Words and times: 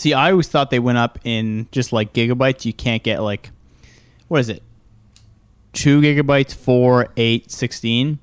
See, 0.00 0.14
I 0.14 0.30
always 0.30 0.48
thought 0.48 0.70
they 0.70 0.78
went 0.78 0.96
up 0.96 1.18
in 1.24 1.68
just 1.72 1.92
like 1.92 2.14
gigabytes. 2.14 2.64
You 2.64 2.72
can't 2.72 3.02
get 3.02 3.20
like, 3.20 3.50
what 4.28 4.40
is 4.40 4.48
it? 4.48 4.62
Two 5.74 6.00
gigabytes, 6.00 6.54
four, 6.54 7.08
eight, 7.18 7.50
sixteen. 7.50 8.18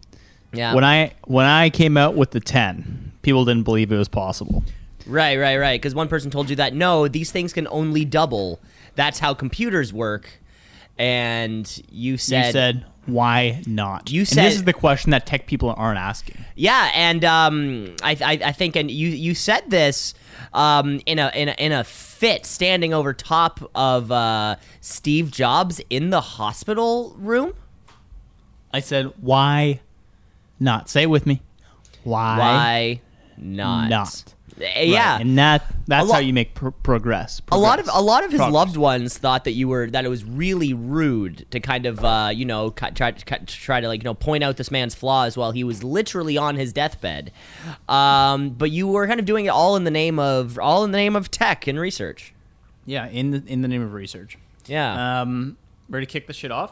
Yeah. 0.51 0.73
When 0.73 0.83
I 0.83 1.11
when 1.25 1.45
I 1.45 1.69
came 1.69 1.95
out 1.95 2.15
with 2.15 2.31
the 2.31 2.39
ten, 2.39 3.11
people 3.21 3.45
didn't 3.45 3.61
believe 3.61 3.91
it 3.91 3.97
was 3.97 4.07
possible. 4.07 4.63
Right, 5.05 5.37
right, 5.37 5.57
right. 5.57 5.79
Because 5.79 5.93
one 5.93 6.07
person 6.07 6.31
told 6.31 6.49
you 6.49 6.55
that 6.55 6.73
no, 6.73 7.07
these 7.07 7.31
things 7.31 7.53
can 7.53 7.67
only 7.67 8.05
double. 8.05 8.59
That's 8.95 9.19
how 9.19 9.35
computers 9.35 9.93
work. 9.93 10.31
And 10.97 11.71
you 11.91 12.17
said, 12.17 12.45
you 12.47 12.51
said 12.53 12.85
why 13.07 13.61
not? 13.65 14.11
You 14.11 14.21
and 14.21 14.27
said- 14.27 14.45
this 14.45 14.55
is 14.55 14.63
the 14.65 14.73
question 14.73 15.11
that 15.11 15.25
tech 15.25 15.47
people 15.47 15.73
aren't 15.75 15.97
asking. 15.99 16.43
yeah, 16.55 16.91
and 16.93 17.25
um, 17.25 17.95
I, 18.03 18.11
I, 18.23 18.39
I 18.49 18.51
think, 18.51 18.75
and 18.75 18.91
you, 18.91 19.07
you 19.09 19.33
said 19.33 19.69
this 19.69 20.13
um, 20.53 21.01
in 21.05 21.17
a, 21.19 21.31
in 21.33 21.49
a, 21.49 21.55
in 21.57 21.71
a 21.71 21.83
fit, 21.83 22.45
standing 22.45 22.93
over 22.93 23.13
top 23.13 23.59
of 23.73 24.11
uh, 24.11 24.55
Steve 24.81 25.31
Jobs 25.31 25.81
in 25.89 26.09
the 26.09 26.21
hospital 26.21 27.15
room. 27.17 27.53
I 28.73 28.81
said 28.81 29.11
why 29.21 29.79
not? 30.59 30.89
Say 30.89 31.03
it 31.03 31.09
with 31.09 31.25
me. 31.25 31.41
Why, 32.03 32.37
Why 32.37 33.01
not? 33.37 33.89
not? 33.89 34.33
Right, 34.59 34.87
Yeah. 34.87 35.19
and 35.19 35.37
that 35.37 35.65
that's 35.87 36.09
A 36.09 36.13
how 36.13 36.19
you 36.19 36.33
make 36.33 36.53
pro- 36.55 36.71
progress. 36.71 37.41
a 37.51 37.57
lot 37.57 37.79
of 37.79 37.87
a 37.93 38.01
lot 38.01 38.23
of 38.23 38.31
his 38.31 38.39
Progress. 38.39 38.53
loved 38.53 38.77
ones 38.77 39.17
thought 39.17 39.43
that 39.43 39.51
you 39.51 39.67
were 39.67 39.87
that 39.91 40.03
it 40.03 40.09
was 40.09 40.23
really 40.23 40.73
rude 40.73 41.45
to 41.51 41.59
kind 41.59 41.85
of 41.85 42.03
uh, 42.03 42.31
you 42.33 42.43
know 42.45 42.71
try 42.71 43.11
cut, 43.11 43.45
try 43.47 43.79
to 43.81 43.87
like 43.87 44.01
you 44.01 44.05
know 44.05 44.15
point 44.15 44.43
out 44.43 44.57
this 44.57 44.71
man's 44.71 44.95
flaws 44.95 45.37
while 45.37 45.51
he 45.51 45.63
was 45.63 45.83
literally 45.83 46.37
on 46.37 46.55
his 46.55 46.73
deathbed. 46.73 47.31
Um, 47.87 48.49
but 48.49 48.71
you 48.71 48.87
were 48.87 49.05
kind 49.07 49.19
of 49.19 49.25
doing 49.27 49.45
it 49.45 49.49
all 49.49 49.75
in 49.75 49.83
the 49.83 49.91
name 49.91 50.17
of 50.17 50.57
all 50.59 50.83
in 50.83 50.91
the 50.91 50.97
name 50.97 51.15
of 51.15 51.29
tech 51.29 51.67
and 51.67 51.79
research. 51.79 52.33
Yeah, 52.85 53.07
in 53.09 53.31
the 53.31 53.43
in 53.45 53.61
the 53.61 53.67
name 53.67 53.83
of 53.83 53.93
research. 53.93 54.37
Yeah. 54.65 55.21
Um, 55.21 55.55
ready 55.87 56.05
to 56.05 56.11
kick 56.11 56.25
the 56.27 56.33
shit 56.33 56.51
off? 56.51 56.71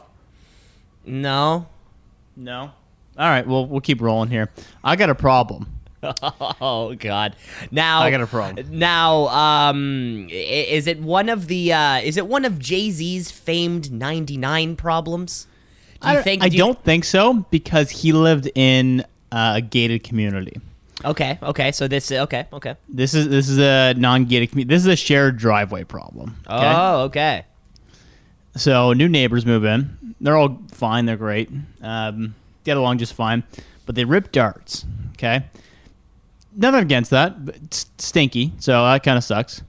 no. 1.04 1.66
No. 2.36 2.72
All 3.18 3.28
right. 3.30 3.46
Well, 3.46 3.64
we'll 3.66 3.80
keep 3.80 4.00
rolling 4.02 4.28
here. 4.28 4.50
I 4.84 4.96
got 4.96 5.08
a 5.08 5.14
problem. 5.14 5.72
Oh 6.60 6.94
God! 6.94 7.36
Now 7.70 8.00
I 8.00 8.10
got 8.10 8.20
a 8.20 8.26
problem. 8.26 8.78
Now, 8.78 9.28
um, 9.28 10.28
is 10.30 10.86
it 10.86 11.00
one 11.00 11.28
of 11.28 11.48
the 11.48 11.72
uh, 11.72 11.98
is 11.98 12.16
it 12.16 12.26
one 12.26 12.44
of 12.44 12.58
Jay 12.58 12.90
Z's 12.90 13.30
famed 13.30 13.92
ninety 13.92 14.36
nine 14.36 14.76
problems? 14.76 15.46
Do 16.00 16.10
you 16.10 16.18
I, 16.18 16.22
think? 16.22 16.42
I 16.42 16.48
do 16.48 16.58
don't 16.58 16.82
think 16.82 17.04
so 17.04 17.46
because 17.50 17.90
he 17.90 18.12
lived 18.12 18.50
in 18.54 19.00
uh, 19.32 19.54
a 19.56 19.60
gated 19.60 20.04
community. 20.04 20.60
Okay. 21.04 21.38
Okay. 21.42 21.72
So 21.72 21.88
this. 21.88 22.10
Okay. 22.10 22.46
Okay. 22.52 22.76
This 22.88 23.14
is 23.14 23.28
this 23.28 23.48
is 23.48 23.58
a 23.58 23.94
non-gated 23.94 24.50
community. 24.50 24.74
This 24.74 24.82
is 24.82 24.88
a 24.88 24.96
shared 24.96 25.36
driveway 25.36 25.84
problem. 25.84 26.36
Okay. 26.46 26.74
Oh. 26.74 27.00
Okay. 27.04 27.44
So 28.56 28.92
new 28.92 29.08
neighbors 29.08 29.44
move 29.44 29.64
in. 29.64 30.14
They're 30.20 30.36
all 30.36 30.58
fine. 30.72 31.06
They're 31.06 31.16
great. 31.16 31.50
Um, 31.82 32.34
get 32.64 32.76
along 32.76 32.98
just 32.98 33.12
fine. 33.12 33.44
But 33.84 33.94
they 33.94 34.04
rip 34.04 34.32
darts. 34.32 34.84
Okay. 35.12 35.44
Nothing 36.56 36.80
against 36.80 37.10
that. 37.10 37.44
But 37.44 37.56
it's 37.56 37.86
stinky. 37.98 38.52
So 38.58 38.72
that 38.84 39.02
kind 39.02 39.18
of 39.18 39.24
sucks. 39.24 39.62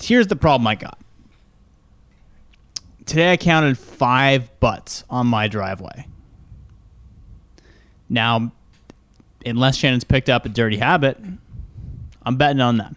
Here's 0.00 0.26
the 0.26 0.36
problem 0.36 0.66
I 0.66 0.74
got. 0.74 0.98
Today 3.06 3.32
I 3.32 3.36
counted 3.36 3.78
five 3.78 4.48
butts 4.60 5.04
on 5.08 5.26
my 5.26 5.48
driveway. 5.48 6.06
Now, 8.08 8.52
unless 9.46 9.76
Shannon's 9.76 10.04
picked 10.04 10.28
up 10.28 10.44
a 10.44 10.48
dirty 10.48 10.76
habit, 10.76 11.18
I'm 12.24 12.36
betting 12.36 12.60
on 12.60 12.76
that. 12.78 12.94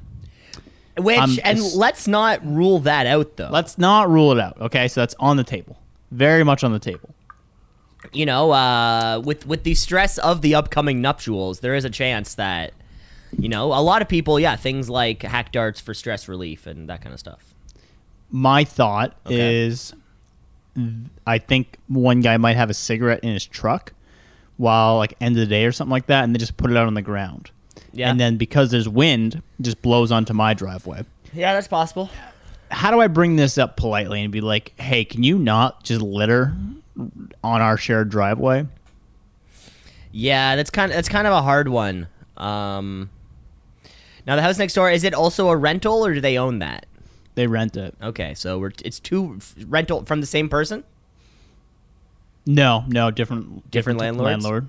Which 0.98 1.20
Um, 1.20 1.40
and 1.44 1.62
let's 1.74 2.08
not 2.08 2.46
rule 2.46 2.80
that 2.80 3.06
out 3.06 3.36
though. 3.38 3.50
Let's 3.52 3.78
not 3.78 4.10
rule 4.10 4.32
it 4.32 4.40
out. 4.40 4.60
Okay, 4.62 4.88
so 4.88 5.02
that's 5.02 5.16
on 5.20 5.38
the 5.38 5.44
table. 5.44 5.78
Very 6.12 6.44
much 6.44 6.64
on 6.64 6.72
the 6.72 6.80
table. 6.80 7.15
You 8.14 8.26
know, 8.26 8.52
uh, 8.52 9.22
with 9.24 9.46
with 9.48 9.64
the 9.64 9.76
stress 9.76 10.18
of 10.18 10.42
the 10.42 10.56
upcoming 10.56 11.02
nuptials, 11.02 11.60
there 11.60 11.76
is 11.76 11.86
a 11.86 11.90
chance 11.90 12.36
that 12.36 12.74
you 13.38 13.50
know 13.50 13.68
a 13.68 13.82
lot 13.82 14.02
of 14.02 14.08
people, 14.08 14.40
yeah, 14.40 14.56
things 14.56 14.90
like 14.90 15.24
hack 15.24 15.52
darts 15.52 15.80
for 15.82 15.94
stress 15.94 16.28
relief 16.28 16.68
and 16.68 16.90
that 16.90 17.02
kind 17.02 17.14
of 17.14 17.20
stuff. 17.20 17.54
My 18.32 18.64
thought 18.64 19.16
Okay. 19.26 19.66
is 19.66 19.94
I 21.26 21.38
think 21.38 21.78
one 21.88 22.22
guy 22.22 22.38
might 22.38 22.58
have 22.58 22.70
a 22.70 22.74
cigarette 22.74 23.22
in 23.24 23.32
his 23.34 23.46
truck 23.46 23.94
while 24.58 24.98
like 24.98 25.14
end 25.22 25.36
of 25.36 25.40
the 25.40 25.46
day 25.46 25.66
or 25.66 25.72
something 25.72 25.92
like 25.92 26.08
that 26.08 26.24
and 26.24 26.34
they 26.36 26.40
just 26.40 26.58
put 26.58 26.70
it 26.72 26.76
out 26.78 26.88
on 26.88 26.94
the 26.96 27.02
ground. 27.02 27.52
Yeah. 27.94 28.10
And 28.10 28.20
then 28.20 28.36
because 28.38 28.72
there's 28.72 28.90
wind, 28.90 29.36
it 29.36 29.62
just 29.64 29.82
blows 29.82 30.12
onto 30.12 30.34
my 30.34 30.54
driveway. 30.54 31.06
Yeah, 31.34 31.54
that's 31.54 31.68
possible. 31.70 32.10
How 32.72 32.92
do 32.92 33.00
I 33.00 33.08
bring 33.08 33.36
this 33.38 33.58
up 33.58 33.78
politely 33.78 34.22
and 34.22 34.32
be 34.34 34.42
like, 34.42 34.74
"Hey, 34.80 35.06
can 35.06 35.24
you 35.24 35.38
not 35.40 35.84
just 35.84 36.02
litter 36.02 36.54
on 37.44 37.62
our 37.62 37.78
shared 37.78 38.10
driveway?" 38.10 38.66
Yeah, 40.12 40.56
that's 40.56 40.70
kind 40.70 40.92
of 40.92 40.96
that's 40.96 41.10
kind 41.10 41.28
of 41.28 41.34
a 41.34 41.42
hard 41.42 41.68
one. 41.68 42.08
Um, 42.38 43.10
now 44.26 44.36
the 44.36 44.42
house 44.42 44.58
next 44.58 44.74
door 44.74 44.90
is 44.90 45.04
it 45.04 45.14
also 45.14 45.50
a 45.50 45.56
rental 45.58 46.06
or 46.06 46.14
do 46.14 46.22
they 46.22 46.38
own 46.38 46.60
that? 46.60 46.86
They 47.36 47.48
rent 47.48 47.76
it. 47.76 47.96
Okay, 48.02 48.34
so 48.34 48.58
we're 48.60 48.72
it's 48.84 49.00
two 49.00 49.40
rental 49.68 50.06
from 50.06 50.22
the 50.22 50.28
same 50.28 50.48
person. 50.48 50.84
No, 52.46 52.86
no, 52.88 53.12
different 53.12 53.70
Different 53.72 54.00
landlords? 54.00 54.44
Landlord. 54.44 54.68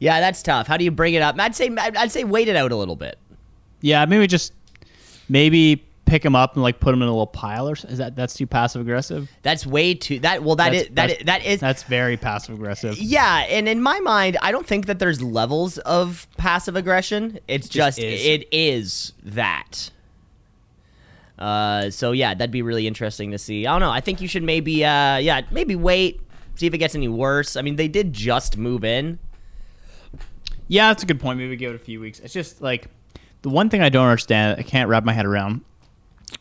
Yeah, 0.00 0.20
that's 0.20 0.42
tough. 0.42 0.66
How 0.66 0.76
do 0.76 0.84
you 0.84 0.90
bring 0.90 1.14
it 1.14 1.22
up? 1.22 1.38
I'd 1.38 1.56
say 1.56 1.70
I'd 1.76 2.12
say 2.12 2.24
wait 2.24 2.48
it 2.48 2.56
out 2.56 2.70
a 2.72 2.76
little 2.76 2.96
bit. 2.96 3.18
Yeah, 3.80 4.04
maybe 4.04 4.26
just 4.26 4.52
maybe 5.28 5.82
pick 6.08 6.22
them 6.22 6.34
up 6.34 6.54
and 6.54 6.62
like 6.62 6.80
put 6.80 6.90
them 6.90 7.02
in 7.02 7.08
a 7.08 7.10
little 7.10 7.26
pile 7.26 7.68
or 7.68 7.72
s- 7.72 7.84
is 7.84 7.98
that 7.98 8.16
that's 8.16 8.34
too 8.34 8.46
passive 8.46 8.80
aggressive? 8.80 9.30
That's 9.42 9.66
way 9.66 9.94
too 9.94 10.18
that 10.20 10.42
well 10.42 10.56
that 10.56 10.72
that's, 10.72 10.88
is, 10.88 10.94
that 10.94 11.10
is, 11.10 11.26
that 11.26 11.44
is 11.44 11.60
That's 11.60 11.82
very 11.84 12.16
passive 12.16 12.54
aggressive. 12.54 12.98
yeah, 12.98 13.46
and 13.48 13.68
in 13.68 13.82
my 13.82 14.00
mind, 14.00 14.38
I 14.42 14.50
don't 14.50 14.66
think 14.66 14.86
that 14.86 14.98
there's 14.98 15.22
levels 15.22 15.78
of 15.78 16.26
passive 16.36 16.76
aggression. 16.76 17.38
It's 17.46 17.68
just, 17.68 17.98
just 17.98 18.06
is. 18.06 18.26
it 18.26 18.48
is 18.50 19.12
that. 19.22 19.90
Uh, 21.38 21.90
so 21.90 22.12
yeah, 22.12 22.34
that'd 22.34 22.50
be 22.50 22.62
really 22.62 22.86
interesting 22.86 23.30
to 23.30 23.38
see. 23.38 23.66
I 23.66 23.72
don't 23.72 23.80
know. 23.80 23.90
I 23.92 24.00
think 24.00 24.20
you 24.20 24.26
should 24.26 24.42
maybe, 24.42 24.84
uh, 24.84 25.18
yeah, 25.18 25.42
maybe 25.52 25.76
wait, 25.76 26.20
see 26.56 26.66
if 26.66 26.74
it 26.74 26.78
gets 26.78 26.94
any 26.96 27.06
worse. 27.06 27.54
I 27.56 27.62
mean, 27.62 27.76
they 27.76 27.86
did 27.86 28.12
just 28.12 28.56
move 28.56 28.84
in. 28.84 29.20
Yeah, 30.66 30.88
that's 30.88 31.02
a 31.02 31.06
good 31.06 31.20
point. 31.20 31.38
Maybe 31.38 31.54
give 31.56 31.72
it 31.72 31.76
a 31.76 31.78
few 31.78 32.00
weeks. 32.00 32.18
It's 32.20 32.34
just 32.34 32.60
like 32.60 32.88
the 33.42 33.50
one 33.50 33.70
thing 33.70 33.82
I 33.82 33.88
don't 33.88 34.04
understand, 34.04 34.58
I 34.58 34.62
can't 34.62 34.88
wrap 34.88 35.04
my 35.04 35.12
head 35.12 35.26
around, 35.26 35.58
is 35.58 35.64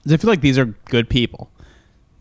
I 0.10 0.18
feel 0.18 0.30
like 0.30 0.42
these 0.42 0.58
are 0.58 0.66
good 0.66 1.10
people. 1.10 1.50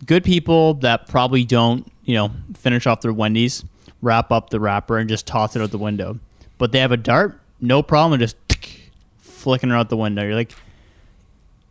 Good 0.05 0.25
people 0.25 0.75
that 0.75 1.09
probably 1.09 1.45
don't, 1.45 1.91
you 2.05 2.15
know, 2.15 2.31
finish 2.55 2.87
off 2.87 3.01
their 3.01 3.13
Wendy's, 3.13 3.65
wrap 4.03 4.31
up 4.31 4.51
the 4.51 4.61
wrapper, 4.61 4.99
and 4.99 5.09
just 5.09 5.27
toss 5.27 5.57
it 5.57 5.63
out 5.63 5.71
the 5.71 5.79
window. 5.79 6.19
But 6.59 6.73
they 6.73 6.81
have 6.81 6.93
a 6.93 6.97
dart, 6.97 7.41
no 7.61 7.83
problem, 7.83 8.21
just 8.21 8.37
flicking 9.19 9.71
it 9.71 9.75
out 9.75 9.89
the 9.89 9.97
window. 9.97 10.23
You're 10.23 10.35
like, 10.35 10.55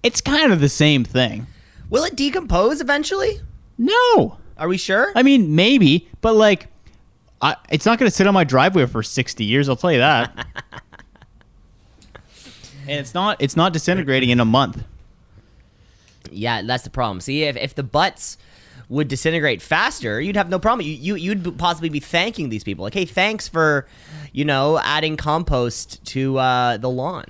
it's 0.03 0.21
kind 0.21 0.51
of 0.51 0.59
the 0.59 0.69
same 0.69 1.03
thing. 1.03 1.47
Will 1.89 2.03
it 2.03 2.15
decompose 2.15 2.81
eventually? 2.81 3.41
No. 3.77 4.37
Are 4.57 4.67
we 4.67 4.77
sure? 4.77 5.11
I 5.15 5.23
mean, 5.23 5.55
maybe, 5.55 6.07
but 6.21 6.33
like, 6.33 6.67
I, 7.41 7.55
it's 7.69 7.85
not 7.85 7.99
going 7.99 8.09
to 8.09 8.15
sit 8.15 8.25
on 8.25 8.33
my 8.33 8.43
driveway 8.43 8.85
for 8.85 9.03
60 9.03 9.43
years. 9.43 9.67
I'll 9.67 9.75
tell 9.75 9.91
you 9.91 9.99
that. 9.99 10.47
and 12.87 12.99
it's 12.99 13.13
not 13.13 13.41
it's 13.41 13.55
not 13.55 13.73
disintegrating 13.73 14.29
in 14.29 14.39
a 14.39 14.45
month. 14.45 14.83
Yeah, 16.35 16.61
that's 16.61 16.83
the 16.83 16.89
problem. 16.89 17.21
See, 17.21 17.43
if, 17.43 17.55
if 17.57 17.75
the 17.75 17.83
butts 17.83 18.37
would 18.89 19.07
disintegrate 19.07 19.61
faster, 19.61 20.21
you'd 20.21 20.35
have 20.35 20.49
no 20.49 20.59
problem. 20.59 20.85
You, 20.85 20.93
you 20.93 21.15
you'd 21.15 21.57
possibly 21.57 21.89
be 21.89 21.99
thanking 21.99 22.49
these 22.49 22.63
people, 22.63 22.83
like, 22.83 22.93
hey, 22.93 23.05
thanks 23.05 23.47
for, 23.47 23.87
you 24.31 24.45
know, 24.45 24.79
adding 24.79 25.17
compost 25.17 26.03
to 26.05 26.37
uh, 26.37 26.77
the 26.77 26.89
lawn. 26.89 27.25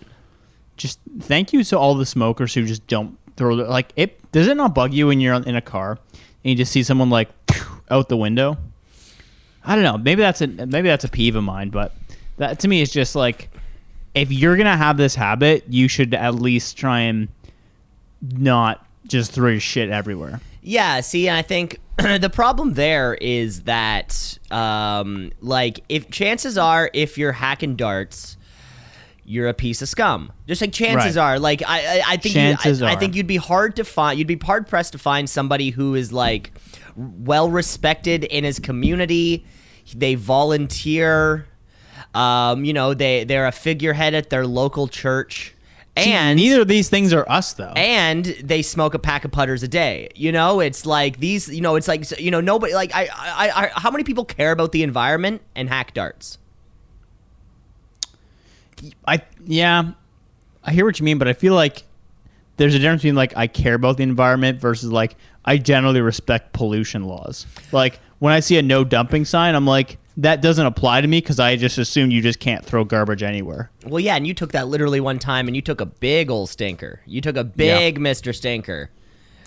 Just 0.77 0.99
thank 1.19 1.53
you 1.53 1.63
to 1.63 1.77
all 1.77 1.95
the 1.95 2.05
smokers 2.05 2.53
who 2.53 2.65
just 2.65 2.85
don't 2.87 3.17
throw 3.37 3.55
the, 3.55 3.63
like 3.63 3.93
it. 3.95 4.19
Does 4.31 4.47
it 4.47 4.57
not 4.57 4.75
bug 4.75 4.93
you 4.93 5.07
when 5.07 5.21
you're 5.21 5.35
in 5.35 5.55
a 5.55 5.61
car 5.61 5.91
and 5.91 6.51
you 6.51 6.55
just 6.55 6.71
see 6.71 6.83
someone 6.83 7.09
like 7.09 7.29
out 7.89 8.09
the 8.09 8.17
window? 8.17 8.57
I 9.63 9.75
don't 9.75 9.83
know. 9.83 9.97
Maybe 9.97 10.21
that's 10.21 10.41
a 10.41 10.47
maybe 10.47 10.89
that's 10.89 11.05
a 11.05 11.09
peeve 11.09 11.35
of 11.35 11.43
mine, 11.43 11.69
but 11.69 11.95
that 12.37 12.59
to 12.59 12.67
me 12.67 12.81
is 12.81 12.91
just 12.91 13.15
like 13.15 13.49
if 14.13 14.31
you're 14.31 14.57
gonna 14.57 14.77
have 14.77 14.97
this 14.97 15.15
habit, 15.15 15.63
you 15.69 15.87
should 15.87 16.13
at 16.13 16.35
least 16.35 16.77
try 16.77 17.01
and 17.01 17.29
not 18.21 18.84
just 19.07 19.31
throw 19.31 19.49
your 19.49 19.59
shit 19.59 19.89
everywhere. 19.89 20.41
Yeah, 20.61 21.01
see, 21.01 21.29
I 21.29 21.41
think 21.41 21.79
the 21.97 22.29
problem 22.33 22.73
there 22.73 23.13
is 23.15 23.63
that, 23.63 24.37
um, 24.51 25.31
like, 25.41 25.81
if 25.89 26.09
chances 26.09 26.57
are, 26.57 26.89
if 26.93 27.17
you're 27.17 27.31
hacking 27.33 27.75
darts, 27.75 28.37
you're 29.23 29.47
a 29.47 29.53
piece 29.53 29.81
of 29.81 29.89
scum. 29.89 30.31
Just 30.47 30.61
like 30.61 30.71
chances 30.71 31.15
Right. 31.17 31.23
are, 31.35 31.39
like 31.39 31.63
I, 31.65 31.79
I, 31.99 32.03
I 32.09 32.17
think, 32.17 32.35
you, 32.35 32.41
Chances 32.41 32.81
I, 32.83 32.89
I 32.91 32.93
are. 32.95 32.99
think 32.99 33.15
you'd 33.15 33.25
be 33.25 33.37
hard 33.37 33.75
to 33.77 33.83
find. 33.83 34.19
You'd 34.19 34.27
be 34.27 34.37
hard 34.37 34.67
pressed 34.67 34.91
to 34.91 34.99
find 34.99 35.27
somebody 35.29 35.71
who 35.71 35.95
is 35.95 36.13
like 36.13 36.51
well 36.95 37.49
respected 37.49 38.23
in 38.25 38.43
his 38.43 38.59
community. 38.59 39.43
They 39.95 40.13
volunteer. 40.15 41.47
Um, 42.13 42.63
you 42.65 42.73
know, 42.73 42.93
they 42.93 43.23
they're 43.23 43.47
a 43.47 43.51
figurehead 43.51 44.13
at 44.13 44.29
their 44.29 44.45
local 44.45 44.87
church, 44.87 45.54
See, 45.97 46.11
And 46.11 46.37
neither 46.37 46.61
of 46.61 46.67
these 46.67 46.89
things 46.89 47.13
are 47.13 47.25
us 47.29 47.53
though. 47.53 47.71
and 47.75 48.25
they 48.25 48.61
smoke 48.61 48.93
a 48.93 48.99
pack 48.99 49.23
of 49.23 49.31
putters 49.31 49.63
a 49.63 49.67
day. 49.67 50.09
You 50.15 50.31
know, 50.33 50.59
it's 50.59 50.85
like 50.85 51.19
these. 51.19 51.47
You 51.47 51.61
know, 51.61 51.75
it's 51.77 51.87
like 51.87 52.19
you 52.19 52.31
know 52.31 52.41
nobody 52.41 52.73
like 52.73 52.91
I, 52.93 53.07
I, 53.13 53.63
I 53.63 53.71
how 53.79 53.91
many 53.91 54.03
people 54.03 54.25
care 54.25 54.51
about 54.51 54.71
the 54.73 54.83
environment 54.83 55.41
and 55.55 55.69
hack 55.69 55.93
darts? 55.93 56.37
I 59.07 59.21
yeah, 59.45 59.91
I 60.63 60.71
hear 60.73 60.85
what 60.85 60.99
you 60.99 61.05
mean, 61.05 61.17
but 61.17 61.27
I 61.27 61.33
feel 61.33 61.53
like 61.53 61.83
there's 62.57 62.75
a 62.75 62.79
difference 62.79 63.01
between 63.01 63.15
like 63.15 63.35
I 63.37 63.47
care 63.47 63.73
about 63.73 63.97
the 63.97 64.03
environment 64.03 64.59
versus 64.59 64.91
like 64.91 65.15
I 65.45 65.57
generally 65.57 66.01
respect 66.01 66.53
pollution 66.53 67.05
laws. 67.05 67.45
Like 67.71 67.99
when 68.19 68.33
I 68.33 68.41
see 68.41 68.57
a 68.57 68.61
no 68.61 68.83
dumping 68.83 69.25
sign, 69.25 69.55
I'm 69.55 69.65
like 69.65 69.97
that 70.17 70.41
doesn't 70.41 70.65
apply 70.65 71.01
to 71.01 71.07
me 71.07 71.19
because 71.19 71.39
I 71.39 71.55
just 71.55 71.77
assume 71.77 72.11
you 72.11 72.21
just 72.21 72.39
can't 72.39 72.65
throw 72.65 72.83
garbage 72.85 73.21
anywhere. 73.23 73.69
Well, 73.85 73.99
yeah, 73.99 74.15
and 74.15 74.25
you 74.25 74.33
took 74.33 74.51
that 74.53 74.67
literally 74.67 74.99
one 74.99 75.19
time, 75.19 75.47
and 75.47 75.55
you 75.55 75.61
took 75.61 75.81
a 75.81 75.85
big 75.85 76.31
old 76.31 76.49
stinker. 76.49 77.01
You 77.05 77.21
took 77.21 77.35
a 77.37 77.43
big 77.43 77.99
Mister 77.99 78.31
Stinker. 78.33 78.89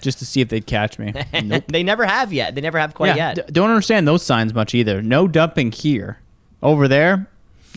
Just 0.01 0.19
to 0.21 0.27
see 0.27 0.41
if 0.41 0.49
they'd 0.49 0.67
catch 0.67 0.99
me. 0.99 1.13
nope. 1.43 1.65
they 1.69 1.83
never 1.83 2.05
have 2.07 2.33
yet. 2.33 2.55
They 2.55 2.61
never 2.61 2.79
have 2.79 2.95
quite 2.95 3.17
Yeah, 3.17 3.33
yet. 3.35 3.47
d- 3.49 3.53
don't 3.53 3.71
understand 3.71 4.07
those 4.07 4.23
signs 4.25 4.55
much 4.55 4.73
either. 4.75 5.03
No 5.03 5.27
dumping 5.27 5.73
here. 5.73 6.19
Over 6.63 6.87
there, 6.89 7.27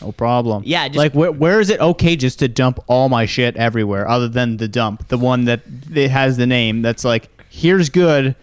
no 0.01 0.11
problem. 0.11 0.63
Yeah, 0.65 0.87
just- 0.87 0.97
like 0.97 1.13
where, 1.13 1.31
where 1.31 1.59
is 1.59 1.69
it 1.69 1.79
okay 1.79 2.15
just 2.15 2.39
to 2.39 2.47
dump 2.47 2.79
all 2.87 3.09
my 3.09 3.25
shit 3.25 3.55
everywhere 3.57 4.07
other 4.07 4.27
than 4.27 4.57
the 4.57 4.67
dump, 4.67 5.07
the 5.07 5.17
one 5.17 5.45
that 5.45 5.61
it 5.93 6.09
has 6.11 6.37
the 6.37 6.45
name 6.47 6.81
that's 6.81 7.03
like 7.05 7.29
here's 7.49 7.89
good, 7.89 8.35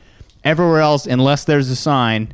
everywhere 0.45 0.81
else 0.81 1.06
unless 1.06 1.45
there's 1.45 1.69
a 1.71 1.77
sign. 1.77 2.33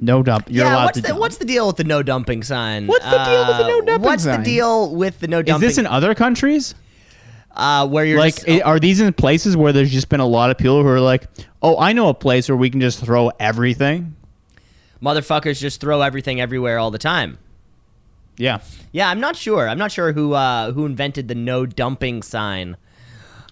No 0.00 0.22
dump. 0.22 0.46
You're 0.48 0.64
yeah, 0.64 0.74
allowed 0.74 0.84
what's 0.86 0.96
to 0.98 1.02
the 1.02 1.08
dump. 1.08 1.20
what's 1.20 1.36
the 1.38 1.44
deal 1.44 1.66
with 1.66 1.76
the 1.76 1.84
no 1.84 2.02
dumping 2.02 2.42
sign? 2.44 2.86
What's 2.86 3.04
the 3.04 3.10
deal 3.24 3.46
with 3.48 3.56
the 3.58 3.66
no 3.68 3.78
Uh, 3.78 3.84
dumping 3.84 4.02
What's 4.06 4.22
sign? 4.24 4.38
the 4.40 4.44
deal 4.44 4.94
with 4.94 5.18
the 5.20 5.28
no 5.28 5.42
dumping? 5.42 5.68
is 5.68 5.76
this 5.76 5.78
in 5.78 5.86
other 5.86 6.14
countries? 6.14 6.74
uh, 7.56 7.84
where 7.88 8.04
you're 8.04 8.18
like, 8.20 8.36
just, 8.36 8.48
i- 8.48 8.60
are 8.60 8.78
these 8.78 9.00
in 9.00 9.12
places 9.12 9.56
where 9.56 9.72
there's 9.72 9.90
just 9.90 10.08
been 10.08 10.20
a 10.20 10.26
lot 10.26 10.50
of 10.50 10.56
people 10.58 10.80
who 10.80 10.88
are 10.88 11.00
like, 11.00 11.26
oh, 11.60 11.76
I 11.76 11.92
know 11.92 12.08
a 12.08 12.14
place 12.14 12.48
where 12.48 12.56
we 12.56 12.70
can 12.70 12.80
just 12.80 13.00
throw 13.04 13.30
everything? 13.40 14.14
motherfuckers 15.02 15.58
just 15.60 15.80
throw 15.80 16.02
everything 16.02 16.40
everywhere 16.40 16.78
all 16.78 16.90
the 16.92 16.98
time? 16.98 17.38
Yeah. 18.36 18.58
Yeah, 18.92 19.10
I'm 19.10 19.18
not 19.20 19.34
sure. 19.36 19.68
I'm 19.68 19.78
not 19.78 19.90
sure 19.90 20.12
who 20.12 20.32
uh, 20.34 20.70
who 20.72 20.86
invented 20.86 21.26
the 21.28 21.34
no 21.34 21.66
dumping 21.66 22.22
sign. 22.22 22.76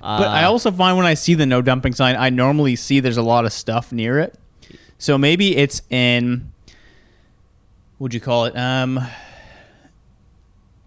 Uh, 0.00 0.18
But 0.20 0.28
I 0.28 0.44
also 0.44 0.70
find 0.70 0.96
when 0.96 1.06
I 1.06 1.14
see 1.14 1.34
the 1.34 1.46
no 1.46 1.60
dumping 1.62 1.92
sign, 1.94 2.14
I 2.16 2.30
normally 2.30 2.76
see 2.76 3.00
there's 3.00 3.16
a 3.16 3.22
lot 3.22 3.44
of 3.44 3.52
stuff 3.52 3.90
near 3.92 4.18
it. 4.20 4.38
So 4.98 5.18
maybe 5.18 5.56
it's 5.56 5.82
in 5.90 6.52
what'd 7.98 8.14
you 8.14 8.20
call 8.20 8.46
it? 8.46 8.56
Um 8.56 9.00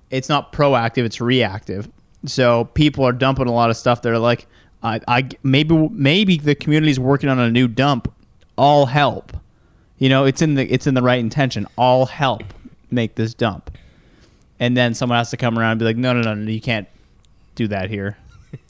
it's 0.10 0.30
not 0.30 0.52
proactive, 0.52 1.06
it's 1.06 1.22
reactive. 1.22 1.90
So 2.26 2.66
people 2.66 3.06
are 3.06 3.14
dumping 3.14 3.48
a 3.48 3.54
lot 3.54 3.70
of 3.70 3.78
stuff. 3.78 4.02
They're 4.02 4.20
like, 4.20 4.48
I, 4.84 5.00
I 5.08 5.30
maybe 5.44 5.90
maybe 5.92 6.38
the 6.38 6.56
community's 6.56 7.00
working 7.00 7.30
on 7.30 7.40
a 7.40 7.50
new 7.50 7.68
dump. 7.68 8.12
All 8.58 8.88
help. 8.88 9.36
You 9.98 10.10
know, 10.10 10.26
it's 10.26 10.42
in 10.42 10.56
the 10.56 10.66
it's 10.72 10.88
in 10.88 10.94
the 10.94 11.02
right 11.02 11.20
intention. 11.20 11.68
All 11.78 12.06
help 12.06 12.44
make 12.92 13.16
this 13.16 13.34
dump. 13.34 13.72
And 14.60 14.76
then 14.76 14.94
someone 14.94 15.18
has 15.18 15.30
to 15.30 15.38
come 15.38 15.58
around 15.58 15.72
and 15.72 15.80
be 15.80 15.86
like, 15.86 15.98
no, 15.98 16.14
no, 16.14 16.22
no, 16.22 16.34
no 16.34 16.50
you 16.50 16.60
can't 16.60 16.88
do 17.56 17.68
that 17.68 17.90
here. 17.90 18.18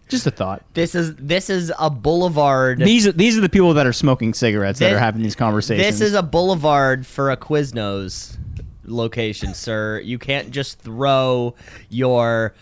Just 0.09 0.27
a 0.27 0.31
thought. 0.31 0.63
this 0.73 0.95
is 0.95 1.15
this 1.15 1.49
is 1.49 1.71
a 1.79 1.89
boulevard. 1.89 2.79
These 2.79 3.07
are, 3.07 3.11
these 3.11 3.37
are 3.37 3.41
the 3.41 3.49
people 3.49 3.73
that 3.75 3.85
are 3.87 3.93
smoking 3.93 4.33
cigarettes 4.33 4.79
that 4.79 4.87
This- 4.89 4.95
are 4.95 4.99
having 4.99 5.21
these 5.21 5.35
conversations. 5.35 5.85
This 5.85 6.01
is 6.01 6.13
a 6.13 6.23
boulevard 6.23 7.05
for 7.05 7.31
a 7.31 7.37
Quiznos 7.37 8.37
location, 8.85 9.53
sir. 9.53 10.01
You 10.03 10.17
can't 10.17 10.51
just 10.51 10.79
throw 10.79 11.53
your 11.89 12.53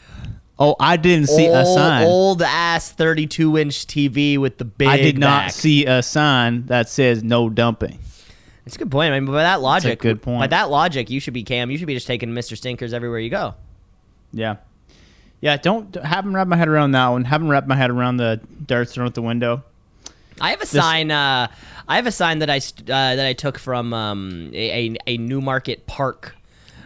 oh, 0.60 0.76
I 0.80 0.98
didn't 0.98 1.28
see 1.28 1.46
a 1.46 1.64
old, 1.64 1.78
sign. 1.78 2.04
old 2.06 2.42
ass 2.42 2.92
32 2.92 3.58
inch 3.58 3.88
TV 3.88 4.38
with 4.38 4.58
the 4.58 4.66
big. 4.66 4.88
I 4.88 4.98
did 4.98 5.18
not 5.18 5.46
back. 5.46 5.52
see 5.52 5.86
a 5.86 6.04
sign 6.04 6.66
that 6.68 6.90
says 6.90 7.24
no 7.24 7.50
dumping. 7.50 8.00
It's 8.66 8.76
a 8.76 8.80
good 8.80 8.92
point. 8.92 9.14
I 9.14 9.20
mean, 9.20 9.32
by 9.32 9.44
that 9.44 9.62
logic, 9.62 10.00
good 10.00 10.22
point. 10.22 10.42
By 10.42 10.48
that 10.48 10.70
logic, 10.70 11.10
you 11.10 11.22
should 11.22 11.34
be 11.34 11.44
Cam. 11.44 11.72
You 11.72 11.78
should 11.78 11.88
be 11.88 11.94
just 11.94 12.08
taking 12.08 12.30
Mr. 12.32 12.58
Stinkers 12.58 12.94
everywhere 12.94 13.20
you 13.20 13.30
go. 13.30 13.56
Yeah, 14.34 14.58
yeah. 15.42 15.58
Don't 15.58 15.96
haven't 15.96 16.34
wrapped 16.34 16.50
my 16.50 16.58
head 16.58 16.68
around 16.68 16.92
that 16.92 17.08
one. 17.08 17.24
Haven't 17.24 17.50
wrapped 17.50 17.68
my 17.68 17.76
head 17.76 17.90
around 17.90 18.18
the 18.18 18.40
darts 18.66 18.94
thrown 18.94 19.08
at 19.08 19.14
the 19.14 19.22
window. 19.22 19.64
I 20.40 20.52
have 20.52 20.62
a 20.62 20.66
sign. 20.66 21.12
Uh, 21.12 21.48
I 21.88 21.96
have 21.96 22.06
a 22.06 22.12
sign 22.12 22.40
that 22.40 22.50
I 22.50 22.58
uh, 22.58 23.16
that 23.16 23.26
I 23.26 23.34
took 23.34 23.58
from 23.58 23.94
um, 23.94 24.52
a, 24.54 24.88
a 24.88 24.96
a 25.08 25.18
Newmarket 25.18 25.88
Park 25.88 26.36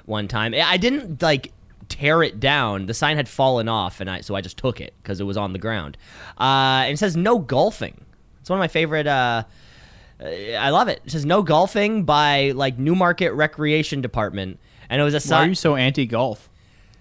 one 0.06 0.28
time. 0.28 0.54
I 0.56 0.78
didn't 0.78 1.22
like 1.22 1.52
tear 1.90 2.24
it 2.24 2.40
down. 2.40 2.86
The 2.86 2.94
sign 2.94 3.18
had 3.18 3.28
fallen 3.28 3.68
off, 3.68 4.00
and 4.00 4.10
I 4.10 4.22
so 4.22 4.36
I 4.36 4.42
just 4.42 4.58
took 4.58 4.80
it 4.80 4.94
because 5.02 5.20
it 5.20 5.26
was 5.26 5.38
on 5.38 5.54
the 5.54 5.60
ground. 5.60 5.98
Uh, 6.40 6.84
and 6.86 6.94
it 6.94 6.98
says 6.98 7.16
no 7.18 7.40
golfing. 7.40 8.00
It's 8.40 8.50
one 8.50 8.58
of 8.58 8.62
my 8.62 8.68
favorite. 8.68 9.08
Uh, 9.08 9.44
uh, 10.22 10.26
I 10.26 10.70
love 10.70 10.88
it. 10.88 11.02
It 11.06 11.12
says 11.12 11.26
no 11.26 11.42
golfing 11.44 12.04
by 12.04 12.52
like 12.52 12.78
Newmarket 12.78 13.34
Recreation 13.34 14.02
Department, 14.02 14.60
and 14.90 15.02
it 15.02 15.04
was 15.04 15.14
a 15.14 15.20
sign. 15.20 15.38
Why 15.38 15.46
are 15.46 15.50
you 15.50 15.56
so 15.56 15.76
anti 15.76 16.06
golf? 16.06 16.50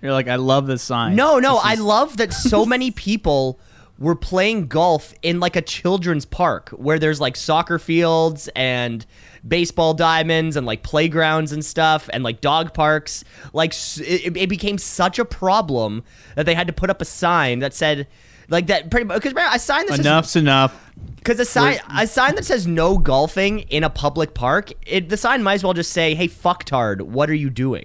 You're 0.03 0.13
like, 0.13 0.29
I 0.29 0.37
love 0.37 0.67
this 0.67 0.83
sign. 0.83 1.15
No, 1.17 1.39
no, 1.39 1.55
This 1.57 1.65
I 1.65 1.75
love 1.75 2.17
that 2.19 2.33
so 2.33 2.65
many 2.75 2.91
people 2.91 3.61
were 3.99 4.15
playing 4.17 4.67
golf 4.67 5.13
in 5.21 5.41
like 5.41 5.57
a 5.57 5.63
children's 5.63 6.25
park 6.25 6.71
where 6.71 6.99
there's 6.99 7.21
like 7.21 7.37
soccer 7.37 7.79
fields 7.79 8.49
and 8.57 9.05
baseball 9.47 9.93
diamonds 9.93 10.57
and 10.57 10.67
like 10.67 10.83
playgrounds 10.83 11.53
and 11.53 11.63
stuff 11.63 12.09
and 12.13 12.25
like 12.25 12.41
dog 12.41 12.73
parks. 12.73 13.25
Like 13.53 13.75
it, 13.99 14.37
it 14.37 14.49
became 14.49 14.79
such 14.79 15.19
a 15.19 15.25
problem 15.25 16.03
that 16.35 16.47
they 16.47 16.55
had 16.55 16.67
to 16.67 16.73
put 16.73 16.89
up 16.89 17.03
a 17.03 17.05
sign 17.05 17.59
that 17.59 17.75
said 17.75 18.07
like 18.49 18.69
that 18.69 18.91
pretty 18.91 19.05
because 19.05 19.33
a 19.35 19.59
sign 19.59 19.87
that 19.87 19.97
says 19.97 20.01
enough's 20.01 20.35
enough. 20.35 20.91
because 21.17 21.39
a 21.39 21.45
sign 21.45 21.79
a 21.97 22.07
sign 22.07 22.35
that 22.35 22.45
says 22.45 22.67
no 22.67 22.99
golfing 22.99 23.61
in 23.61 23.85
a 23.85 23.91
public 23.91 24.35
park 24.35 24.73
it 24.87 25.09
the 25.09 25.17
sign 25.17 25.43
might 25.43 25.55
as 25.55 25.63
well 25.63 25.73
just 25.73 25.93
say 25.93 26.15
hey 26.17 26.27
fucktard 26.27 27.01
what 27.03 27.31
are 27.31 27.35
you 27.35 27.49
doing 27.49 27.85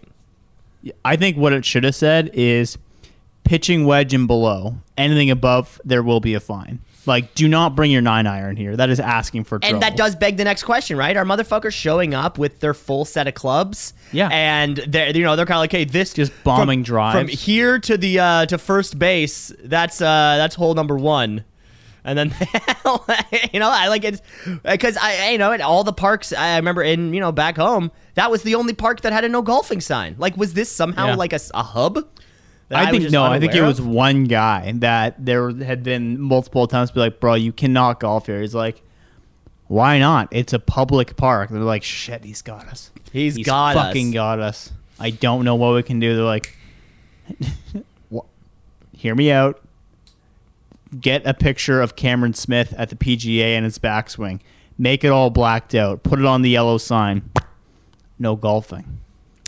I 1.03 1.15
think 1.15 1.37
what 1.37 1.53
it 1.53 1.65
should 1.65 1.83
have 1.83 1.95
said 1.95 2.31
is 2.33 2.77
pitching 3.43 3.85
wedge 3.85 4.13
and 4.13 4.27
below. 4.27 4.77
Anything 4.97 5.29
above, 5.29 5.79
there 5.85 6.03
will 6.03 6.19
be 6.19 6.33
a 6.33 6.39
fine. 6.39 6.79
Like, 7.07 7.35
do 7.35 7.47
not 7.47 7.75
bring 7.75 7.91
your 7.91 8.01
nine 8.01 8.25
iron 8.25 8.55
here. 8.55 8.75
That 8.75 8.89
is 8.89 8.99
asking 8.99 9.43
for 9.43 9.59
trouble. 9.59 9.75
And 9.75 9.83
that 9.83 9.95
does 9.95 10.15
beg 10.15 10.37
the 10.37 10.43
next 10.43 10.63
question, 10.63 10.97
right? 10.97 11.15
Are 11.15 11.23
motherfuckers 11.23 11.73
showing 11.73 12.13
up 12.13 12.37
with 12.37 12.59
their 12.59 12.73
full 12.73 13.05
set 13.05 13.27
of 13.27 13.35
clubs? 13.35 13.93
Yeah. 14.11 14.29
And 14.31 14.77
they're 14.77 15.15
you 15.15 15.23
know 15.23 15.35
they're 15.35 15.45
kind 15.45 15.57
of 15.57 15.61
like, 15.61 15.71
hey, 15.71 15.85
this 15.85 16.13
Just 16.13 16.31
bombing 16.43 16.79
from, 16.79 16.83
drives. 16.83 17.19
from 17.19 17.27
here 17.27 17.77
to 17.79 17.97
the 17.97 18.19
uh, 18.19 18.45
to 18.47 18.57
first 18.57 18.97
base. 18.97 19.53
That's 19.63 20.01
uh 20.01 20.05
that's 20.37 20.55
hole 20.55 20.73
number 20.73 20.97
one. 20.97 21.43
And 22.05 22.17
then 22.17 22.35
you 23.53 23.59
know 23.59 23.69
I 23.69 23.87
like 23.89 24.03
it 24.05 24.21
because 24.63 24.95
I 24.95 25.31
you 25.31 25.37
know 25.37 25.51
at 25.51 25.59
all 25.61 25.83
the 25.83 25.91
parks 25.91 26.31
I 26.31 26.55
remember 26.57 26.83
in 26.83 27.13
you 27.13 27.19
know 27.19 27.31
back 27.31 27.57
home 27.57 27.91
that 28.13 28.29
was 28.31 28.43
the 28.43 28.55
only 28.55 28.73
park 28.73 29.01
that 29.01 29.11
had 29.11 29.23
a 29.25 29.29
no 29.29 29.41
golfing 29.41 29.81
sign. 29.81 30.15
Like 30.17 30.37
was 30.37 30.53
this 30.53 30.71
somehow 30.71 31.07
Yeah. 31.07 31.15
like 31.15 31.33
a 31.33 31.39
hub? 31.63 31.95
that 32.69 32.77
I 32.87 32.91
was 32.91 32.99
think 33.01 33.11
no. 33.11 33.23
I 33.23 33.39
think 33.39 33.51
it 33.53 33.57
unaware 33.57 33.67
was 33.69 33.81
one 33.81 34.23
guy 34.25 34.71
that 34.77 35.23
there 35.23 35.51
had 35.51 35.83
been 35.83 36.19
multiple 36.19 36.67
times 36.67 36.91
be 36.91 36.99
like, 36.99 37.19
bro, 37.19 37.33
you 37.35 37.51
cannot 37.51 37.99
golf 37.99 38.25
here. 38.27 38.41
He's 38.41 38.55
like, 38.55 38.81
why 39.67 39.99
not? 39.99 40.27
It's 40.31 40.53
a 40.53 40.59
public 40.59 41.15
park. 41.15 41.49
They're 41.49 41.59
like, 41.61 41.83
shit, 41.83 42.23
he's 42.23 42.41
got 42.41 42.67
us. 42.67 42.91
He's 43.11 43.37
got 43.37 43.75
us. 43.77 43.83
fucking 43.87 44.11
got 44.11 44.39
us. 44.39 44.71
I 44.99 45.09
don't 45.11 45.43
know 45.45 45.55
what 45.55 45.73
we 45.75 45.83
can 45.83 45.99
do. 45.99 46.15
They're 46.15 46.23
like, 46.23 46.55
"Wha- 48.09 48.23
hear 48.93 49.15
me 49.15 49.31
out. 49.31 49.61
Get 50.99 51.25
a 51.25 51.33
picture 51.33 51.81
of 51.81 51.95
Cameron 51.95 52.33
Smith 52.33 52.73
at 52.77 52.89
the 52.89 52.95
PGA 52.95 53.55
and 53.55 53.65
his 53.65 53.79
backswing. 53.79 54.39
Make 54.77 55.03
it 55.03 55.09
all 55.09 55.29
blacked 55.29 55.73
out. 55.75 56.03
Put 56.03 56.19
it 56.19 56.25
on 56.25 56.41
the 56.41 56.49
yellow 56.49 56.77
sign. 56.77 57.29
No 58.19 58.35
golfing. 58.35 58.99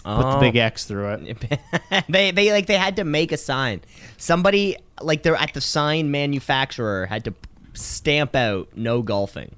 Put 0.03 0.21
the 0.21 0.37
Oh. 0.37 0.39
big 0.39 0.55
X 0.55 0.85
through 0.85 1.09
it. 1.13 1.59
they 2.09 2.31
they 2.31 2.51
like 2.51 2.65
they 2.67 2.77
had 2.77 2.95
to 2.95 3.03
make 3.03 3.31
a 3.31 3.37
sign. 3.37 3.81
Somebody 4.17 4.77
like 5.01 5.23
they're 5.23 5.35
at 5.35 5.53
the 5.53 5.61
sign 5.61 6.11
manufacturer 6.11 7.05
had 7.07 7.23
to 7.25 7.33
stamp 7.73 8.35
out 8.35 8.69
no 8.75 9.01
golfing. 9.01 9.53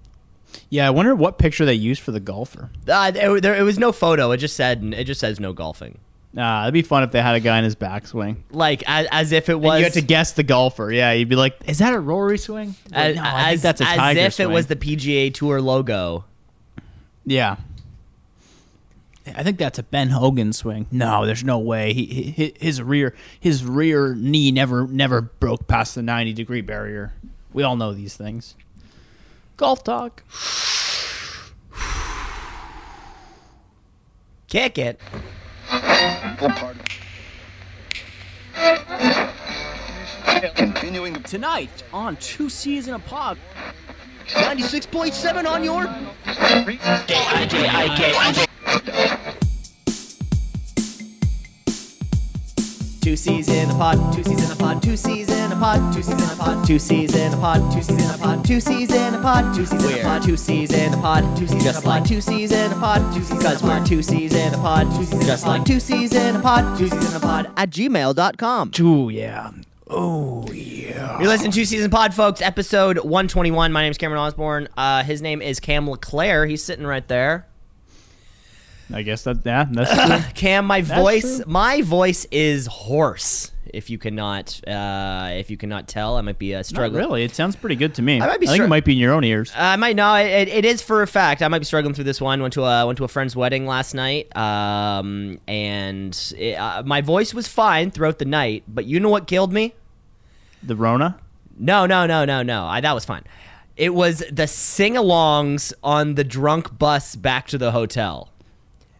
Yeah, 0.72 0.88
I 0.88 0.90
wonder 0.90 1.14
what 1.16 1.38
picture 1.38 1.66
they 1.66 1.76
used 1.76 2.02
for 2.02 2.12
the 2.12 2.20
golfer. 2.20 2.72
Uh, 2.88 3.12
there, 3.12 3.40
there 3.40 3.56
it 3.56 3.62
was 3.62 3.78
no 3.78 3.92
photo. 3.92 4.32
It 4.32 4.38
just 4.38 4.56
said 4.56 4.84
it 4.84 5.04
just 5.06 5.20
says 5.22 5.40
no 5.40 5.54
golfing. 5.54 6.00
Ah, 6.38 6.64
it'd 6.64 6.74
be 6.76 6.84
fun 6.84 7.02
if 7.04 7.12
they 7.12 7.22
had 7.22 7.36
a 7.36 7.40
guy 7.40 7.58
in 7.58 7.64
his 7.64 7.76
backswing. 7.76 8.38
Like 8.52 8.84
as, 8.86 9.08
as 9.12 9.32
if 9.32 9.50
it 9.50 9.54
And 9.54 9.62
was 9.64 9.80
you 9.80 9.84
had 9.86 9.94
to 9.94 10.02
guess 10.02 10.34
the 10.34 10.44
golfer. 10.44 10.92
Yeah, 10.92 11.12
you'd 11.12 11.28
be 11.30 11.36
like, 11.36 11.58
"Is 11.66 11.80
that 11.80 11.94
a 11.94 12.00
Rory 12.00 12.38
swing?" 12.38 12.76
as, 12.94 13.16
Like, 13.16 13.24
no, 13.24 13.30
I 13.36 13.50
think 13.52 13.62
that's 13.62 13.82
a 13.82 13.86
as 13.88 13.98
Tiger 13.98 14.20
if 14.20 14.34
swing. 14.36 14.50
it 14.50 14.54
was 14.54 14.68
the 14.68 14.76
PGA 14.76 15.34
Tour 15.34 15.60
logo. 15.60 16.26
Yeah. 17.26 17.56
I 19.36 19.44
think 19.44 19.58
that's 19.58 19.78
a 19.78 19.84
Ben 19.84 20.10
Hogan 20.10 20.54
swing. 20.54 20.88
No, 20.92 21.26
there's 21.26 21.44
no 21.44 21.60
way. 21.60 21.94
He, 21.94 22.06
he 22.06 22.54
his 22.60 22.82
rear 22.82 23.16
his 23.40 23.64
rear 23.64 24.16
knee 24.16 24.52
never 24.52 24.88
never 24.88 25.22
broke 25.22 25.68
past 25.68 25.94
the 25.96 26.02
90 26.02 26.34
degree 26.34 26.62
barrier. 26.62 27.14
We 27.54 27.62
all 27.64 27.76
know 27.76 27.94
these 27.94 28.16
things. 28.16 28.56
Golf 29.58 29.84
talk. 29.84 30.24
Kick 34.48 34.78
it. 34.80 35.00
Continuing 40.56 41.22
Tonight 41.24 41.84
on 41.94 42.16
Two 42.18 42.50
C's 42.50 42.88
in 42.88 42.94
a 42.94 43.00
Pod. 43.00 43.38
96.7 44.28 45.46
on 45.46 45.64
your. 45.64 45.86
Two 53.02 53.16
C's 53.16 53.48
in 53.50 53.70
a 53.70 53.74
pod, 53.74 54.14
two 54.14 54.24
C's 54.24 54.44
in 54.44 54.52
a 54.52 54.56
pod, 54.56 54.84
two 54.84 54.98
C's 54.98 55.30
in 55.30 55.52
a 55.52 55.56
pod, 55.56 55.94
two 55.94 56.04
C's 56.04 56.20
in 56.20 56.32
a 56.32 56.36
pod, 56.36 56.68
two 56.68 56.80
C's 56.80 57.16
in 57.16 57.34
a 57.34 57.38
pod, 57.38 57.72
two 57.72 57.80
C's 57.80 58.00
in 58.00 58.14
a 58.14 58.18
pod, 58.18 58.46
two 58.46 58.60
C's 58.60 58.92
in 58.92 59.14
a 59.14 59.18
pod, 59.18 59.46
two 59.56 59.58
C's 59.58 59.82
in 59.82 59.94
a 59.94 60.02
pod, 60.04 60.24
two 60.26 60.38
C's 60.38 60.72
in 60.74 60.94
a 60.94 60.98
pod, 60.98 61.38
two 61.38 61.48
C's 61.48 61.64
just 61.64 61.86
like 61.86 62.06
two 62.06 62.22
C's 62.22 62.52
in 62.52 62.72
a 62.72 62.76
pod, 62.76 63.14
two 63.14 63.24
C's 63.24 63.38
because 63.38 63.64
we're 63.64 63.86
two 63.86 64.02
C's 64.02 64.36
in 64.36 64.54
a 64.54 64.58
pod, 64.58 64.88
two 64.96 65.06
C's 65.06 65.26
just 65.26 65.46
like 65.48 65.66
two 65.66 65.80
C's 65.80 66.14
in 66.14 66.36
a 66.36 66.40
pod, 66.42 66.78
two 66.78 66.88
C's 66.90 67.10
in 67.10 67.16
a 67.16 67.20
pod 67.20 67.52
at 67.58 67.70
gmail.com. 67.70 68.72
Ooh, 68.80 69.10
yeah. 69.10 69.52
Oh, 69.92 70.46
yeah. 70.52 71.18
You're 71.20 71.30
listening 71.30 71.52
to 71.52 71.66
Season 71.66 71.90
Pod, 71.90 72.14
folks, 72.14 72.42
episode 72.44 72.98
121. 73.00 73.72
My 73.72 73.82
name's 73.82 73.98
Cameron 73.98 74.20
Osborne. 74.22 74.68
Uh, 74.78 75.04
his 75.04 75.20
name 75.20 75.42
is 75.42 75.60
Cam 75.60 75.90
LeClaire. 75.90 76.46
He's 76.46 76.64
sitting 76.64 76.86
right 76.86 77.08
there. 77.08 77.48
I 78.92 79.04
guess 79.04 79.24
that, 79.24 79.46
yeah, 79.46 79.66
that's 79.70 79.92
true. 80.26 80.32
Cam, 80.34 80.66
my 80.66 80.82
That's 80.82 81.00
voice, 81.02 81.36
true. 81.38 81.46
my 81.48 81.82
voice 81.84 82.26
is 82.32 82.68
hoarse. 82.68 83.52
If 83.72 83.92
you 83.92 84.00
cannot, 84.00 84.60
uh, 84.68 85.30
if 85.34 85.52
you 85.52 85.58
cannot 85.58 85.88
tell, 85.88 86.18
I 86.18 86.22
might 86.22 86.40
be 86.40 86.56
uh, 86.56 86.58
Not 86.60 86.66
struggling. 86.66 87.00
really. 87.04 87.24
It 87.24 87.36
sounds 87.36 87.56
pretty 87.56 87.76
good 87.76 87.94
to 87.96 88.02
me. 88.02 88.20
I 88.20 88.26
might 88.26 88.40
be 88.40 88.48
I 88.48 88.50
think 88.50 88.62
str- 88.62 88.64
it 88.64 88.68
might 88.68 88.84
be 88.84 88.94
in 88.94 88.98
your 88.98 89.14
own 89.14 89.24
ears. 89.24 89.52
I 89.56 89.76
might 89.76 89.96
no, 89.96 90.16
it, 90.16 90.48
it 90.48 90.66
is 90.66 90.82
for 90.82 91.04
a 91.04 91.08
fact. 91.08 91.44
I 91.44 91.48
might 91.50 91.60
be 91.60 91.66
struggling 91.66 91.94
through 91.94 92.06
this 92.06 92.20
one. 92.20 92.42
Went 92.42 92.56
to 92.56 92.64
a 92.64 92.88
went 92.88 92.98
to 92.98 93.04
a 93.04 93.08
friend's 93.08 93.36
wedding 93.36 93.68
last 93.68 93.94
night, 93.94 94.36
um, 94.36 95.40
and 95.48 96.34
it, 96.36 96.56
uh, 96.56 96.82
my 96.84 97.02
voice 97.02 97.32
was 97.32 97.48
fine 97.48 97.92
throughout 97.92 98.18
the 98.18 98.26
night. 98.26 98.64
But 98.68 98.86
you 98.86 99.00
know 99.00 99.10
what 99.10 99.28
killed 99.28 99.54
me? 99.54 99.76
The 100.64 100.76
Rona? 100.76 101.20
No, 101.60 101.86
no, 101.86 102.08
no, 102.08 102.26
no, 102.26 102.42
no. 102.42 102.66
I, 102.66 102.82
that 102.82 102.94
was 102.96 103.06
fine. 103.06 103.24
It 103.78 103.94
was 103.94 104.24
the 104.32 104.48
sing-alongs 104.48 105.74
on 105.84 106.16
the 106.16 106.24
drunk 106.24 106.78
bus 106.80 107.16
back 107.16 107.48
to 107.50 107.58
the 107.60 107.72
hotel. 107.72 108.30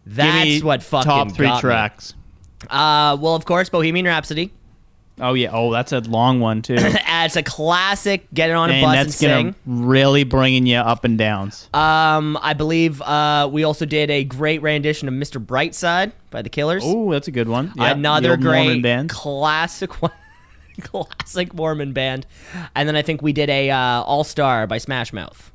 That's 0.06 0.62
what 0.62 0.82
fucking 0.82 1.04
top 1.10 1.32
three 1.32 1.46
got 1.46 1.56
me. 1.56 1.60
tracks. 1.60 2.14
Uh, 2.68 3.16
well, 3.20 3.34
of 3.34 3.44
course, 3.44 3.68
Bohemian 3.68 4.06
Rhapsody. 4.06 4.52
Oh 5.22 5.34
yeah. 5.34 5.50
Oh, 5.52 5.70
that's 5.70 5.92
a 5.92 6.00
long 6.00 6.40
one 6.40 6.62
too. 6.62 6.76
It's 7.22 7.36
a 7.36 7.42
classic. 7.42 8.26
Get 8.32 8.48
it 8.48 8.54
on 8.54 8.70
a 8.70 8.72
and 8.72 8.82
bus 8.82 8.96
and 8.96 9.06
that's 9.08 9.14
sing. 9.16 9.28
gonna 9.28 9.54
really 9.66 10.24
bringing 10.24 10.64
you 10.64 10.78
up 10.78 11.04
and 11.04 11.18
downs. 11.18 11.68
Um, 11.74 12.38
I 12.40 12.54
believe 12.54 13.02
uh, 13.02 13.46
we 13.52 13.62
also 13.62 13.84
did 13.84 14.10
a 14.10 14.24
great 14.24 14.62
rendition 14.62 15.06
of 15.06 15.12
"Mr. 15.12 15.44
Brightside" 15.44 16.12
by 16.30 16.40
the 16.40 16.48
Killers. 16.48 16.82
Oh, 16.84 17.12
that's 17.12 17.28
a 17.28 17.30
good 17.30 17.46
one. 17.48 17.72
The 17.76 17.92
Another 17.92 18.38
great 18.38 18.82
band. 18.82 19.10
classic 19.10 20.00
one. 20.00 20.12
classic 20.80 21.52
Mormon 21.52 21.92
band, 21.92 22.26
and 22.74 22.88
then 22.88 22.96
I 22.96 23.02
think 23.02 23.20
we 23.20 23.34
did 23.34 23.50
a 23.50 23.70
uh, 23.70 24.02
All 24.02 24.24
Star 24.24 24.66
by 24.66 24.78
Smash 24.78 25.12
Mouth. 25.12 25.52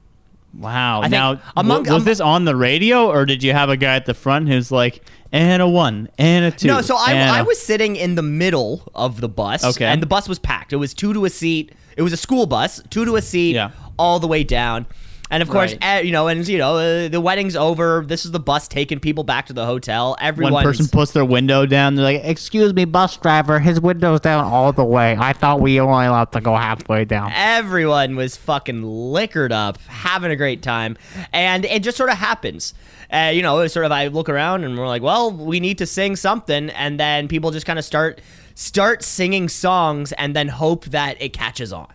Wow. 0.58 1.02
think 1.02 1.12
now, 1.12 1.42
among- 1.58 1.84
was 1.84 1.90
um, 1.92 2.04
this 2.06 2.20
on 2.20 2.46
the 2.46 2.56
radio, 2.56 3.08
or 3.10 3.26
did 3.26 3.44
you 3.44 3.52
have 3.54 3.70
a 3.70 3.78
guy 3.78 3.96
at 3.96 4.06
the 4.06 4.14
front 4.14 4.48
who's 4.48 4.72
like, 4.72 5.04
and 5.32 5.62
a 5.62 5.68
one, 5.68 6.10
and 6.18 6.46
a 6.46 6.52
two? 6.52 6.68
No, 6.68 6.82
so 6.82 6.96
I, 6.96 7.12
I 7.14 7.40
a-" 7.40 7.44
was 7.44 7.62
sitting 7.62 7.96
in 7.96 8.16
the 8.16 8.22
middle 8.24 8.90
of 8.96 9.20
the 9.22 9.28
bus. 9.30 9.64
Okay. 9.64 9.86
And 9.86 10.02
the 10.02 10.06
bus 10.08 10.30
was 10.30 10.40
packed. 10.40 10.72
It 10.74 10.78
was 10.78 10.94
two 10.94 11.14
to 11.14 11.26
a 11.26 11.30
seat. 11.30 11.74
It 11.98 12.02
was 12.02 12.14
a 12.14 12.18
school 12.18 12.46
bus, 12.46 12.82
two 12.90 13.06
to 13.06 13.16
a 13.16 13.22
seat, 13.22 13.56
Yeah. 13.56 13.72
all 14.00 14.20
the 14.20 14.28
way 14.28 14.44
down. 14.44 14.86
And 15.32 15.42
of 15.42 15.50
course, 15.50 15.72
Right. 15.72 15.84
eh, 15.84 16.00
you 16.02 16.12
know, 16.12 16.28
and 16.28 16.48
you 16.48 16.60
know, 16.60 16.78
uh, 16.78 17.08
the 17.08 17.20
wedding's 17.20 17.56
over. 17.56 18.04
This 18.08 18.26
is 18.26 18.32
the 18.32 18.40
bus 18.40 18.68
taking 18.68 19.00
people 19.00 19.24
back 19.24 19.48
to 19.48 19.54
the 19.54 19.66
hotel. 19.66 20.16
Everyone, 20.22 20.54
One 20.54 20.64
person 20.64 20.88
puts 20.88 21.14
their 21.14 21.26
window 21.26 21.66
down. 21.66 21.96
They're 21.96 22.06
like, 22.06 22.22
"Excuse 22.24 22.76
me, 22.76 22.86
bus 22.86 23.18
driver. 23.18 23.60
His 23.60 23.82
window's 23.82 24.20
down 24.20 24.46
all 24.46 24.72
the 24.72 24.84
way. 24.84 25.18
I 25.20 25.34
thought 25.34 25.62
we 25.62 25.82
were 25.82 25.90
only 25.90 26.06
allowed 26.06 26.32
to 26.34 26.42
go 26.42 26.56
halfway 26.56 27.06
down." 27.06 27.32
everyone 27.34 28.16
was 28.16 28.38
fucking 28.38 28.84
liquored 28.84 29.52
up, 29.52 29.78
having 29.88 30.30
a 30.32 30.36
great 30.36 30.62
time, 30.62 30.96
and 31.34 31.66
it 31.66 31.82
just 31.82 31.98
sort 31.98 32.12
of 32.12 32.18
happens. 32.18 32.74
Uh, 33.12 33.32
you 33.34 33.42
know, 33.42 33.60
it's 33.62 33.74
sort 33.74 33.86
of 33.86 33.92
I 33.92 34.08
look 34.08 34.30
around 34.30 34.64
and 34.64 34.78
we're 34.78 34.88
like, 34.88 35.02
well, 35.02 35.32
we 35.32 35.60
need 35.60 35.78
to 35.80 35.86
sing 35.86 36.16
something, 36.16 36.70
and 36.72 37.00
then 37.00 37.28
people 37.28 37.50
just 37.52 37.66
kind 37.66 37.80
of 37.80 37.86
start 37.86 38.22
start 38.54 39.04
singing 39.04 39.50
songs, 39.50 40.12
and 40.14 40.36
then 40.36 40.48
hope 40.50 40.86
that 40.86 41.20
it 41.20 41.34
catches 41.34 41.74
on. 41.74 41.88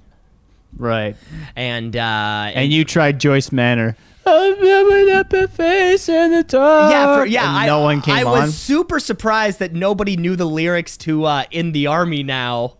Right. 0.76 1.16
And 1.56 1.94
uh, 1.96 2.50
And 2.54 2.72
you 2.72 2.84
tried 2.84 3.18
Joyce 3.20 3.52
Manor. 3.52 3.96
I'm 4.26 4.56
coming 4.56 5.10
up 5.14 5.32
a 5.32 5.48
face 5.48 6.08
in 6.08 6.30
the 6.32 6.42
dark. 6.44 6.92
yeah, 6.92 7.16
for, 7.18 7.26
yeah, 7.26 7.48
And 7.48 7.56
I, 7.56 7.66
no 7.66 7.80
one 7.80 8.00
came 8.02 8.14
I 8.14 8.22
on. 8.22 8.32
was 8.42 8.56
super 8.56 9.00
surprised 9.00 9.58
that 9.60 9.72
nobody 9.72 10.16
knew 10.16 10.36
the 10.36 10.44
lyrics 10.44 10.96
to 10.98 11.24
uh, 11.24 11.44
"In 11.50 11.72
the 11.72 11.86
Army 11.86 12.22
Now." 12.22 12.76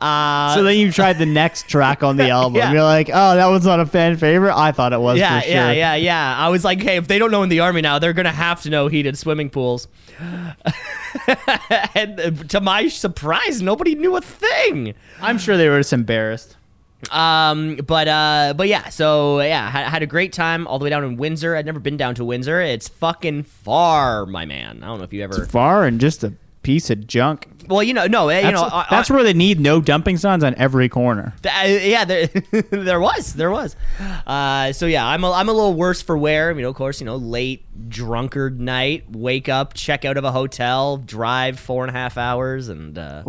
Uh, 0.00 0.54
so 0.54 0.62
then 0.62 0.78
you 0.78 0.92
tried 0.92 1.18
the 1.18 1.26
next 1.26 1.68
track 1.68 2.04
on 2.04 2.16
the 2.16 2.30
album. 2.30 2.54
Yeah. 2.56 2.72
You're 2.72 2.84
like, 2.84 3.10
"Oh, 3.12 3.34
that 3.34 3.46
was 3.46 3.66
not 3.66 3.80
a 3.80 3.86
fan 3.86 4.16
favorite. 4.16 4.54
I 4.56 4.70
thought 4.70 4.92
it 4.92 5.00
was 5.00 5.18
yeah, 5.18 5.40
for 5.40 5.46
sure." 5.46 5.54
yeah, 5.54 5.72
yeah, 5.72 5.94
yeah. 5.96 6.36
I 6.38 6.48
was 6.48 6.64
like, 6.64 6.80
hey, 6.80 6.96
if 6.96 7.08
they 7.08 7.18
don't 7.18 7.32
know 7.32 7.42
in 7.42 7.48
the 7.48 7.60
army 7.60 7.80
now, 7.82 7.98
they're 7.98 8.12
gonna 8.12 8.30
have 8.30 8.62
to 8.62 8.70
know 8.70 8.86
heated 8.86 9.18
swimming 9.18 9.50
pools. 9.50 9.88
and 11.94 12.48
to 12.50 12.60
my 12.60 12.88
surprise, 12.88 13.60
nobody 13.60 13.94
knew 13.96 14.16
a 14.16 14.20
thing. 14.20 14.94
I'm 15.20 15.38
sure 15.38 15.56
they 15.56 15.68
were 15.68 15.78
just 15.78 15.92
embarrassed. 15.92 16.56
Um, 17.10 17.76
but 17.76 18.08
uh, 18.08 18.54
but 18.56 18.68
yeah, 18.68 18.88
so 18.88 19.40
yeah, 19.40 19.70
had, 19.70 19.86
had 19.86 20.02
a 20.02 20.06
great 20.06 20.32
time 20.32 20.66
all 20.66 20.78
the 20.78 20.84
way 20.84 20.90
down 20.90 21.04
in 21.04 21.16
Windsor. 21.16 21.56
I'd 21.56 21.66
never 21.66 21.80
been 21.80 21.96
down 21.96 22.14
to 22.16 22.24
Windsor. 22.24 22.60
It's 22.60 22.88
fucking 22.88 23.44
far, 23.44 24.26
my 24.26 24.44
man. 24.44 24.82
I 24.82 24.86
don't 24.86 24.98
know 24.98 25.04
if 25.04 25.12
you 25.12 25.22
ever. 25.22 25.46
Far 25.46 25.84
and 25.84 26.00
just 26.00 26.24
a 26.24 26.32
piece 26.62 26.90
of 26.90 27.06
junk. 27.06 27.48
Well, 27.68 27.82
you 27.82 27.94
know, 27.94 28.06
no, 28.06 28.28
eh, 28.28 28.46
you 28.46 28.52
know, 28.52 28.84
that's 28.90 29.10
where 29.10 29.22
they 29.22 29.32
need 29.32 29.60
no 29.60 29.80
dumping 29.80 30.16
signs 30.16 30.42
on 30.42 30.54
every 30.56 30.88
corner. 30.88 31.34
Th- 31.42 31.54
uh, 31.54 31.86
yeah, 31.86 32.04
there, 32.04 32.26
there 32.70 33.00
was, 33.00 33.34
there 33.34 33.50
was. 33.50 33.76
Uh, 34.26 34.72
so 34.72 34.86
yeah, 34.86 35.06
I'm 35.06 35.22
a, 35.22 35.30
I'm 35.32 35.48
a 35.48 35.52
little 35.52 35.74
worse 35.74 36.02
for 36.02 36.16
wear. 36.16 36.50
You 36.52 36.62
know, 36.62 36.70
of 36.70 36.76
course, 36.76 37.00
you 37.00 37.06
know, 37.06 37.16
late 37.16 37.64
drunkard 37.88 38.60
night, 38.60 39.04
wake 39.10 39.48
up, 39.48 39.74
check 39.74 40.04
out 40.04 40.16
of 40.16 40.24
a 40.24 40.32
hotel, 40.32 40.96
drive 40.96 41.60
four 41.60 41.84
and 41.84 41.94
a 41.94 41.98
half 41.98 42.16
hours, 42.18 42.68
and 42.68 42.98
uh, 42.98 43.22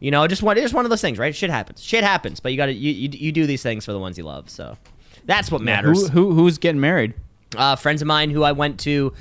you 0.00 0.10
know, 0.10 0.26
just 0.26 0.42
one, 0.42 0.56
just 0.56 0.74
one 0.74 0.84
of 0.84 0.90
those 0.90 1.00
things, 1.00 1.18
right? 1.18 1.34
Shit 1.34 1.50
happens. 1.50 1.82
Shit 1.82 2.04
happens, 2.04 2.40
but 2.40 2.52
you 2.52 2.56
got 2.58 2.66
to 2.66 2.72
you, 2.72 2.92
you 2.92 3.08
you 3.12 3.32
do 3.32 3.46
these 3.46 3.62
things 3.62 3.84
for 3.84 3.92
the 3.92 3.98
ones 3.98 4.18
you 4.18 4.24
love. 4.24 4.50
So 4.50 4.76
that's 5.24 5.50
what 5.50 5.60
matters. 5.60 6.08
Who, 6.08 6.30
who 6.30 6.34
who's 6.34 6.58
getting 6.58 6.80
married? 6.80 7.14
Uh, 7.56 7.76
friends 7.76 8.02
of 8.02 8.08
mine 8.08 8.30
who 8.30 8.42
I 8.42 8.52
went 8.52 8.80
to 8.80 9.12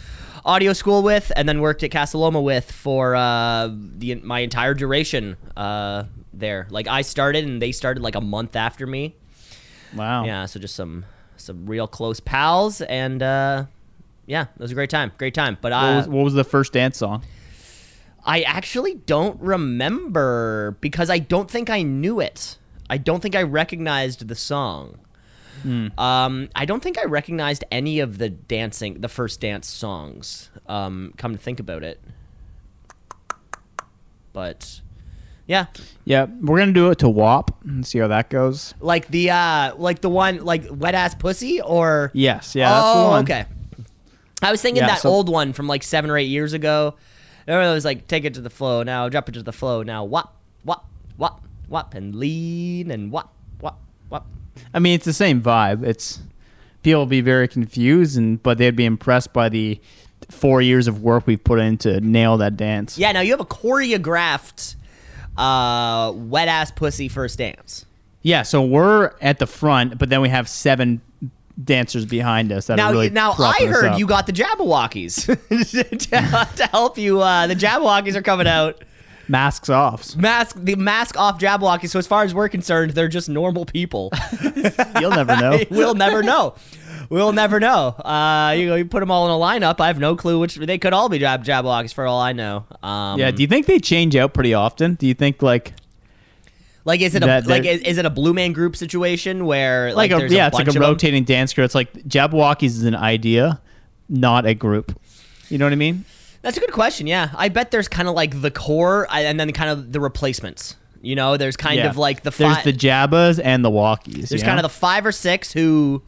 audio 0.44 0.74
school 0.74 1.02
with, 1.04 1.32
and 1.36 1.48
then 1.48 1.62
worked 1.62 1.84
at 1.84 1.92
Casa 1.92 2.18
Loma 2.18 2.42
with 2.42 2.72
for 2.72 3.16
uh, 3.16 3.70
the 3.72 4.16
my 4.16 4.40
entire 4.40 4.74
duration 4.74 5.38
uh, 5.56 6.04
there. 6.34 6.68
Like 6.70 6.88
I 6.88 7.02
started, 7.02 7.46
and 7.46 7.62
they 7.62 7.72
started 7.72 8.02
like 8.04 8.16
a 8.16 8.22
month 8.22 8.56
after 8.56 8.86
me. 8.86 9.16
Wow. 9.96 10.26
Yeah, 10.26 10.46
so 10.46 10.60
just 10.60 10.76
some 10.76 11.06
some 11.38 11.66
real 11.66 11.88
close 11.88 12.20
pals, 12.20 12.82
and 12.82 13.22
uh, 13.22 13.66
yeah, 14.26 14.44
it 14.44 14.60
was 14.60 14.72
a 14.72 14.76
great 14.76 14.90
time, 14.90 15.12
great 15.18 15.34
time. 15.34 15.58
But 15.62 15.72
What, 15.72 15.78
I 15.84 15.98
was, 15.98 16.08
what 16.08 16.24
was 16.24 16.34
the 16.34 16.44
first 16.44 16.74
dance 16.74 16.98
song? 16.98 17.24
I 18.26 18.42
actually 18.42 18.96
don't 18.96 19.40
remember 19.40 20.78
because 20.82 21.10
I 21.10 21.20
don't 21.20 21.50
think 21.50 21.70
I 21.70 21.84
knew 21.84 22.20
it. 22.20 22.58
I 22.90 22.98
don't 22.98 23.22
think 23.22 23.36
I 23.36 23.44
recognized 23.44 24.28
the 24.28 24.36
song. 24.36 25.00
Um, 25.98 26.50
I 26.56 26.66
don't 26.66 26.84
think 26.84 27.00
I 27.00 27.06
recognized 27.06 27.64
any 27.72 28.00
of 28.00 28.20
the 28.20 28.30
dancing, 28.30 29.02
the 29.02 29.08
first 29.08 29.40
dance 29.42 29.68
songs. 29.68 30.50
Um, 30.68 31.14
come 31.18 31.32
to 31.32 31.40
think 31.40 31.60
about 31.60 31.82
it, 31.84 32.00
but 34.34 34.82
yeah, 35.48 35.68
Yeah, 36.04 36.26
we're 36.42 36.60
gonna 36.60 36.72
do 36.74 36.92
it 36.92 37.00
to 37.00 37.10
WAP 37.10 37.52
and 37.64 37.86
see 37.86 38.00
how 38.00 38.08
that 38.10 38.30
goes. 38.30 38.74
like 38.80 39.08
the 39.08 39.32
uh, 39.32 39.76
like 39.76 40.02
the 40.02 40.10
one 40.10 40.44
like 40.44 40.66
wet 40.70 40.94
ass 40.96 41.16
pussy 41.16 41.62
or 41.62 42.12
Yes, 42.14 42.56
yeah, 42.56 42.70
that's 42.70 42.86
oh, 42.86 43.04
the 43.04 43.10
one. 43.10 43.24
okay. 43.24 43.46
I 44.42 44.52
was 44.52 44.62
thinking 44.62 44.82
Yeah, 44.84 44.88
that 44.90 45.00
so- 45.00 45.10
old 45.10 45.30
one 45.30 45.54
from 45.54 45.68
like 45.68 45.84
seven 45.84 46.10
or 46.12 46.18
eight 46.18 46.30
years 46.30 46.54
ago. 46.54 46.96
Remember, 47.48 47.70
it 47.70 47.74
was 47.74 47.86
like 47.86 48.08
take 48.08 48.26
it 48.26 48.34
to 48.36 48.42
the 48.42 48.50
flow 48.50 48.84
now, 48.84 49.08
drop 49.10 49.30
it 49.30 49.34
to 49.34 49.44
the 49.44 49.54
flow 49.54 49.84
now, 49.84 50.04
whop, 50.04 50.36
whop, 50.64 50.88
whop, 51.18 51.44
whop, 51.68 51.94
and 51.94 52.16
lean 52.16 52.92
and 52.92 53.12
whop, 53.12 53.34
whop, 53.62 53.80
whop. 54.10 54.26
I 54.74 54.80
mean, 54.80 54.96
it's 54.96 55.06
the 55.06 55.14
same 55.14 55.42
vibe. 55.42 55.84
It's 55.84 56.22
people 56.82 57.02
will 57.02 57.06
be 57.06 57.22
very 57.22 57.48
confused, 57.48 58.18
and 58.18 58.42
but 58.42 58.58
they'd 58.58 58.76
be 58.76 58.86
impressed 58.86 59.34
by 59.34 59.50
the 59.50 59.80
four 60.30 60.62
years 60.62 60.88
of 60.88 61.04
work 61.04 61.28
we've 61.28 61.44
put 61.44 61.60
in 61.60 61.78
to 61.80 62.00
nail 62.02 62.38
that 62.38 62.58
dance. 62.58 62.98
Yeah, 62.98 63.12
now 63.12 63.22
you 63.22 63.32
have 63.32 63.40
a 63.40 63.46
choreographed 63.46 64.76
uh, 65.38 66.12
wet 66.16 66.48
ass 66.48 66.72
pussy 66.72 67.08
first 67.08 67.38
dance. 67.38 67.86
Yeah, 68.22 68.42
so 68.42 68.64
we're 68.64 69.12
at 69.22 69.38
the 69.38 69.46
front, 69.46 70.00
but 70.00 70.10
then 70.10 70.22
we 70.22 70.30
have 70.30 70.50
seven 70.50 71.02
dancers 71.64 72.06
behind 72.06 72.52
us 72.52 72.68
that 72.68 72.76
Now, 72.76 72.90
are 72.90 72.92
really 72.92 73.10
now 73.10 73.34
I 73.38 73.66
heard 73.66 73.86
up. 73.86 74.00
you 74.00 74.06
got 74.08 74.26
the 74.28 74.34
Jabbawockeez 74.34 75.26
to, 76.10 76.56
to 76.58 76.68
help 76.68 76.98
you. 76.98 77.22
Uh, 77.22 77.48
the 77.48 77.56
Jabbawockeez 77.56 78.16
are 78.16 78.22
coming 78.22 78.48
out. 78.48 78.84
masks 79.28 79.70
off. 79.70 80.16
Mask 80.16 80.56
the 80.60 80.76
mask 80.76 81.18
off 81.18 81.40
Jabbawockeez. 81.40 81.90
So 81.90 82.00
as 82.00 82.08
far 82.08 82.24
as 82.24 82.34
we're 82.34 82.50
concerned, 82.50 82.92
they're 82.92 83.08
just 83.08 83.30
normal 83.30 83.66
people. 83.66 84.12
You'll 85.00 85.12
never 85.12 85.36
know. 85.38 85.60
we'll 85.72 85.96
never 85.96 86.22
know. 86.24 86.56
We'll 87.10 87.34
never 87.34 87.60
know. 87.60 87.90
Uh, 87.90 88.56
you 88.58 88.66
know, 88.68 88.76
you 88.76 88.86
put 88.86 89.00
them 89.00 89.12
all 89.12 89.26
in 89.28 89.32
a 89.32 89.36
lineup. 89.66 89.80
I 89.80 89.88
have 89.88 90.00
no 90.00 90.16
clue 90.16 90.40
which 90.40 90.56
they 90.56 90.78
could 90.80 90.92
all 90.92 91.08
be 91.08 91.20
Jab 91.20 91.44
Jabbawockeez 91.46 91.94
for 91.94 92.06
all 92.08 92.20
I 92.20 92.34
know. 92.34 92.66
Um, 92.82 93.20
yeah, 93.20 93.30
do 93.32 93.44
you 93.44 93.48
think 93.48 93.68
they 93.68 93.78
change 93.80 94.16
out 94.16 94.34
pretty 94.34 94.54
often? 94.56 94.96
Do 94.96 95.06
you 95.06 95.14
think 95.14 95.42
like 95.44 95.74
Like, 96.86 97.02
is 97.02 97.16
it 97.16 97.24
a 97.24 97.26
That 97.26 97.48
like 97.48 97.66
is, 97.66 97.82
is 97.82 97.98
it 97.98 98.06
a 98.06 98.10
Blue 98.10 98.34
Man 98.34 98.54
Group 98.54 98.76
situation 98.76 99.46
where 99.46 99.88
like, 99.94 100.12
like, 100.12 100.12
a 100.12 100.18
there's 100.20 100.32
yeah, 100.34 100.46
a 100.46 100.48
it's 100.50 100.56
like 100.56 100.68
a 100.68 100.72
them? 100.72 100.82
rotating 100.84 101.24
dance 101.24 101.52
crew. 101.54 101.64
It's 101.64 101.76
like 101.76 101.92
Jabbawockeez 102.04 102.64
is 102.68 102.84
an 102.84 102.96
idea, 102.96 103.60
not 104.08 104.46
a 104.46 104.54
group. 104.54 104.98
You 105.50 105.58
know 105.58 105.66
what 105.66 105.74
I 105.74 105.78
mean? 105.78 106.06
That's 106.44 106.58
a 106.58 106.60
good 106.60 106.72
question. 106.72 107.08
Yeah, 107.08 107.30
I 107.36 107.50
bet 107.50 107.72
there's 107.72 107.88
kind 107.88 108.08
of 108.08 108.14
like 108.14 108.40
the 108.40 108.52
core 108.52 109.08
and 109.12 109.40
then 109.40 109.52
kind 109.52 109.72
of 109.72 109.92
the 109.92 110.00
replacements. 110.00 110.76
You 111.02 111.16
know, 111.16 111.38
there's 111.38 111.58
kind 111.58 111.78
Yeah. 111.78 111.90
of 111.90 111.98
like 111.98 112.22
the 112.22 112.30
there's 112.32 112.64
the 112.64 112.72
Jabbas 112.74 113.40
and 113.40 113.66
the 113.66 113.70
Walkies. 113.72 114.30
there's 114.30 114.44
kind 114.44 114.60
of 114.60 114.64
the 114.64 114.70
five 114.70 115.06
or 115.08 115.12
six 115.12 115.52
who 115.52 116.04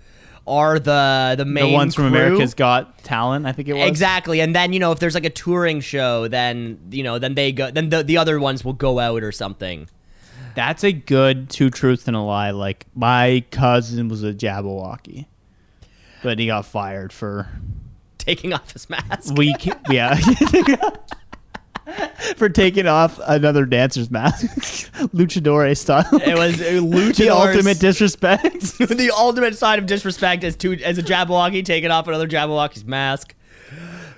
are 0.46 0.78
the 0.80 1.36
the 1.38 1.46
main 1.46 1.68
the 1.72 1.74
ones 1.74 1.96
from. 1.96 2.06
America's 2.06 2.54
Got 2.54 3.04
Talent. 3.04 3.46
I 3.48 3.52
think 3.52 3.68
it 3.68 3.74
was 3.74 3.88
Exactly, 3.88 4.40
and 4.42 4.56
then 4.56 4.74
you 4.74 4.80
know 4.80 4.92
if 4.92 5.00
there's 5.00 5.16
like 5.16 5.26
a 5.26 5.30
touring 5.32 5.82
show, 5.82 6.28
then 6.28 6.80
you 6.92 7.02
know 7.04 7.18
then 7.20 7.34
they 7.34 7.52
go, 7.52 7.70
then 7.72 7.90
the 7.90 8.04
the 8.04 8.18
other 8.18 8.40
ones 8.40 8.64
will 8.64 8.74
go 8.74 9.00
out 9.00 9.24
or 9.24 9.32
something. 9.32 9.88
That's 10.58 10.84
a 10.84 10.92
good 10.92 11.52
two 11.52 11.70
truths 11.70 12.08
and 12.08 12.18
a 12.18 12.20
lie. 12.20 12.50
Like 12.50 12.88
my 12.96 13.46
cousin 13.52 14.10
was 14.10 14.24
a 14.24 14.34
Jabberwocky, 14.34 15.28
but 16.24 16.40
he 16.40 16.48
got 16.48 16.66
fired 16.66 17.14
for 17.14 17.48
Taking 18.18 18.54
off 18.54 18.74
his 18.74 18.90
mask. 18.90 19.36
we 19.38 19.54
yeah 19.88 20.16
for 22.38 22.50
taking 22.50 22.88
off 22.88 23.20
another 23.28 23.66
dancer's 23.66 24.10
mask, 24.10 24.92
luchador 25.14 25.78
style. 25.78 26.10
It 26.12 26.36
was 26.36 26.60
uh, 26.60 26.82
luchadors. 26.82 27.18
the 27.18 27.30
ultimate 27.30 27.80
disrespect. 27.80 28.80
the 28.80 29.12
ultimate 29.16 29.56
sign 29.56 29.78
of 29.78 29.86
disrespect 29.86 30.44
is 30.44 30.56
to 30.58 30.74
as 30.82 30.98
a 30.98 31.04
Jabberwocky 31.04 31.64
taking 31.64 31.92
off 31.92 32.08
another 32.08 32.28
Jabberwocky's 32.28 32.84
mask. 32.84 33.36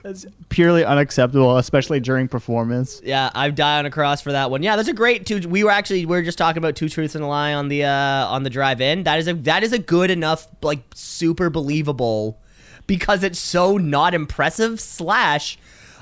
That's 0.09 0.25
purely 0.49 0.83
unacceptable, 0.83 1.57
especially 1.57 1.99
during 1.99 2.27
performance. 2.27 2.99
Yeah, 3.03 3.29
I've 3.35 3.53
died 3.53 3.77
on 3.77 3.85
a 3.85 3.91
cross 3.91 4.23
for 4.23 4.31
that 4.31 4.49
one. 4.49 4.63
Yeah, 4.63 4.75
that's 4.75 4.87
a 4.87 4.93
great 4.93 5.27
two. 5.27 5.47
We 5.47 5.63
were 5.63 5.69
actually 5.69 6.07
we 6.07 6.17
were 6.17 6.23
just 6.23 6.39
talking 6.39 6.57
about 6.57 6.75
two 6.75 6.89
truths 6.89 7.13
and 7.13 7.23
a 7.23 7.27
lie 7.27 7.53
on 7.53 7.67
the 7.67 7.83
uh, 7.83 8.25
on 8.25 8.41
the 8.41 8.49
drive 8.49 8.81
in. 8.81 9.03
That 9.03 9.19
is 9.19 9.27
a 9.27 9.35
that 9.35 9.61
is 9.61 9.71
a 9.71 9.77
good 9.77 10.09
enough 10.09 10.47
like 10.63 10.79
super 10.95 11.51
believable 11.51 12.39
because 12.87 13.21
it's 13.21 13.37
so 13.37 13.77
not 13.77 14.15
impressive. 14.15 14.79
Slash, 14.79 15.59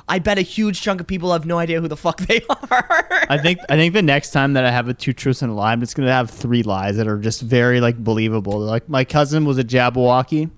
I 0.08 0.20
bet 0.20 0.38
a 0.38 0.42
huge 0.42 0.82
chunk 0.82 1.02
of 1.02 1.08
people 1.08 1.34
have 1.34 1.46
no 1.46 1.58
idea 1.58 1.82
who 1.82 1.90
the 1.90 1.98
fuck 1.98 2.22
they 2.22 2.42
are. 2.72 3.10
I 3.30 3.38
think 3.38 3.60
I 3.68 3.76
think 3.76 3.94
the 3.94 4.02
next 4.02 4.32
time 4.32 4.54
that 4.54 4.64
I 4.64 4.72
have 4.72 4.88
a 4.88 4.94
two 4.94 5.12
truths 5.12 5.42
and 5.42 5.52
a 5.52 5.54
lie, 5.54 5.74
I'm 5.74 5.82
just 5.82 5.98
gonna 5.98 6.14
have 6.14 6.30
three 6.30 6.64
lies 6.64 6.96
that 6.96 7.10
are 7.10 7.18
just 7.18 7.42
very 7.42 7.82
like 7.82 8.02
believable. 8.02 8.58
Like 8.58 8.88
my 8.88 9.04
cousin 9.04 9.44
was 9.44 9.58
a 9.58 9.66
Jabberwocky. 9.66 10.50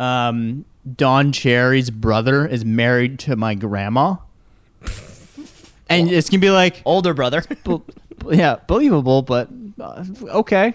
Um, 0.00 0.64
Don 0.96 1.32
Cherry's 1.32 1.90
brother 1.90 2.46
is 2.46 2.64
married 2.64 3.18
to 3.20 3.36
my 3.36 3.54
grandma, 3.54 4.16
and 5.88 6.10
it's 6.10 6.30
gonna 6.30 6.40
be 6.40 6.50
like, 6.50 6.82
Older 6.84 7.14
brother. 7.14 7.42
be- 7.64 7.80
yeah, 8.30 8.56
believable, 8.66 9.22
but 9.22 9.48
uh, 9.80 10.04
okay. 10.24 10.74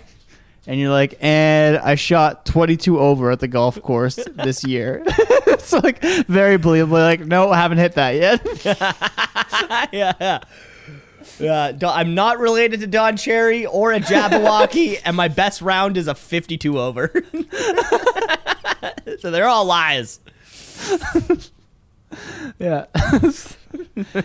And 0.65 0.79
you're 0.79 0.91
like, 0.91 1.17
and 1.19 1.77
I 1.77 1.95
shot 1.95 2.45
22 2.45 2.97
over 2.97 3.31
at 3.31 3.41
the 3.41 3.49
golf 3.49 3.81
course 3.81 4.17
this 4.35 4.63
year. 4.67 5.03
it's 5.07 5.73
like 5.73 6.01
very 6.27 6.57
believable. 6.57 6.97
Like, 6.99 7.19
no, 7.19 7.49
I 7.51 7.57
haven't 7.57 7.79
hit 7.79 7.93
that 7.95 8.15
yet. 8.15 9.89
yeah, 9.91 10.39
yeah. 11.37 11.71
Don- 11.73 11.97
I'm 11.97 12.15
not 12.15 12.39
related 12.39 12.79
to 12.79 12.87
Don 12.87 13.17
Cherry 13.17 13.65
or 13.65 13.91
a 13.91 13.99
Jabberwocky, 13.99 15.01
and 15.03 15.17
my 15.17 15.27
best 15.27 15.61
round 15.61 15.97
is 15.97 16.07
a 16.07 16.15
52 16.15 16.79
over. 16.79 17.11
so 19.19 19.31
they're 19.31 19.47
all 19.47 19.65
lies. 19.65 20.19
Yeah. 22.59 22.85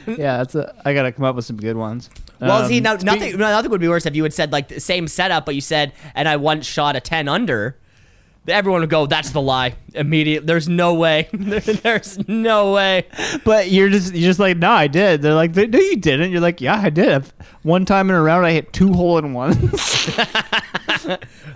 yeah, 0.07 0.38
that's 0.38 0.54
a, 0.54 0.75
I 0.85 0.92
gotta 0.92 1.12
come 1.12 1.25
up 1.25 1.37
with 1.37 1.45
some 1.45 1.57
good 1.57 1.76
ones. 1.76 2.11
Well, 2.40 2.68
see, 2.68 2.78
Um, 2.78 2.83
now, 2.85 2.95
speak- 2.97 3.04
nothing, 3.07 3.38
nothing 3.38 3.71
would 3.71 3.80
be 3.80 3.88
worse 3.88 4.07
if 4.07 4.14
you 4.14 4.23
had 4.23 4.35
said 4.35 4.52
like 4.52 4.68
the 4.68 4.80
same 4.80 5.09
setup, 5.09 5.47
but 5.47 5.54
you 5.54 5.61
said, 5.61 5.92
and 6.14 6.28
I 6.28 6.37
once 6.37 6.66
shot 6.66 6.97
a 6.97 7.00
10 7.00 7.28
under. 7.28 7.76
Everyone 8.49 8.80
would 8.80 8.91
go, 8.91 9.06
"That's 9.06 9.30
the 9.30 9.41
lie." 9.41 9.75
Immediate. 9.95 10.47
There's 10.47 10.69
no 10.69 10.95
way. 10.95 11.28
There's 11.32 12.28
no 12.28 12.73
way. 12.73 13.06
But 13.45 13.71
you're 13.71 13.89
just 13.89 14.15
you're 14.15 14.28
just 14.28 14.39
like, 14.39 14.56
no, 14.56 14.71
I 14.71 14.87
did. 14.87 15.23
They're 15.23 15.34
like, 15.34 15.54
no, 15.54 15.78
you 15.78 15.97
didn't. 15.97 16.30
You're 16.30 16.41
like, 16.41 16.61
yeah, 16.61 16.80
I 16.80 16.91
did. 16.91 17.25
One 17.63 17.84
time 17.84 18.11
in 18.11 18.17
a 18.17 18.23
round, 18.23 18.47
I 18.47 18.52
hit 18.52 18.73
two 18.73 18.93
hole 18.93 19.19
in 19.19 19.32
ones. 19.32 19.56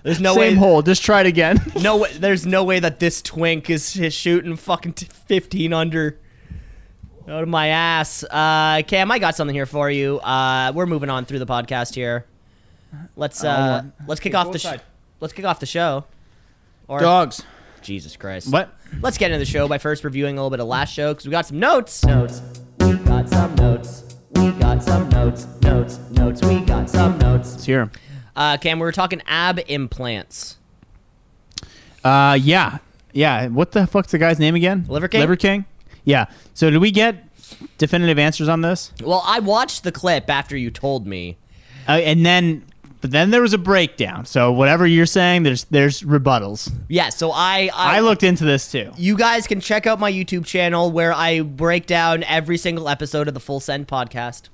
There's 0.03 0.21
no 0.21 0.33
Same 0.35 0.41
way. 0.41 0.49
Same 0.51 0.57
hole. 0.59 0.83
Just 0.83 1.05
try 1.05 1.21
it 1.21 1.27
again. 1.27 1.61
No 1.83 1.97
way. 1.99 2.13
There's 2.13 2.47
no 2.47 2.65
way 2.65 2.79
that 2.81 3.01
this 3.01 3.23
twink 3.23 3.69
is, 3.71 3.97
is 3.97 4.15
shooting 4.15 4.57
fucking 4.57 4.93
t- 4.95 5.07
15 5.27 5.73
under. 5.73 6.19
Out 7.29 7.43
of 7.43 7.49
my 7.49 7.69
ass. 7.69 8.25
Uh, 8.25 8.83
Cam, 8.87 9.11
I 9.11 9.19
got 9.19 9.37
something 9.37 9.55
here 9.55 9.67
for 9.67 9.91
you. 9.91 10.19
Uh, 10.19 10.73
we're 10.75 10.87
moving 10.87 11.09
on 11.11 11.25
through 11.25 11.39
the 11.39 11.47
podcast 11.47 11.95
here. 11.95 12.27
Let's 13.17 13.43
uh, 13.45 13.83
Oh, 13.85 14.05
let's 14.07 14.21
kick 14.21 14.35
okay, 14.35 14.39
off 14.47 14.53
the 14.53 14.59
sh- 14.59 14.81
let's 15.21 15.33
kick 15.33 15.45
off 15.45 15.61
the 15.61 15.67
show. 15.67 16.05
Or 16.89 17.01
Dogs. 17.01 17.43
Jesus 17.83 18.17
Christ. 18.17 18.53
What? 18.53 18.75
Let's 19.01 19.19
get 19.19 19.31
into 19.31 19.39
the 19.39 19.51
show 19.51 19.67
by 19.69 19.79
first 19.79 20.05
reviewing 20.05 20.37
a 20.37 20.41
little 20.41 20.51
bit 20.51 20.61
of 20.61 20.67
last 20.67 20.93
show 20.93 21.13
because 21.13 21.27
we 21.27 21.31
got 21.31 21.47
some 21.47 21.59
notes. 21.59 22.05
Notes. 22.05 22.43
We 22.81 22.95
got 22.99 23.29
some 23.29 23.55
notes. 23.57 24.17
We 24.35 24.53
got 24.53 24.83
some 24.83 25.09
notes. 25.09 25.47
Notes. 25.63 25.99
Notes. 26.11 26.43
We 26.43 26.61
got 26.61 26.89
some 26.89 27.19
notes. 27.19 27.55
It's 27.55 27.65
here. 27.65 27.91
Uh, 28.37 28.57
Cam, 28.57 28.79
we 28.79 28.85
were 28.85 28.93
talking 28.93 29.23
ab 29.27 29.61
implants. 29.69 30.59
Uh, 32.05 32.39
yeah, 32.41 32.79
yeah. 33.13 33.49
What 33.49 33.73
the 33.73 33.87
fuck's 33.87 34.11
the 34.13 34.19
guy's 34.19 34.39
name 34.39 34.55
again? 34.55 34.87
Liver 34.89 35.09
King? 35.09 35.21
Liver 35.21 35.37
King. 35.37 35.65
Yeah. 36.05 36.27
So 36.55 36.71
did 36.71 36.79
we 36.79 36.91
get 36.91 37.25
definitive 37.79 38.19
answers 38.19 38.49
on 38.49 38.61
this? 38.63 38.93
Well, 39.03 39.23
I 39.27 39.39
watched 39.41 39.85
the 39.85 39.93
clip 39.93 40.29
after 40.31 40.57
you 40.57 40.71
told 40.71 41.07
me. 41.07 41.37
Uh, 41.89 41.93
and 41.93 42.25
then, 42.25 42.65
but 43.03 43.11
then 43.11 43.31
there 43.31 43.43
was 43.43 43.53
a 43.53 43.59
breakdown. 43.59 44.25
So 44.25 44.53
whatever 44.53 44.87
you're 44.87 45.07
saying, 45.07 45.43
there's 45.43 45.65
there's 45.65 46.03
rebuttals. 46.03 46.73
Yeah, 46.89 47.11
so 47.11 47.33
I 47.33 47.69
I, 47.75 47.97
I 47.97 48.01
looked 48.01 48.23
into 48.23 48.45
this 48.45 48.71
too. 48.71 48.93
You 48.97 49.17
guys 49.17 49.47
can 49.47 49.61
check 49.61 49.87
out 49.87 49.99
my 50.01 50.11
YouTube 50.11 50.47
channel 50.47 50.91
where 50.91 51.13
I 51.13 51.41
break 51.43 51.87
down 51.87 52.23
every 52.23 52.57
single 52.57 52.89
episode 52.89 53.29
of 53.29 53.35
the 53.35 53.41
Full 53.41 53.61
Send 53.61 53.89
podcast. 53.89 54.49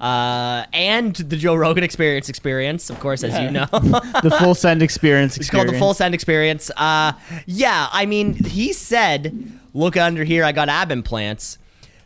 Uh, 0.00 0.64
and 0.72 1.14
the 1.14 1.36
Joe 1.36 1.54
Rogan 1.54 1.84
Experience 1.84 2.30
experience, 2.30 2.88
of 2.88 2.98
course, 3.00 3.22
as 3.22 3.38
you 3.38 3.50
know. 3.50 3.66
the 3.72 4.34
full 4.38 4.54
send 4.54 4.82
experience. 4.82 5.36
It's 5.36 5.50
called 5.50 5.68
the 5.68 5.78
Full 5.78 5.92
Send 5.92 6.14
Experience. 6.14 6.70
Uh, 6.74 7.12
yeah, 7.44 7.88
I 7.92 8.06
mean, 8.06 8.32
he 8.32 8.72
said, 8.72 9.52
"Look 9.74 9.98
under 9.98 10.24
here, 10.24 10.42
I 10.42 10.52
got 10.52 10.70
ab 10.70 10.90
implants," 10.90 11.58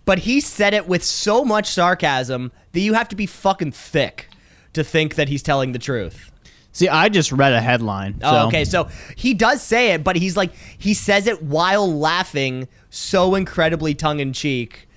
but 0.07 0.21
he 0.21 0.41
said 0.41 0.75
it 0.75 0.89
with 0.89 1.05
so 1.05 1.45
much 1.45 1.69
sarcasm 1.69 2.51
that 2.73 2.81
you 2.81 2.95
have 2.95 3.09
to 3.11 3.17
be 3.17 3.27
fucking 3.27 3.71
thick 3.71 4.29
to 4.75 4.85
think 4.85 5.15
that 5.17 5.29
he's 5.29 5.43
telling 5.43 5.73
the 5.73 5.79
truth. 5.79 6.31
See, 6.73 6.89
I 6.89 7.09
just 7.09 7.31
read 7.31 7.53
a 7.53 7.61
headline. 7.61 8.21
So. 8.21 8.27
Oh, 8.27 8.47
okay, 8.49 8.65
so 8.65 8.89
he 9.17 9.33
does 9.33 9.63
say 9.63 9.93
it, 9.93 10.03
but 10.03 10.17
he's 10.17 10.37
like 10.37 10.53
he 10.77 10.93
says 10.93 11.27
it 11.29 11.43
while 11.43 11.91
laughing 11.93 12.67
so 12.91 13.35
incredibly 13.37 13.95
tongue 13.95 14.19
in 14.21 14.33
cheek 14.33 14.89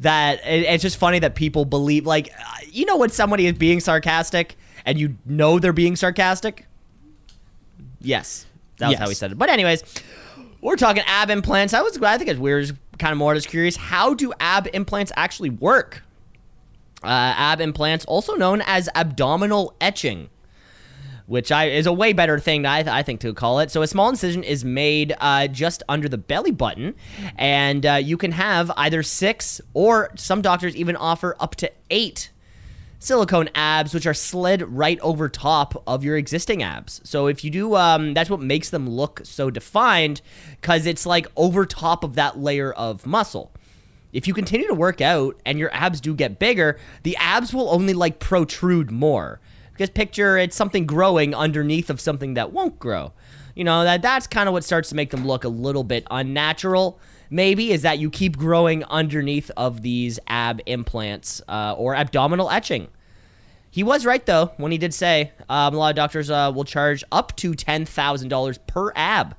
that 0.00 0.38
it, 0.46 0.62
it's 0.64 0.82
just 0.82 0.96
funny 0.96 1.18
that 1.18 1.34
people 1.34 1.64
believe 1.64 2.06
like 2.06 2.28
uh, 2.38 2.56
you 2.70 2.84
know 2.86 2.96
when 2.96 3.10
somebody 3.10 3.46
is 3.46 3.54
being 3.54 3.80
sarcastic 3.80 4.56
and 4.86 4.96
you 4.98 5.16
know 5.26 5.58
they're 5.58 5.72
being 5.72 5.96
sarcastic. 5.96 6.66
Yes, 8.00 8.46
that 8.78 8.86
was 8.86 8.92
Yes. 8.92 9.00
how 9.00 9.08
he 9.08 9.14
said 9.14 9.32
it. 9.32 9.38
But 9.38 9.48
anyways, 9.48 9.82
we're 10.60 10.76
talking 10.76 11.02
ab 11.06 11.30
implants. 11.30 11.74
I 11.74 11.82
was 11.82 12.00
I 12.00 12.16
think 12.16 12.30
it's 12.30 12.38
weird. 12.38 12.76
Kind 13.00 13.10
of 13.10 13.18
more 13.18 13.34
just 13.34 13.48
curious. 13.48 13.74
How 13.74 14.14
do 14.14 14.32
ab 14.38 14.68
implants 14.72 15.10
actually 15.16 15.50
work? 15.50 16.03
Uh, 17.04 17.34
ab 17.36 17.60
implants, 17.60 18.04
also 18.06 18.34
known 18.34 18.62
as 18.66 18.88
abdominal 18.94 19.74
etching 19.80 20.28
which 21.26 21.50
I 21.50 21.68
is 21.68 21.86
a 21.86 21.92
way 21.92 22.12
better 22.12 22.38
thing 22.38 22.66
I, 22.66 22.98
I 22.98 23.02
think 23.02 23.20
to 23.20 23.32
call 23.32 23.60
it. 23.60 23.70
So 23.70 23.82
a 23.82 23.86
small 23.86 24.08
incision 24.08 24.42
is 24.42 24.64
made 24.64 25.14
uh, 25.20 25.48
just 25.48 25.82
under 25.88 26.08
the 26.08 26.18
belly 26.18 26.50
button, 26.50 26.94
and 27.36 27.86
uh, 27.86 27.94
you 27.94 28.16
can 28.16 28.32
have 28.32 28.70
either 28.76 29.02
six 29.02 29.60
or 29.72 30.10
some 30.16 30.42
doctors 30.42 30.76
even 30.76 30.96
offer 30.96 31.36
up 31.40 31.54
to 31.56 31.72
eight 31.90 32.30
silicone 32.98 33.50
abs, 33.54 33.92
which 33.92 34.06
are 34.06 34.14
slid 34.14 34.62
right 34.62 34.98
over 35.00 35.28
top 35.28 35.82
of 35.86 36.04
your 36.04 36.16
existing 36.16 36.62
abs. 36.62 37.02
So 37.04 37.26
if 37.26 37.44
you 37.44 37.50
do, 37.50 37.74
um, 37.76 38.14
that's 38.14 38.30
what 38.30 38.40
makes 38.40 38.70
them 38.70 38.88
look 38.88 39.20
so 39.24 39.50
defined, 39.50 40.22
because 40.60 40.86
it's 40.86 41.04
like 41.04 41.26
over 41.36 41.66
top 41.66 42.02
of 42.02 42.14
that 42.14 42.38
layer 42.38 42.72
of 42.72 43.06
muscle. 43.06 43.52
If 44.14 44.28
you 44.28 44.32
continue 44.32 44.68
to 44.68 44.74
work 44.74 45.00
out 45.00 45.38
and 45.44 45.58
your 45.58 45.74
abs 45.74 46.00
do 46.00 46.14
get 46.14 46.38
bigger, 46.38 46.78
the 47.02 47.16
abs 47.16 47.52
will 47.52 47.68
only 47.68 47.92
like 47.92 48.20
protrude 48.20 48.90
more. 48.90 49.40
Because 49.72 49.90
picture 49.90 50.38
it's 50.38 50.54
something 50.54 50.86
growing 50.86 51.34
underneath 51.34 51.90
of 51.90 52.00
something 52.00 52.34
that 52.34 52.52
won't 52.52 52.78
grow. 52.78 53.12
You 53.56 53.64
know, 53.64 53.82
that 53.82 54.02
that's 54.02 54.28
kind 54.28 54.48
of 54.48 54.52
what 54.52 54.62
starts 54.62 54.88
to 54.90 54.94
make 54.94 55.10
them 55.10 55.26
look 55.26 55.42
a 55.42 55.48
little 55.48 55.82
bit 55.82 56.06
unnatural. 56.10 57.00
Maybe 57.28 57.72
is 57.72 57.82
that 57.82 57.98
you 57.98 58.08
keep 58.08 58.36
growing 58.36 58.84
underneath 58.84 59.50
of 59.56 59.82
these 59.82 60.20
ab 60.28 60.60
implants 60.66 61.42
uh, 61.48 61.74
or 61.76 61.96
abdominal 61.96 62.50
etching. 62.50 62.88
He 63.68 63.82
was 63.82 64.06
right 64.06 64.24
though 64.24 64.52
when 64.56 64.70
he 64.70 64.78
did 64.78 64.94
say 64.94 65.32
um, 65.48 65.74
a 65.74 65.76
lot 65.76 65.90
of 65.90 65.96
doctors 65.96 66.30
uh, 66.30 66.52
will 66.54 66.62
charge 66.62 67.02
up 67.10 67.34
to 67.38 67.54
ten 67.56 67.84
thousand 67.84 68.28
dollars 68.28 68.58
per 68.58 68.92
ab, 68.94 69.34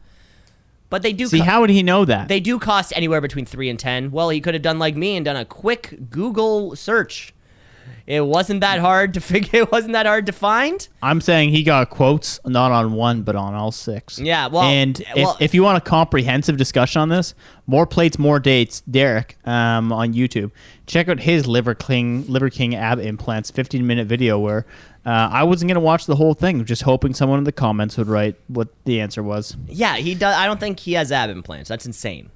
but 0.89 1.01
they 1.01 1.13
do 1.13 1.27
See, 1.27 1.39
co- 1.39 1.45
how 1.45 1.61
would 1.61 1.69
he 1.69 1.83
know 1.83 2.05
that? 2.05 2.27
they 2.27 2.39
do 2.39 2.59
cost 2.59 2.93
anywhere 2.95 3.21
between 3.21 3.45
three 3.45 3.69
and 3.69 3.79
ten. 3.79 4.11
Well, 4.11 4.29
he 4.29 4.39
could 4.41 4.53
have 4.53 4.63
done 4.63 4.79
like 4.79 4.95
me 4.95 5.15
and 5.15 5.25
done 5.25 5.35
a 5.35 5.45
quick 5.45 6.09
Google 6.09 6.75
search 6.75 7.33
It 8.07 8.21
wasn't 8.25 8.61
that 8.61 8.79
hard 8.79 9.15
to 9.15 9.21
figure. 9.31 9.61
It 9.61 9.71
wasn't 9.71 9.93
that 9.93 10.05
hard 10.05 10.27
to 10.27 10.31
find. 10.31 10.87
I'm 11.01 11.21
saying 11.21 11.49
he 11.49 11.63
got 11.63 11.89
quotes 11.89 12.39
not 12.45 12.71
on 12.71 12.93
one, 12.93 13.23
but 13.23 13.35
on 13.35 13.55
all 13.55 13.71
six. 13.71 14.19
Yeah, 14.19 14.47
well, 14.47 14.61
and 14.63 15.03
well- 15.15 15.35
if, 15.39 15.41
if 15.41 15.53
you 15.55 15.63
want 15.63 15.77
a 15.79 15.81
comprehensive 15.81 16.55
discussion 16.57 17.01
on 17.01 17.09
this, 17.09 17.33
more 17.67 17.87
plates, 17.87 18.19
more 18.19 18.39
dates. 18.39 18.81
Derek 18.81 19.37
um, 19.45 19.91
on 19.91 20.13
YouTube, 20.13 20.51
check 20.85 21.09
out 21.09 21.19
his 21.19 21.47
Liver 21.47 21.73
King 21.73 22.25
Liver 22.27 22.49
King 22.51 22.75
ab 22.75 22.99
implants 22.99 23.49
15 23.49 23.85
minute 23.87 24.05
video 24.07 24.37
where 24.37 24.65
uh, 25.05 25.29
I 25.31 25.43
wasn't 25.43 25.69
gonna 25.69 25.79
watch 25.79 26.05
the 26.05 26.15
whole 26.15 26.33
thing, 26.33 26.65
just 26.65 26.81
hoping 26.81 27.13
someone 27.13 27.37
in 27.37 27.43
the 27.45 27.51
comments 27.51 27.97
would 27.97 28.07
write 28.07 28.35
what 28.47 28.69
the 28.85 28.99
answer 29.01 29.21
was. 29.21 29.55
Yeah, 29.67 29.95
he 29.97 30.15
does. 30.15 30.35
I 30.35 30.45
don't 30.47 30.59
think 30.59 30.79
he 30.79 30.93
has 30.93 31.11
ab 31.11 31.29
implants. 31.29 31.69
That's 31.69 31.85
insane. 31.85 32.29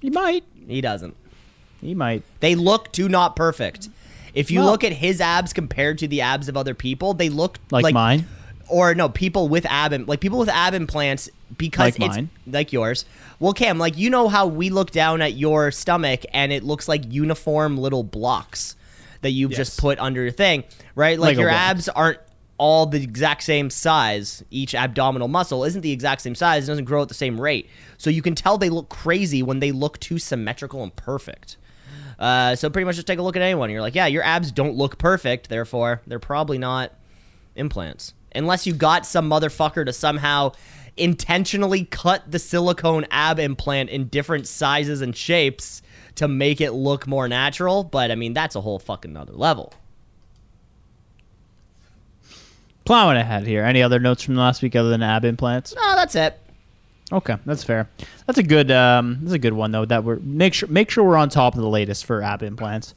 He 0.00 0.10
might. 0.10 0.44
He 0.68 0.80
doesn't. 0.80 1.16
He 1.80 1.94
might. 1.94 2.22
They 2.40 2.54
look 2.54 2.92
too 2.92 3.08
not 3.08 3.34
perfect. 3.36 3.88
If 4.34 4.50
you 4.50 4.60
Well- 4.60 4.70
look 4.70 4.84
at 4.84 4.92
his 4.92 5.20
abs 5.20 5.52
compared 5.52 5.98
to 5.98 6.08
the 6.08 6.20
abs 6.20 6.48
of 6.48 6.56
other 6.56 6.74
people, 6.74 7.14
they 7.14 7.28
look 7.28 7.58
Like 7.70 7.92
mine? 7.94 8.26
or 8.68 8.94
no, 8.94 9.08
people 9.08 9.48
with 9.48 9.64
ab 9.66 9.92
im- 9.92 10.06
like 10.06 10.20
people 10.20 10.38
with 10.38 10.48
ab 10.48 10.74
implants 10.74 11.28
because 11.56 11.98
Like 11.98 12.08
it's 12.08 12.16
mine? 12.16 12.30
like 12.46 12.72
yours. 12.72 13.04
Well, 13.40 13.52
Cam, 13.52 13.78
like 13.78 13.96
you 13.96 14.10
know 14.10 14.28
how 14.28 14.46
we 14.46 14.70
look 14.70 14.90
down 14.90 15.22
at 15.22 15.34
your 15.34 15.70
stomach 15.70 16.22
and 16.32 16.52
it 16.52 16.62
looks 16.64 16.86
like 16.88 17.02
uniform 17.08 17.78
little 17.78 18.02
blocks 18.02 18.76
that 19.22 19.30
you've 19.30 19.52
Yes. 19.52 19.58
just 19.58 19.80
put 19.80 19.98
under 19.98 20.22
your 20.22 20.30
thing, 20.30 20.64
right? 20.94 21.18
Like 21.18 21.36
your 21.38 21.50
abs 21.50 21.88
aren't 21.88 22.18
all 22.58 22.86
the 22.86 23.02
exact 23.02 23.42
same 23.42 23.68
size. 23.68 24.42
Each 24.50 24.74
abdominal 24.74 25.28
muscle 25.28 25.64
isn't 25.64 25.82
the 25.82 25.92
exact 25.92 26.22
same 26.22 26.34
size. 26.34 26.64
It 26.64 26.66
doesn't 26.68 26.86
grow 26.86 27.02
at 27.02 27.08
the 27.08 27.14
same 27.14 27.40
rate. 27.40 27.68
So 27.98 28.08
you 28.08 28.22
can 28.22 28.34
tell 28.34 28.56
they 28.56 28.70
look 28.70 28.88
crazy 28.88 29.42
when 29.42 29.60
they 29.60 29.72
look 29.72 30.00
too 30.00 30.18
symmetrical 30.18 30.82
and 30.82 30.94
perfect. 30.96 31.58
Uh, 32.18 32.56
so 32.56 32.70
pretty 32.70 32.86
much 32.86 32.94
just 32.94 33.06
take 33.06 33.18
a 33.18 33.22
look 33.22 33.36
at 33.36 33.42
anyone. 33.42 33.68
You're 33.68 33.82
like, 33.82 33.94
yeah, 33.94 34.06
your 34.06 34.22
abs 34.22 34.50
don't 34.52 34.74
look 34.74 34.96
perfect. 34.96 35.50
Therefore, 35.50 36.00
they're 36.06 36.18
probably 36.18 36.56
not 36.56 36.92
implants. 37.56 38.14
Unless 38.34 38.66
you 38.66 38.72
got 38.72 39.04
some 39.04 39.28
motherfucker 39.28 39.84
to 39.84 39.92
somehow 39.92 40.52
intentionally 40.96 41.84
cut 41.84 42.30
the 42.30 42.38
silicone 42.38 43.04
ab 43.10 43.38
implant 43.38 43.90
in 43.90 44.08
different 44.08 44.46
sizes 44.46 45.02
and 45.02 45.14
shapes 45.14 45.82
to 46.16 46.28
make 46.28 46.60
it 46.60 46.72
look 46.72 47.06
more 47.06 47.28
natural. 47.28 47.84
But 47.84 48.10
I 48.10 48.14
mean, 48.14 48.34
that's 48.34 48.54
a 48.56 48.60
whole 48.60 48.78
fucking 48.78 49.16
other 49.16 49.32
level. 49.32 49.72
Plowing 52.84 53.16
ahead 53.16 53.46
here. 53.46 53.64
Any 53.64 53.82
other 53.82 53.98
notes 53.98 54.22
from 54.22 54.36
last 54.36 54.62
week 54.62 54.76
other 54.76 54.90
than 54.90 55.02
ab 55.02 55.24
implants? 55.24 55.74
No, 55.74 55.96
that's 55.96 56.14
it. 56.14 56.38
Okay, 57.12 57.36
that's 57.44 57.64
fair. 57.64 57.88
That's 58.26 58.38
a 58.38 58.42
good. 58.42 58.70
Um, 58.70 59.18
that's 59.22 59.32
a 59.34 59.38
good 59.38 59.52
one 59.52 59.70
though. 59.70 59.84
That 59.84 60.04
we're 60.04 60.18
make 60.20 60.54
sure 60.54 60.68
make 60.68 60.90
sure 60.90 61.04
we're 61.04 61.16
on 61.16 61.28
top 61.28 61.54
of 61.54 61.60
the 61.60 61.68
latest 61.68 62.04
for 62.04 62.22
ab 62.22 62.42
implants. 62.42 62.94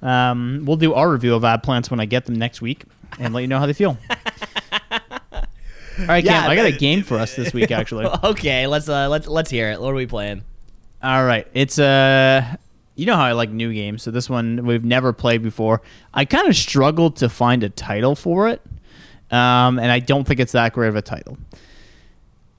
Um, 0.00 0.62
we'll 0.64 0.76
do 0.76 0.94
our 0.94 1.10
review 1.10 1.34
of 1.34 1.44
ab 1.44 1.62
plants 1.64 1.90
when 1.90 1.98
I 1.98 2.04
get 2.04 2.26
them 2.26 2.36
next 2.36 2.62
week 2.62 2.84
and 3.18 3.34
let 3.34 3.40
you 3.40 3.48
know 3.48 3.58
how 3.58 3.66
they 3.66 3.72
feel. 3.72 3.98
All 6.00 6.06
right, 6.06 6.22
Yeah, 6.22 6.42
Cam. 6.42 6.50
I 6.50 6.54
got 6.54 6.66
a 6.66 6.72
game 6.72 7.02
for 7.02 7.16
us 7.18 7.34
this 7.34 7.52
week 7.52 7.72
actually. 7.72 8.06
Okay, 8.24 8.68
let's 8.68 8.88
uh, 8.88 9.08
let's 9.08 9.26
let's 9.26 9.50
hear 9.50 9.70
it. 9.72 9.80
What 9.80 9.90
are 9.90 9.94
we 9.96 10.06
playing? 10.06 10.42
All 11.02 11.24
right, 11.24 11.46
it's 11.54 11.78
uh, 11.78 12.56
you 12.96 13.06
know 13.06 13.14
how 13.14 13.22
I 13.22 13.32
like 13.32 13.50
new 13.50 13.72
games, 13.72 14.02
so 14.02 14.10
this 14.10 14.28
one 14.28 14.66
we've 14.66 14.84
never 14.84 15.12
played 15.12 15.42
before. 15.42 15.80
I 16.12 16.24
kind 16.24 16.48
of 16.48 16.56
struggled 16.56 17.16
to 17.16 17.28
find 17.28 17.62
a 17.62 17.68
title 17.68 18.16
for 18.16 18.48
it, 18.48 18.60
um, 19.30 19.78
and 19.78 19.92
I 19.92 20.00
don't 20.00 20.26
think 20.26 20.40
it's 20.40 20.52
that 20.52 20.72
great 20.72 20.88
of 20.88 20.96
a 20.96 21.02
title. 21.02 21.38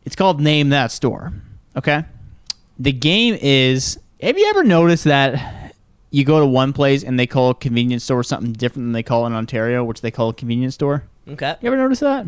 It's 0.06 0.16
called 0.16 0.40
Name 0.40 0.70
That 0.70 0.92
Store. 0.92 1.34
Okay, 1.76 2.06
the 2.78 2.94
game 2.94 3.38
is. 3.42 4.00
Have 4.22 4.38
you 4.38 4.48
ever 4.50 4.64
noticed 4.64 5.04
that 5.04 5.76
you 6.12 6.24
go 6.24 6.40
to 6.40 6.46
one 6.46 6.74
place 6.74 7.04
and 7.04 7.20
they 7.20 7.28
call 7.28 7.52
a 7.52 7.56
convenience 7.56 8.04
store 8.04 8.24
something 8.24 8.54
different 8.54 8.86
than 8.88 8.92
they 8.94 9.04
call 9.04 9.26
in 9.28 9.34
Ontario, 9.34 9.84
which 9.84 10.02
they 10.02 10.12
call 10.12 10.30
a 10.30 10.34
convenience 10.34 10.76
store? 10.76 11.04
Okay. 11.28 11.56
You 11.62 11.68
ever 11.68 11.78
notice 11.78 12.00
that? 12.00 12.26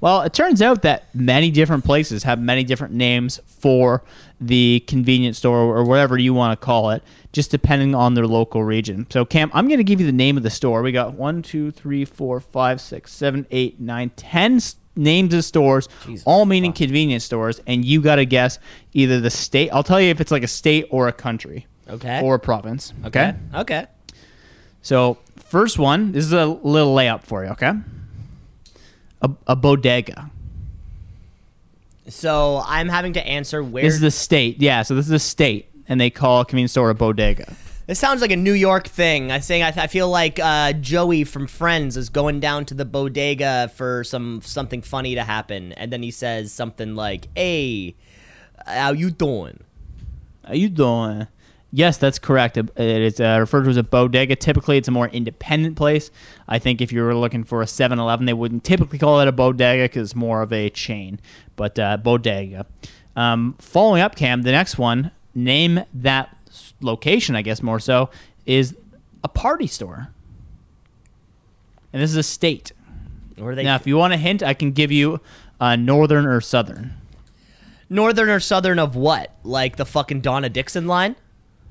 Well, 0.00 0.22
it 0.22 0.32
turns 0.32 0.60
out 0.62 0.82
that 0.82 1.14
many 1.14 1.50
different 1.50 1.84
places 1.84 2.22
have 2.24 2.38
many 2.38 2.64
different 2.64 2.94
names 2.94 3.40
for 3.46 4.02
the 4.40 4.84
convenience 4.86 5.38
store 5.38 5.58
or 5.58 5.84
whatever 5.84 6.18
you 6.18 6.34
want 6.34 6.58
to 6.58 6.64
call 6.64 6.90
it, 6.90 7.02
just 7.32 7.50
depending 7.50 7.94
on 7.94 8.14
their 8.14 8.26
local 8.26 8.62
region. 8.62 9.06
So, 9.10 9.24
Cam, 9.24 9.50
I'm 9.54 9.66
going 9.68 9.78
to 9.78 9.84
give 9.84 10.00
you 10.00 10.06
the 10.06 10.12
name 10.12 10.36
of 10.36 10.42
the 10.42 10.50
store. 10.50 10.82
We 10.82 10.92
got 10.92 11.14
one, 11.14 11.42
two, 11.42 11.70
three, 11.70 12.04
four, 12.04 12.40
five, 12.40 12.80
six, 12.80 13.12
seven, 13.12 13.46
eight, 13.50 13.80
nine, 13.80 14.10
ten 14.10 14.60
names 14.98 15.34
of 15.34 15.44
stores, 15.44 15.88
Jesus 16.06 16.24
all 16.26 16.46
meaning 16.46 16.72
convenience 16.72 17.24
stores, 17.24 17.60
and 17.66 17.84
you 17.84 18.00
got 18.02 18.16
to 18.16 18.24
guess 18.26 18.58
either 18.94 19.20
the 19.20 19.30
state. 19.30 19.70
I'll 19.70 19.82
tell 19.82 20.00
you 20.00 20.10
if 20.10 20.20
it's 20.20 20.30
like 20.30 20.42
a 20.42 20.48
state 20.48 20.86
or 20.90 21.08
a 21.08 21.12
country 21.12 21.66
Okay. 21.88 22.20
or 22.22 22.34
a 22.36 22.38
province. 22.38 22.92
Okay. 23.04 23.34
Okay. 23.54 23.86
So, 24.82 25.18
first 25.36 25.78
one, 25.78 26.12
this 26.12 26.24
is 26.24 26.32
a 26.32 26.46
little 26.46 26.94
layup 26.94 27.22
for 27.24 27.44
you, 27.44 27.50
okay? 27.50 27.72
A, 29.22 29.30
a 29.46 29.56
bodega. 29.56 30.30
So 32.08 32.62
I'm 32.66 32.88
having 32.88 33.14
to 33.14 33.26
answer 33.26 33.62
where. 33.62 33.82
This 33.82 33.94
is 33.94 34.00
the 34.00 34.10
state. 34.10 34.60
Yeah, 34.60 34.82
so 34.82 34.94
this 34.94 35.06
is 35.06 35.12
a 35.12 35.18
state, 35.18 35.68
and 35.88 36.00
they 36.00 36.10
call 36.10 36.42
a 36.42 36.44
convenience 36.44 36.72
store 36.72 36.90
a 36.90 36.94
bodega. 36.94 37.54
This 37.86 37.98
sounds 38.00 38.20
like 38.20 38.32
a 38.32 38.36
New 38.36 38.52
York 38.52 38.88
thing. 38.88 39.30
I 39.30 39.38
think 39.38 39.64
I, 39.64 39.84
I 39.84 39.86
feel 39.86 40.08
like 40.08 40.40
uh, 40.40 40.72
Joey 40.72 41.24
from 41.24 41.46
Friends 41.46 41.96
is 41.96 42.08
going 42.08 42.40
down 42.40 42.64
to 42.66 42.74
the 42.74 42.84
bodega 42.84 43.70
for 43.74 44.02
some 44.04 44.40
something 44.42 44.82
funny 44.82 45.14
to 45.14 45.22
happen, 45.22 45.72
and 45.72 45.92
then 45.92 46.02
he 46.02 46.10
says 46.10 46.52
something 46.52 46.94
like, 46.94 47.28
"Hey, 47.36 47.94
how 48.66 48.92
you 48.92 49.10
doing?" 49.10 49.60
How 50.46 50.54
you 50.54 50.68
doing? 50.68 51.26
Yes, 51.76 51.98
that's 51.98 52.18
correct. 52.18 52.56
It 52.56 52.70
is 52.78 53.20
uh, 53.20 53.36
referred 53.38 53.64
to 53.64 53.68
as 53.68 53.76
a 53.76 53.82
bodega. 53.82 54.34
Typically, 54.34 54.78
it's 54.78 54.88
a 54.88 54.90
more 54.90 55.08
independent 55.08 55.76
place. 55.76 56.10
I 56.48 56.58
think 56.58 56.80
if 56.80 56.90
you 56.90 57.02
were 57.02 57.14
looking 57.14 57.44
for 57.44 57.60
a 57.60 57.66
7-Eleven, 57.66 58.24
they 58.24 58.32
wouldn't 58.32 58.64
typically 58.64 58.98
call 58.98 59.20
it 59.20 59.28
a 59.28 59.32
bodega 59.32 59.84
because 59.84 60.08
it's 60.08 60.16
more 60.16 60.40
of 60.40 60.54
a 60.54 60.70
chain. 60.70 61.20
But 61.54 61.78
uh, 61.78 61.98
bodega. 61.98 62.64
Um, 63.14 63.56
following 63.58 64.00
up, 64.00 64.16
Cam, 64.16 64.40
the 64.40 64.52
next 64.52 64.78
one, 64.78 65.10
name 65.34 65.84
that 65.92 66.34
location, 66.80 67.36
I 67.36 67.42
guess 67.42 67.62
more 67.62 67.78
so, 67.78 68.08
is 68.46 68.74
a 69.22 69.28
party 69.28 69.66
store. 69.66 70.08
And 71.92 72.00
this 72.00 72.08
is 72.08 72.16
a 72.16 72.22
state. 72.22 72.72
Or 73.38 73.54
they 73.54 73.64
Now, 73.64 73.74
if 73.74 73.86
you 73.86 73.98
want 73.98 74.14
a 74.14 74.16
hint, 74.16 74.42
I 74.42 74.54
can 74.54 74.72
give 74.72 74.90
you 74.90 75.20
uh, 75.60 75.76
northern 75.76 76.24
or 76.24 76.40
southern. 76.40 76.94
northern 77.90 78.30
or 78.30 78.40
southern 78.40 78.78
of 78.78 78.96
what? 78.96 79.34
Like 79.44 79.76
the 79.76 79.84
fucking 79.84 80.22
Donna 80.22 80.48
Dixon 80.48 80.86
line? 80.86 81.16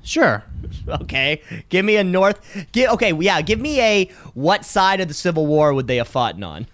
Sure. 0.02 0.44
Okay, 0.88 1.42
give 1.68 1.84
me 1.84 1.96
a 1.96 2.04
north. 2.04 2.40
Give, 2.72 2.90
okay, 2.92 3.12
yeah, 3.12 3.40
give 3.42 3.58
me 3.60 3.80
a 3.80 4.04
what 4.34 4.64
side 4.64 5.00
of 5.00 5.08
the 5.08 5.14
Civil 5.14 5.46
War 5.46 5.74
would 5.74 5.86
they 5.88 5.96
have 5.96 6.06
fought 6.06 6.40
on? 6.42 6.66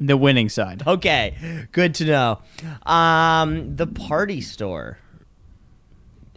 The 0.00 0.16
winning 0.16 0.48
side. 0.48 0.82
Okay, 0.86 1.66
good 1.70 1.94
to 1.96 2.04
know. 2.04 2.38
Um, 2.84 3.76
the 3.76 3.86
party 3.86 4.40
store. 4.40 4.98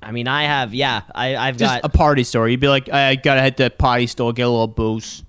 I 0.04 0.12
mean, 0.12 0.28
I 0.28 0.44
have, 0.44 0.74
yeah, 0.76 1.02
I, 1.16 1.36
I've 1.36 1.58
Just 1.58 1.82
got. 1.82 1.86
a 1.86 1.90
party 1.90 2.24
store. 2.24 2.48
You'd 2.48 2.60
be 2.60 2.68
like, 2.68 2.90
I 2.90 3.16
gotta 3.16 3.42
hit 3.42 3.58
the 3.58 3.72
party 3.72 4.06
store, 4.06 4.34
get 4.34 4.44
a 4.44 4.50
little 4.50 4.68
booze. 4.68 5.24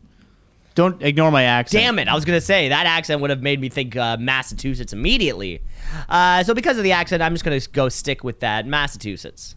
Don't 0.74 1.00
ignore 1.02 1.30
my 1.30 1.44
accent. 1.44 1.82
Damn 1.82 1.98
it! 1.98 2.08
I 2.08 2.14
was 2.14 2.26
gonna 2.26 2.40
say 2.42 2.68
that 2.68 2.84
accent 2.84 3.22
would 3.22 3.30
have 3.30 3.42
made 3.42 3.58
me 3.58 3.70
think 3.70 3.96
uh, 3.96 4.18
Massachusetts 4.18 4.92
immediately. 4.92 5.62
Uh, 6.10 6.42
so 6.44 6.52
because 6.52 6.76
of 6.76 6.84
the 6.84 6.92
accent, 6.92 7.22
I'm 7.22 7.32
just 7.32 7.44
gonna 7.44 7.60
go 7.72 7.88
stick 7.88 8.22
with 8.22 8.40
that 8.40 8.66
Massachusetts. 8.66 9.54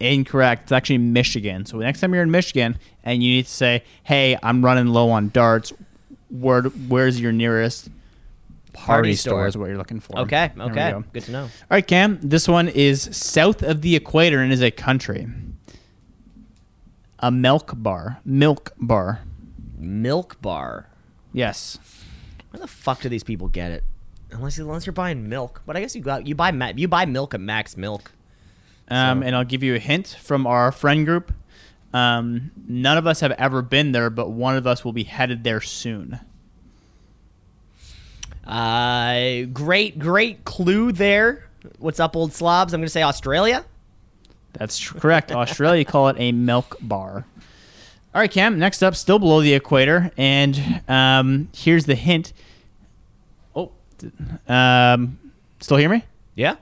Incorrect. 0.00 0.64
It's 0.64 0.72
actually 0.72 0.98
Michigan. 0.98 1.66
So 1.66 1.78
next 1.78 2.00
time 2.00 2.14
you're 2.14 2.22
in 2.22 2.30
Michigan 2.30 2.78
and 3.04 3.22
you 3.22 3.36
need 3.36 3.46
to 3.46 3.50
say, 3.50 3.82
"Hey, 4.04 4.38
I'm 4.42 4.64
running 4.64 4.86
low 4.86 5.10
on 5.10 5.30
darts. 5.30 5.72
Where 6.30 6.62
where's 6.62 7.20
your 7.20 7.32
nearest 7.32 7.90
party, 8.72 8.86
Party 8.86 9.14
store?" 9.14 9.32
store. 9.32 9.46
Is 9.46 9.56
what 9.56 9.66
you're 9.66 9.78
looking 9.78 10.00
for. 10.00 10.18
Okay, 10.20 10.50
okay, 10.58 10.90
go. 10.92 11.04
good 11.12 11.24
to 11.24 11.32
know. 11.32 11.42
All 11.42 11.50
right, 11.70 11.86
Cam. 11.86 12.18
This 12.22 12.48
one 12.48 12.68
is 12.68 13.08
south 13.16 13.62
of 13.62 13.82
the 13.82 13.96
equator 13.96 14.40
and 14.40 14.52
is 14.52 14.62
a 14.62 14.70
country. 14.70 15.26
A 17.20 17.30
milk 17.30 17.72
bar. 17.76 18.20
Milk 18.24 18.72
bar. 18.78 19.20
Milk 19.76 20.40
bar. 20.40 20.86
Yes. 21.32 21.78
Where 22.50 22.60
the 22.60 22.68
fuck 22.68 23.00
do 23.00 23.08
these 23.08 23.24
people 23.24 23.48
get 23.48 23.72
it? 23.72 23.84
Unless 24.30 24.58
unless 24.58 24.86
you're 24.86 24.92
buying 24.92 25.28
milk, 25.28 25.62
but 25.66 25.76
I 25.76 25.80
guess 25.80 25.96
you 25.96 26.02
got 26.02 26.26
you 26.26 26.34
buy 26.34 26.50
you 26.76 26.88
buy 26.88 27.06
milk 27.06 27.34
at 27.34 27.40
Mac's 27.40 27.76
Milk. 27.76 28.12
Um, 28.90 29.20
So- 29.20 29.26
And 29.26 29.36
I'll 29.36 29.44
give 29.44 29.62
you 29.62 29.74
a 29.74 29.78
hint 29.78 30.16
from 30.20 30.46
our 30.46 30.72
friend 30.72 31.04
group. 31.06 31.32
Um, 31.94 32.50
none 32.66 32.98
of 32.98 33.06
us 33.06 33.20
have 33.20 33.32
ever 33.32 33.62
been 33.62 33.92
there, 33.92 34.10
but 34.10 34.30
one 34.30 34.56
of 34.56 34.66
us 34.66 34.84
will 34.84 34.92
be 34.92 35.04
headed 35.04 35.42
there 35.44 35.60
soon. 35.60 36.20
Uh, 38.46 39.42
great 39.52 39.98
great 39.98 40.44
clue 40.44 40.90
there. 40.92 41.44
What's 41.78 42.00
up, 42.00 42.16
old 42.16 42.32
slobs? 42.32 42.72
I'm 42.72 42.80
gonna 42.80 42.88
say 42.88 43.02
Australia. 43.02 43.64
That's 44.54 44.90
correct. 44.90 45.32
Australia 45.32 45.84
call 45.84 46.08
it 46.08 46.16
a 46.18 46.32
milk 46.32 46.76
bar. 46.80 47.26
All 48.14 48.20
right, 48.22 48.30
Cam. 48.30 48.58
Next 48.58 48.82
up, 48.82 48.96
still 48.96 49.18
below 49.18 49.42
the 49.42 49.52
equator, 49.54 50.10
and 50.16 50.82
um, 50.88 51.48
here's 51.54 51.84
the 51.84 51.94
hint. 51.94 52.32
Oh, 53.54 53.70
um, 54.48 55.18
still 55.60 55.76
hear 55.76 55.90
me? 55.90 56.04
Yeah. 56.34 56.56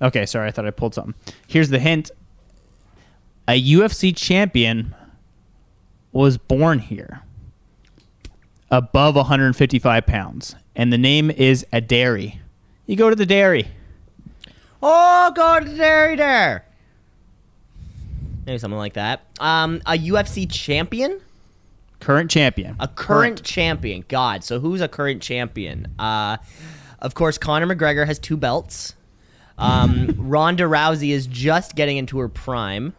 Okay, 0.00 0.26
sorry. 0.26 0.48
I 0.48 0.50
thought 0.50 0.66
I 0.66 0.70
pulled 0.70 0.94
something. 0.94 1.14
Here's 1.46 1.70
the 1.70 1.78
hint. 1.78 2.10
A 3.48 3.60
UFC 3.60 4.14
champion 4.16 4.94
was 6.12 6.36
born 6.38 6.78
here. 6.80 7.22
above 8.70 9.16
155 9.16 10.04
pounds, 10.06 10.54
and 10.76 10.92
the 10.92 10.98
name 10.98 11.30
is 11.30 11.64
a 11.72 11.80
dairy. 11.80 12.38
You 12.86 12.96
go 12.96 13.08
to 13.08 13.16
the 13.16 13.24
dairy. 13.26 13.68
Oh, 14.82 15.32
go 15.34 15.58
to 15.60 15.64
the 15.64 15.74
dairy 15.76 16.16
there. 16.16 16.64
Maybe 18.46 18.58
something 18.58 18.78
like 18.78 18.92
that. 18.94 19.22
Um, 19.40 19.80
a 19.86 19.92
UFC 19.98 20.50
champion, 20.50 21.20
Current 22.00 22.30
champion. 22.30 22.76
a 22.78 22.86
current, 22.88 23.42
champion. 23.42 24.04
God, 24.08 24.44
so 24.44 24.60
who's 24.60 24.80
a 24.82 24.88
current 24.88 25.20
champion? 25.22 25.88
Uh, 25.98 26.36
of 27.00 27.14
course, 27.14 27.38
Conor 27.38 27.66
McGregor 27.74 28.06
has 28.06 28.18
two 28.18 28.36
belts. 28.36 28.94
Um, 29.58 30.14
Ronda 30.16 30.64
Rousey 30.64 31.10
is 31.10 31.26
just 31.26 31.74
getting 31.74 31.96
into 31.96 32.18
her 32.20 32.28
prime. 32.28 32.94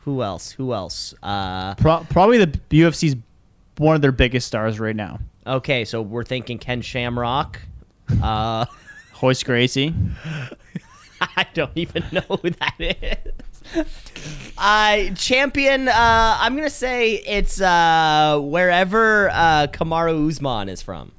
Who 0.00 0.22
else? 0.22 0.50
Who 0.52 0.72
else? 0.74 1.14
Uh, 1.22 1.74
Pro- 1.76 2.06
probably 2.10 2.38
the 2.44 2.46
UFC's 2.70 3.16
one 3.78 3.96
of 3.96 4.02
their 4.02 4.12
biggest 4.12 4.46
stars 4.46 4.78
right 4.80 4.96
now. 4.96 5.18
okay, 5.46 5.84
so 5.84 6.00
we're 6.02 6.24
thinking 6.24 6.58
Ken 6.58 6.80
Shamrock. 6.82 7.60
Uh, 8.22 8.66
Royce 9.22 9.42
Gracie. 9.42 9.94
I 11.20 11.46
don't 11.54 11.72
even 11.74 12.04
know 12.12 12.20
who 12.42 12.50
that 12.50 12.74
is. 12.78 13.84
Uh, 14.58 15.14
champion, 15.14 15.88
uh, 15.88 16.36
I'm 16.38 16.52
going 16.54 16.68
to 16.68 16.74
say 16.74 17.14
it's 17.14 17.58
uh, 17.60 18.38
wherever 18.42 19.30
uh, 19.30 19.66
Kamaru 19.72 20.28
Usman 20.28 20.68
is 20.68 20.82
from. 20.82 21.12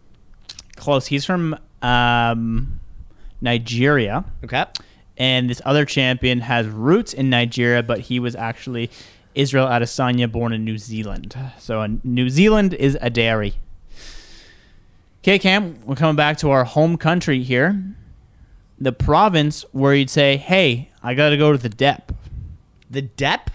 Close. 0.76 1.08
He's 1.08 1.26
from 1.26 1.58
um, 1.82 2.74
Nigeria. 3.45 4.25
Okay. 4.43 4.65
And 5.17 5.49
this 5.49 5.62
other 5.63 5.86
champion 5.86 6.41
has 6.41 6.67
roots 6.67 7.13
in 7.13 7.29
Nigeria, 7.29 7.81
but 7.81 8.01
he 8.01 8.19
was 8.19 8.36
actually 8.36 8.91
Israel 9.34 9.67
Adesanya, 9.67 10.29
born 10.29 10.51
in 10.51 10.65
New 10.65 10.77
Zealand. 10.77 11.38
So 11.58 11.81
uh, 11.81 11.88
New 12.03 12.29
Zealand 12.29 12.73
is 12.73 12.97
a 13.01 13.10
dairy. 13.10 13.53
Okay, 15.23 15.39
Cam, 15.39 15.79
we're 15.86 15.95
coming 15.95 16.15
back 16.15 16.38
to 16.39 16.51
our 16.51 16.65
home 16.65 16.97
country 16.97 17.43
here. 17.43 17.81
The 18.79 18.91
province 18.91 19.63
where 19.71 19.93
you'd 19.93 20.10
say, 20.10 20.38
hey, 20.38 20.91
I 21.01 21.13
got 21.13 21.29
to 21.29 21.38
go 21.38 21.51
to 21.51 21.58
the 21.58 21.69
DEP. 21.69 22.12
The 22.89 23.01
Dep? 23.01 23.49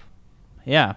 Yeah. 0.65 0.95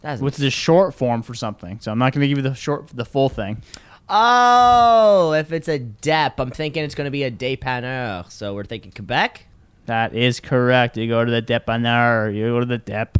That's 0.00 0.20
Which 0.20 0.34
is 0.34 0.44
a 0.44 0.50
short 0.50 0.94
form 0.94 1.22
for 1.22 1.34
something. 1.34 1.80
So 1.80 1.90
I'm 1.90 1.98
not 1.98 2.12
going 2.12 2.22
to 2.22 2.28
give 2.28 2.38
you 2.38 2.42
the 2.42 2.54
short, 2.54 2.88
the 2.88 3.04
full 3.04 3.28
thing. 3.28 3.62
Oh, 4.10 5.32
if 5.32 5.52
it's 5.52 5.68
a 5.68 5.78
Dep, 5.78 6.40
I'm 6.40 6.50
thinking 6.50 6.84
it's 6.84 6.94
going 6.94 7.04
to 7.06 7.10
be 7.10 7.24
a 7.24 7.30
Dépanneur. 7.30 8.30
So 8.30 8.54
we're 8.54 8.64
thinking 8.64 8.92
Quebec? 8.92 9.44
That 9.86 10.14
is 10.14 10.40
correct. 10.40 10.96
You 10.96 11.08
go 11.08 11.24
to 11.24 11.30
the 11.30 11.42
Dépanneur. 11.42 12.34
You 12.34 12.48
go 12.48 12.60
to 12.60 12.66
the 12.66 12.78
DEP. 12.78 13.18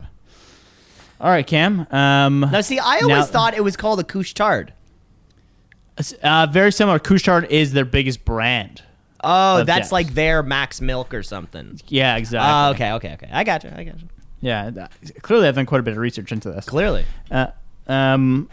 All 1.20 1.30
right, 1.30 1.46
Cam. 1.46 1.86
Um, 1.90 2.40
Now, 2.52 2.60
see, 2.60 2.78
I 2.78 2.98
always 3.00 3.08
Now- 3.08 3.22
thought 3.24 3.54
it 3.54 3.64
was 3.64 3.76
called 3.76 4.00
a 4.00 4.04
couche 4.04 4.34
tard. 4.34 4.72
Uh, 6.22 6.46
very 6.50 6.70
similar. 6.70 7.00
Couche-Tard 7.00 7.50
is 7.50 7.72
their 7.72 7.84
biggest 7.84 8.24
brand. 8.24 8.82
Oh, 9.24 9.64
that's 9.64 9.88
Deps. 9.88 9.92
like 9.92 10.14
their 10.14 10.44
Mac's 10.44 10.80
Milk 10.80 11.12
or 11.12 11.24
something. 11.24 11.80
Yeah, 11.88 12.14
exactly. 12.16 12.48
Oh, 12.48 12.70
okay, 12.70 12.92
okay, 12.92 13.14
okay. 13.14 13.28
I 13.32 13.42
got 13.42 13.64
you. 13.64 13.70
I 13.74 13.82
got 13.82 14.00
you. 14.00 14.08
Yeah, 14.40 14.86
clearly 15.22 15.48
I've 15.48 15.56
done 15.56 15.66
quite 15.66 15.80
a 15.80 15.82
bit 15.82 15.90
of 15.94 15.98
research 15.98 16.30
into 16.30 16.52
this. 16.52 16.66
Clearly. 16.66 17.04
Uh, 17.32 17.48
um, 17.88 18.48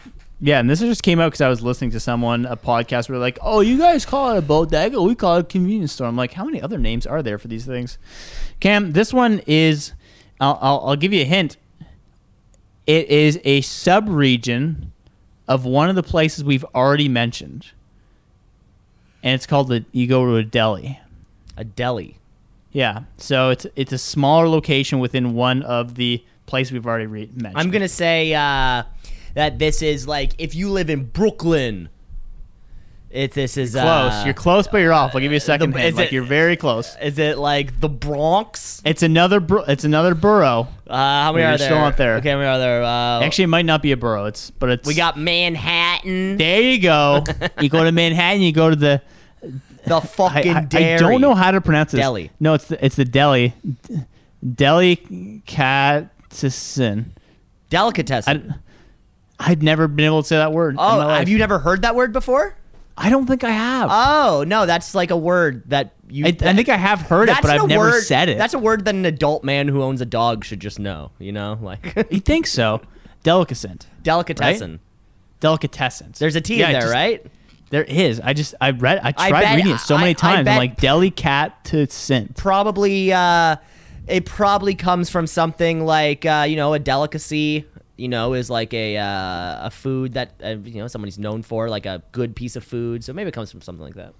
yeah, 0.45 0.59
and 0.59 0.69
this 0.69 0.79
just 0.79 1.01
came 1.01 1.19
out 1.19 1.29
because 1.29 1.41
I 1.41 1.49
was 1.49 1.63
listening 1.63 1.89
to 1.89 1.99
someone 1.99 2.45
a 2.45 2.55
podcast 2.55 3.09
where 3.09 3.17
like, 3.17 3.39
"Oh, 3.41 3.61
you 3.61 3.79
guys 3.79 4.05
call 4.05 4.29
it 4.35 4.37
a 4.37 4.41
bodega, 4.43 5.01
we 5.01 5.15
call 5.15 5.37
it 5.37 5.39
a 5.39 5.43
convenience 5.43 5.93
store." 5.93 6.05
I'm 6.05 6.15
like, 6.15 6.33
how 6.33 6.45
many 6.45 6.61
other 6.61 6.77
names 6.77 7.07
are 7.07 7.23
there 7.23 7.39
for 7.39 7.47
these 7.47 7.65
things? 7.65 7.97
Cam, 8.59 8.91
this 8.91 9.11
one 9.11 9.41
is. 9.47 9.93
I'll, 10.39 10.59
I'll, 10.61 10.81
I'll 10.85 10.95
give 10.95 11.13
you 11.13 11.21
a 11.23 11.25
hint. 11.25 11.57
It 12.85 13.09
is 13.09 13.39
a 13.43 13.61
sub-region 13.61 14.91
of 15.47 15.65
one 15.65 15.89
of 15.89 15.95
the 15.95 16.03
places 16.03 16.43
we've 16.43 16.65
already 16.75 17.09
mentioned, 17.09 17.71
and 19.23 19.33
it's 19.33 19.47
called 19.47 19.69
the. 19.69 19.83
You 19.91 20.05
go 20.05 20.25
to 20.25 20.35
a 20.35 20.43
deli. 20.43 20.99
A 21.57 21.63
deli. 21.63 22.19
Yeah, 22.71 23.05
so 23.17 23.49
it's 23.49 23.65
it's 23.75 23.93
a 23.93 23.97
smaller 23.97 24.47
location 24.47 24.99
within 24.99 25.33
one 25.33 25.63
of 25.63 25.95
the 25.95 26.23
places 26.45 26.71
we've 26.71 26.85
already 26.85 27.07
re- 27.07 27.31
mentioned. 27.33 27.57
I'm 27.57 27.71
gonna 27.71 27.87
say 27.87 28.31
uh, 28.35 28.83
that 29.35 29.59
this 29.59 29.81
is 29.81 30.07
like 30.07 30.33
if 30.39 30.55
you 30.55 30.69
live 30.71 30.89
in 30.89 31.05
Brooklyn. 31.05 31.89
It 33.11 33.31
this 33.31 33.55
is 33.55 33.71
close. 33.71 33.85
Uh, 33.85 34.23
you're 34.25 34.33
close, 34.33 34.67
but 34.67 34.79
you're 34.79 34.91
off. 34.91 35.15
I'll 35.15 35.21
give 35.21 35.31
you 35.31 35.37
a 35.37 35.39
second 35.39 35.73
the- 35.73 35.91
Like 35.91 36.07
it- 36.07 36.11
you're 36.11 36.25
very 36.25 36.57
close. 36.57 36.97
Is 37.01 37.17
it 37.17 37.37
like 37.37 37.79
the 37.79 37.87
Bronx? 37.87 38.81
It's 38.83 39.03
another. 39.03 39.39
bur- 39.39 39.63
It's 39.69 39.85
another 39.85 40.13
borough. 40.15 40.67
Uh, 40.85 40.97
how 40.97 41.31
many 41.31 41.45
are 41.45 41.57
still 41.57 41.69
there? 41.69 41.79
not 41.79 41.95
there. 41.95 42.15
Okay, 42.15 42.31
how 42.31 42.37
many 42.37 42.49
are 42.49 42.59
there? 42.59 42.83
Uh, 42.83 43.21
Actually, 43.21 43.45
it 43.45 43.47
might 43.47 43.65
not 43.65 43.81
be 43.81 43.93
a 43.93 43.97
borough. 43.97 44.25
It's 44.25 44.51
but 44.51 44.69
it's. 44.69 44.85
we 44.87 44.95
got 44.95 45.17
Manhattan, 45.17 46.35
There 46.35 46.61
you 46.61 46.81
go. 46.81 47.23
you 47.61 47.69
go 47.69 47.85
to 47.85 47.91
Manhattan. 47.93 48.41
You 48.41 48.51
go 48.51 48.69
to 48.69 48.75
the. 48.75 49.01
the 49.85 50.01
fucking 50.01 50.53
I, 50.53 50.61
dairy. 50.65 50.95
I 50.95 50.97
don't 50.97 51.21
know 51.21 51.35
how 51.35 51.51
to 51.51 51.61
pronounce 51.61 51.93
this. 51.93 52.01
Deli. 52.01 52.31
No, 52.41 52.53
it's 52.55 52.65
the 52.65 52.85
it's 52.85 52.97
the 52.97 53.05
deli. 53.05 53.53
Deli 54.55 54.97
Delicatessen. 54.97 57.13
Delicatessen. 57.69 58.55
I, 59.39 59.51
I'd 59.51 59.63
never 59.63 59.87
been 59.87 60.05
able 60.05 60.21
to 60.21 60.27
say 60.27 60.37
that 60.37 60.51
word. 60.51 60.75
in 60.75 60.79
oh, 60.79 60.97
my 60.97 61.05
life. 61.05 61.19
have 61.19 61.29
you 61.29 61.37
never 61.37 61.59
heard 61.59 61.81
that 61.83 61.95
word 61.95 62.13
before? 62.13 62.55
I 62.97 63.09
don't 63.09 63.25
think 63.27 63.43
I 63.43 63.51
have. 63.51 63.89
Oh 63.91 64.45
no, 64.47 64.65
that's 64.65 64.95
like 64.95 65.11
a 65.11 65.17
word 65.17 65.63
that 65.69 65.93
you. 66.09 66.25
I, 66.25 66.29
I 66.29 66.53
think 66.53 66.69
I 66.69 66.77
have 66.77 67.01
heard 67.01 67.27
it, 67.27 67.37
but 67.41 67.51
I've 67.51 67.67
never 67.67 67.89
word, 67.89 68.01
said 68.03 68.29
it. 68.29 68.37
That's 68.37 68.53
a 68.53 68.59
word 68.59 68.85
that 68.85 68.95
an 68.95 69.05
adult 69.05 69.43
man 69.43 69.67
who 69.67 69.81
owns 69.83 69.99
a 69.99 70.05
dog 70.05 70.45
should 70.45 70.61
just 70.61 70.79
know. 70.79 71.11
You 71.19 71.33
know, 71.33 71.57
like 71.61 71.93
You 72.09 72.21
think 72.21 72.47
so? 72.47 72.81
Delicatessen. 73.23 73.79
delicatessen. 74.03 74.79
Delicatessens. 75.41 76.17
There's 76.19 76.35
a 76.35 76.41
T 76.41 76.55
Yeah, 76.59 76.67
in 76.67 76.71
there, 76.73 76.81
just- 76.83 76.93
right? 76.93 77.25
There 77.71 77.83
is. 77.83 78.21
I 78.21 78.33
just 78.33 78.55
I 78.61 78.69
read 78.71 78.99
I 79.03 79.09
I 79.17 79.29
tried 79.29 79.41
bet- 79.41 79.55
reading 79.57 79.73
it 79.73 79.79
so 79.79 79.97
many 79.97 80.11
I 80.11 80.13
times. 80.13 80.47
I'm 80.47 80.57
like 80.57 80.77
delicatessen. 80.79 82.33
Probably. 82.37 83.11
uh 83.11 83.57
It 84.07 84.25
probably 84.25 84.75
comes 84.75 85.09
from 85.09 85.27
something 85.27 85.83
like 85.83 86.25
uh, 86.25 86.45
you 86.47 86.55
know 86.55 86.73
a 86.73 86.79
delicacy. 86.79 87.65
You 87.97 88.09
know, 88.09 88.33
is 88.33 88.49
like 88.49 88.73
a 88.73 88.97
uh, 88.97 89.67
a 89.67 89.71
food 89.71 90.13
that 90.13 90.33
uh, 90.43 90.57
you 90.63 90.81
know 90.81 90.87
somebody's 90.87 91.17
known 91.17 91.43
for, 91.43 91.69
like 91.69 91.85
a 91.85 92.01
good 92.11 92.35
piece 92.35 92.55
of 92.55 92.63
food. 92.63 93.03
So 93.03 93.13
maybe 93.13 93.29
it 93.29 93.33
comes 93.33 93.51
from 93.51 93.61
something 93.61 93.85
like 93.85 93.95
that. 93.95 94.13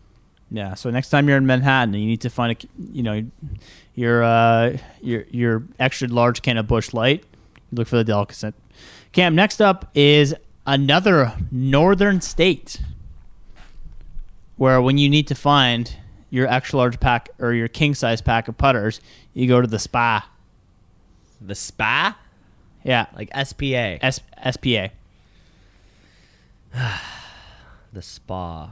Yeah. 0.50 0.76
So 0.76 0.90
next 0.90 1.10
time 1.10 1.28
you're 1.28 1.38
in 1.38 1.46
Manhattan, 1.46 1.94
and 1.94 2.02
you 2.02 2.08
need 2.08 2.22
to 2.22 2.30
find 2.30 2.54
a 2.54 2.68
you 2.94 3.04
know 3.04 3.26
your 3.96 4.24
uh 4.24 4.78
your 5.02 5.26
your 5.30 5.64
extra 5.80 6.08
large 6.08 6.42
can 6.42 6.58
of 6.58 6.68
Busch 6.68 6.94
Light. 6.94 7.24
Look 7.72 7.88
for 7.88 7.98
the 7.98 8.04
delicatessen. 8.04 8.54
Cam. 9.12 9.36
Next 9.36 9.62
up 9.62 9.90
is 9.94 10.36
another 10.66 11.34
northern 11.52 12.22
state 12.22 12.80
where 14.58 14.82
when 14.82 14.98
you 14.98 15.10
need 15.10 15.28
to 15.28 15.36
find 15.36 15.96
your 16.30 16.48
extra 16.48 16.78
large 16.78 17.00
pack 17.00 17.30
or 17.40 17.54
your 17.54 17.68
king 17.68 17.94
size 17.94 18.22
pack 18.22 18.48
of 18.48 18.58
putters, 18.58 19.00
you 19.34 19.48
go 19.48 19.62
to 19.62 19.68
the 19.68 19.80
spa. 19.80 20.28
The 21.42 21.56
spa, 21.56 22.18
Yeah. 22.86 23.08
like 23.16 23.30
SPA. 23.46 23.98
S- 24.06 24.22
SPA. 24.52 24.90
The 27.94 28.02
spa. 28.02 28.72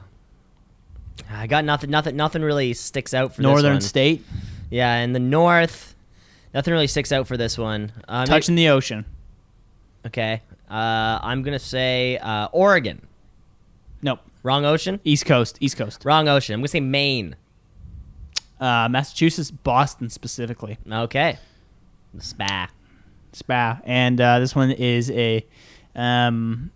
I 1.31 1.47
got 1.47 1.63
nothing. 1.63 1.89
Nothing. 1.89 2.17
Nothing 2.17 2.41
really 2.41 2.73
sticks 2.73 3.13
out 3.13 3.31
for 3.33 3.41
this 3.41 3.43
Northern 3.49 3.79
state. 3.79 4.21
Yeah, 4.69 4.97
in 4.97 5.13
the 5.13 5.19
north, 5.19 5.95
nothing 6.53 6.73
really 6.73 6.87
sticks 6.87 7.13
out 7.13 7.25
for 7.25 7.37
this 7.37 7.57
one. 7.57 7.93
Uh, 8.05 8.25
Touching 8.25 8.55
the 8.55 8.67
ocean. 8.69 9.05
okay. 10.05 10.41
Uh, 10.69 11.19
I'm 11.21 11.41
gonna 11.41 11.57
say 11.59 12.17
uh, 12.17 12.49
Oregon. 12.51 13.07
Nope. 14.01 14.19
Wrong 14.41 14.65
ocean. 14.65 14.99
East 15.05 15.25
Coast. 15.25 15.57
East 15.61 15.77
Coast. 15.77 16.03
Wrong 16.03 16.27
ocean. 16.27 16.55
I'm 16.55 16.59
gonna 16.59 16.67
say 16.67 16.81
Maine. 16.81 17.37
Uh, 18.59 18.89
Massachusetts, 18.89 19.51
Boston 19.51 20.09
specifically. 20.09 20.77
Okay. 20.91 21.37
The 22.13 22.21
spa. 22.23 22.67
Spa. 23.33 23.79
And 23.83 24.19
uh, 24.19 24.39
this 24.39 24.55
one 24.55 24.71
is 24.71 25.11
a 25.11 25.45
um, 25.95 26.71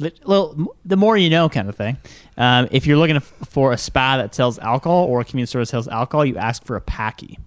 little, 0.00 0.74
the 0.84 0.96
more 0.96 1.16
you 1.16 1.30
know 1.30 1.48
kind 1.48 1.68
of 1.68 1.76
thing. 1.76 1.96
Um, 2.36 2.68
if 2.70 2.86
you're 2.86 2.96
looking 2.96 3.16
f- 3.16 3.32
for 3.46 3.72
a 3.72 3.78
spa 3.78 4.16
that 4.18 4.34
sells 4.34 4.58
alcohol 4.58 5.04
or 5.04 5.20
a 5.20 5.24
community 5.24 5.48
store 5.48 5.62
that 5.62 5.66
sells 5.66 5.88
alcohol, 5.88 6.24
you 6.24 6.36
ask 6.36 6.64
for 6.64 6.76
a 6.76 6.80
packy, 6.80 7.38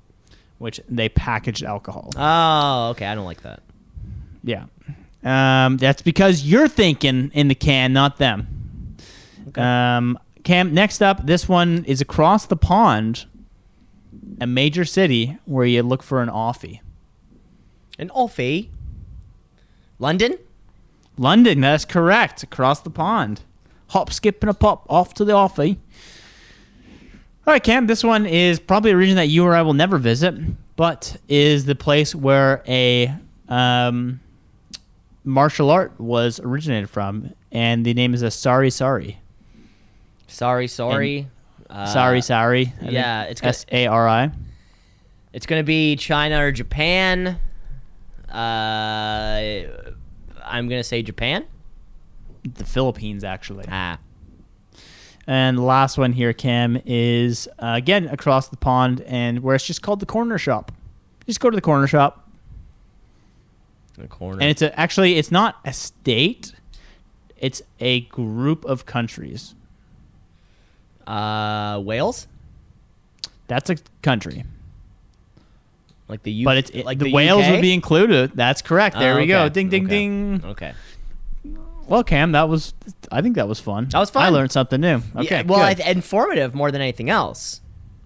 which 0.57 0.79
they 0.89 1.09
packaged 1.09 1.63
alcohol. 1.63 2.11
Oh, 2.15 2.89
okay. 2.91 3.05
I 3.05 3.15
don't 3.15 3.25
like 3.25 3.41
that. 3.43 3.61
Yeah. 4.43 4.65
Um, 5.23 5.77
that's 5.77 6.01
because 6.01 6.43
you're 6.43 6.67
thinking 6.67 7.31
in 7.33 7.47
the 7.47 7.55
can, 7.55 7.93
not 7.93 8.17
them. 8.17 8.97
Um, 9.55 10.17
Cam, 10.43 10.73
next 10.73 11.01
up, 11.01 11.25
this 11.25 11.47
one 11.47 11.85
is 11.85 12.01
across 12.01 12.47
the 12.47 12.55
pond, 12.55 13.25
a 14.39 14.47
major 14.47 14.85
city 14.85 15.37
where 15.45 15.65
you 15.65 15.83
look 15.83 16.01
for 16.01 16.21
an 16.21 16.29
offie. 16.29 16.79
An 17.99 18.09
Offie. 18.09 18.69
London. 19.99 20.37
London, 21.17 21.61
that's 21.61 21.85
correct. 21.85 22.43
Across 22.43 22.81
the 22.81 22.89
pond. 22.89 23.41
Hop, 23.89 24.11
skip, 24.13 24.41
and 24.41 24.49
a 24.49 24.53
pop 24.53 24.85
off 24.89 25.13
to 25.15 25.25
the 25.25 25.33
offie. 25.33 25.77
All 27.45 27.53
right, 27.53 27.61
Cam, 27.63 27.87
this 27.87 28.03
one 28.03 28.25
is 28.25 28.59
probably 28.59 28.91
a 28.91 28.97
region 28.97 29.15
that 29.17 29.27
you 29.27 29.43
or 29.43 29.53
I 29.53 29.61
will 29.63 29.73
never 29.73 29.97
visit, 29.97 30.35
but 30.75 31.17
is 31.27 31.65
the 31.65 31.75
place 31.75 32.15
where 32.15 32.63
a 32.67 33.13
um, 33.49 34.19
martial 35.25 35.69
art 35.69 35.99
was 35.99 36.39
originated 36.39 36.89
from, 36.89 37.33
and 37.51 37.85
the 37.85 37.93
name 37.93 38.13
is 38.13 38.21
a 38.21 38.31
sari 38.31 38.69
sari. 38.69 39.19
Sorry, 40.27 40.67
sorry. 40.67 41.27
Uh, 41.69 41.85
Sorry, 41.85 42.21
sorry. 42.21 42.73
I 42.81 42.89
yeah, 42.89 43.23
it's 43.23 43.41
S 43.43 43.65
A 43.71 43.87
R 43.87 44.07
I. 44.07 44.31
It's 45.33 45.45
gonna 45.45 45.63
be 45.63 45.95
China 45.95 46.43
or 46.43 46.51
Japan. 46.51 47.37
Uh, 48.31 49.63
I'm 50.43 50.67
gonna 50.69 50.83
say 50.83 51.01
Japan. 51.03 51.45
The 52.43 52.65
Philippines, 52.65 53.23
actually. 53.23 53.65
Ah, 53.69 53.99
And 55.27 55.57
the 55.57 55.61
last 55.61 55.97
one 55.97 56.13
here, 56.13 56.33
Cam, 56.33 56.81
is 56.85 57.47
uh, 57.59 57.73
again 57.75 58.07
across 58.07 58.47
the 58.47 58.57
pond, 58.57 59.01
and 59.01 59.43
where 59.43 59.55
it's 59.55 59.65
just 59.65 59.81
called 59.81 59.99
the 59.99 60.05
corner 60.07 60.37
shop. 60.37 60.71
Just 61.27 61.39
go 61.39 61.49
to 61.51 61.55
the 61.55 61.61
corner 61.61 61.85
shop, 61.87 62.27
the 63.97 64.07
corner. 64.07 64.41
and 64.41 64.49
it's 64.49 64.61
a, 64.63 64.77
actually 64.79 65.17
it's 65.17 65.31
not 65.31 65.57
a 65.63 65.71
state; 65.73 66.53
it's 67.37 67.61
a 67.79 68.01
group 68.01 68.65
of 68.65 68.85
countries. 68.87 69.53
uh, 71.05 71.79
Wales, 71.83 72.27
That's 73.47 73.69
a 73.69 73.77
country, 74.01 74.43
like 76.11 76.23
the 76.23 76.31
U. 76.31 76.45
but 76.45 76.57
it's 76.57 76.73
like 76.73 76.99
the, 76.99 77.11
Wales 77.11 77.43
UK? 77.45 77.51
would 77.51 77.61
be 77.61 77.73
included. 77.73 78.31
That's 78.35 78.61
correct. 78.61 78.97
There 78.99 79.15
Oh, 79.15 79.17
we 79.17 79.25
go. 79.25 79.49
Ding, 79.49 79.69
ding, 79.69 79.85
Okay. 79.85 79.89
ding. 79.89 80.41
Okay. 80.45 80.73
Well, 81.87 82.03
Cam, 82.03 82.31
that 82.33 82.47
was. 82.47 82.73
I 83.11 83.21
think 83.21 83.35
that 83.35 83.47
was 83.47 83.59
fun. 83.59 83.87
That 83.89 83.99
was 83.99 84.09
fun. 84.09 84.23
I 84.23 84.29
learned 84.29 84.51
something 84.51 84.79
new. 84.79 85.01
Okay. 85.15 85.37
Yeah, 85.37 85.41
well, 85.43 85.59
I 85.59 85.71
informative 85.71 86.53
more 86.55 86.71
than 86.71 86.81
anything 86.81 87.09
else. 87.09 87.59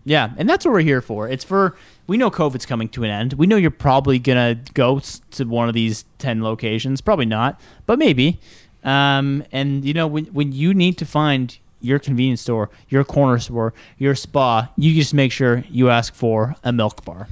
Yeah, 0.05 0.31
and 0.37 0.47
that's 0.49 0.65
what 0.65 0.71
we're 0.71 0.81
here 0.81 1.01
for. 1.01 1.27
It's 1.27 1.43
for 1.43 1.75
we 2.07 2.17
know 2.17 2.29
COVID's 2.31 2.65
coming 2.65 2.89
to 2.89 3.03
an 3.03 3.09
end. 3.09 3.33
We 3.33 3.47
know 3.47 3.55
you're 3.57 3.71
probably 3.71 4.17
gonna 4.19 4.55
go 4.73 5.01
to 5.31 5.43
one 5.45 5.67
of 5.67 5.73
these 5.73 6.05
ten 6.19 6.41
locations. 6.43 7.01
Probably 7.01 7.25
not, 7.25 7.59
but 7.85 7.99
maybe. 7.99 8.39
Um, 8.83 9.43
and 9.51 9.83
you 9.83 9.93
know 9.93 10.07
when 10.07 10.25
when 10.25 10.51
you 10.51 10.73
need 10.73 10.97
to 10.99 11.05
find 11.05 11.57
your 11.81 11.99
convenience 11.99 12.41
store, 12.41 12.69
your 12.89 13.03
corner 13.03 13.37
store, 13.39 13.73
your 13.99 14.15
spa, 14.15 14.69
you 14.77 14.93
just 14.95 15.13
make 15.13 15.31
sure 15.31 15.63
you 15.69 15.89
ask 15.89 16.13
for 16.15 16.55
a 16.63 16.71
milk 16.71 17.03
bar. 17.05 17.27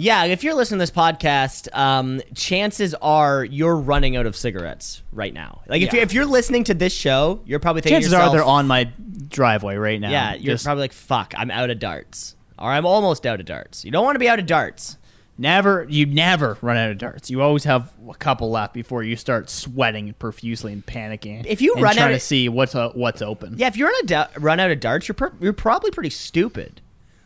Yeah, 0.00 0.24
if 0.24 0.42
you're 0.42 0.54
listening 0.54 0.78
to 0.78 0.82
this 0.82 0.90
podcast, 0.90 1.68
um, 1.76 2.20
chances 2.34 2.94
are 2.94 3.44
you're 3.44 3.76
running 3.76 4.16
out 4.16 4.26
of 4.26 4.34
cigarettes 4.34 5.02
right 5.12 5.32
now. 5.34 5.60
Like 5.68 5.82
if, 5.82 5.88
Yeah. 5.88 5.94
you're, 5.96 6.02
if 6.04 6.12
you're 6.12 6.26
listening 6.26 6.64
to 6.64 6.74
this 6.74 6.92
show, 6.94 7.40
you're 7.44 7.58
probably 7.60 7.82
thinking 7.82 7.96
Chances 7.96 8.12
yourself, 8.12 8.32
are 8.32 8.36
they're 8.36 8.44
on 8.44 8.66
my 8.66 8.84
driveway 9.28 9.76
right 9.76 10.00
now. 10.00 10.10
Yeah, 10.10 10.34
you're 10.34 10.54
Just 10.54 10.64
probably 10.64 10.82
like, 10.84 10.92
"Fuck, 10.92 11.34
I'm 11.36 11.50
out 11.50 11.70
of 11.70 11.78
darts," 11.78 12.34
or 12.58 12.70
"I'm 12.70 12.86
almost 12.86 13.26
out 13.26 13.40
of 13.40 13.46
darts." 13.46 13.84
You 13.84 13.90
don't 13.90 14.04
want 14.04 14.14
to 14.16 14.20
be 14.20 14.28
out 14.28 14.38
of 14.38 14.46
darts. 14.46 14.96
never 15.38 15.86
you 15.88 16.04
never 16.04 16.58
run 16.60 16.76
out 16.76 16.90
of 16.90 16.98
darts. 16.98 17.30
You 17.30 17.40
always 17.40 17.64
have 17.64 17.92
a 18.10 18.14
couple 18.14 18.50
left 18.50 18.74
before 18.74 19.02
you 19.02 19.16
start 19.16 19.48
sweating 19.48 20.14
profusely 20.18 20.70
and 20.72 20.84
panicking. 20.84 21.46
If 21.46 21.62
you 21.62 21.72
and 21.74 21.82
run 21.82 21.94
trying 21.94 22.04
out 22.06 22.08
to 22.08 22.14
of- 22.16 22.22
see 22.22 22.48
what's 22.48 22.74
uh, 22.74 22.90
what's 22.90 23.22
open. 23.22 23.54
Yeah, 23.56 23.68
if 23.68 23.76
you're 23.76 23.88
on 23.88 23.94
a 24.02 24.06
da- 24.06 24.26
run 24.38 24.60
out 24.60 24.70
of 24.70 24.80
darts, 24.80 25.08
you're 25.08 25.16
you're 25.40 25.52
probably 25.54 25.90
pretty 25.90 26.10
stupid. 26.10 26.80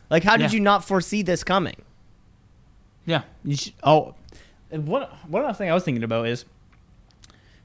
Like, 0.09 0.23
how 0.23 0.37
did 0.37 0.51
Yeah. 0.51 0.57
you 0.57 0.59
not 0.61 0.85
foresee 0.85 1.23
this 1.23 1.43
coming? 1.43 1.75
Yeah. 3.05 3.21
You 3.43 3.55
should, 3.55 3.73
oh, 3.83 4.15
and 4.71 4.87
one 4.87 5.03
one 5.27 5.43
other 5.43 5.53
thing 5.53 5.69
I 5.69 5.73
was 5.73 5.83
thinking 5.83 6.03
about 6.03 6.27
is 6.27 6.45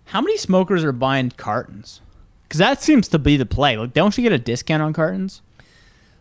how 0.06 0.20
many 0.20 0.36
smokers 0.36 0.84
are 0.84 0.92
buying 0.92 1.30
cartons? 1.30 2.00
Because 2.42 2.58
that 2.58 2.82
seems 2.82 3.06
to 3.08 3.18
be 3.18 3.36
the 3.36 3.46
play. 3.46 3.76
Like, 3.76 3.92
don't 3.94 4.16
you 4.18 4.22
get 4.22 4.32
a 4.32 4.38
discount 4.38 4.82
on 4.82 4.92
cartons? 4.92 5.40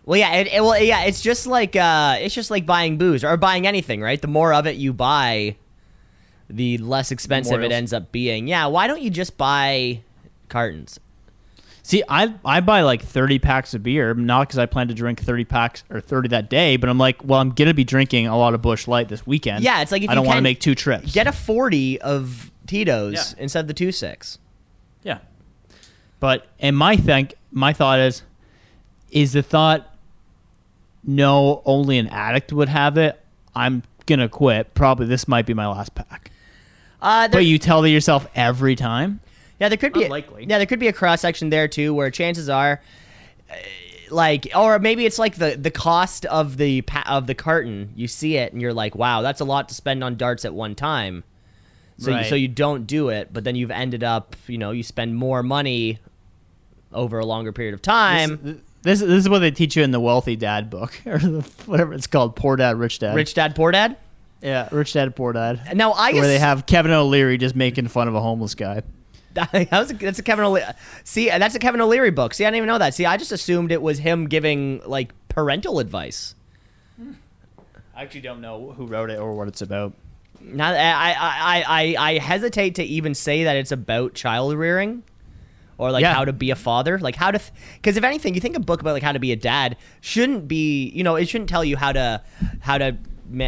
Well, 0.06 0.20
yeah, 0.20 0.34
it, 0.36 0.48
it- 0.48 0.62
well, 0.62 0.82
yeah, 0.82 1.04
it's 1.04 1.22
just 1.22 1.48
like 1.48 1.76
uh, 1.76 2.18
it's 2.20 2.34
just 2.36 2.50
like 2.52 2.66
buying 2.66 2.98
booze 2.98 3.24
or 3.24 3.36
buying 3.38 3.68
anything, 3.68 4.02
right? 4.02 4.22
The 4.22 4.28
more 4.28 4.54
of 4.54 4.66
it 4.68 4.76
you 4.78 4.94
buy, 4.94 5.56
the 6.50 6.78
less 6.78 7.12
expensive 7.12 7.54
it 7.66 7.72
ends 7.72 7.94
up 7.94 8.12
being. 8.12 8.48
Yeah, 8.48 8.68
why 8.68 8.88
don't 8.88 9.02
you 9.02 9.10
just 9.10 9.38
buy 9.38 10.02
cartons? 10.50 11.00
See, 11.90 12.04
I 12.08 12.36
I 12.46 12.60
buy 12.60 12.82
like 12.82 13.02
thirty 13.02 13.40
packs 13.40 13.74
of 13.74 13.82
beer, 13.82 14.14
not 14.14 14.48
because 14.48 14.60
I 14.60 14.68
plan 14.68 14.90
to 14.90 14.94
drink 14.94 15.22
thirty 15.22 15.44
packs 15.44 15.84
or 15.90 16.00
thirty 16.00 16.28
that 16.30 16.48
day, 16.48 16.78
but 16.78 16.88
I'm 16.88 17.00
like, 17.00 17.24
well, 17.26 17.40
I'm 17.40 17.50
gonna 17.50 17.74
be 17.74 17.84
drinking 17.84 18.28
a 18.28 18.38
lot 18.38 18.54
of 18.54 18.62
Busch 18.62 18.88
Light 18.88 19.10
this 19.10 19.26
weekend. 19.26 19.64
Yeah, 19.64 19.82
it's 19.82 19.92
like 19.92 20.04
if 20.04 20.10
I 20.10 20.14
you 20.14 20.18
don't 20.18 20.28
want 20.28 20.38
to 20.38 20.44
make 20.44 20.60
two 20.60 20.76
trips. 20.76 21.12
Get 21.12 21.26
a 21.26 21.32
forty 21.32 22.00
of 22.00 22.52
Tito's 22.68 23.34
Yeah. 23.36 23.42
instead 23.44 23.62
of 23.62 23.68
the 23.70 23.74
two 23.74 23.92
six. 23.92 24.38
Yeah. 25.02 25.18
But 26.20 26.46
and 26.60 26.78
my 26.78 26.96
think 26.96 27.34
my 27.52 27.74
thought 27.74 27.98
is 27.98 28.22
is 29.10 29.34
the 29.34 29.42
thought 29.42 29.92
no 31.04 31.64
only 31.66 31.98
an 31.98 32.06
addict 32.10 32.54
would 32.54 32.70
have 32.70 33.00
it. 33.00 33.20
I'm 33.56 33.82
gonna 34.06 34.30
quit. 34.30 34.76
Probably 34.76 35.08
this 35.08 35.28
might 35.28 35.48
be 35.48 35.56
my 35.56 35.66
last 35.66 35.96
pack. 35.96 36.30
Uh, 37.02 37.22
there, 37.30 37.40
But 37.40 37.46
you 37.46 37.58
tell 37.58 37.88
yourself 37.88 38.28
every 38.36 38.76
time. 38.76 39.22
Yeah, 39.60 39.70
there 39.70 39.78
could 39.78 39.94
be 39.94 40.04
Unlikely. 40.06 40.46
yeah, 40.48 40.58
there 40.58 40.68
could 40.68 40.80
be 40.80 40.88
a 40.88 40.94
cross 40.94 41.22
section 41.22 41.50
there 41.50 41.68
too, 41.68 41.94
where 41.94 42.10
chances 42.12 42.50
are, 42.50 42.82
uh, 43.50 43.56
like, 44.10 44.50
or 44.56 44.80
maybe 44.80 45.06
it's 45.06 45.20
like 45.20 45.36
the 45.36 45.56
the 45.60 45.72
cost 45.72 46.26
of 46.26 46.58
the 46.58 46.82
pa- 46.82 47.06
of 47.08 47.28
the 47.28 47.36
carton. 47.36 47.92
You 47.96 48.08
see 48.08 48.38
it 48.38 48.54
and 48.54 48.62
you're 48.62 48.74
like, 48.74 48.96
wow, 48.96 49.22
that's 49.22 49.42
a 49.42 49.46
lot 49.46 49.70
to 49.70 49.76
spend 49.76 50.04
on 50.04 50.16
darts 50.16 50.46
at 50.46 50.54
one 50.54 50.76
time. 50.76 51.24
So 51.98 52.18
you, 52.18 52.24
so 52.24 52.36
you 52.36 52.48
don't 52.48 52.88
do 52.88 53.10
it, 53.10 53.34
but 53.34 53.44
then 53.44 53.56
you've 53.56 53.72
ended 53.72 54.06
up, 54.06 54.38
you 54.48 54.58
know, 54.58 54.72
you 54.72 54.84
spend 54.84 55.18
more 55.18 55.44
money 55.44 56.00
over 56.94 57.20
a 57.20 57.26
longer 57.26 57.52
period 57.52 57.74
of 57.74 57.82
time. 57.82 58.62
This, 58.84 59.02
this 59.02 59.02
is 59.02 59.28
what 59.28 59.40
they 59.40 59.52
teach 59.52 59.76
you 59.76 59.84
in 59.84 59.92
the 59.92 60.00
Wealthy 60.00 60.38
Dad 60.38 60.70
book, 60.70 61.02
or 61.06 61.18
the, 61.20 61.42
whatever 61.66 61.94
it's 61.94 62.08
called, 62.08 62.38
Poor 62.38 62.56
Dad, 62.56 62.80
Rich 62.80 63.00
Dad. 63.00 63.16
Rich 63.18 63.34
dad, 63.34 63.54
poor 63.54 63.72
dad. 63.74 63.98
yeah, 64.42 64.70
Rich 64.72 64.94
Dad, 64.94 65.14
Poor 65.14 65.34
Dad. 65.34 65.76
Now 65.76 65.92
I 65.92 66.14
Where 66.14 66.22
they 66.26 66.40
have 66.40 66.66
Kevin 66.66 66.94
O'Leary 66.94 67.38
just 67.38 67.58
making 67.58 67.90
fun 67.90 68.08
of 68.08 68.16
a 68.16 68.22
homeless 68.22 68.56
guy. 68.56 68.82
that 69.34 69.72
was 69.72 69.92
a, 69.92 69.94
that's 69.94 70.20
a 70.20 70.24
Kevin 70.24 70.44
O'Leary. 70.46 70.74
See, 71.04 71.30
that's 71.30 71.56
a 71.56 71.60
Kevin 71.60 71.82
O'Leary 71.82 72.12
book. 72.12 72.34
See, 72.34 72.46
I 72.46 72.48
didn't 72.48 72.58
even 72.58 72.68
know 72.68 72.78
that. 72.80 72.94
See, 72.94 73.06
I 73.06 73.16
just 73.18 73.32
assumed 73.32 73.72
it 73.72 73.82
was 73.82 74.00
him 74.00 74.28
giving 74.28 74.82
like 74.86 75.14
parental 75.30 75.80
advice. 75.80 76.36
I 77.96 78.04
actually 78.04 78.22
don't 78.22 78.42
know 78.42 78.72
who 78.72 78.86
wrote 78.86 79.10
it 79.10 79.20
or 79.20 79.34
what 79.34 79.48
it's 79.48 79.62
about. 79.62 79.94
Now, 80.42 80.72
I, 80.72 80.76
I, 80.78 81.16
I, 81.20 81.64
I, 81.98 82.12
I 82.14 82.18
hesitate 82.18 82.76
to 82.76 82.84
even 82.84 83.14
say 83.14 83.44
that 83.44 83.58
it's 83.58 83.72
about 83.74 84.14
child 84.14 84.54
rearing, 84.56 85.04
or 85.78 85.92
like 85.92 86.02
Yeah. 86.04 86.14
how 86.14 86.24
to 86.26 86.32
be 86.34 86.50
a 86.50 86.56
father, 86.56 86.98
like 86.98 87.16
how 87.16 87.32
to. 87.32 87.42
Because 87.76 87.98
if 87.98 88.04
anything, 88.06 88.36
you 88.36 88.42
think 88.42 88.56
a 88.56 88.60
book 88.62 88.80
about 88.82 88.94
like 88.94 89.04
how 89.04 89.12
to 89.12 89.20
be 89.20 89.32
a 89.34 89.36
dad 89.36 89.76
shouldn't 90.02 90.48
be, 90.48 90.90
you 90.90 91.04
know, 91.04 91.16
it 91.18 91.28
shouldn't 91.28 91.50
tell 91.50 91.64
you 91.66 91.76
how 91.76 91.92
to, 91.92 92.22
how 92.62 92.78
to, 92.78 92.98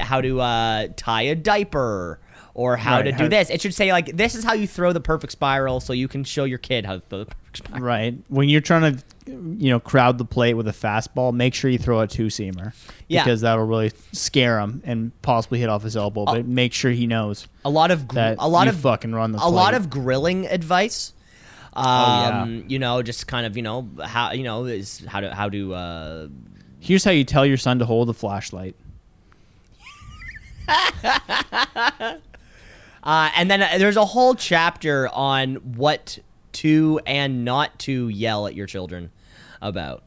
how 0.02 0.20
to 0.22 0.42
uh, 0.42 0.88
tie 0.98 1.24
a 1.24 1.36
diaper. 1.36 2.20
Or 2.54 2.76
how 2.76 2.98
Right, 2.98 3.04
to 3.04 3.12
do 3.14 3.24
how- 3.24 3.30
this. 3.30 3.50
It 3.50 3.62
should 3.62 3.74
say 3.74 3.92
like 3.94 4.16
this 4.18 4.36
is 4.36 4.44
how 4.44 4.54
you 4.54 4.68
throw 4.68 4.92
the 4.92 5.00
perfect 5.00 5.32
spiral, 5.32 5.80
so 5.80 5.94
you 5.94 6.08
can 6.10 6.24
show 6.26 6.44
your 6.44 6.58
kid 6.58 6.86
how 6.86 6.96
to 6.96 7.00
throw 7.00 7.20
the 7.20 7.26
perfect 7.28 7.58
spiral. 7.58 7.82
Right. 7.86 8.18
When 8.28 8.50
you're 8.50 8.60
trying 8.60 8.94
to, 8.98 9.04
you 9.28 9.70
know, 9.70 9.80
crowd 9.80 10.18
the 10.18 10.26
plate 10.26 10.56
with 10.56 10.68
a 10.68 10.74
fastball, 10.74 11.34
make 11.34 11.54
sure 11.54 11.72
you 11.72 11.78
throw 11.78 12.02
a 12.02 12.08
two 12.08 12.28
seamer. 12.28 12.74
Yeah. 13.08 13.24
Because 13.24 13.40
that'll 13.42 13.66
really 13.66 13.92
scare 14.12 14.60
him 14.60 14.82
and 14.86 15.12
possibly 15.22 15.60
hit 15.60 15.70
off 15.70 15.84
his 15.84 15.96
elbow. 15.96 16.26
But 16.26 16.46
make 16.46 16.74
sure 16.74 16.92
he 16.92 17.08
knows 17.08 17.48
A 17.64 17.70
lot 17.70 17.90
of 17.90 18.06
gr- 18.08 18.16
that 18.16 18.36
a 18.40 18.50
lot 18.50 18.68
of 18.68 18.76
fucking 18.76 19.14
run 19.14 19.32
the 19.32 19.40
a 19.42 19.48
lot 19.50 19.74
of 19.74 19.90
grilling 19.90 20.46
advice. 20.48 21.14
Um, 21.74 21.86
Oh, 21.86 21.90
yeah. 21.90 22.46
you 22.68 22.80
know, 22.80 23.02
just 23.02 23.28
kind 23.28 23.46
of, 23.46 23.56
you 23.56 23.64
know, 23.64 23.88
how 24.04 24.34
you 24.34 24.44
know 24.44 24.66
is 24.66 25.02
how 25.08 25.22
to 25.22 25.34
how 25.34 25.48
to 25.48 25.74
uh 25.74 26.28
Here's 26.82 27.06
how 27.06 27.12
you 27.12 27.24
tell 27.24 27.46
your 27.46 27.56
son 27.58 27.80
to 27.80 27.86
hold 27.86 28.10
a 28.10 28.14
flashlight. 28.14 28.76
uh 33.04 33.30
and 33.36 33.50
then 33.50 33.62
uh, 33.62 33.70
there's 33.78 33.98
a 33.98 34.06
whole 34.06 34.36
chapter 34.36 35.08
on 35.10 35.56
what 35.56 36.20
to 36.54 37.00
and 37.06 37.46
not 37.46 37.78
to 37.80 38.10
yell 38.10 38.46
at 38.48 38.56
your 38.56 38.68
children 38.68 39.10
about. 39.62 40.04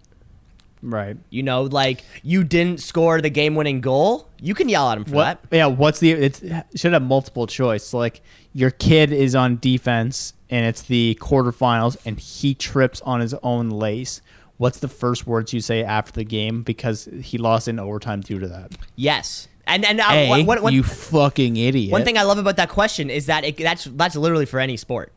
Right. 0.83 1.17
You 1.31 1.43
know, 1.43 1.63
like 1.63 2.05
you 2.23 2.45
didn't 2.45 2.81
score 2.81 3.23
the 3.23 3.31
game-winning 3.31 3.81
goal, 3.81 4.29
you 4.39 4.55
can 4.55 4.69
yell 4.69 4.91
at 4.91 4.97
them 4.97 5.05
for 5.07 5.15
What? 5.15 5.43
that. 5.49 5.57
Yeah. 5.57 5.67
What's 5.67 5.99
the? 6.01 6.11
It's, 6.11 6.43
it 6.43 6.67
should 6.77 6.93
have 6.93 7.03
multiple 7.03 7.47
choice. 7.47 7.95
Like 7.95 8.21
your 8.53 8.71
kid 8.71 9.11
is 9.11 9.35
on 9.35 9.57
defense 9.57 10.35
and 10.51 10.67
it's 10.67 10.83
the 10.83 11.17
quarterfinals 11.23 11.97
and 12.05 12.21
he 12.21 12.55
trips 12.55 13.01
on 13.01 13.21
his 13.21 13.33
own 13.43 13.71
lace. 13.71 14.21
What's 14.59 14.79
the 14.79 14.89
first 14.89 15.27
words 15.27 15.55
you 15.55 15.61
say 15.61 15.83
after 15.83 16.13
the 16.13 16.25
game 16.25 16.63
because 16.63 17.07
he 17.23 17.39
lost 17.39 17.67
in 17.67 17.79
overtime 17.79 18.21
due 18.21 18.39
to 18.39 18.49
that? 18.49 18.73
Yes. 18.95 19.49
And 19.67 19.85
and 19.85 20.01
uh, 20.01 20.05
A, 20.11 20.29
what, 20.29 20.47
what, 20.47 20.63
what- 20.65 20.73
you 20.75 20.83
fucking 20.83 21.57
idiot. 21.57 21.91
one 21.93 22.05
thing 22.05 22.19
I 22.19 22.23
love 22.23 22.39
about 22.39 22.57
that 22.57 22.69
question 22.69 23.09
is 23.11 23.27
that 23.27 23.45
it, 23.45 23.57
that's 23.57 23.85
that's 23.85 24.15
literally 24.17 24.47
for 24.47 24.61
any 24.61 24.77
sport. 24.77 25.13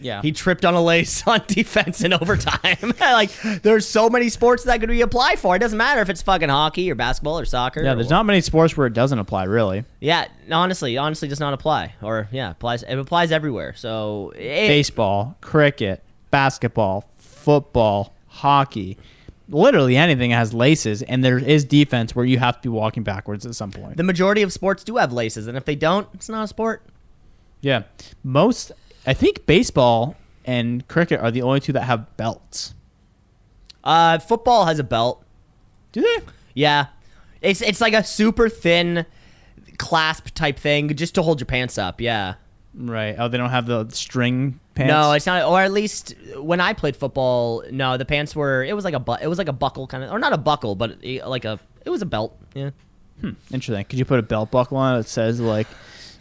yeah, 0.00 0.20
He 0.20 0.32
tripped 0.32 0.66
on 0.66 0.74
a 0.74 0.82
lace 0.82 1.26
on 1.26 1.40
defense 1.46 2.02
in 2.04 2.12
overtime. 2.12 2.92
like, 3.00 3.30
there's 3.62 3.88
so 3.88 4.10
many 4.10 4.28
sports 4.28 4.64
that 4.64 4.80
could 4.80 4.90
be 4.90 5.00
applied 5.00 5.38
for. 5.38 5.56
It 5.56 5.60
doesn't 5.60 5.78
matter 5.78 6.02
if 6.02 6.10
it's 6.10 6.20
fucking 6.20 6.50
hockey 6.50 6.90
or 6.90 6.94
basketball 6.94 7.38
or 7.38 7.46
soccer. 7.46 7.82
yeah. 7.82 7.94
There's 7.94 8.06
what- 8.08 8.10
not 8.16 8.26
many 8.26 8.42
sports 8.42 8.76
where 8.76 8.86
it 8.86 8.92
doesn't 8.92 9.18
apply, 9.18 9.44
really. 9.44 9.84
Yeah, 10.00 10.26
honestly, 10.52 10.98
honestly, 10.98 11.28
does 11.28 11.40
not 11.40 11.54
apply. 11.54 11.94
Or 12.02 12.28
yeah, 12.30 12.50
applies. 12.50 12.82
It 12.82 12.98
applies 12.98 13.32
everywhere. 13.32 13.72
So 13.76 14.34
it, 14.36 14.68
Baseball, 14.68 15.36
cricket, 15.40 16.02
basketball, 16.30 17.08
football, 17.18 18.12
hockey, 18.28 18.98
literally 19.48 19.96
anything 19.96 20.30
has 20.30 20.52
laces, 20.52 21.02
and 21.02 21.24
there 21.24 21.38
is 21.38 21.64
defense 21.64 22.14
where 22.14 22.24
you 22.24 22.38
have 22.38 22.56
to 22.56 22.62
be 22.62 22.68
walking 22.68 23.02
backwards 23.02 23.46
at 23.46 23.54
some 23.54 23.70
point. 23.70 23.96
the 23.96 24.02
majority 24.02 24.42
of 24.42 24.52
sports 24.52 24.84
do 24.84 24.96
have 24.96 25.12
laces, 25.12 25.46
and 25.46 25.56
if 25.56 25.64
they 25.64 25.74
don't, 25.74 26.08
it's 26.14 26.28
not 26.28 26.44
a 26.44 26.48
sport. 26.48 26.82
Yeah. 27.60 27.82
Most, 28.22 28.72
I 29.06 29.14
think 29.14 29.46
baseball 29.46 30.16
and 30.44 30.86
cricket 30.88 31.20
are 31.20 31.30
the 31.30 31.42
only 31.42 31.60
two 31.60 31.72
that 31.72 31.82
have 31.82 32.16
belts. 32.16 32.74
Uh, 33.82 34.18
football 34.18 34.66
has 34.66 34.78
a 34.78 34.84
belt. 34.84 35.22
Do 35.92 36.00
they? 36.00 36.18
Yeah, 36.54 36.86
it's 37.40 37.62
it's 37.62 37.80
like 37.80 37.92
a 37.92 38.02
super 38.02 38.48
thin 38.48 39.06
clasp 39.78 40.34
type 40.34 40.58
thing 40.58 40.94
just 40.96 41.14
to 41.14 41.22
hold 41.22 41.40
your 41.40 41.46
pants 41.46 41.78
up. 41.78 42.00
Yeah. 42.00 42.34
Right. 42.78 43.16
Oh, 43.18 43.28
they 43.28 43.38
don't 43.38 43.50
have 43.50 43.66
the 43.66 43.88
string 43.90 44.60
pants. 44.74 44.90
No, 44.90 45.12
it's 45.12 45.24
not. 45.26 45.44
Or 45.44 45.60
at 45.62 45.72
least 45.72 46.14
when 46.36 46.60
I 46.60 46.74
played 46.74 46.94
football, 46.94 47.64
no, 47.70 47.96
the 47.96 48.04
pants 48.04 48.36
were. 48.36 48.62
It 48.62 48.74
was 48.74 48.84
like 48.84 48.94
a 48.94 49.00
bu- 49.00 49.16
It 49.20 49.26
was 49.28 49.38
like 49.38 49.48
a 49.48 49.52
buckle 49.54 49.86
kind 49.86 50.04
of, 50.04 50.12
or 50.12 50.18
not 50.18 50.32
a 50.34 50.38
buckle, 50.38 50.74
but 50.74 51.02
like 51.02 51.44
a. 51.46 51.58
It 51.84 51.90
was 51.90 52.02
a 52.02 52.06
belt. 52.06 52.36
Yeah. 52.54 52.70
interesting. 53.50 53.84
Could 53.86 53.98
you 53.98 54.04
put 54.04 54.18
a 54.18 54.22
belt 54.22 54.50
buckle 54.50 54.76
on 54.76 54.94
it 54.94 54.98
that 54.98 55.08
says 55.08 55.40
like, 55.40 55.66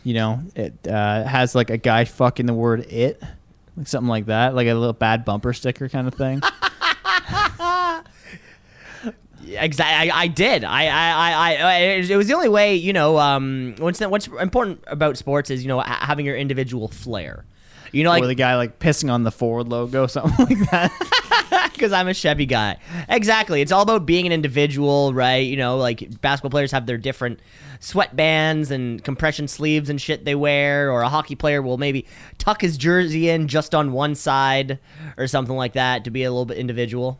you 0.05 0.13
know, 0.13 0.41
it 0.55 0.87
uh, 0.87 1.23
has 1.25 1.55
like 1.55 1.69
a 1.69 1.77
guy 1.77 2.05
fucking 2.05 2.45
the 2.45 2.53
word 2.53 2.85
it, 2.91 3.21
like 3.75 3.87
something 3.87 4.07
like 4.07 4.27
that, 4.27 4.55
like 4.55 4.67
a 4.67 4.73
little 4.73 4.93
bad 4.93 5.25
bumper 5.25 5.51
sticker 5.51 5.89
kind 5.89 6.07
of 6.07 6.13
thing. 6.13 6.41
Exactly. 9.47 10.11
I, 10.11 10.21
I 10.21 10.27
did. 10.27 10.63
I, 10.63 10.85
I, 10.87 11.31
I, 11.31 11.55
I, 11.55 11.77
it 11.99 12.15
was 12.15 12.27
the 12.27 12.33
only 12.33 12.49
way, 12.49 12.75
you 12.75 12.93
know, 12.93 13.17
um, 13.17 13.75
what's, 13.79 13.99
what's 13.99 14.27
important 14.27 14.83
about 14.87 15.17
sports 15.17 15.49
is, 15.49 15.63
you 15.63 15.67
know, 15.67 15.79
having 15.79 16.25
your 16.25 16.35
individual 16.35 16.87
flair. 16.87 17.45
You 17.91 18.03
know, 18.03 18.09
like, 18.09 18.23
or 18.23 18.27
the 18.27 18.35
guy 18.35 18.57
like 18.57 18.79
pissing 18.79 19.09
on 19.09 19.23
the 19.23 19.31
Ford 19.31 19.69
logo, 19.69 20.05
something 20.07 20.45
like 20.45 20.69
that. 20.71 20.91
because 21.73 21.91
I'm 21.91 22.07
a 22.07 22.13
Chevy 22.13 22.45
guy. 22.45 22.77
Exactly. 23.09 23.61
It's 23.61 23.71
all 23.71 23.83
about 23.83 24.05
being 24.05 24.25
an 24.25 24.31
individual, 24.31 25.13
right? 25.13 25.45
You 25.45 25.57
know, 25.57 25.77
like 25.77 26.21
basketball 26.21 26.51
players 26.51 26.71
have 26.71 26.85
their 26.85 26.97
different 26.97 27.39
sweatbands 27.79 28.71
and 28.71 29.03
compression 29.03 29.47
sleeves 29.47 29.89
and 29.89 30.01
shit 30.01 30.25
they 30.25 30.35
wear, 30.35 30.91
or 30.91 31.01
a 31.01 31.09
hockey 31.09 31.35
player 31.35 31.61
will 31.61 31.77
maybe 31.77 32.05
tuck 32.37 32.61
his 32.61 32.77
jersey 32.77 33.29
in 33.29 33.47
just 33.47 33.75
on 33.75 33.91
one 33.91 34.15
side 34.15 34.79
or 35.17 35.27
something 35.27 35.55
like 35.55 35.73
that 35.73 36.03
to 36.05 36.11
be 36.11 36.23
a 36.23 36.31
little 36.31 36.45
bit 36.45 36.57
individual. 36.57 37.19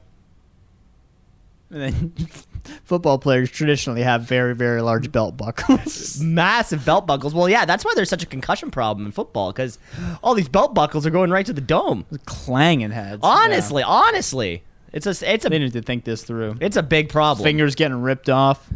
And 1.76 1.84
then 1.84 2.28
football 2.84 3.20
players 3.20 3.52
traditionally 3.52 4.02
have 4.02 4.24
very 4.24 4.56
very 4.56 4.82
large 4.82 5.12
belt 5.12 5.38
buckles. 5.38 6.20
Massive 6.22 6.86
belt 6.86 7.06
buckles. 7.06 7.34
Well, 7.34 7.50
yeah, 7.50 7.66
that's 7.66 7.84
why 7.86 7.92
there's 7.96 8.10
such 8.10 8.24
a 8.24 8.28
concussion 8.28 8.72
problem 8.72 9.06
in 9.06 9.12
football 9.12 9.52
because 9.52 9.78
all 10.24 10.34
these 10.34 10.50
belt 10.50 10.74
buckles 10.74 11.06
are 11.06 11.12
going 11.12 11.30
right 11.30 11.46
to 11.46 11.54
the 11.54 11.62
dome. 11.62 12.06
Clanging 12.26 12.92
heads. 12.92 13.20
Honestly, 13.24 13.84
honestly, 13.84 14.64
it's 14.94 15.06
a 15.06 15.10
it's 15.12 15.22
Yeah. 15.22 15.50
they 15.50 15.56
a 15.58 15.60
need 15.60 15.74
to 15.74 15.82
think 15.82 16.06
this 16.06 16.24
through. 16.24 16.58
it's 16.62 16.78
a 16.78 16.84
big 16.84 17.10
problem. 17.10 17.44
Fingers 17.44 17.76
getting 17.76 18.02
ripped 18.02 18.30
off. 18.30 18.70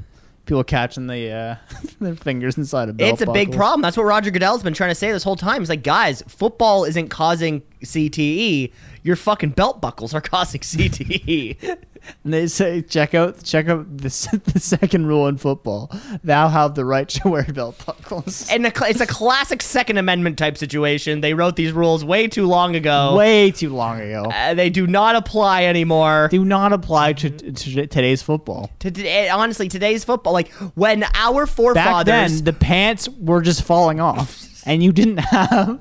People 0.45 0.63
catching 0.63 1.05
the 1.05 1.31
uh, 1.31 1.55
their 2.01 2.15
fingers 2.15 2.57
inside 2.57 2.89
a 2.89 2.93
belt. 2.93 3.13
It's 3.13 3.21
a 3.21 3.31
big 3.31 3.51
problem. 3.53 3.81
That's 3.83 3.95
what 3.95 4.03
Roger 4.07 4.31
Goodell's 4.31 4.63
been 4.63 4.73
trying 4.73 4.89
to 4.89 4.95
say 4.95 5.11
this 5.11 5.21
whole 5.23 5.35
time. 5.35 5.61
He's 5.61 5.69
like, 5.69 5.83
guys, 5.83 6.23
football 6.27 6.85
isn't 6.85 7.09
causing 7.09 7.61
CTE. 7.83 8.71
Your 9.03 9.15
fucking 9.15 9.51
belt 9.51 9.81
buckles 9.81 10.13
are 10.13 10.21
causing 10.21 10.61
E." 10.61 10.63
CTE. 10.89 11.77
And 12.23 12.33
they 12.33 12.47
say, 12.47 12.81
check 12.81 13.13
out, 13.13 13.43
check 13.43 13.67
out 13.67 13.97
the, 13.97 14.41
the 14.53 14.59
second 14.59 15.05
rule 15.07 15.27
in 15.27 15.37
football. 15.37 15.91
Thou 16.23 16.47
have 16.47 16.75
the 16.75 16.85
right 16.85 17.07
to 17.09 17.29
wear 17.29 17.43
belt 17.43 17.83
buckles. 17.85 18.49
and 18.49 18.65
a 18.65 18.71
it's 18.85 19.01
a 19.01 19.07
classic 19.07 19.61
Second 19.61 19.97
Amendment 19.97 20.37
type 20.37 20.57
situation. 20.57 21.21
They 21.21 21.33
wrote 21.33 21.55
these 21.55 21.71
rules 21.71 22.03
way 22.05 22.27
too 22.27 22.45
long 22.47 22.75
ago. 22.75 23.15
Way 23.15 23.51
too 23.51 23.69
long 23.69 23.99
ago. 23.99 24.23
Uh, 24.33 24.53
they 24.53 24.69
do 24.69 24.87
not 24.87 25.15
apply 25.15 25.65
anymore. 25.65 26.29
Do 26.31 26.45
not 26.45 26.73
apply 26.73 27.13
to, 27.13 27.29
to 27.29 27.87
today's 27.87 28.21
football. 28.21 28.71
To, 28.79 29.05
eh, 29.05 29.29
honestly, 29.33 29.67
today's 29.67 30.03
football, 30.03 30.33
like 30.33 30.51
when 30.75 31.03
our 31.13 31.45
forefathers, 31.45 32.05
Back 32.05 32.05
then, 32.05 32.43
the 32.43 32.53
pants 32.53 33.09
were 33.09 33.41
just 33.41 33.63
falling 33.63 33.99
off, 33.99 34.63
and 34.65 34.83
you 34.83 34.91
didn't 34.91 35.17
have 35.17 35.79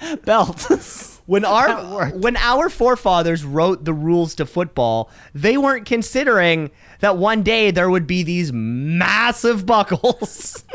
belts. 0.24 1.20
when 1.26 1.44
our 1.44 2.08
when 2.10 2.36
our 2.36 2.68
forefathers 2.68 3.44
wrote 3.44 3.84
the 3.84 3.92
rules 3.92 4.34
to 4.36 4.46
football, 4.46 5.10
they 5.34 5.56
weren't 5.56 5.86
considering 5.86 6.70
that 7.00 7.16
one 7.16 7.42
day 7.42 7.70
there 7.70 7.88
would 7.90 8.06
be 8.06 8.22
these 8.22 8.52
massive 8.52 9.64
buckles 9.66 10.64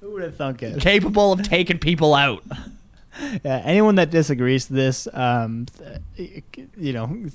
Who 0.00 0.10
would 0.12 0.22
have 0.22 0.36
thunk 0.36 0.62
it? 0.62 0.80
capable 0.80 1.32
of 1.32 1.42
taking 1.42 1.78
people 1.78 2.14
out. 2.14 2.42
Yeah, 3.44 3.62
anyone 3.64 3.96
that 3.96 4.10
disagrees 4.10 4.66
to 4.66 4.72
this, 4.72 5.06
um, 5.12 5.66
you 6.16 6.92
know, 6.92 7.26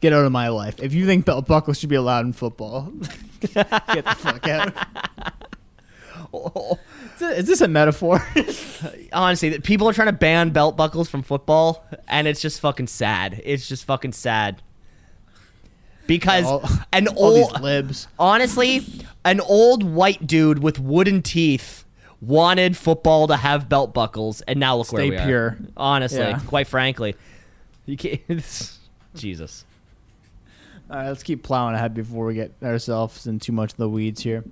get 0.00 0.12
out 0.12 0.24
of 0.24 0.32
my 0.32 0.48
life. 0.48 0.80
If 0.80 0.94
you 0.94 1.06
think 1.06 1.24
belt 1.24 1.46
buckles 1.46 1.78
should 1.78 1.88
be 1.88 1.96
allowed 1.96 2.24
in 2.24 2.32
football, 2.32 2.92
get 3.40 4.04
the 4.04 4.16
fuck 4.18 4.46
out. 4.48 4.74
This- 6.32 6.78
Is 7.22 7.46
this 7.46 7.60
a 7.60 7.68
metaphor? 7.68 8.22
Honestly, 9.12 9.50
that 9.50 9.64
people 9.64 9.88
are 9.88 9.92
trying 9.92 10.08
to 10.08 10.12
ban 10.12 10.50
belt 10.50 10.76
buckles 10.76 11.08
from 11.08 11.22
football, 11.22 11.84
and 12.08 12.26
it's 12.26 12.40
just 12.40 12.60
fucking 12.60 12.86
sad. 12.86 13.40
It's 13.44 13.68
just 13.68 13.84
fucking 13.84 14.12
sad. 14.12 14.62
Because 16.06 16.44
all, 16.44 16.62
an 16.92 17.06
all 17.08 17.34
these 17.34 17.46
old, 17.46 17.60
libs. 17.60 18.08
honestly, 18.18 18.84
an 19.24 19.40
old 19.40 19.84
white 19.84 20.26
dude 20.26 20.60
with 20.60 20.78
wooden 20.80 21.22
teeth 21.22 21.84
wanted 22.20 22.76
football 22.76 23.28
to 23.28 23.36
have 23.36 23.68
belt 23.68 23.94
buckles, 23.94 24.40
and 24.42 24.58
now 24.58 24.76
look 24.76 24.92
where 24.92 25.02
Stay 25.02 25.10
we 25.10 25.16
are. 25.16 25.26
pure. 25.26 25.58
Honestly, 25.76 26.18
Yeah. 26.18 26.40
quite 26.46 26.66
frankly, 26.66 27.14
you 27.86 27.96
can't. 27.96 28.20
Jesus. 29.14 29.64
All 30.90 30.96
right, 30.96 31.06
let's 31.06 31.22
keep 31.22 31.44
plowing 31.44 31.76
ahead 31.76 31.94
before 31.94 32.26
we 32.26 32.34
get 32.34 32.52
ourselves 32.64 33.28
in 33.28 33.38
too 33.38 33.52
much 33.52 33.70
of 33.70 33.76
the 33.76 33.88
weeds 33.88 34.22
here. 34.22 34.42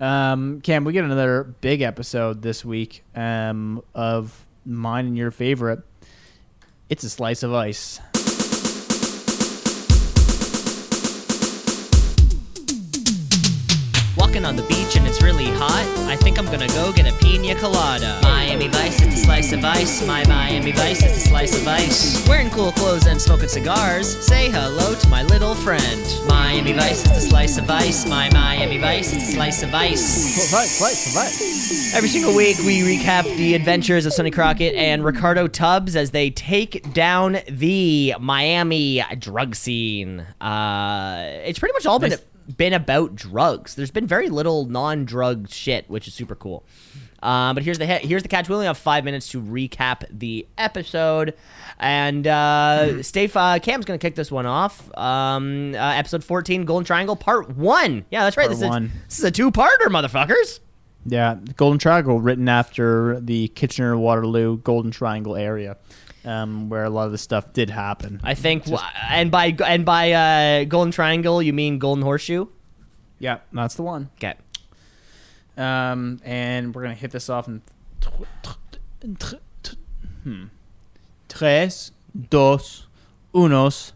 Um, 0.00 0.60
Cam, 0.60 0.84
we 0.84 0.92
get 0.92 1.04
another 1.04 1.44
big 1.60 1.80
episode 1.80 2.42
this 2.42 2.64
week 2.64 3.04
um, 3.14 3.80
of 3.94 4.46
mine 4.64 5.06
and 5.06 5.16
your 5.16 5.30
favorite. 5.30 5.78
It's 6.90 7.04
a 7.04 7.10
slice 7.10 7.44
of 7.44 7.54
ice. 7.54 8.00
Walking 14.36 14.48
on 14.48 14.56
the 14.56 14.68
beach 14.68 14.96
and 14.96 15.06
it's 15.06 15.22
really 15.22 15.46
hot. 15.46 15.86
I 16.10 16.16
think 16.16 16.38
I'm 16.38 16.44
gonna 16.44 16.68
go 16.68 16.92
get 16.92 17.10
a 17.10 17.16
pina 17.24 17.54
colada. 17.54 18.20
Miami 18.22 18.68
Vice 18.68 19.00
is 19.00 19.08
the 19.08 19.16
slice 19.16 19.52
of 19.52 19.64
ice. 19.64 20.06
My 20.06 20.26
Miami 20.26 20.72
Vice 20.72 21.02
is 21.02 21.14
the 21.14 21.20
slice 21.20 21.58
of 21.58 21.66
ice. 21.66 22.28
Wearing 22.28 22.50
cool 22.50 22.70
clothes 22.72 23.06
and 23.06 23.18
smoking 23.18 23.48
cigars. 23.48 24.06
Say 24.26 24.50
hello 24.50 24.94
to 24.94 25.08
my 25.08 25.22
little 25.22 25.54
friend. 25.54 26.02
Miami 26.26 26.74
Vice 26.74 27.02
is 27.06 27.12
the 27.12 27.30
slice 27.30 27.56
of 27.56 27.70
ice. 27.70 28.06
My 28.06 28.28
Miami 28.28 28.76
Vice 28.76 29.14
is 29.14 29.26
the 29.26 29.32
slice 29.32 29.62
of 29.62 29.74
ice. 29.74 30.04
slice 30.50 31.06
of 31.06 31.16
ice. 31.16 31.94
Every 31.94 32.10
single 32.10 32.34
week, 32.34 32.58
we 32.58 32.82
recap 32.82 33.24
the 33.38 33.54
adventures 33.54 34.04
of 34.04 34.12
Sonny 34.12 34.30
Crockett 34.30 34.74
and 34.74 35.02
Ricardo 35.02 35.48
Tubbs 35.48 35.96
as 35.96 36.10
they 36.10 36.28
take 36.28 36.92
down 36.92 37.38
the 37.48 38.14
Miami 38.20 39.02
drug 39.18 39.54
scene. 39.54 40.20
Uh, 40.42 41.24
it's 41.46 41.58
pretty 41.58 41.72
much 41.72 41.86
all 41.86 41.98
been 41.98 42.10
Nice. 42.10 42.20
Been 42.56 42.72
about 42.72 43.14
drugs. 43.14 43.74
There's 43.74 43.90
been 43.90 44.06
very 44.06 44.28
little 44.28 44.66
non-drug 44.66 45.48
shit, 45.48 45.88
which 45.88 46.08
is 46.08 46.14
super 46.14 46.34
cool. 46.34 46.64
Um, 47.22 47.54
but 47.54 47.64
here's 47.64 47.78
the. 47.78 47.86
Here's 47.86 48.22
the 48.22 48.28
catch. 48.28 48.48
We 48.48 48.54
only 48.54 48.66
have 48.66 48.78
five 48.78 49.04
minutes 49.04 49.28
to 49.30 49.40
recap 49.40 50.04
the 50.10 50.46
episode, 50.58 51.34
and 51.78 52.26
uh, 52.26 53.02
Stave 53.02 53.36
uh, 53.36 53.58
Cam's 53.58 53.84
gonna 53.84 53.98
kick 53.98 54.14
this 54.14 54.30
one 54.30 54.46
off. 54.46 54.94
Um, 54.96 55.74
uh, 55.74 55.78
episode 55.78 56.22
14, 56.22 56.64
Golden 56.66 56.84
Triangle, 56.84 57.16
Part 57.16 57.56
One. 57.56 58.04
Yeah, 58.10 58.24
that's 58.24 58.36
right. 58.36 58.48
Part 58.48 58.58
this, 58.58 58.68
one. 58.68 58.84
Is, 58.84 58.92
this 59.08 59.18
is 59.18 59.24
a 59.24 59.30
two-parter, 59.30 59.86
motherfuckers. 59.86 60.60
Yeah, 61.06 61.36
Golden 61.56 61.78
Triangle, 61.78 62.20
written 62.20 62.48
after 62.48 63.20
the 63.20 63.48
Kitchener 63.48 63.96
Waterloo 63.96 64.58
Golden 64.58 64.90
Triangle 64.90 65.36
area, 65.36 65.76
um, 66.26 66.68
where 66.68 66.84
a 66.84 66.90
lot 66.90 67.06
of 67.06 67.12
the 67.12 67.18
stuff 67.18 67.52
did 67.52 67.70
happen. 67.70 68.20
I 68.22 68.34
think, 68.34 68.64
and 69.08 69.30
by 69.30 69.56
and 69.64 69.84
by 69.84 70.12
uh, 70.12 70.64
Golden 70.64 70.90
Triangle, 70.90 71.40
you 71.42 71.52
mean 71.52 71.78
Golden 71.78 72.02
Horseshoe? 72.02 72.46
yeah, 73.18 73.38
that's 73.52 73.74
the 73.76 73.82
one. 73.82 74.10
Okay. 74.16 74.34
Um, 75.56 76.20
and 76.24 76.74
we're 76.74 76.82
gonna 76.82 76.94
hit 76.94 77.12
this 77.12 77.30
off 77.30 77.48
in. 77.48 77.62
Hmm. 80.22 80.44
Tres, 81.28 81.92
dos, 82.30 82.86
unos. 83.34 83.92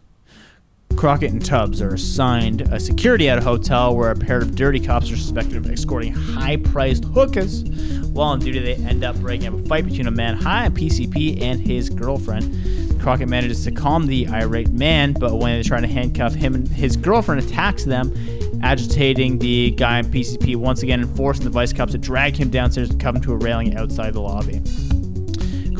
Crockett 0.95 1.31
and 1.31 1.43
Tubbs 1.43 1.81
are 1.81 1.93
assigned 1.95 2.61
a 2.61 2.79
security 2.79 3.27
at 3.29 3.37
a 3.37 3.41
hotel 3.41 3.95
where 3.95 4.11
a 4.11 4.15
pair 4.15 4.37
of 4.37 4.55
dirty 4.55 4.79
cops 4.79 5.11
are 5.11 5.17
suspected 5.17 5.55
of 5.55 5.69
escorting 5.69 6.13
high-priced 6.13 7.05
hookers. 7.05 7.63
While 8.11 8.29
on 8.29 8.39
duty, 8.39 8.59
they 8.59 8.75
end 8.75 9.03
up 9.03 9.15
breaking 9.17 9.47
up 9.47 9.53
a 9.53 9.63
fight 9.67 9.85
between 9.85 10.07
a 10.07 10.11
man 10.11 10.35
high 10.35 10.65
on 10.65 10.73
PCP 10.73 11.41
and 11.41 11.59
his 11.59 11.89
girlfriend. 11.89 13.01
Crockett 13.01 13.29
manages 13.29 13.63
to 13.63 13.71
calm 13.71 14.05
the 14.05 14.27
irate 14.27 14.69
man, 14.69 15.13
but 15.13 15.37
when 15.39 15.53
they're 15.53 15.63
trying 15.63 15.81
to 15.81 15.87
handcuff 15.87 16.35
him, 16.35 16.65
his 16.67 16.95
girlfriend 16.95 17.41
attacks 17.43 17.83
them, 17.83 18.13
agitating 18.61 19.39
the 19.39 19.71
guy 19.71 19.97
on 19.97 20.05
PCP 20.05 20.55
once 20.55 20.83
again 20.83 21.01
and 21.01 21.15
forcing 21.17 21.45
the 21.45 21.49
vice 21.49 21.73
cops 21.73 21.93
to 21.93 21.97
drag 21.97 22.35
him 22.35 22.49
downstairs 22.49 22.91
and 22.91 23.01
cuff 23.01 23.15
him 23.15 23.21
to 23.21 23.33
a 23.33 23.37
railing 23.37 23.75
outside 23.75 24.13
the 24.13 24.21
lobby. 24.21 24.61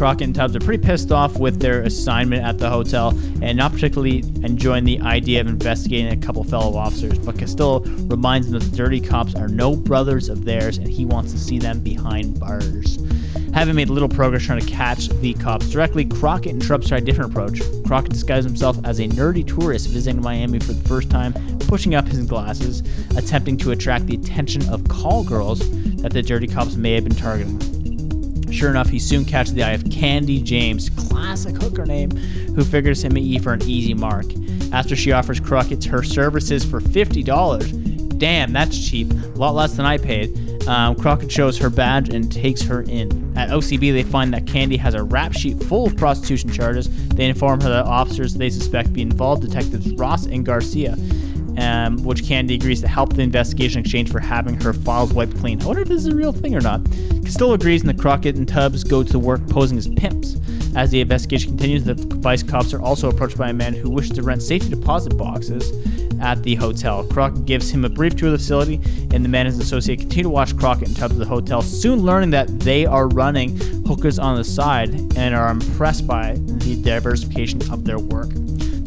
Crockett 0.01 0.23
and 0.23 0.35
Tubbs 0.35 0.55
are 0.55 0.59
pretty 0.59 0.83
pissed 0.83 1.11
off 1.11 1.37
with 1.37 1.61
their 1.61 1.83
assignment 1.83 2.43
at 2.43 2.57
the 2.57 2.67
hotel 2.67 3.09
and 3.43 3.55
not 3.55 3.71
particularly 3.71 4.23
enjoying 4.41 4.83
the 4.83 4.99
idea 5.01 5.39
of 5.39 5.45
investigating 5.45 6.11
a 6.11 6.17
couple 6.17 6.43
fellow 6.43 6.75
officers. 6.75 7.19
But 7.19 7.37
Castillo 7.37 7.81
reminds 7.81 8.49
them 8.49 8.59
that 8.59 8.65
the 8.65 8.75
dirty 8.75 8.99
cops 8.99 9.35
are 9.35 9.47
no 9.47 9.75
brothers 9.75 10.27
of 10.27 10.43
theirs 10.43 10.79
and 10.79 10.87
he 10.87 11.05
wants 11.05 11.33
to 11.33 11.37
see 11.37 11.59
them 11.59 11.81
behind 11.81 12.39
bars. 12.39 12.97
Having 13.53 13.75
made 13.75 13.91
little 13.91 14.09
progress 14.09 14.41
trying 14.41 14.61
to 14.61 14.65
catch 14.65 15.09
the 15.09 15.35
cops 15.35 15.69
directly, 15.69 16.05
Crockett 16.05 16.53
and 16.53 16.67
Tubbs 16.67 16.87
try 16.87 16.97
a 16.97 17.01
different 17.01 17.29
approach. 17.29 17.61
Crockett 17.85 18.13
disguises 18.13 18.45
himself 18.45 18.79
as 18.83 18.99
a 18.99 19.07
nerdy 19.07 19.47
tourist 19.47 19.87
visiting 19.89 20.19
Miami 20.19 20.57
for 20.57 20.73
the 20.73 20.89
first 20.89 21.11
time, 21.11 21.31
pushing 21.67 21.93
up 21.93 22.07
his 22.07 22.25
glasses, 22.25 22.81
attempting 23.15 23.55
to 23.55 23.69
attract 23.69 24.07
the 24.07 24.15
attention 24.15 24.67
of 24.67 24.83
call 24.87 25.23
girls 25.23 25.59
that 25.97 26.11
the 26.11 26.23
dirty 26.23 26.47
cops 26.47 26.75
may 26.75 26.93
have 26.93 27.03
been 27.03 27.13
targeting. 27.13 27.80
Sure 28.51 28.69
enough, 28.69 28.89
he 28.89 28.99
soon 28.99 29.25
catches 29.25 29.53
the 29.53 29.63
eye 29.63 29.71
of 29.71 29.89
Candy 29.89 30.41
James, 30.41 30.89
classic 30.89 31.55
hooker 31.55 31.85
name, 31.85 32.11
who 32.11 32.63
figures 32.63 33.03
him 33.03 33.17
E 33.17 33.39
for 33.39 33.53
an 33.53 33.63
easy 33.63 33.93
mark. 33.93 34.25
After 34.71 34.95
she 34.95 35.11
offers 35.11 35.39
Crockett 35.39 35.85
her 35.85 36.03
services 36.03 36.63
for 36.63 36.79
$50, 36.79 38.17
damn, 38.17 38.53
that's 38.53 38.89
cheap, 38.89 39.11
a 39.11 39.37
lot 39.37 39.55
less 39.55 39.73
than 39.73 39.85
I 39.85 39.97
paid. 39.97 40.37
Um, 40.67 40.95
Crockett 40.95 41.31
shows 41.31 41.57
her 41.57 41.69
badge 41.69 42.09
and 42.09 42.31
takes 42.31 42.61
her 42.61 42.81
in. 42.83 43.35
At 43.35 43.49
OCB, 43.49 43.93
they 43.93 44.03
find 44.03 44.33
that 44.33 44.45
Candy 44.45 44.77
has 44.77 44.93
a 44.93 45.03
rap 45.03 45.33
sheet 45.33 45.61
full 45.63 45.87
of 45.87 45.97
prostitution 45.97 46.51
charges. 46.51 46.89
They 47.09 47.25
inform 47.25 47.61
her 47.61 47.69
that 47.69 47.85
officers 47.85 48.35
they 48.35 48.49
suspect 48.49 48.93
be 48.93 49.01
involved, 49.01 49.41
detectives 49.41 49.91
Ross 49.93 50.25
and 50.25 50.45
Garcia, 50.45 50.95
um, 51.61 52.03
which 52.03 52.25
Candy 52.25 52.55
agrees 52.55 52.81
to 52.81 52.87
help 52.87 53.13
the 53.13 53.21
investigation 53.21 53.79
in 53.79 53.85
exchange 53.85 54.11
for 54.11 54.19
having 54.19 54.59
her 54.61 54.73
files 54.73 55.13
wiped 55.13 55.37
clean. 55.37 55.61
I 55.61 55.65
wonder 55.65 55.81
if 55.81 55.87
this 55.87 55.99
is 55.99 56.07
a 56.07 56.15
real 56.15 56.33
thing 56.33 56.55
or 56.55 56.61
not. 56.61 56.83
Castillo 57.23 57.53
agrees, 57.53 57.81
and 57.81 57.89
the 57.89 58.01
Crockett 58.01 58.35
and 58.35 58.47
Tubbs 58.47 58.83
go 58.83 59.03
to 59.03 59.19
work 59.19 59.47
posing 59.47 59.77
as 59.77 59.87
pimps. 59.87 60.37
As 60.75 60.89
the 60.89 61.01
investigation 61.01 61.51
continues, 61.51 61.83
the 61.83 61.95
vice 61.95 62.43
cops 62.43 62.73
are 62.73 62.81
also 62.81 63.09
approached 63.09 63.37
by 63.37 63.49
a 63.49 63.53
man 63.53 63.73
who 63.73 63.89
wishes 63.89 64.13
to 64.13 64.23
rent 64.23 64.41
safety 64.41 64.69
deposit 64.69 65.17
boxes 65.17 65.71
at 66.21 66.41
the 66.43 66.55
hotel. 66.55 67.03
Crockett 67.07 67.45
gives 67.45 67.69
him 67.69 67.83
a 67.83 67.89
brief 67.89 68.15
tour 68.15 68.27
of 68.27 68.33
the 68.33 68.37
facility, 68.37 68.75
and 69.11 69.25
the 69.25 69.29
man 69.29 69.45
and 69.45 69.55
his 69.55 69.59
associate 69.59 69.99
continue 69.99 70.23
to 70.23 70.29
watch 70.29 70.55
Crockett 70.57 70.87
and 70.87 70.97
Tubbs 70.97 71.13
at 71.13 71.19
the 71.19 71.25
hotel, 71.25 71.61
soon 71.61 71.99
learning 71.99 72.29
that 72.31 72.47
they 72.59 72.85
are 72.85 73.07
running 73.09 73.57
hookers 73.85 74.17
on 74.19 74.37
the 74.37 74.43
side 74.43 74.93
and 75.17 75.35
are 75.35 75.49
impressed 75.49 76.07
by 76.07 76.35
the 76.37 76.81
diversification 76.81 77.61
of 77.71 77.83
their 77.83 77.99
work. 77.99 78.29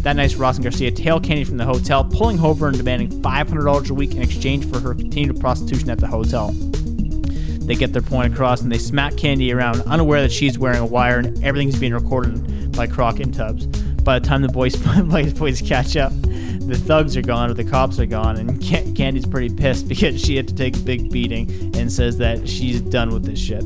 That 0.05 0.17
night, 0.17 0.37
Ross 0.37 0.57
and 0.57 0.65
Garcia 0.65 0.91
tail 0.91 1.19
Candy 1.19 1.45
from 1.45 1.57
the 1.57 1.65
hotel, 1.65 2.05
pulling 2.05 2.37
her 2.37 2.47
over 2.47 2.69
and 2.69 2.77
demanding 2.77 3.09
$500 3.23 3.89
a 3.89 3.95
week 3.95 4.15
in 4.15 4.21
exchange 4.21 4.71
for 4.71 4.79
her 4.79 4.95
continued 4.95 5.41
prostitution 5.41 5.89
at 5.89 5.99
the 5.99 6.07
hotel. 6.07 6.53
They 6.53 7.75
get 7.75 7.95
their 7.95 8.03
point 8.03 8.35
across 8.35 8.61
and 8.61 8.71
they 8.71 8.77
smack 8.77 9.17
Candy 9.17 9.51
around, 9.51 9.81
unaware 9.87 10.21
that 10.21 10.31
she's 10.31 10.59
wearing 10.59 10.81
a 10.81 10.87
wire 10.87 11.21
and 11.21 11.43
everything's 11.43 11.79
being 11.79 11.95
recorded 11.95 12.77
by 12.77 12.87
Crockett 12.87 13.25
and 13.25 13.35
Tubbs. 13.35 13.65
By 14.03 14.19
the 14.19 14.29
time 14.29 14.43
the 14.43 14.49
boys, 14.49 14.77
boys 15.39 15.63
catch 15.63 15.97
up, 15.97 16.13
the 16.21 16.79
thugs 16.85 17.17
are 17.17 17.23
gone 17.23 17.51
or 17.51 17.55
the 17.55 17.65
cops 17.65 17.99
are 17.99 18.05
gone, 18.05 18.37
and 18.37 18.61
Candy's 18.61 19.25
pretty 19.25 19.55
pissed 19.55 19.89
because 19.89 20.21
she 20.21 20.37
had 20.37 20.47
to 20.49 20.55
take 20.55 20.77
a 20.77 20.81
big 20.81 21.11
beating 21.11 21.51
and 21.75 21.91
says 21.91 22.19
that 22.19 22.47
she's 22.47 22.83
done 22.83 23.09
with 23.09 23.25
this 23.25 23.39
shit. 23.39 23.65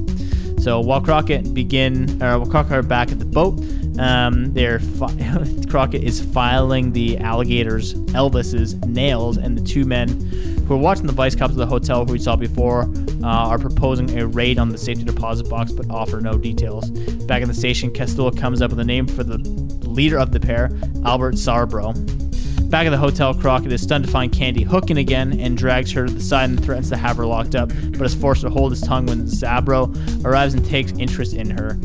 So 0.60 0.80
while 0.80 1.00
Crockett 1.00 1.54
begin, 1.54 2.22
or 2.22 2.38
while 2.38 2.50
Crockett 2.50 2.72
are 2.72 2.82
back 2.82 3.12
at 3.12 3.18
the 3.18 3.24
boat, 3.24 3.58
um, 3.98 4.52
they're 4.54 4.80
fi- 4.80 5.14
Crockett 5.68 6.02
is 6.02 6.20
filing 6.20 6.92
the 6.92 7.18
alligator's 7.18 7.94
Elvis's 7.94 8.74
nails, 8.86 9.36
and 9.36 9.56
the 9.56 9.62
two 9.62 9.84
men 9.84 10.08
who 10.66 10.74
are 10.74 10.78
watching 10.78 11.06
the 11.06 11.12
vice 11.12 11.34
cops 11.34 11.52
of 11.52 11.56
the 11.56 11.66
hotel 11.66 12.04
who 12.04 12.12
we 12.12 12.18
saw 12.18 12.36
before 12.36 12.82
uh, 13.22 13.26
are 13.26 13.58
proposing 13.58 14.18
a 14.18 14.26
raid 14.26 14.58
on 14.58 14.68
the 14.68 14.78
safety 14.78 15.04
deposit 15.04 15.48
box, 15.48 15.72
but 15.72 15.88
offer 15.90 16.20
no 16.20 16.36
details. 16.36 16.90
Back 17.26 17.42
in 17.42 17.48
the 17.48 17.54
station, 17.54 17.90
Castillo 17.90 18.30
comes 18.30 18.60
up 18.60 18.70
with 18.70 18.80
a 18.80 18.84
name 18.84 19.06
for 19.06 19.24
the 19.24 19.38
leader 19.88 20.18
of 20.18 20.32
the 20.32 20.40
pair, 20.40 20.70
Albert 21.04 21.34
Sarbro. 21.34 21.94
Back 22.68 22.86
at 22.86 22.90
the 22.90 22.98
hotel, 22.98 23.32
Crockett 23.32 23.72
is 23.72 23.80
stunned 23.80 24.04
to 24.04 24.10
find 24.10 24.30
Candy 24.30 24.62
hooking 24.62 24.98
again 24.98 25.40
and 25.40 25.56
drags 25.56 25.90
her 25.92 26.06
to 26.06 26.12
the 26.12 26.20
side 26.20 26.50
and 26.50 26.62
threatens 26.62 26.90
to 26.90 26.98
have 26.98 27.16
her 27.16 27.24
locked 27.24 27.54
up, 27.54 27.70
but 27.92 28.02
is 28.02 28.14
forced 28.14 28.42
to 28.42 28.50
hold 28.50 28.72
his 28.72 28.82
tongue 28.82 29.06
when 29.06 29.24
Zabro 29.24 29.88
arrives 30.22 30.52
and 30.52 30.64
takes 30.66 30.92
interest 30.92 31.32
in 31.32 31.48
her. 31.48 31.78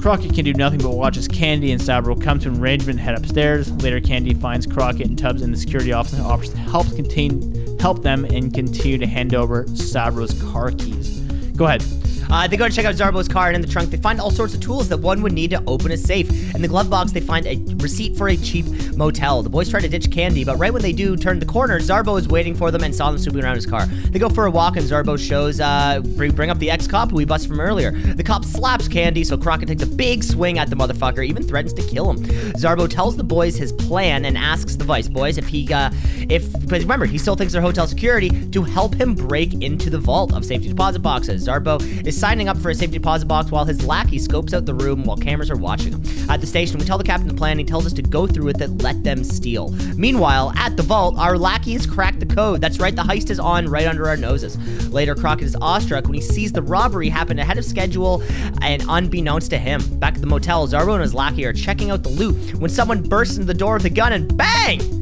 Crockett 0.00 0.34
can 0.34 0.46
do 0.46 0.54
nothing 0.54 0.80
but 0.80 0.92
watch 0.92 1.18
as 1.18 1.28
Candy 1.28 1.72
and 1.72 1.80
Sabro 1.80 2.18
come 2.18 2.38
to 2.38 2.48
an 2.48 2.58
arrangement 2.58 2.98
and 2.98 3.00
head 3.00 3.18
upstairs. 3.18 3.70
Later, 3.82 4.00
Candy 4.00 4.32
finds 4.32 4.66
Crockett 4.66 5.08
and 5.08 5.18
Tubbs 5.18 5.42
in 5.42 5.50
the 5.50 5.58
security 5.58 5.92
office 5.92 6.14
and 6.14 6.22
offers 6.22 6.48
to 6.48 6.56
help 6.56 6.86
contain, 6.96 7.78
help 7.78 8.02
them 8.02 8.24
and 8.24 8.54
continue 8.54 8.96
to 8.96 9.06
hand 9.06 9.34
over 9.34 9.64
Sabro's 9.64 10.42
car 10.42 10.70
keys. 10.70 11.20
Go 11.54 11.66
ahead. 11.66 11.82
Uh, 12.30 12.46
they 12.46 12.56
go 12.56 12.68
to 12.68 12.74
check 12.74 12.84
out 12.84 12.94
Zarbo's 12.94 13.26
car, 13.26 13.48
and 13.48 13.56
in 13.56 13.60
the 13.60 13.66
trunk, 13.66 13.90
they 13.90 13.96
find 13.96 14.20
all 14.20 14.30
sorts 14.30 14.54
of 14.54 14.60
tools 14.60 14.88
that 14.88 14.98
one 14.98 15.20
would 15.22 15.32
need 15.32 15.50
to 15.50 15.62
open 15.66 15.90
a 15.90 15.96
safe. 15.96 16.30
In 16.54 16.62
the 16.62 16.68
glove 16.68 16.88
box, 16.88 17.10
they 17.10 17.20
find 17.20 17.44
a 17.44 17.56
receipt 17.76 18.16
for 18.16 18.28
a 18.28 18.36
cheap 18.36 18.66
motel. 18.96 19.42
The 19.42 19.50
boys 19.50 19.68
try 19.68 19.80
to 19.80 19.88
ditch 19.88 20.12
Candy, 20.12 20.44
but 20.44 20.56
right 20.56 20.72
when 20.72 20.82
they 20.82 20.92
do 20.92 21.16
turn 21.16 21.40
the 21.40 21.46
corner, 21.46 21.80
Zarbo 21.80 22.16
is 22.18 22.28
waiting 22.28 22.54
for 22.54 22.70
them 22.70 22.84
and 22.84 22.94
saw 22.94 23.10
them 23.10 23.18
swooping 23.18 23.42
around 23.42 23.56
his 23.56 23.66
car. 23.66 23.86
They 23.86 24.20
go 24.20 24.28
for 24.28 24.46
a 24.46 24.50
walk, 24.50 24.76
and 24.76 24.86
Zarbo 24.86 25.18
shows, 25.18 25.60
uh, 25.60 26.00
bring, 26.16 26.50
up 26.50 26.58
the 26.58 26.70
ex 26.70 26.86
cop 26.86 27.10
who 27.10 27.16
we 27.16 27.24
busted 27.24 27.48
from 27.48 27.60
earlier. 27.60 27.90
The 27.90 28.22
cop 28.22 28.44
slaps 28.44 28.86
Candy, 28.86 29.24
so 29.24 29.36
Crockett 29.36 29.68
takes 29.68 29.82
a 29.82 29.86
big 29.86 30.22
swing 30.22 30.58
at 30.58 30.70
the 30.70 30.76
motherfucker, 30.76 31.26
even 31.26 31.42
threatens 31.42 31.72
to 31.74 31.82
kill 31.82 32.10
him. 32.10 32.24
Zarbo 32.54 32.88
tells 32.88 33.16
the 33.16 33.24
boys 33.24 33.56
his 33.56 33.72
plan 33.72 34.24
and 34.24 34.38
asks 34.38 34.76
the 34.76 34.84
vice 34.84 35.08
boys 35.08 35.36
if 35.36 35.48
he, 35.48 35.72
uh, 35.72 35.90
if, 36.28 36.52
remember, 36.70 37.06
he 37.06 37.18
still 37.18 37.34
thinks 37.34 37.52
they're 37.52 37.62
hotel 37.62 37.88
security, 37.88 38.30
to 38.50 38.62
help 38.62 38.94
him 38.94 39.14
break 39.14 39.52
into 39.62 39.90
the 39.90 39.98
vault 39.98 40.32
of 40.32 40.44
safety 40.44 40.68
deposit 40.68 41.00
boxes. 41.00 41.48
Zarbo 41.48 41.80
is 42.06 42.19
signing 42.20 42.50
up 42.50 42.58
for 42.58 42.68
a 42.68 42.74
safety 42.74 42.98
deposit 42.98 43.24
box 43.24 43.50
while 43.50 43.64
his 43.64 43.82
lackey 43.86 44.18
scopes 44.18 44.52
out 44.52 44.66
the 44.66 44.74
room 44.74 45.04
while 45.04 45.16
cameras 45.16 45.50
are 45.50 45.56
watching 45.56 45.92
him. 45.92 46.02
At 46.30 46.42
the 46.42 46.46
station, 46.46 46.78
we 46.78 46.84
tell 46.84 46.98
the 46.98 47.04
captain 47.04 47.28
the 47.28 47.34
plan. 47.34 47.58
He 47.58 47.64
tells 47.64 47.86
us 47.86 47.94
to 47.94 48.02
go 48.02 48.26
through 48.26 48.44
with 48.44 48.60
it, 48.60 48.82
let 48.82 49.02
them 49.02 49.24
steal. 49.24 49.70
Meanwhile, 49.96 50.52
at 50.54 50.76
the 50.76 50.82
vault, 50.82 51.18
our 51.18 51.38
lackey 51.38 51.72
has 51.72 51.86
cracked 51.86 52.20
the 52.20 52.26
code. 52.26 52.60
That's 52.60 52.78
right, 52.78 52.94
the 52.94 53.02
heist 53.02 53.30
is 53.30 53.40
on 53.40 53.68
right 53.68 53.86
under 53.86 54.06
our 54.06 54.18
noses. 54.18 54.58
Later, 54.90 55.14
Crockett 55.14 55.46
is 55.46 55.56
awestruck 55.62 56.04
when 56.04 56.14
he 56.14 56.20
sees 56.20 56.52
the 56.52 56.60
robbery 56.60 57.08
happen 57.08 57.38
ahead 57.38 57.56
of 57.56 57.64
schedule 57.64 58.22
and 58.60 58.84
unbeknownst 58.86 59.48
to 59.50 59.58
him. 59.58 59.80
Back 59.98 60.16
at 60.16 60.20
the 60.20 60.26
motel, 60.26 60.68
Zarbo 60.68 60.92
and 60.92 61.02
his 61.02 61.14
lackey 61.14 61.46
are 61.46 61.54
checking 61.54 61.90
out 61.90 62.02
the 62.02 62.10
loot 62.10 62.54
when 62.56 62.70
someone 62.70 63.02
bursts 63.02 63.36
into 63.36 63.46
the 63.46 63.54
door 63.54 63.74
with 63.74 63.86
a 63.86 63.90
gun 63.90 64.12
and 64.12 64.36
bang! 64.36 64.99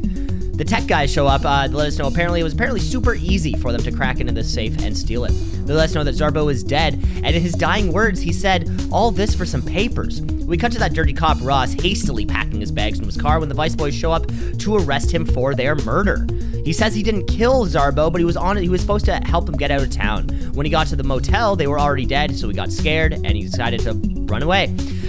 The 0.59 0.65
tech 0.65 0.87
guys 0.87 1.09
show 1.09 1.25
up 1.25 1.45
uh, 1.45 1.69
to 1.69 1.73
let 1.73 1.87
us 1.87 1.97
know 1.97 2.07
apparently 2.07 2.41
it 2.41 2.43
was 2.43 2.51
apparently 2.51 2.81
super 2.81 3.15
easy 3.15 3.53
for 3.53 3.71
them 3.71 3.81
to 3.81 3.93
crack 3.93 4.19
into 4.19 4.33
the 4.33 4.43
safe 4.43 4.77
and 4.83 4.95
steal 4.95 5.23
it. 5.23 5.29
They 5.29 5.73
let 5.73 5.85
us 5.85 5.95
know 5.95 6.03
that 6.03 6.15
Zarbo 6.15 6.51
is 6.51 6.65
dead, 6.65 6.95
and 7.23 7.27
in 7.27 7.41
his 7.41 7.53
dying 7.53 7.93
words, 7.93 8.19
he 8.19 8.33
said, 8.33 8.69
All 8.91 9.09
this 9.09 9.33
for 9.33 9.45
some 9.45 9.61
papers. 9.61 10.21
We 10.21 10.57
cut 10.57 10.73
to 10.73 10.79
that 10.79 10.93
dirty 10.93 11.13
cop 11.13 11.37
Ross 11.39 11.71
hastily 11.71 12.25
packing 12.25 12.59
his 12.59 12.73
bags 12.73 12.99
into 12.99 13.05
his 13.05 13.15
car 13.15 13.39
when 13.39 13.47
the 13.47 13.55
vice 13.55 13.73
boys 13.73 13.95
show 13.95 14.11
up 14.11 14.27
to 14.57 14.75
arrest 14.75 15.11
him 15.11 15.25
for 15.25 15.55
their 15.55 15.75
murder. 15.75 16.27
He 16.65 16.73
says 16.73 16.93
he 16.93 17.03
didn't 17.03 17.27
kill 17.27 17.65
Zarbo, 17.65 18.11
but 18.11 18.19
he 18.19 18.25
was 18.25 18.35
on 18.35 18.57
it. 18.57 18.61
He 18.61 18.67
was 18.67 18.81
supposed 18.81 19.05
to 19.05 19.15
help 19.15 19.47
him 19.47 19.55
get 19.55 19.71
out 19.71 19.81
of 19.81 19.91
town. 19.91 20.27
When 20.55 20.65
he 20.65 20.69
got 20.69 20.87
to 20.87 20.97
the 20.97 21.05
motel, 21.05 21.55
they 21.55 21.67
were 21.67 21.79
already 21.79 22.05
dead, 22.05 22.35
so 22.35 22.49
he 22.49 22.53
got 22.53 22.69
scared 22.69 23.13
and 23.13 23.27
he 23.27 23.43
decided 23.43 23.79
to 23.81 23.93
run 24.29 24.43
away. 24.43 24.67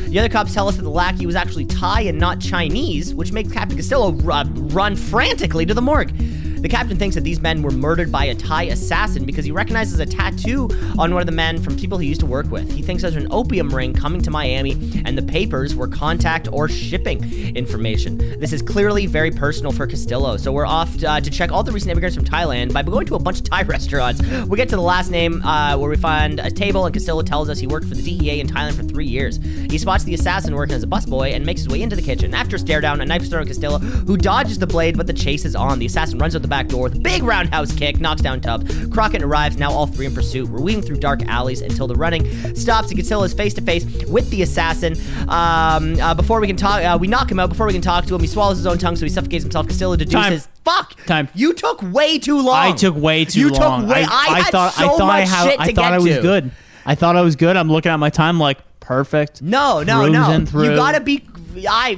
The 0.09 0.19
other 0.19 0.29
cops 0.29 0.53
tell 0.53 0.69
us 0.69 0.77
that 0.77 0.83
the 0.83 0.91
lackey 0.91 1.27
was 1.27 1.37
actually 1.37 1.67
Thai 1.67 2.03
and 2.03 2.19
not 2.19 2.41
Chinese, 2.41 3.15
which 3.15 3.33
makes 3.33 3.53
Captain 3.53 3.77
Castillo 3.77 4.09
uh, 4.29 4.45
run 4.55 4.97
frantically 4.97 5.65
to 5.67 5.75
the 5.75 5.83
morgue. 5.83 6.13
The 6.61 6.69
captain 6.69 6.99
thinks 6.99 7.15
that 7.15 7.25
these 7.25 7.41
men 7.41 7.63
were 7.63 7.71
murdered 7.71 8.13
by 8.13 8.27
a 8.27 8.35
Thai 8.35 8.65
assassin 8.65 9.25
because 9.25 9.47
he 9.47 9.51
recognizes 9.51 9.99
a 9.99 10.05
tattoo 10.05 10.69
on 10.99 11.15
one 11.15 11.23
of 11.23 11.27
the 11.27 11.33
men 11.33 11.59
from 11.59 11.75
people 11.75 11.97
he 11.97 12.07
used 12.07 12.21
to 12.21 12.27
work 12.27 12.51
with. 12.51 12.71
He 12.71 12.83
thinks 12.83 13.01
there's 13.01 13.17
an 13.17 13.29
opium 13.31 13.71
ring 13.75 13.95
coming 13.95 14.21
to 14.21 14.31
Miami, 14.31 14.73
and 15.07 15.17
the 15.17 15.23
papers 15.23 15.75
were 15.75 15.89
contact 15.89 16.49
or 16.53 16.69
shipping 16.69 17.57
information. 17.57 18.19
This 18.39 18.53
is 18.53 18.61
clearly 18.61 19.07
very 19.07 19.31
personal 19.31 19.73
for 19.73 19.87
Castillo, 19.87 20.37
so 20.37 20.53
we're 20.53 20.67
off 20.67 21.03
uh, 21.03 21.19
to 21.23 21.31
check 21.31 21.51
all 21.51 21.63
the 21.63 21.73
recent 21.73 21.93
immigrants 21.93 22.15
from 22.15 22.27
Thailand 22.27 22.75
by 22.75 22.83
going 22.83 23.07
to 23.07 23.15
a 23.15 23.19
bunch 23.19 23.39
of 23.39 23.45
Thai 23.45 23.63
restaurants. 23.77 24.21
We 24.47 24.59
get 24.59 24.69
to 24.69 24.77
the 24.77 24.83
last 24.83 25.11
name 25.11 25.43
uh, 25.43 25.79
where 25.79 25.89
we 25.89 25.97
find 25.97 26.41
a 26.41 26.51
table, 26.51 26.85
and 26.85 26.93
Castillo 26.93 27.23
tells 27.23 27.49
us 27.49 27.59
he 27.59 27.67
worked 27.67 27.89
for 27.89 27.95
the 27.95 28.03
DEA 28.03 28.39
in 28.39 28.47
Thailand 28.47 28.75
for 28.75 28.83
three 28.83 29.07
years. 29.07 29.39
He 29.71 29.79
spots 29.79 30.05
the 30.05 30.13
assassin 30.13 30.55
working 30.55 30.75
as 30.75 30.83
a 30.83 30.87
busboy 30.87 31.33
and 31.33 31.47
makes 31.47 31.63
his 31.63 31.71
way 31.71 31.81
into 31.81 31.97
the 31.97 32.03
kitchen. 32.03 32.35
After 32.35 32.57
a 32.57 32.59
stare 32.59 32.83
down, 32.83 33.01
a 33.01 33.07
knife 33.07 33.23
is 33.23 33.31
thrown 33.31 33.43
at 33.43 33.49
Castillo, 33.49 33.79
who 33.79 34.19
dodges 34.19 34.59
the 34.59 34.67
blade, 34.67 34.99
but 34.99 35.07
the 35.07 35.15
chase 35.15 35.47
is 35.47 35.57
on. 35.57 35.79
The 35.79 35.87
assassin 35.87 36.19
runs 36.19 36.37
out 36.37 36.43
the 36.43 36.50
back 36.51 36.69
door 36.69 36.83
with 36.83 36.97
a 36.97 36.99
big 36.99 37.23
roundhouse 37.23 37.73
kick, 37.73 38.01
knocks 38.01 38.21
down 38.21 38.41
Tubbs. 38.41 38.87
Crockett 38.89 39.23
arrives, 39.23 39.57
now 39.57 39.71
all 39.71 39.87
three 39.87 40.05
in 40.05 40.15
pursuit. 40.15 40.49
We're 40.51 40.61
weaving 40.61 40.83
through 40.83 40.99
dark 40.99 41.23
alleys 41.27 41.63
until 41.63 41.87
the 41.87 41.95
running 41.95 42.27
stops 42.55 42.89
and 42.89 42.99
Castillo 42.99 43.23
is 43.23 43.33
face 43.33 43.55
to 43.55 43.63
face 43.63 43.85
with 44.07 44.29
the 44.31 44.43
assassin. 44.43 44.95
Um, 45.29 45.99
uh, 46.01 46.13
before 46.15 46.41
we 46.41 46.47
can 46.47 46.57
talk, 46.57 46.83
uh, 46.85 46.99
we 47.01 47.07
knock 47.07 47.31
him 47.31 47.39
out. 47.39 47.49
Before 47.49 47.67
we 47.67 47.73
can 47.73 47.81
talk 47.81 48.05
to 48.07 48.15
him, 48.15 48.21
he 48.21 48.27
swallows 48.27 48.59
his 48.59 48.67
own 48.67 48.77
tongue, 48.77 48.97
so 48.97 49.07
he 49.07 49.11
suffocates 49.11 49.45
himself. 49.45 49.69
Castillo 49.69 49.97
deduces. 49.97 50.45
Time. 50.45 50.53
Fuck! 50.65 51.07
Time. 51.07 51.29
You 51.35 51.55
took 51.55 51.81
way 51.83 52.19
too 52.19 52.37
long. 52.37 52.55
I 52.55 52.73
took 52.73 52.95
way 52.95 53.25
too 53.25 53.41
you 53.41 53.49
long. 53.51 53.83
Took 53.83 53.91
way, 53.91 54.05
I, 54.09 54.41
had 54.41 54.51
thought 54.51 54.73
so 54.75 54.85
I 54.85 54.89
thought 54.89 55.11
I 55.11 55.25
to 55.25 55.61
I 55.61 55.73
thought 55.73 55.93
I 55.93 55.99
was 55.99 56.17
to. 56.17 56.23
good. 56.23 56.51
I 56.85 56.95
thought 56.95 57.17
I 57.17 57.23
was 57.23 57.37
good. 57.37 57.57
I'm 57.57 57.71
looking 57.71 57.93
at 57.93 57.97
my 57.97 58.11
time 58.11 58.39
like 58.39 58.59
perfect. 58.81 59.41
No, 59.41 59.83
no, 59.83 60.09
no. 60.09 60.33
You 60.33 60.75
gotta 60.75 61.01
be. 61.01 61.27
I 61.69 61.97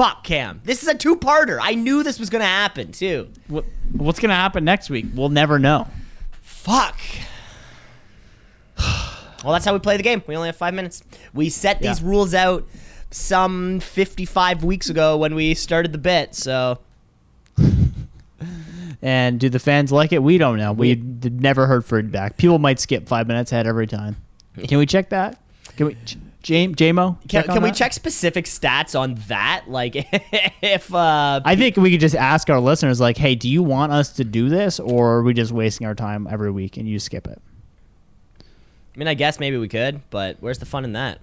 fuck 0.00 0.24
Cam. 0.24 0.62
This 0.64 0.82
is 0.82 0.88
a 0.88 0.94
two-parter. 0.94 1.58
I 1.60 1.74
knew 1.74 2.02
this 2.02 2.18
was 2.18 2.30
gonna 2.30 2.44
happen 2.44 2.90
too. 2.92 3.28
What, 3.48 3.66
what's 3.92 4.18
gonna 4.18 4.34
happen 4.34 4.64
next 4.64 4.88
week? 4.88 5.06
We'll 5.14 5.28
never 5.28 5.58
know. 5.58 5.88
Fuck. 6.42 6.98
Well, 9.42 9.54
that's 9.54 9.64
how 9.64 9.72
we 9.72 9.78
play 9.78 9.96
the 9.96 10.02
game. 10.02 10.22
We 10.26 10.36
only 10.36 10.48
have 10.48 10.56
five 10.56 10.74
minutes. 10.74 11.02
We 11.32 11.48
set 11.48 11.80
these 11.80 12.02
Yeah. 12.02 12.06
rules 12.06 12.34
out 12.34 12.68
some 13.10 13.80
55 13.80 14.62
weeks 14.64 14.90
ago 14.90 15.16
when 15.16 15.34
we 15.34 15.54
started 15.54 15.92
the 15.92 15.98
bit. 15.98 16.34
So 16.34 16.78
And 19.00 19.40
do 19.40 19.48
the 19.48 19.58
fans 19.58 19.92
like 19.92 20.12
it? 20.12 20.22
We 20.22 20.36
don't 20.36 20.58
know. 20.58 20.74
We 20.74 20.94
never 20.96 21.66
heard 21.66 21.86
feedback. 21.86 22.36
People 22.36 22.58
might 22.58 22.80
skip 22.80 23.08
five 23.08 23.26
minutes 23.28 23.50
ahead 23.50 23.66
every 23.66 23.86
time. 23.86 24.16
Can 24.68 24.76
we 24.76 24.84
check 24.84 25.08
that? 25.08 25.40
Can 25.78 25.86
we, 25.86 25.96
J- 26.42 26.68
JMO? 26.68 27.16
can, 27.28 27.44
can 27.44 27.62
we 27.62 27.68
that? 27.68 27.76
check 27.76 27.92
specific 27.92 28.46
stats 28.46 28.98
on 28.98 29.14
that? 29.28 29.64
Like 29.70 29.94
if 30.62 30.92
uh, 30.92 31.40
I 31.44 31.54
think 31.54 31.76
we 31.76 31.90
could 31.92 32.00
just 32.00 32.14
ask 32.16 32.50
our 32.50 32.60
listeners, 32.60 33.00
like, 33.00 33.16
hey, 33.16 33.34
do 33.34 33.48
you 33.48 33.62
want 33.62 33.92
us 33.92 34.12
to 34.14 34.24
do 34.24 34.48
this, 34.48 34.80
or 34.80 35.16
are 35.16 35.22
we 35.22 35.32
just 35.34 35.52
wasting 35.52 35.86
our 35.86 35.94
time 35.94 36.26
every 36.30 36.50
week 36.50 36.76
and 36.76 36.88
you 36.88 36.98
skip 36.98 37.26
it? 37.26 37.40
I 38.40 38.98
mean, 38.98 39.06
I 39.08 39.14
guess 39.14 39.38
maybe 39.38 39.56
we 39.58 39.68
could, 39.68 40.00
but 40.10 40.36
where's 40.40 40.58
the 40.58 40.66
fun 40.66 40.84
in 40.84 40.94
that? 40.94 41.20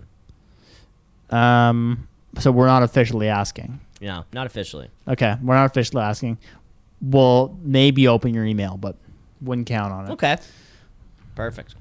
Um, 1.29 2.07
so 2.39 2.51
we're 2.51 2.67
not 2.67 2.83
officially 2.83 3.27
asking. 3.27 3.79
No, 3.99 4.23
not 4.31 4.45
officially. 4.45 4.89
Okay, 5.07 5.35
we're 5.41 5.55
not 5.55 5.65
officially 5.65 6.01
asking. 6.01 6.37
We'll 7.01 7.57
maybe 7.61 8.07
open 8.07 8.33
your 8.33 8.45
email, 8.45 8.77
but 8.77 8.95
wouldn't 9.41 9.67
count 9.67 9.91
on 9.91 10.05
it. 10.05 10.11
Okay. 10.11 10.37
Perfect. 11.35 11.75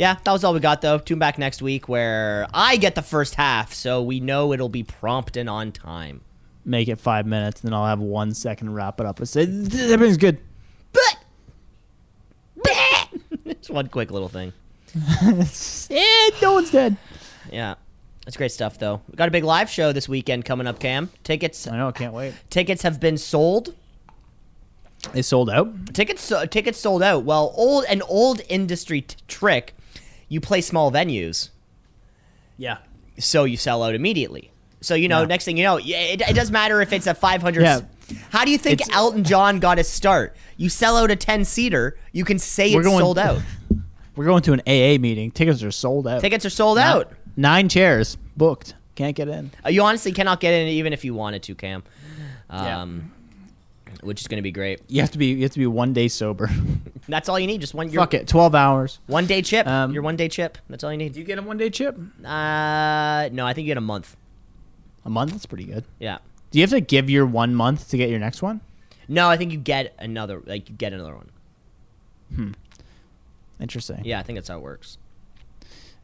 Yeah, 0.00 0.16
that 0.24 0.32
was 0.32 0.44
all 0.44 0.54
we 0.54 0.60
got 0.60 0.80
though. 0.80 0.96
Tune 0.96 1.18
back 1.18 1.36
next 1.36 1.60
week 1.60 1.86
where 1.86 2.46
I 2.54 2.78
get 2.78 2.94
the 2.94 3.02
first 3.02 3.34
half, 3.34 3.74
so 3.74 4.02
we 4.02 4.18
know 4.18 4.54
it'll 4.54 4.70
be 4.70 4.82
prompt 4.82 5.36
and 5.36 5.46
on 5.46 5.72
time. 5.72 6.22
Make 6.64 6.88
it 6.88 6.98
five 6.98 7.26
minutes, 7.26 7.60
and 7.60 7.68
then 7.68 7.74
I'll 7.78 7.84
have 7.84 8.00
one 8.00 8.32
second 8.32 8.68
to 8.68 8.72
wrap 8.72 8.98
it 8.98 9.04
up 9.04 9.18
and 9.18 9.28
say 9.28 9.42
everything's 9.42 10.16
good. 10.16 10.38
But 10.94 11.18
just 13.44 13.68
one 13.68 13.88
quick 13.88 14.10
little 14.10 14.30
thing. 14.30 14.54
No 16.40 16.54
one's 16.54 16.70
dead. 16.70 16.96
Yeah. 17.52 17.74
That's 18.24 18.38
great 18.38 18.52
stuff 18.52 18.78
though. 18.78 19.02
We 19.10 19.16
got 19.16 19.28
a 19.28 19.30
big 19.30 19.44
live 19.44 19.68
show 19.68 19.92
this 19.92 20.08
weekend 20.08 20.46
coming 20.46 20.66
up, 20.66 20.78
Cam. 20.78 21.10
Tickets 21.24 21.68
I 21.68 21.76
know. 21.76 21.88
I 21.88 21.92
can't 21.92 22.14
wait. 22.14 22.32
tickets 22.48 22.80
have 22.84 23.00
been 23.00 23.18
sold. 23.18 23.74
They 25.12 25.20
sold 25.20 25.50
out. 25.50 25.92
Tickets 25.92 26.22
so, 26.22 26.46
tickets 26.46 26.78
sold 26.78 27.02
out. 27.02 27.24
Well, 27.24 27.52
old 27.54 27.84
an 27.84 28.00
old 28.00 28.40
industry 28.48 29.02
t- 29.02 29.16
trick. 29.28 29.74
You 30.30 30.40
play 30.40 30.62
small 30.62 30.90
venues. 30.90 31.50
Yeah. 32.56 32.78
so 33.18 33.44
you 33.44 33.58
sell 33.58 33.82
out 33.82 33.94
immediately. 33.94 34.50
So 34.80 34.94
you 34.94 35.06
know, 35.08 35.20
Yeah. 35.20 35.26
next 35.26 35.44
thing 35.44 35.58
you 35.58 35.64
know, 35.64 35.76
it, 35.76 36.22
it 36.22 36.34
doesn't 36.34 36.52
matter 36.54 36.80
if 36.80 36.90
it's 36.94 37.06
a 37.06 37.12
500. 37.14 37.60
Yeah. 37.62 37.80
How 38.30 38.46
do 38.46 38.50
you 38.50 38.56
think 38.58 38.80
It's- 38.80 38.96
Elton 38.96 39.24
John 39.24 39.60
got 39.60 39.76
his 39.76 39.88
start? 39.88 40.34
You 40.56 40.68
sell 40.70 40.96
out 40.96 41.10
a 41.10 41.16
10 41.16 41.44
seater, 41.44 41.98
you 42.12 42.24
can 42.24 42.38
say 42.38 42.70
it's 42.72 42.86
going- 42.86 42.98
sold 43.00 43.18
out. 43.18 43.40
We're 44.16 44.24
going 44.24 44.42
to 44.42 44.52
an 44.54 44.60
AA 44.66 44.98
meeting. 44.98 45.30
Tickets 45.32 45.62
are 45.62 45.70
sold 45.70 46.06
out. 46.08 46.20
Tickets 46.22 46.44
are 46.46 46.50
sold 46.50 46.78
Nine- 46.78 46.86
out. 46.86 47.12
Nine 47.36 47.68
chairs 47.68 48.16
booked. 48.36 48.74
Can't 48.94 49.14
get 49.16 49.28
in. 49.28 49.50
Uh, 49.64 49.68
You 49.70 49.82
honestly 49.82 50.12
cannot 50.12 50.40
get 50.40 50.52
in 50.54 50.68
even 50.68 50.92
if 50.92 51.04
you 51.04 51.12
wanted 51.14 51.42
to, 51.44 51.54
Cam. 51.54 51.82
Yeah. 52.52 52.86
Which 54.02 54.20
is 54.20 54.28
going 54.28 54.38
to 54.38 54.42
be 54.42 54.52
great. 54.52 54.80
You 54.88 55.00
have 55.02 55.10
to 55.12 55.18
be. 55.18 55.26
You 55.26 55.42
have 55.42 55.52
to 55.52 55.58
be 55.58 55.66
one 55.66 55.92
day 55.92 56.08
sober. 56.08 56.48
That's 57.08 57.28
all 57.28 57.38
you 57.38 57.46
need. 57.46 57.60
Just 57.60 57.74
one. 57.74 57.90
Your, 57.90 58.02
Fuck 58.02 58.14
it. 58.14 58.28
Twelve 58.28 58.54
hours. 58.54 58.98
One 59.06 59.26
day 59.26 59.42
chip. 59.42 59.66
Um, 59.66 59.92
your 59.92 60.02
one 60.02 60.16
day 60.16 60.28
chip. 60.28 60.58
That's 60.68 60.84
all 60.84 60.90
you 60.92 60.98
need. 60.98 61.12
Do 61.12 61.20
you 61.20 61.26
get 61.26 61.38
a 61.38 61.42
one 61.42 61.58
day 61.58 61.70
chip? 61.70 61.96
Uh, 62.24 63.28
no, 63.32 63.46
I 63.46 63.52
think 63.52 63.66
you 63.66 63.70
get 63.70 63.76
a 63.76 63.82
month. 63.82 64.16
A 65.04 65.10
month. 65.10 65.32
That's 65.32 65.46
pretty 65.46 65.64
good. 65.64 65.84
Yeah. 65.98 66.18
Do 66.50 66.58
you 66.58 66.62
have 66.62 66.70
to 66.70 66.80
give 66.80 67.10
your 67.10 67.26
one 67.26 67.54
month 67.54 67.88
to 67.90 67.96
get 67.96 68.10
your 68.10 68.18
next 68.18 68.42
one? 68.42 68.60
No, 69.08 69.28
I 69.28 69.36
think 69.36 69.52
you 69.52 69.58
get 69.58 69.94
another. 69.98 70.42
Like 70.46 70.68
you 70.68 70.76
get 70.76 70.92
another 70.92 71.14
one. 71.14 71.28
Hmm. 72.34 72.52
Interesting. 73.60 74.02
Yeah, 74.04 74.18
I 74.18 74.22
think 74.22 74.36
that's 74.38 74.48
how 74.48 74.56
it 74.56 74.62
works. 74.62 74.96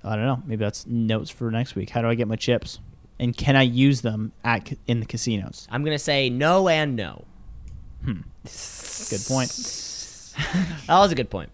I 0.04 0.16
don't 0.16 0.26
know. 0.26 0.42
Maybe 0.46 0.64
that's 0.64 0.86
notes 0.86 1.30
for 1.30 1.50
next 1.50 1.74
week. 1.74 1.90
How 1.90 2.02
do 2.02 2.08
I 2.08 2.14
get 2.14 2.28
my 2.28 2.36
chips? 2.36 2.78
And 3.18 3.36
can 3.36 3.56
I 3.56 3.62
use 3.62 4.02
them 4.02 4.32
at 4.44 4.72
in 4.86 5.00
the 5.00 5.06
casinos? 5.06 5.66
I'm 5.70 5.84
gonna 5.84 5.98
say 5.98 6.28
no 6.28 6.68
and 6.68 6.96
no. 6.96 7.24
Good 8.04 9.22
point. 9.26 9.82
That 10.86 10.98
was 10.98 11.10
a 11.12 11.14
good 11.14 11.30
point. 11.30 11.48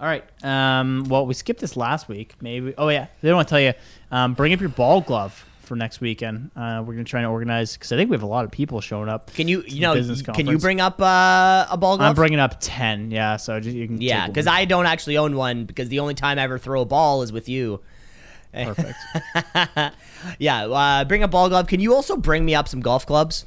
All 0.00 0.06
right. 0.06 0.24
Um, 0.42 1.04
well, 1.08 1.26
we 1.26 1.34
skipped 1.34 1.60
this 1.60 1.76
last 1.76 2.08
week. 2.08 2.34
Maybe. 2.40 2.72
Oh 2.78 2.88
yeah. 2.88 3.08
They 3.20 3.28
don't 3.28 3.36
want 3.36 3.46
to 3.48 3.52
tell 3.52 3.60
you. 3.60 3.74
Um, 4.10 4.32
bring 4.32 4.54
up 4.54 4.60
your 4.60 4.70
ball 4.70 5.02
glove 5.02 5.44
for 5.60 5.76
next 5.76 6.00
weekend. 6.00 6.50
Uh, 6.56 6.82
we're 6.84 6.94
gonna 6.94 7.04
try 7.04 7.20
and 7.20 7.28
organize 7.28 7.74
because 7.74 7.92
I 7.92 7.96
think 7.96 8.10
we 8.10 8.14
have 8.14 8.22
a 8.22 8.26
lot 8.26 8.44
of 8.46 8.50
people 8.50 8.80
showing 8.80 9.10
up. 9.10 9.32
Can 9.34 9.48
you, 9.48 9.62
you 9.66 9.82
know, 9.82 9.94
can 10.32 10.46
you 10.46 10.58
bring 10.58 10.80
up 10.80 11.00
uh, 11.00 11.66
a 11.70 11.76
ball 11.76 11.98
glove? 11.98 12.08
I'm 12.08 12.14
bringing 12.14 12.40
up 12.40 12.56
ten. 12.58 13.10
Yeah. 13.10 13.36
So 13.36 13.60
just, 13.60 13.76
you 13.76 13.86
can. 13.86 14.00
yeah, 14.00 14.26
because. 14.26 14.46
I 14.46 14.64
don't 14.64 14.86
actually 14.86 15.18
own 15.18 15.36
one 15.36 15.66
because 15.66 15.88
the 15.88 16.00
only 16.00 16.14
time 16.14 16.38
I 16.38 16.42
ever 16.42 16.58
throw 16.58 16.80
a 16.80 16.86
ball 16.86 17.22
is 17.22 17.32
with 17.32 17.48
you. 17.48 17.80
Perfect. 18.52 18.98
Yeah, 20.38 20.66
uh, 20.66 21.04
bring 21.04 21.22
a 21.22 21.28
ball 21.28 21.48
glove. 21.48 21.66
Can 21.66 21.80
you 21.80 21.94
also 21.94 22.16
bring 22.16 22.44
me 22.44 22.54
up 22.54 22.68
some 22.68 22.80
golf 22.80 23.06
clubs? 23.06 23.44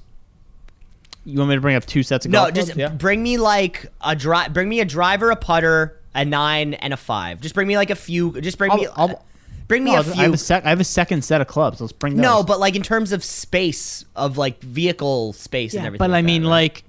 You 1.25 1.37
want 1.39 1.49
me 1.49 1.55
to 1.55 1.61
bring 1.61 1.75
up 1.75 1.85
two 1.85 2.03
sets 2.03 2.25
of 2.25 2.31
clubs? 2.31 2.51
No, 2.51 2.55
golf 2.55 2.67
just? 2.67 2.77
Yeah. 2.77 2.89
bring 2.89 3.21
me 3.23 3.37
like 3.37 3.87
a 4.01 4.15
dri- 4.15 4.47
Bring 4.51 4.69
me 4.69 4.79
a 4.79 4.85
driver, 4.85 5.31
a 5.31 5.35
putter, 5.35 5.99
a 6.13 6.23
nine, 6.23 6.75
and 6.75 6.93
a 6.93 6.97
five. 6.97 7.41
Just 7.41 7.55
bring 7.55 7.67
me 7.67 7.75
like 7.77 7.89
a 7.89 7.95
few. 7.95 8.39
Just 8.41 8.57
bring 8.57 8.73
me. 8.75 8.85
I'll- 8.87 9.09
I'll- 9.09 9.25
bring 9.67 9.83
me 9.83 9.91
No, 9.91 9.97
a 9.97 9.99
I 10.01 10.03
few. 10.03 10.13
have 10.13 10.33
a 10.33 10.37
sec- 10.37 10.65
I 10.65 10.69
have 10.69 10.79
a 10.79 10.83
second 10.85 11.23
set 11.25 11.41
of 11.41 11.47
clubs. 11.47 11.81
Let's 11.81 11.91
bring 11.91 12.15
those. 12.15 12.21
no, 12.23 12.43
but 12.43 12.59
like 12.59 12.75
in 12.75 12.83
terms 12.83 13.11
of 13.11 13.23
space 13.23 14.05
of 14.15 14.37
like 14.37 14.61
vehicle 14.61 15.33
space 15.33 15.73
and 15.73 15.85
everything. 15.85 15.97
but 15.99 16.11
like 16.11 16.19
I 16.19 16.21
that, 16.21 16.25
mean, 16.27 16.43
right? 16.43 16.49
like, 16.49 16.83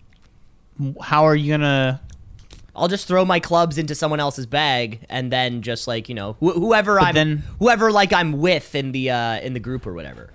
m- 0.79 0.97
how 1.03 1.25
are 1.27 1.35
you 1.35 1.53
gonna? 1.55 2.01
I'll 2.79 2.89
just 2.89 3.09
throw 3.09 3.25
my 3.25 3.41
clubs 3.41 3.79
into 3.79 3.95
someone 3.95 4.21
else's 4.21 4.45
bag, 4.45 5.01
and 5.09 5.33
then 5.33 5.63
just 5.63 5.89
like 5.89 6.11
you 6.11 6.15
know, 6.15 6.35
wh- 6.35 6.53
whoever 6.55 6.97
But 6.99 7.05
I'm, 7.07 7.15
then- 7.15 7.43
whoever 7.59 7.91
like 7.91 8.13
I'm 8.13 8.33
with 8.41 8.75
in 8.75 8.93
the 8.93 9.11
uh, 9.11 9.41
in 9.41 9.55
the 9.55 9.61
group 9.61 9.87
or 9.87 9.95
whatever. 9.95 10.31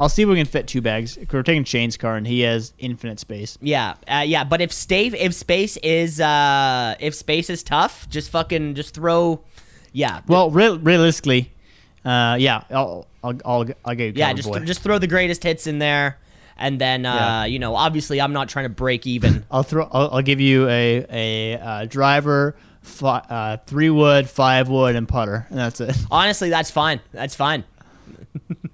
I'll 0.00 0.08
see 0.08 0.22
if 0.22 0.28
we 0.28 0.36
can 0.36 0.46
fit 0.46 0.68
two 0.68 0.80
bags. 0.80 1.18
We're 1.32 1.42
taking 1.42 1.64
Shane's 1.64 1.96
car, 1.96 2.16
and 2.16 2.26
he 2.26 2.40
has 2.42 2.72
infinite 2.78 3.18
space. 3.18 3.58
Yeah, 3.60 3.94
uh, 4.06 4.22
yeah. 4.26 4.44
But 4.44 4.60
if 4.60 4.72
stay, 4.72 5.06
if 5.08 5.34
space 5.34 5.76
is 5.78 6.20
uh, 6.20 6.94
if 7.00 7.14
space 7.14 7.50
is 7.50 7.62
tough, 7.64 8.08
just 8.08 8.30
fucking 8.30 8.74
just 8.76 8.94
throw. 8.94 9.40
Yeah. 9.92 10.20
Well, 10.28 10.50
real, 10.50 10.78
realistically, 10.78 11.52
uh, 12.04 12.36
yeah, 12.38 12.62
I'll, 12.70 13.06
I'll, 13.24 13.38
I'll, 13.44 13.64
I'll 13.84 13.94
get 13.94 14.06
you 14.06 14.12
yeah. 14.16 14.32
Just 14.34 14.48
boy. 14.48 14.60
just 14.60 14.82
throw 14.82 14.98
the 14.98 15.06
greatest 15.08 15.42
hits 15.42 15.66
in 15.66 15.80
there, 15.80 16.18
and 16.56 16.80
then 16.80 17.04
uh, 17.04 17.14
Yeah. 17.14 17.44
you 17.46 17.58
know, 17.58 17.74
obviously, 17.74 18.20
I'm 18.20 18.32
not 18.32 18.48
trying 18.48 18.66
to 18.66 18.70
break 18.74 19.04
even. 19.06 19.44
I'll 19.50 19.64
throw. 19.64 19.88
I'll, 19.90 20.10
I'll 20.12 20.22
give 20.22 20.40
you 20.40 20.68
a 20.68 21.06
a 21.10 21.58
uh, 21.60 21.84
driver, 21.86 22.54
fi- 22.82 23.24
uh, 23.28 23.56
three 23.66 23.90
wood, 23.90 24.30
five 24.30 24.68
wood, 24.68 24.94
and 24.94 25.08
putter, 25.08 25.46
and 25.50 25.58
that's 25.58 25.80
it. 25.80 25.96
Honestly, 26.08 26.50
that's 26.50 26.70
fine. 26.70 27.00
That's 27.10 27.34
fine. 27.34 27.64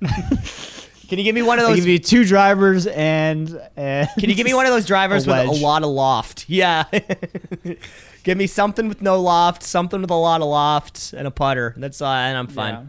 Can 1.09 1.19
you 1.19 1.25
give 1.25 1.35
me 1.35 1.43
one 1.43 1.59
of 1.59 1.65
I'll 1.65 1.71
those? 1.71 1.81
give 1.81 1.89
you 1.89 1.99
two 1.99 2.25
drivers 2.25 2.87
and. 2.87 3.61
and 3.77 4.09
Can 4.19 4.29
you 4.31 4.35
give 4.37 4.47
me 4.47 4.55
one 4.55 4.67
of 4.67 4.73
those 4.73 4.87
drivers 4.87 5.27
A 5.27 5.31
with 5.31 5.61
a 5.61 5.65
lot 5.65 5.83
of 5.83 5.91
loft? 5.91 6.47
Yeah. 6.49 6.85
give 8.23 8.39
me 8.39 8.47
something 8.47 8.89
with 8.89 9.03
no 9.03 9.21
loft, 9.21 9.63
something 9.63 10.01
with 10.01 10.11
a 10.11 10.15
lot 10.15 10.41
of 10.41 10.49
loft, 10.49 11.13
and 11.13 11.27
a 11.27 11.31
putter. 11.31 11.75
That's 11.77 12.01
all, 12.01 12.13
and 12.13 12.37
I'm 12.37 12.47
fine. 12.49 12.75
Yeah. 12.75 12.83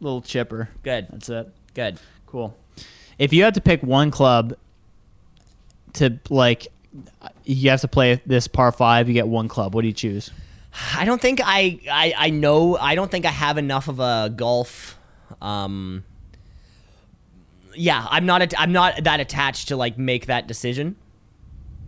Little 0.00 0.22
chipper. 0.22 0.68
Good. 0.82 1.08
That's 1.10 1.28
it. 1.28 1.48
Good. 1.74 1.98
Cool. 2.26 2.56
If 3.18 3.32
you 3.32 3.42
had 3.42 3.54
to 3.54 3.60
pick 3.60 3.82
one 3.82 4.10
club 4.10 4.54
to 5.94 6.18
like, 6.30 6.68
you 7.44 7.70
have 7.70 7.80
to 7.80 7.88
play 7.88 8.20
this 8.26 8.46
par 8.46 8.70
five. 8.72 9.08
You 9.08 9.14
get 9.14 9.26
one 9.26 9.48
club. 9.48 9.74
What 9.74 9.82
do 9.82 9.88
you 9.88 9.94
choose? 9.94 10.30
I 10.94 11.04
don't 11.04 11.20
think 11.20 11.40
I, 11.42 11.80
I 11.90 12.14
I 12.16 12.30
know 12.30 12.76
I 12.76 12.94
don't 12.94 13.10
think 13.10 13.24
I 13.24 13.30
have 13.30 13.58
enough 13.58 13.88
of 13.88 13.98
a 13.98 14.32
golf 14.34 14.96
um 15.42 16.04
yeah, 17.74 18.06
I'm 18.10 18.26
not 18.26 18.42
at, 18.42 18.58
I'm 18.58 18.72
not 18.72 19.04
that 19.04 19.20
attached 19.20 19.68
to 19.68 19.76
like 19.76 19.98
make 19.98 20.26
that 20.26 20.46
decision. 20.46 20.96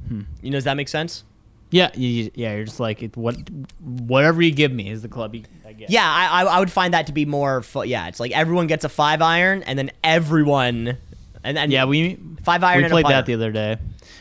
Hmm. 0.09 0.23
You 0.43 0.51
know, 0.51 0.57
does 0.57 0.65
that 0.65 0.77
make 0.77 0.89
sense? 0.89 1.25
Yeah, 1.71 1.91
you, 1.95 2.31
yeah. 2.35 2.55
You're 2.57 2.65
just 2.65 2.81
like 2.81 3.03
it, 3.03 3.17
what, 3.17 3.37
whatever 3.81 4.43
you 4.43 4.51
give 4.51 4.73
me 4.73 4.91
is 4.91 5.03
the 5.03 5.09
club. 5.09 5.35
You, 5.35 5.45
I 5.67 5.73
get. 5.73 5.91
Yeah, 5.91 6.05
I, 6.05 6.43
I 6.43 6.45
I 6.45 6.59
would 6.59 6.73
find 6.73 6.95
that 6.95 7.07
to 7.07 7.13
be 7.13 7.25
more 7.25 7.63
fu- 7.63 7.85
yeah, 7.85 8.09
it's 8.09 8.19
like 8.19 8.33
everyone 8.33 8.67
gets 8.67 8.85
a 8.85 8.89
5 8.89 9.23
iron 9.23 9.63
and 9.63 9.79
then 9.79 9.91
everyone 10.03 10.99
and 11.45 11.57
then 11.57 11.71
Yeah, 11.71 11.85
we 11.85 12.19
5 12.43 12.65
iron 12.65 12.83
we 12.83 12.89
played 12.89 13.07
that 13.07 13.27
the 13.27 13.35
other 13.35 13.53
day. 13.53 13.77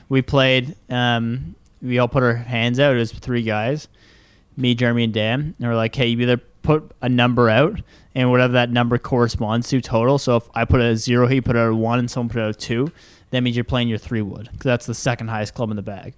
We 0.09 0.21
played. 0.21 0.75
Um, 0.89 1.55
we 1.81 1.97
all 1.99 2.07
put 2.07 2.23
our 2.23 2.35
hands 2.35 2.79
out. 2.79 2.95
It 2.95 2.99
was 2.99 3.11
three 3.11 3.43
guys, 3.43 3.87
me, 4.57 4.75
Jeremy, 4.75 5.05
and 5.05 5.13
Dan. 5.13 5.55
And 5.59 5.67
we're 5.67 5.75
like, 5.75 5.95
hey, 5.95 6.07
you 6.07 6.19
either 6.19 6.37
put 6.37 6.91
a 7.01 7.09
number 7.09 7.49
out, 7.49 7.79
and 8.15 8.31
whatever 8.31 8.53
that 8.53 8.69
number 8.69 8.97
corresponds 8.97 9.69
to 9.69 9.81
total. 9.81 10.17
So 10.17 10.37
if 10.37 10.49
I 10.53 10.65
put 10.65 10.81
a 10.81 10.95
zero, 10.95 11.27
he 11.27 11.41
put 11.41 11.55
out 11.55 11.71
a 11.71 11.75
one, 11.75 11.99
and 11.99 12.09
someone 12.09 12.29
put 12.29 12.41
out 12.41 12.49
a 12.49 12.53
two, 12.53 12.91
that 13.31 13.41
means 13.41 13.55
you're 13.55 13.63
playing 13.63 13.87
your 13.87 13.97
three 13.97 14.21
wood 14.21 14.49
because 14.51 14.65
that's 14.65 14.85
the 14.85 14.95
second 14.95 15.27
highest 15.29 15.53
club 15.53 15.69
in 15.69 15.75
the 15.75 15.81
bag. 15.81 16.13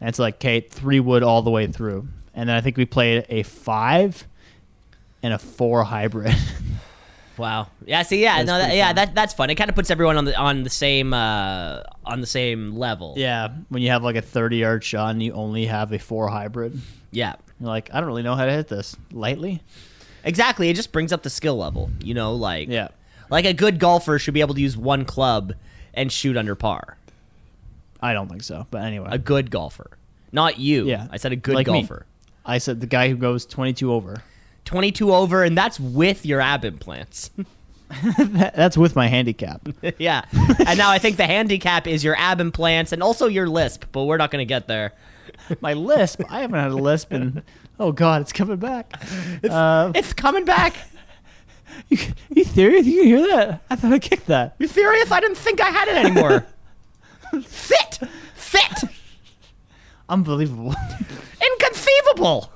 And 0.00 0.08
it's 0.08 0.18
like, 0.18 0.36
okay, 0.36 0.60
three 0.60 1.00
wood 1.00 1.22
all 1.22 1.42
the 1.42 1.50
way 1.50 1.66
through. 1.66 2.08
And 2.34 2.48
then 2.48 2.56
I 2.56 2.60
think 2.60 2.76
we 2.76 2.86
played 2.86 3.26
a 3.28 3.42
five 3.42 4.26
and 5.22 5.34
a 5.34 5.38
four 5.38 5.84
hybrid. 5.84 6.34
Wow. 7.40 7.68
Yeah. 7.86 8.02
See. 8.02 8.22
Yeah. 8.22 8.36
That's 8.36 8.46
no. 8.46 8.58
That, 8.58 8.76
yeah. 8.76 8.88
fun. 8.88 8.96
That 8.96 9.14
that's 9.14 9.34
fun. 9.34 9.48
It 9.48 9.54
kind 9.54 9.70
of 9.70 9.74
puts 9.74 9.90
everyone 9.90 10.18
on 10.18 10.26
the 10.26 10.36
on 10.36 10.62
the 10.62 10.68
same 10.68 11.14
uh 11.14 11.82
on 12.04 12.20
the 12.20 12.26
same 12.26 12.76
level. 12.76 13.14
yeah, 13.16 13.48
when 13.70 13.82
you 13.82 13.88
have 13.90 14.04
like 14.04 14.16
a 14.16 14.22
30 14.22 14.58
yard 14.58 14.84
shot 14.84 15.12
and 15.12 15.22
you 15.22 15.32
only 15.32 15.64
have 15.64 15.90
a 15.92 15.98
four 15.98 16.28
hybrid. 16.28 16.78
Yeah. 17.10 17.36
You're 17.58 17.68
like, 17.68 17.88
I 17.94 18.00
don't 18.00 18.08
really 18.08 18.22
know 18.22 18.34
how 18.34 18.44
to 18.44 18.52
hit 18.52 18.68
this 18.68 18.94
lightly. 19.10 19.62
Exactly. 20.24 20.68
It 20.68 20.74
just 20.76 20.92
brings 20.92 21.12
up 21.12 21.22
the 21.22 21.30
skill 21.30 21.56
level. 21.56 21.90
You 22.02 22.14
know, 22.14 22.34
like 22.34 22.68
Yeah. 22.68 22.88
like 23.30 23.44
a 23.44 23.52
good 23.54 23.78
golfer 23.78 24.18
should 24.18 24.34
be 24.34 24.40
able 24.40 24.54
to 24.54 24.60
use 24.60 24.76
one 24.76 25.04
club 25.04 25.54
and 25.94 26.10
shoot 26.12 26.36
under 26.36 26.54
par. 26.54 26.96
I 28.00 28.12
don't 28.12 28.28
think 28.28 28.42
so. 28.42 28.66
But 28.70 28.82
anyway. 28.82 29.08
A 29.10 29.18
good 29.18 29.50
golfer, 29.50 29.90
not 30.32 30.58
you. 30.58 30.86
yeah. 30.86 31.06
I 31.10 31.16
said 31.18 31.32
a 31.32 31.36
good 31.36 31.54
Like 31.54 31.66
me. 31.66 31.80
golfer. 31.82 32.06
I 32.46 32.58
said 32.58 32.80
the 32.80 32.86
guy 32.86 33.08
who 33.08 33.16
goes 33.16 33.44
22 33.46 33.92
over. 33.92 34.22
22 34.64 35.12
over, 35.14 35.42
and 35.44 35.56
that's 35.58 35.78
with 35.80 36.24
your 36.24 36.40
ab 36.40 36.64
implants. 36.64 37.30
That- 38.18 38.54
That's 38.54 38.76
with 38.78 38.94
my 38.94 39.08
handicap. 39.08 39.66
yeah. 39.98 40.22
and 40.64 40.78
now 40.78 40.90
I 40.92 40.98
think 40.98 41.16
the 41.16 41.26
handicap 41.26 41.88
is 41.88 42.04
your 42.04 42.14
ab 42.16 42.40
implants 42.40 42.92
and 42.92 43.02
also 43.02 43.26
your 43.26 43.48
lisp, 43.48 43.84
but 43.90 44.04
we're 44.04 44.16
not 44.16 44.30
going 44.30 44.40
to 44.42 44.48
get 44.48 44.68
there. 44.68 44.92
my 45.60 45.72
lisp. 45.72 46.22
I 46.30 46.42
haven't 46.42 46.60
had 46.60 46.70
a 46.70 46.76
lisp 46.76 47.10
and 47.12 47.42
oh 47.80 47.90
god, 47.92 48.22
it's 48.22 48.32
coming 48.32 48.58
back. 48.58 48.92
Uh, 49.50 49.90
It's 49.94 50.12
coming 50.12 50.44
back. 50.44 50.74
you, 51.88 51.98
you 52.34 52.44
serious? 52.44 52.86
You 52.86 52.98
can 52.98 53.06
hear 53.06 53.26
that? 53.28 53.62
I 53.70 53.76
thought 53.76 53.92
I 53.92 53.98
kicked 53.98 54.26
that. 54.26 54.54
You 54.58 54.68
serious? 54.68 55.10
I 55.10 55.18
didn't 55.20 55.38
think 55.38 55.60
I 55.60 55.70
had 55.70 55.88
it 55.88 55.96
anymore. 55.96 56.46
Fit. 57.42 57.98
Fit. 58.34 58.84
Unbelievable. 60.08 60.74
Inconceivable. 61.52 62.52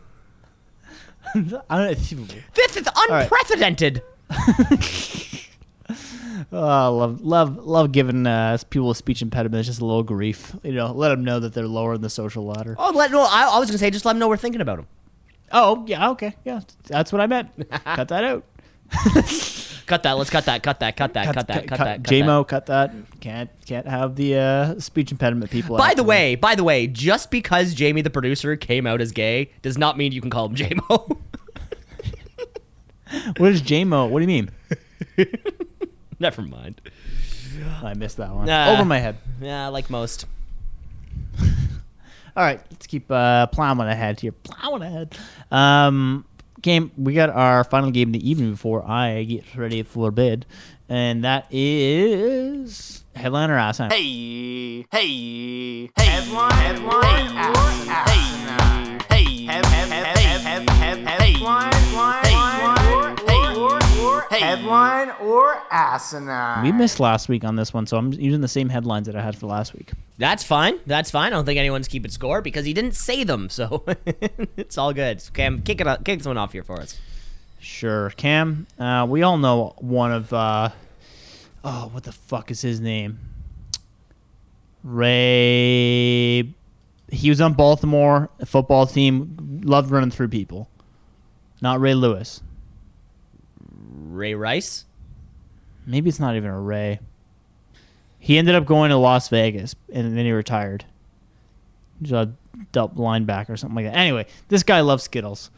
Unbelievable. 1.34 2.34
This 2.54 2.76
is 2.76 2.86
right. 3.08 3.22
unprecedented. 3.22 4.02
Oh, 6.52 6.66
I 6.66 6.86
love, 6.88 7.20
love, 7.22 7.56
love 7.64 7.92
giving 7.92 8.26
uh, 8.26 8.58
people 8.70 8.88
with 8.88 8.96
speech 8.96 9.22
impediments 9.22 9.66
just 9.68 9.80
a 9.80 9.84
little 9.84 10.02
grief. 10.02 10.54
You 10.62 10.72
know, 10.72 10.92
let 10.92 11.08
them 11.08 11.24
know 11.24 11.40
that 11.40 11.54
they're 11.54 11.66
lower 11.66 11.94
in 11.94 12.00
the 12.00 12.10
social 12.10 12.44
ladder. 12.44 12.76
Oh, 12.78 12.92
let 12.94 13.10
no. 13.10 13.22
I, 13.22 13.50
I 13.52 13.58
was 13.58 13.68
gonna 13.68 13.78
say 13.78 13.90
just 13.90 14.04
let 14.04 14.12
them 14.12 14.20
know 14.20 14.28
we're 14.28 14.36
thinking 14.36 14.60
about 14.60 14.76
them. 14.76 14.86
Oh, 15.56 15.84
yeah, 15.86 16.10
okay, 16.10 16.34
yeah, 16.44 16.60
that's 16.88 17.12
what 17.12 17.20
I 17.20 17.26
meant. 17.26 17.48
cut 17.84 18.08
that 18.08 18.24
out. 18.24 18.44
Cut 19.86 20.02
that. 20.02 20.12
Let's 20.12 20.30
cut 20.30 20.46
that. 20.46 20.62
Cut 20.62 20.80
that. 20.80 20.96
Cut 20.96 21.12
that. 21.12 21.26
Cut, 21.26 21.46
that. 21.46 21.66
Cut, 21.66 21.78
that. 21.78 22.04
Cut 22.04 22.12
JMO, 22.12 22.48
cut 22.48 22.66
that. 22.66 22.92
Can't, 23.20 23.50
can't 23.66 23.86
have 23.86 24.16
the 24.16 24.36
uh, 24.36 24.80
speech 24.80 25.12
impediment 25.12 25.50
people. 25.50 25.76
By 25.76 25.90
the 25.90 25.96
there. 25.96 26.04
way, 26.04 26.34
by 26.36 26.54
the 26.54 26.64
way, 26.64 26.86
just 26.86 27.30
because 27.30 27.74
Jamie 27.74 28.00
the 28.00 28.10
producer 28.10 28.56
came 28.56 28.86
out 28.86 29.00
as 29.00 29.12
gay 29.12 29.50
does 29.62 29.76
not 29.76 29.98
mean 29.98 30.12
you 30.12 30.20
can 30.20 30.30
call 30.30 30.46
him 30.46 30.56
JMO. 30.56 31.18
what 33.36 33.52
is 33.52 33.60
JMO? 33.62 34.08
What 34.08 34.20
do 34.20 34.22
you 34.22 34.28
mean? 34.28 34.50
Never 36.18 36.42
mind. 36.42 36.80
I 37.82 37.94
missed 37.94 38.16
that 38.16 38.34
one. 38.34 38.46
Nah. 38.46 38.72
Over 38.72 38.84
my 38.84 38.98
head. 38.98 39.18
Yeah, 39.40 39.68
like 39.68 39.90
most. 39.90 40.24
All 42.36 42.42
right, 42.42 42.60
let's 42.70 42.86
keep 42.86 43.10
uh, 43.10 43.46
plowing 43.46 43.80
ahead 43.80 44.20
here. 44.20 44.32
Plowing 44.32 44.82
ahead. 44.82 45.16
Um, 45.52 46.24
game. 46.60 46.90
We 46.96 47.14
got 47.14 47.30
our 47.30 47.62
final 47.62 47.92
game 47.92 48.08
of 48.08 48.14
the 48.14 48.28
evening 48.28 48.52
before 48.52 48.84
I 48.88 49.22
get 49.22 49.54
ready 49.54 49.84
for 49.84 50.10
bed, 50.10 50.44
and 50.88 51.22
that 51.22 51.46
is 51.50 53.04
headliner 53.14 53.56
ass. 53.56 53.78
Hey, 53.78 54.84
hey, 54.90 55.86
hey, 55.86 55.90
headline, 55.96 56.52
headline, 56.52 57.36
asinine. 57.36 58.13
Headline 64.56 65.10
or 65.20 65.62
asinine. 65.70 66.62
We 66.62 66.72
missed 66.72 67.00
last 67.00 67.28
week 67.28 67.44
on 67.44 67.56
this 67.56 67.74
one, 67.74 67.86
so 67.86 67.96
I'm 67.96 68.12
using 68.12 68.40
the 68.40 68.48
same 68.48 68.68
headlines 68.68 69.06
that 69.06 69.16
I 69.16 69.22
had 69.22 69.36
for 69.36 69.46
last 69.46 69.74
week. 69.74 69.92
That's 70.18 70.44
fine. 70.44 70.78
That's 70.86 71.10
fine. 71.10 71.32
I 71.32 71.36
don't 71.36 71.44
think 71.44 71.58
anyone's 71.58 71.88
keeping 71.88 72.10
score 72.10 72.40
because 72.40 72.64
he 72.64 72.72
didn't 72.72 72.94
say 72.94 73.24
them, 73.24 73.48
so 73.48 73.84
it's 74.56 74.78
all 74.78 74.92
good. 74.92 75.22
Cam, 75.34 75.62
kick 75.62 75.80
it 75.80 75.86
up, 75.86 76.04
kick 76.04 76.18
this 76.18 76.26
one 76.26 76.38
off 76.38 76.52
here 76.52 76.62
for 76.62 76.80
us. 76.80 76.98
Sure, 77.58 78.10
Cam. 78.10 78.66
Uh, 78.78 79.06
we 79.08 79.22
all 79.22 79.38
know 79.38 79.74
one 79.78 80.12
of. 80.12 80.32
Uh, 80.32 80.70
oh, 81.64 81.88
what 81.92 82.04
the 82.04 82.12
fuck 82.12 82.50
is 82.50 82.60
his 82.60 82.80
name? 82.80 83.18
Ray. 84.82 86.52
He 87.10 87.28
was 87.28 87.40
on 87.40 87.54
Baltimore 87.54 88.28
football 88.44 88.86
team. 88.86 89.60
Loved 89.64 89.90
running 89.90 90.10
through 90.10 90.28
people. 90.28 90.68
Not 91.62 91.80
Ray 91.80 91.94
Lewis. 91.94 92.42
Ray 93.94 94.34
Rice. 94.34 94.84
Maybe 95.86 96.08
it's 96.08 96.20
not 96.20 96.34
even 96.36 96.50
a 96.50 96.60
Ray. 96.60 97.00
He 98.18 98.38
ended 98.38 98.54
up 98.54 98.64
going 98.64 98.90
to 98.90 98.96
Las 98.96 99.28
Vegas 99.28 99.74
and 99.92 100.16
then 100.16 100.24
he 100.24 100.32
retired. 100.32 100.84
He's 102.00 102.12
a 102.12 102.32
double 102.72 103.04
linebacker 103.04 103.50
or 103.50 103.56
something 103.56 103.76
like 103.76 103.84
that. 103.86 103.96
Anyway, 103.96 104.26
this 104.48 104.62
guy 104.62 104.80
loves 104.80 105.04
Skittles. 105.04 105.50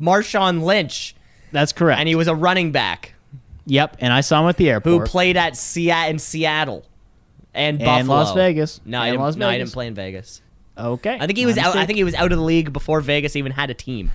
Marshawn 0.00 0.62
Lynch, 0.62 1.14
That's 1.52 1.72
correct. 1.72 1.98
and 2.00 2.08
he 2.08 2.14
was 2.14 2.28
a 2.28 2.34
running 2.34 2.70
back 2.70 3.14
yep, 3.64 3.96
and 3.98 4.12
I 4.12 4.20
saw 4.20 4.42
him 4.42 4.48
at 4.48 4.58
the 4.58 4.68
airport. 4.70 4.92
who 5.00 5.06
played 5.06 5.36
at 5.38 5.56
Seattle 5.56 6.10
in 6.10 6.18
Seattle 6.18 6.84
and, 7.54 7.80
And 7.80 8.06
Buffalo. 8.06 8.16
Las 8.24 8.34
Vegas. 8.34 8.80
No, 8.84 9.00
I 9.00 9.06
And 9.06 9.14
didn't, 9.14 9.22
Las 9.24 9.36
no, 9.36 9.48
I 9.48 9.56
didn't 9.58 9.72
play 9.72 9.86
in 9.86 9.94
Vegas. 9.94 10.42
okay. 10.76 11.16
I 11.18 11.26
think 11.26 11.38
he 11.38 11.46
was 11.46 11.56
out. 11.56 11.74
I 11.76 11.86
think 11.86 11.96
he 11.96 12.04
was 12.04 12.14
out 12.14 12.30
of 12.30 12.36
the 12.38 12.44
league 12.44 12.72
before 12.74 13.00
Vegas 13.00 13.34
even 13.36 13.52
had 13.52 13.70
a 13.70 13.74
team. 13.74 14.12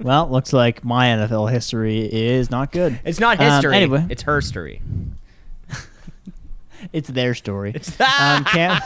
Well, 0.00 0.28
looks 0.30 0.52
like 0.52 0.84
my 0.84 1.06
NFL 1.08 1.50
history 1.50 2.00
is 2.06 2.50
not 2.50 2.70
good. 2.72 3.00
It's 3.04 3.18
not 3.20 3.40
Um, 3.40 3.50
history. 3.50 3.74
anyway, 3.76 4.06
it's 4.08 4.22
her 4.22 4.40
story. 4.40 4.80
it's 6.92 7.08
their 7.08 7.34
story. 7.34 7.74
um, 8.20 8.44
Cam, 8.44 8.80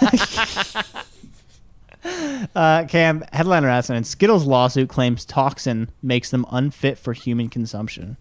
uh, 2.55 2.85
Cam, 2.89 3.25
headliner 3.33 3.69
accident. 3.69 4.07
Skittles 4.07 4.45
lawsuit 4.47 4.89
claims 4.89 5.25
toxin 5.25 5.91
makes 6.03 6.31
them 6.31 6.47
unfit 6.51 6.99
for 6.99 7.13
human 7.13 7.49
consumption. 7.49 8.17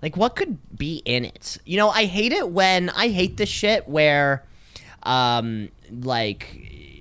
Like, 0.00 0.16
what 0.16 0.36
could 0.36 0.58
be 0.76 1.02
in 1.04 1.24
it? 1.24 1.58
You 1.64 1.76
know, 1.76 1.90
I 1.90 2.04
hate 2.04 2.32
it 2.32 2.50
when 2.50 2.88
I 2.90 3.08
hate 3.08 3.36
this 3.36 3.48
shit 3.48 3.88
where, 3.88 4.44
um, 5.02 5.70
like, 5.90 6.97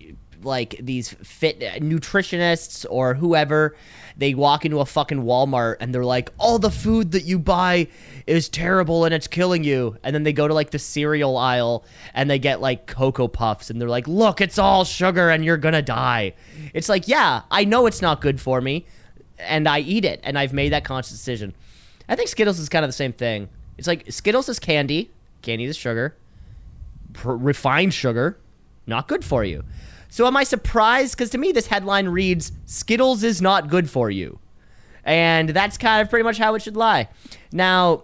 like 0.47 0.75
these 0.79 1.13
fit 1.13 1.61
uh, 1.61 1.77
nutritionists 1.79 2.85
or 2.89 3.13
whoever, 3.13 3.75
they 4.17 4.33
walk 4.33 4.65
into 4.65 4.79
a 4.79 4.85
fucking 4.85 5.23
Walmart 5.23 5.75
and 5.79 5.93
they're 5.93 6.03
like, 6.03 6.31
all 6.39 6.57
the 6.57 6.71
food 6.71 7.11
that 7.11 7.23
you 7.23 7.37
buy 7.37 7.87
is 8.25 8.49
terrible 8.49 9.05
and 9.05 9.13
it's 9.13 9.27
killing 9.27 9.63
you. 9.63 9.97
And 10.03 10.15
then 10.15 10.23
they 10.23 10.33
go 10.33 10.47
to 10.47 10.53
like 10.53 10.71
the 10.71 10.79
cereal 10.79 11.37
aisle 11.37 11.85
and 12.15 12.29
they 12.29 12.39
get 12.39 12.59
like 12.59 12.87
Cocoa 12.87 13.27
Puffs 13.27 13.69
and 13.69 13.79
they're 13.79 13.89
like, 13.89 14.07
look, 14.07 14.41
it's 14.41 14.57
all 14.57 14.83
sugar 14.85 15.29
and 15.29 15.45
you're 15.45 15.57
gonna 15.57 15.83
die. 15.83 16.33
It's 16.73 16.89
like, 16.89 17.07
yeah, 17.07 17.43
I 17.51 17.65
know 17.65 17.85
it's 17.85 18.01
not 18.01 18.21
good 18.21 18.41
for 18.41 18.59
me 18.59 18.87
and 19.37 19.67
I 19.67 19.79
eat 19.79 20.05
it 20.05 20.19
and 20.23 20.39
I've 20.39 20.53
made 20.53 20.71
that 20.73 20.83
conscious 20.83 21.11
decision. 21.11 21.53
I 22.09 22.15
think 22.15 22.29
Skittles 22.29 22.57
is 22.57 22.69
kind 22.69 22.83
of 22.85 22.89
the 22.89 22.93
same 22.93 23.13
thing. 23.13 23.49
It's 23.77 23.87
like 23.87 24.11
Skittles 24.11 24.49
is 24.49 24.59
candy, 24.59 25.11
candy 25.41 25.65
is 25.65 25.77
sugar, 25.77 26.15
refined 27.23 27.93
sugar, 27.93 28.37
not 28.85 29.07
good 29.07 29.23
for 29.23 29.43
you. 29.43 29.63
So 30.09 30.25
am 30.25 30.37
I 30.37 30.43
surprised? 30.43 31.17
Because 31.17 31.29
to 31.31 31.37
me, 31.37 31.51
this 31.51 31.67
headline 31.67 32.09
reads 32.09 32.51
Skittles 32.65 33.23
is 33.23 33.41
not 33.41 33.69
good 33.69 33.89
for 33.89 34.09
you. 34.09 34.39
And 35.03 35.49
that's 35.49 35.77
kind 35.77 36.01
of 36.01 36.09
pretty 36.09 36.23
much 36.23 36.37
how 36.37 36.55
it 36.55 36.61
should 36.61 36.75
lie. 36.75 37.09
Now, 37.51 38.03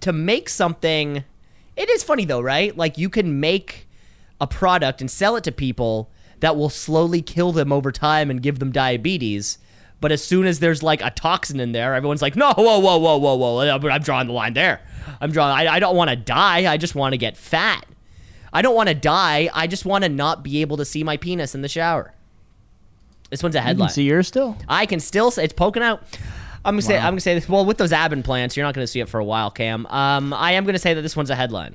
to 0.00 0.12
make 0.12 0.48
something, 0.48 1.24
it 1.76 1.90
is 1.90 2.02
funny 2.02 2.24
though, 2.24 2.40
right? 2.40 2.76
Like 2.76 2.98
you 2.98 3.08
can 3.08 3.40
make 3.40 3.86
a 4.40 4.46
product 4.46 5.00
and 5.00 5.10
sell 5.10 5.36
it 5.36 5.44
to 5.44 5.52
people 5.52 6.10
that 6.40 6.56
will 6.56 6.70
slowly 6.70 7.22
kill 7.22 7.52
them 7.52 7.72
over 7.72 7.92
time 7.92 8.30
and 8.30 8.42
give 8.42 8.58
them 8.58 8.72
diabetes. 8.72 9.58
But 10.00 10.12
as 10.12 10.24
soon 10.24 10.46
as 10.46 10.60
there's 10.60 10.82
like 10.82 11.02
a 11.02 11.10
toxin 11.10 11.60
in 11.60 11.72
there, 11.72 11.94
everyone's 11.94 12.22
like, 12.22 12.36
no, 12.36 12.54
whoa, 12.54 12.78
whoa, 12.78 12.96
whoa, 12.96 13.18
whoa, 13.18 13.34
whoa. 13.34 13.90
I'm 13.90 14.02
drawing 14.02 14.26
the 14.26 14.32
line 14.32 14.54
there. 14.54 14.80
I'm 15.20 15.30
drawing, 15.30 15.52
I, 15.52 15.74
I 15.74 15.78
don't 15.78 15.96
want 15.96 16.08
to 16.10 16.16
die. 16.16 16.70
I 16.70 16.78
just 16.78 16.94
want 16.94 17.12
to 17.12 17.18
get 17.18 17.36
fat. 17.36 17.84
I 18.52 18.62
don't 18.62 18.74
want 18.74 18.88
to 18.88 18.94
die. 18.94 19.48
I 19.54 19.66
just 19.66 19.84
want 19.84 20.04
to 20.04 20.08
not 20.10 20.42
be 20.42 20.60
able 20.60 20.76
to 20.78 20.84
see 20.84 21.04
my 21.04 21.16
penis 21.16 21.54
in 21.54 21.62
the 21.62 21.68
shower. 21.68 22.12
This 23.30 23.42
one's 23.42 23.54
a 23.54 23.58
You 23.58 23.62
headline. 23.64 23.88
can 23.88 23.94
see 23.94 24.02
yours 24.04 24.26
still. 24.28 24.56
I 24.68 24.86
can 24.86 24.98
still 25.00 25.30
say 25.30 25.44
it's 25.44 25.52
poking 25.54 25.82
out. 25.82 26.02
I'm 26.64 26.74
gonna 26.74 26.82
say 26.82 26.96
I'm 26.98 27.12
gonna 27.12 27.20
say 27.20 27.34
this. 27.34 27.48
Well, 27.48 27.64
with 27.64 27.78
those 27.78 27.92
ab 27.92 28.12
implants, 28.12 28.56
you're 28.56 28.66
not 28.66 28.74
gonna 28.74 28.86
see 28.86 29.00
it 29.00 29.08
for 29.08 29.18
a 29.20 29.24
while, 29.24 29.50
Cam. 29.50 29.86
Um, 29.86 30.34
I 30.34 30.52
am 30.52 30.64
gonna 30.66 30.78
say 30.78 30.92
that 30.94 31.00
this 31.02 31.16
one's 31.16 31.30
a 31.30 31.36
headline. 31.36 31.74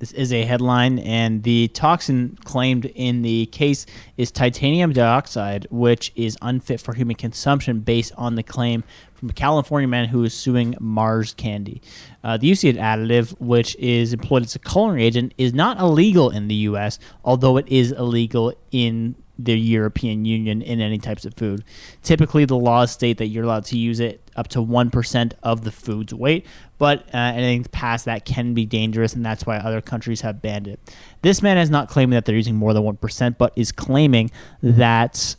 This 0.00 0.12
is 0.12 0.32
a 0.32 0.46
headline, 0.46 0.98
and 0.98 1.42
the 1.42 1.68
toxin 1.68 2.38
claimed 2.42 2.86
in 2.86 3.20
the 3.20 3.44
case 3.46 3.84
is 4.16 4.30
titanium 4.30 4.94
dioxide, 4.94 5.66
which 5.70 6.10
is 6.16 6.38
unfit 6.40 6.80
for 6.80 6.94
human 6.94 7.16
consumption 7.16 7.80
based 7.80 8.12
on 8.16 8.34
the 8.34 8.42
claim 8.42 8.82
from 9.12 9.28
a 9.28 9.34
California 9.34 9.86
man 9.86 10.08
who 10.08 10.24
is 10.24 10.32
suing 10.32 10.74
Mars 10.80 11.34
Candy. 11.34 11.82
Uh, 12.24 12.38
the 12.38 12.46
use 12.46 12.62
additive, 12.62 13.38
which 13.38 13.76
is 13.76 14.14
employed 14.14 14.42
as 14.42 14.56
a 14.56 14.58
coloring 14.58 15.02
agent, 15.02 15.34
is 15.36 15.52
not 15.52 15.78
illegal 15.78 16.30
in 16.30 16.48
the 16.48 16.54
U.S., 16.54 16.98
although 17.22 17.58
it 17.58 17.68
is 17.68 17.92
illegal 17.92 18.54
in 18.70 19.16
the 19.44 19.58
European 19.58 20.24
Union 20.24 20.62
in 20.62 20.80
any 20.80 20.98
types 20.98 21.24
of 21.24 21.34
food. 21.34 21.64
Typically, 22.02 22.44
the 22.44 22.56
laws 22.56 22.90
state 22.90 23.18
that 23.18 23.26
you're 23.26 23.44
allowed 23.44 23.64
to 23.66 23.78
use 23.78 24.00
it 24.00 24.20
up 24.36 24.48
to 24.48 24.58
1% 24.58 25.32
of 25.42 25.64
the 25.64 25.72
food's 25.72 26.14
weight, 26.14 26.46
but 26.78 27.00
uh, 27.14 27.18
anything 27.18 27.64
past 27.72 28.04
that 28.04 28.24
can 28.24 28.54
be 28.54 28.64
dangerous, 28.64 29.14
and 29.14 29.24
that's 29.24 29.46
why 29.46 29.56
other 29.56 29.80
countries 29.80 30.20
have 30.22 30.40
banned 30.40 30.68
it. 30.68 30.80
This 31.22 31.42
man 31.42 31.58
is 31.58 31.70
not 31.70 31.88
claiming 31.88 32.14
that 32.14 32.24
they're 32.24 32.36
using 32.36 32.56
more 32.56 32.72
than 32.72 32.82
1%, 32.82 33.36
but 33.38 33.52
is 33.56 33.72
claiming 33.72 34.30
that 34.62 35.36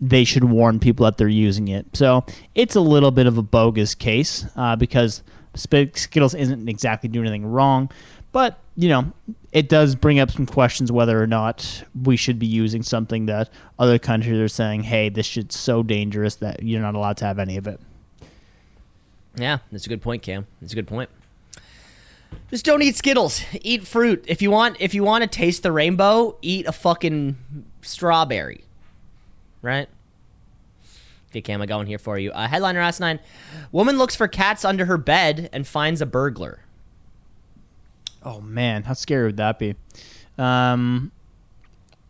they 0.00 0.24
should 0.24 0.44
warn 0.44 0.78
people 0.78 1.04
that 1.04 1.16
they're 1.16 1.28
using 1.28 1.68
it. 1.68 1.86
So 1.94 2.24
it's 2.54 2.76
a 2.76 2.80
little 2.80 3.10
bit 3.10 3.26
of 3.26 3.36
a 3.36 3.42
bogus 3.42 3.94
case 3.94 4.46
uh, 4.56 4.76
because 4.76 5.22
Skittles 5.54 6.34
isn't 6.34 6.68
exactly 6.68 7.08
doing 7.08 7.26
anything 7.26 7.46
wrong, 7.46 7.90
but 8.32 8.60
you 8.78 8.88
know 8.88 9.12
it 9.50 9.68
does 9.68 9.96
bring 9.96 10.20
up 10.20 10.30
some 10.30 10.46
questions 10.46 10.92
whether 10.92 11.20
or 11.20 11.26
not 11.26 11.82
we 12.04 12.16
should 12.16 12.38
be 12.38 12.46
using 12.46 12.82
something 12.82 13.26
that 13.26 13.50
other 13.76 13.98
countries 13.98 14.38
are 14.38 14.48
saying, 14.48 14.84
"Hey, 14.84 15.08
this 15.08 15.26
shit's 15.26 15.58
so 15.58 15.82
dangerous 15.82 16.36
that 16.36 16.62
you're 16.62 16.80
not 16.80 16.94
allowed 16.94 17.16
to 17.18 17.24
have 17.24 17.40
any 17.40 17.56
of 17.56 17.66
it." 17.66 17.80
Yeah, 19.34 19.58
that's 19.72 19.86
a 19.86 19.88
good 19.88 20.00
point, 20.00 20.22
Cam. 20.22 20.46
That's 20.60 20.72
a 20.72 20.76
good 20.76 20.86
point. 20.86 21.10
Just 22.50 22.64
don't 22.64 22.82
eat 22.82 22.94
Skittles. 22.94 23.42
Eat 23.62 23.84
fruit. 23.84 24.24
If 24.28 24.42
you 24.42 24.52
want 24.52 24.76
if 24.78 24.94
you 24.94 25.02
want 25.02 25.22
to 25.22 25.28
taste 25.28 25.64
the 25.64 25.72
rainbow, 25.72 26.36
eat 26.40 26.66
a 26.66 26.72
fucking 26.72 27.36
strawberry. 27.82 28.62
Right? 29.60 29.88
Okay, 31.30 31.40
Cam, 31.40 31.60
I 31.60 31.66
got 31.66 31.78
one 31.78 31.86
here 31.86 31.98
for 31.98 32.16
you. 32.16 32.30
Uh, 32.30 32.46
headliner 32.46 32.80
asked 32.80 33.00
nine. 33.00 33.18
Woman 33.72 33.98
looks 33.98 34.14
for 34.14 34.28
cats 34.28 34.64
under 34.64 34.86
her 34.86 34.96
bed 34.96 35.50
and 35.52 35.66
finds 35.66 36.00
a 36.00 36.06
burglar. 36.06 36.60
Oh 38.28 38.42
man, 38.42 38.82
how 38.82 38.92
scary 38.92 39.24
would 39.24 39.38
that 39.38 39.58
be? 39.58 39.74
Um, 40.36 41.12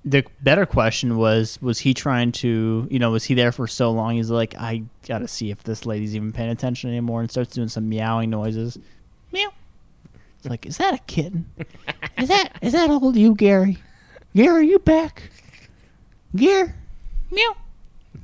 the 0.05 0.25
better 0.43 0.67
question 0.67 1.17
was: 1.17 1.61
Was 1.63 1.79
he 1.79 1.95
trying 1.95 2.33
to, 2.33 2.89
you 2.91 2.99
know, 2.99 3.13
was 3.13 3.25
he 3.25 3.35
there 3.35 3.53
for 3.53 3.69
so 3.69 3.93
long? 3.93 4.17
He's 4.17 4.29
like, 4.29 4.57
I 4.57 4.83
gotta 5.07 5.29
see 5.29 5.53
if 5.53 5.63
this 5.63 5.87
lady's 5.87 6.17
even 6.17 6.33
paying 6.33 6.51
attention 6.51 6.91
anymore, 6.91 7.21
and 7.21 7.31
starts 7.31 7.55
doing 7.55 7.69
some 7.69 7.89
meowing 7.89 8.31
noises. 8.31 8.81
Meow. 9.31 9.51
It's 10.39 10.49
like, 10.49 10.67
is 10.67 10.79
that 10.79 10.93
a 10.93 10.99
kitten? 10.99 11.51
Is 12.17 12.29
that 12.29 12.59
is 12.63 12.73
that 12.73 12.91
old 12.91 13.15
you, 13.15 13.37
Gary? 13.37 13.79
Gary, 14.35 14.49
are 14.49 14.61
you 14.61 14.81
back? 14.81 15.31
Gary, 16.35 16.73
meow. 17.31 17.57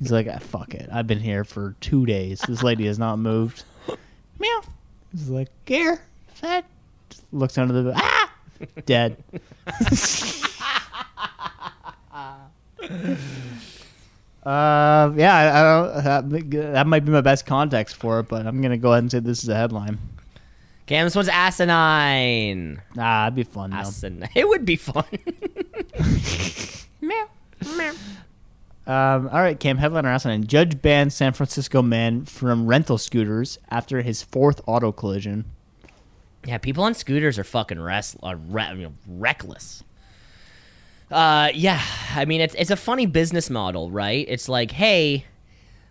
He's 0.01 0.11
like, 0.11 0.26
ah, 0.28 0.40
fuck 0.40 0.74
it. 0.74 0.88
I've 0.92 1.07
been 1.07 1.20
here 1.20 1.45
for 1.45 1.76
two 1.80 2.07
days. 2.07 2.40
This 2.40 2.64
lady 2.64 2.86
has 2.86 2.99
not 2.99 3.20
moved. 3.20 3.62
Meow. 4.40 4.62
He's 5.12 5.28
like, 5.28 5.49
is 5.68 6.01
that? 6.40 6.64
Looks 7.32 7.58
under 7.58 7.82
the 7.82 7.92
ah, 7.96 8.32
dead. 8.86 9.16
uh, 14.44 15.12
yeah, 15.16 15.34
I, 15.34 15.50
I 15.50 15.62
don't. 15.62 16.04
That, 16.04 16.30
that 16.74 16.86
might 16.86 17.04
be 17.04 17.10
my 17.12 17.20
best 17.20 17.44
context 17.46 17.96
for 17.96 18.20
it, 18.20 18.28
but 18.28 18.46
I'm 18.46 18.62
gonna 18.62 18.78
go 18.78 18.92
ahead 18.92 19.02
and 19.04 19.10
say 19.10 19.18
this 19.20 19.42
is 19.42 19.48
a 19.48 19.56
headline. 19.56 19.98
Cam, 20.86 21.06
this 21.06 21.16
one's 21.16 21.28
asinine. 21.28 22.82
Ah, 22.92 23.24
that'd 23.24 23.34
be 23.34 23.44
fun 23.44 23.70
though. 23.70 23.78
Asinine. 23.78 24.28
It 24.34 24.46
would 24.46 24.66
be 24.66 24.76
fun. 24.76 25.04
Meow. 27.00 27.26
Meow. 27.76 27.92
Um, 28.86 29.28
all 29.28 29.40
right, 29.40 29.58
Cam, 29.58 29.78
headliner 29.78 30.10
asinine. 30.10 30.46
Judge 30.46 30.82
bans 30.82 31.14
San 31.14 31.32
Francisco 31.32 31.80
man 31.80 32.26
from 32.26 32.66
rental 32.66 32.98
scooters 32.98 33.58
after 33.70 34.02
his 34.02 34.22
fourth 34.22 34.60
auto 34.66 34.92
collision. 34.92 35.46
Yeah, 36.47 36.59
people 36.59 36.84
on 36.84 36.95
scooters 36.95 37.38
are 37.38 37.45
fucking 37.45 37.80
rest, 37.80 38.16
uh, 38.22 38.36
re- 38.36 38.88
reckless. 39.07 39.82
Uh, 41.11 41.51
yeah, 41.55 41.82
I 42.14 42.24
mean 42.24 42.40
it's 42.40 42.55
it's 42.55 42.70
a 42.70 42.76
funny 42.76 43.07
business 43.07 43.51
model, 43.51 43.90
right? 43.90 44.26
It's 44.28 44.49
like, 44.49 44.72
hey, 44.72 45.26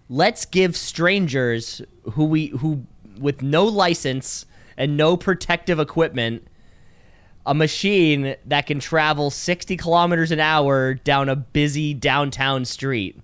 let's 0.10 0.46
give 0.46 0.76
strangers 0.76 1.82
who 2.14 2.26
we 2.26 2.48
who 2.48 2.86
with 3.18 3.42
no 3.42 3.66
license 3.66 4.46
and 4.76 4.98
no 4.98 5.16
protective 5.16 5.80
equipment 5.80 6.48
a 7.46 7.54
machine 7.54 8.36
that 8.46 8.66
can 8.68 8.80
travel 8.80 9.30
60 9.30 9.76
kilometers 9.78 10.32
an 10.32 10.40
hour 10.40 10.94
down 10.94 11.30
a 11.30 11.36
busy 11.36 11.94
downtown 11.94 12.64
street. 12.66 13.20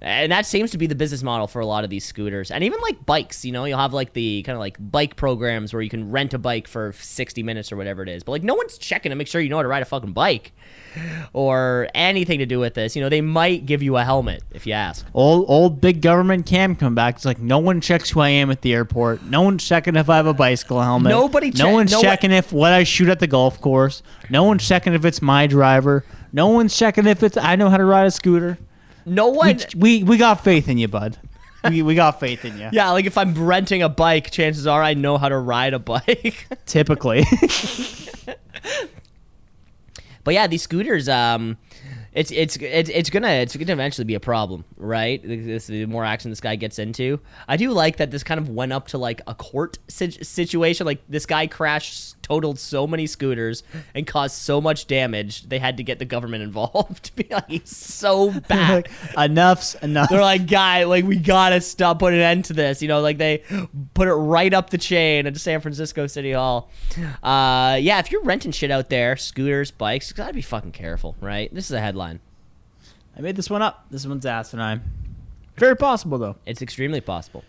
And 0.00 0.30
that 0.30 0.46
seems 0.46 0.70
to 0.70 0.78
be 0.78 0.86
the 0.86 0.94
business 0.94 1.22
model 1.22 1.46
for 1.46 1.60
a 1.60 1.66
lot 1.66 1.84
of 1.84 1.90
these 1.90 2.04
scooters. 2.04 2.50
And 2.50 2.62
even 2.62 2.80
like 2.80 3.04
bikes, 3.04 3.44
you 3.44 3.52
know, 3.52 3.64
you'll 3.64 3.78
have 3.78 3.92
like 3.92 4.12
the 4.12 4.42
kind 4.44 4.54
of 4.54 4.60
like 4.60 4.76
bike 4.78 5.16
programs 5.16 5.72
where 5.72 5.82
you 5.82 5.90
can 5.90 6.10
rent 6.10 6.34
a 6.34 6.38
bike 6.38 6.68
for 6.68 6.92
60 6.92 7.42
minutes 7.42 7.72
or 7.72 7.76
whatever 7.76 8.02
it 8.02 8.08
is. 8.08 8.22
But 8.22 8.32
like 8.32 8.42
no 8.42 8.54
one's 8.54 8.78
checking 8.78 9.10
to 9.10 9.16
make 9.16 9.26
sure 9.26 9.40
you 9.40 9.48
know 9.48 9.56
how 9.56 9.62
to 9.62 9.68
ride 9.68 9.82
a 9.82 9.86
fucking 9.86 10.12
bike 10.12 10.52
or 11.32 11.88
anything 11.94 12.38
to 12.38 12.46
do 12.46 12.58
with 12.60 12.74
this. 12.74 12.94
You 12.94 13.02
know, 13.02 13.08
they 13.08 13.20
might 13.20 13.66
give 13.66 13.82
you 13.82 13.96
a 13.96 14.04
helmet 14.04 14.42
if 14.52 14.66
you 14.66 14.72
ask. 14.72 15.04
Old 15.14 15.46
old 15.48 15.80
big 15.80 16.00
government 16.00 16.46
Cam 16.46 16.76
come 16.76 16.94
back. 16.94 17.16
It's 17.16 17.24
like 17.24 17.40
no 17.40 17.58
one 17.58 17.80
checks 17.80 18.10
who 18.10 18.20
I 18.20 18.28
am 18.28 18.50
at 18.50 18.62
the 18.62 18.74
airport. 18.74 19.24
No 19.24 19.42
one's 19.42 19.66
checking 19.66 19.96
if 19.96 20.08
I 20.08 20.16
have 20.16 20.26
a 20.26 20.34
bicycle 20.34 20.80
helmet. 20.80 21.10
Nobody 21.10 21.50
No 21.50 21.70
one's 21.72 21.92
no 21.92 22.00
checking 22.00 22.30
if 22.30 22.52
what 22.52 22.72
I 22.72 22.84
shoot 22.84 23.08
at 23.08 23.18
the 23.18 23.26
golf 23.26 23.60
course. 23.60 24.02
No 24.30 24.44
one's 24.44 24.66
checking 24.66 24.94
if 24.94 25.04
it's 25.04 25.20
my 25.20 25.46
driver. 25.46 26.04
No 26.32 26.48
one's 26.48 26.76
checking 26.76 27.06
if 27.06 27.22
it's 27.22 27.36
I 27.36 27.56
know 27.56 27.70
how 27.70 27.78
to 27.78 27.84
ride 27.84 28.06
a 28.06 28.10
scooter. 28.10 28.58
No 29.08 29.30
We 29.30 29.36
one. 29.36 29.58
we, 29.76 30.02
we 30.04 30.16
got 30.16 30.42
faith 30.44 30.68
in 30.68 30.78
you, 30.78 30.88
bud. 30.88 31.16
We, 31.68 31.82
we 31.82 31.94
got 31.96 32.20
faith 32.20 32.44
in 32.44 32.56
you. 32.58 32.68
Yeah, 32.72 32.90
like 32.92 33.04
if 33.06 33.18
I'm 33.18 33.34
renting 33.34 33.82
a 33.82 33.88
bike, 33.88 34.30
chances 34.30 34.66
are 34.66 34.82
I 34.82 34.94
know 34.94 35.18
how 35.18 35.28
to 35.28 35.36
ride 35.38 35.74
a 35.74 35.78
bike. 35.78 36.46
Typically. 36.66 37.24
But 40.24 40.34
yeah, 40.34 40.46
these 40.46 40.62
scooters, 40.62 41.08
um, 41.08 41.56
it's 42.12 42.30
it's 42.30 42.56
it's 42.56 42.90
it's 42.90 43.08
gonna 43.08 43.28
it's 43.28 43.56
gonna 43.56 43.72
eventually 43.72 44.04
be 44.04 44.14
a 44.14 44.20
problem, 44.20 44.64
right? 44.76 45.22
This, 45.22 45.68
the 45.68 45.86
more 45.86 46.04
action 46.04 46.30
this 46.30 46.40
guy 46.40 46.56
gets 46.56 46.78
into, 46.78 47.20
I 47.46 47.56
do 47.56 47.70
like 47.70 47.96
that 47.96 48.10
this 48.10 48.22
kind 48.24 48.38
of 48.38 48.50
went 48.50 48.72
up 48.74 48.88
to 48.88 48.98
like 48.98 49.22
a 49.26 49.34
court 49.34 49.78
si- 49.88 50.10
situation. 50.22 50.84
Like 50.86 51.00
this 51.08 51.24
guy 51.24 51.46
crashed, 51.46 52.17
totaled 52.28 52.58
so 52.58 52.86
many 52.86 53.06
scooters 53.06 53.62
and 53.94 54.06
caused 54.06 54.36
so 54.36 54.60
much 54.60 54.86
damage, 54.86 55.48
they 55.48 55.58
had 55.58 55.76
to 55.78 55.82
get 55.82 55.98
the 55.98 56.04
government 56.04 56.42
involved. 56.48 57.04
to 57.04 57.16
be 57.16 57.26
like, 57.30 57.48
he's 57.48 57.76
so 57.76 58.30
bad. 58.48 58.88
Enough's 59.16 59.74
enough. 59.76 60.10
They're 60.10 60.20
like, 60.20 60.46
guy, 60.46 60.84
like 60.84 61.04
we 61.04 61.16
gotta 61.16 61.60
stop, 61.60 61.98
put 61.98 62.12
an 62.12 62.20
end 62.20 62.44
to 62.46 62.52
this. 62.52 62.82
You 62.82 62.88
know, 62.88 63.00
like 63.00 63.18
they 63.18 63.42
put 63.94 64.08
it 64.08 64.14
right 64.14 64.52
up 64.52 64.70
the 64.70 64.78
chain 64.78 65.26
at 65.26 65.36
San 65.36 65.60
Francisco 65.60 66.06
City 66.06 66.32
Hall. 66.32 66.70
Uh, 67.22 67.78
yeah, 67.80 67.98
if 67.98 68.10
you're 68.12 68.22
renting 68.22 68.52
shit 68.52 68.70
out 68.70 68.90
there, 68.90 69.16
scooters, 69.16 69.70
bikes, 69.70 70.10
you 70.10 70.16
gotta 70.16 70.34
be 70.34 70.42
fucking 70.42 70.72
careful, 70.72 71.16
right? 71.20 71.52
This 71.54 71.66
is 71.66 71.72
a 71.72 71.80
headline. 71.80 72.20
I 73.16 73.20
made 73.20 73.36
this 73.36 73.50
one 73.50 73.62
up. 73.62 73.86
This 73.90 74.06
one's 74.06 74.26
asinine. 74.26 74.82
Very 75.56 75.76
possible 75.76 76.18
though. 76.18 76.36
It's 76.46 76.62
extremely 76.62 77.00
possible. 77.00 77.44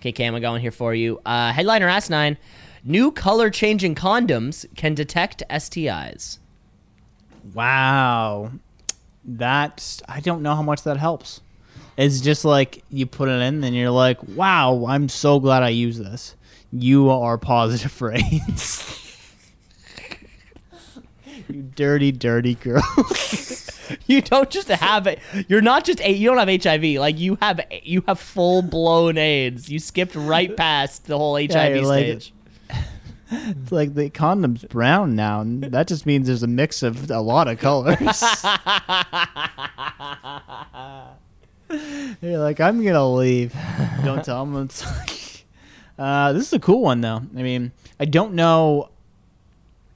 Okay, 0.00 0.12
Cam, 0.12 0.34
I'm 0.34 0.40
going 0.40 0.60
here 0.62 0.70
for 0.70 0.94
you. 0.94 1.20
Uh, 1.24 1.52
headliner 1.52 1.88
asinine: 1.88 2.36
New 2.84 3.10
color 3.12 3.50
changing 3.50 3.94
condoms 3.94 4.64
can 4.76 4.94
detect 4.94 5.42
STIs. 5.50 6.38
Wow. 7.54 8.52
That's, 9.24 10.02
I 10.08 10.20
don't 10.20 10.42
know 10.42 10.54
how 10.54 10.62
much 10.62 10.82
that 10.84 10.96
helps. 10.96 11.40
It's 11.96 12.20
just 12.20 12.44
like 12.44 12.82
you 12.88 13.04
put 13.06 13.28
it 13.28 13.42
in 13.42 13.62
and 13.62 13.76
you're 13.76 13.90
like, 13.90 14.18
"Wow, 14.28 14.86
I'm 14.88 15.10
so 15.10 15.38
glad 15.38 15.62
I 15.62 15.68
use 15.68 15.98
this." 15.98 16.34
You 16.72 17.10
are 17.10 17.36
positive 17.36 17.92
for 18.00 18.12
AIDS. 18.12 18.96
you 21.48 21.62
dirty, 21.62 22.12
dirty 22.12 22.54
girl. 22.54 22.82
You 24.06 24.22
don't 24.22 24.48
just 24.48 24.68
have 24.68 25.08
it. 25.08 25.18
You're 25.48 25.60
not 25.60 25.84
just 25.84 26.00
a. 26.00 26.12
You 26.12 26.32
don't 26.32 26.38
have 26.48 26.62
HIV. 26.62 27.00
Like 27.00 27.18
you 27.18 27.36
have. 27.42 27.60
You 27.82 28.04
have 28.06 28.20
full 28.20 28.62
blown 28.62 29.18
AIDS. 29.18 29.68
You 29.68 29.80
skipped 29.80 30.14
right 30.14 30.56
past 30.56 31.06
the 31.06 31.18
whole 31.18 31.34
HIV 31.36 31.82
like- 31.82 32.04
stage. 32.04 32.32
It's 33.30 33.72
like 33.72 33.94
the 33.94 34.10
condom's 34.10 34.64
brown 34.64 35.14
now, 35.14 35.40
and 35.40 35.62
that 35.64 35.86
just 35.88 36.06
means 36.06 36.26
there's 36.26 36.42
a 36.42 36.48
mix 36.48 36.82
of 36.82 37.10
a 37.10 37.20
lot 37.20 37.48
of 37.48 37.58
colors. 37.58 37.98
You're 42.20 42.38
like, 42.38 42.60
I'm 42.60 42.84
gonna 42.84 43.08
leave. 43.08 43.54
Don't 44.04 44.24
tell 44.24 44.44
them. 44.44 44.64
It's 44.64 44.84
like, 44.84 45.44
uh, 45.98 46.32
this 46.32 46.46
is 46.48 46.52
a 46.52 46.58
cool 46.58 46.82
one 46.82 47.00
though. 47.00 47.22
I 47.36 47.42
mean, 47.42 47.72
I 47.98 48.04
don't 48.04 48.34
know. 48.34 48.88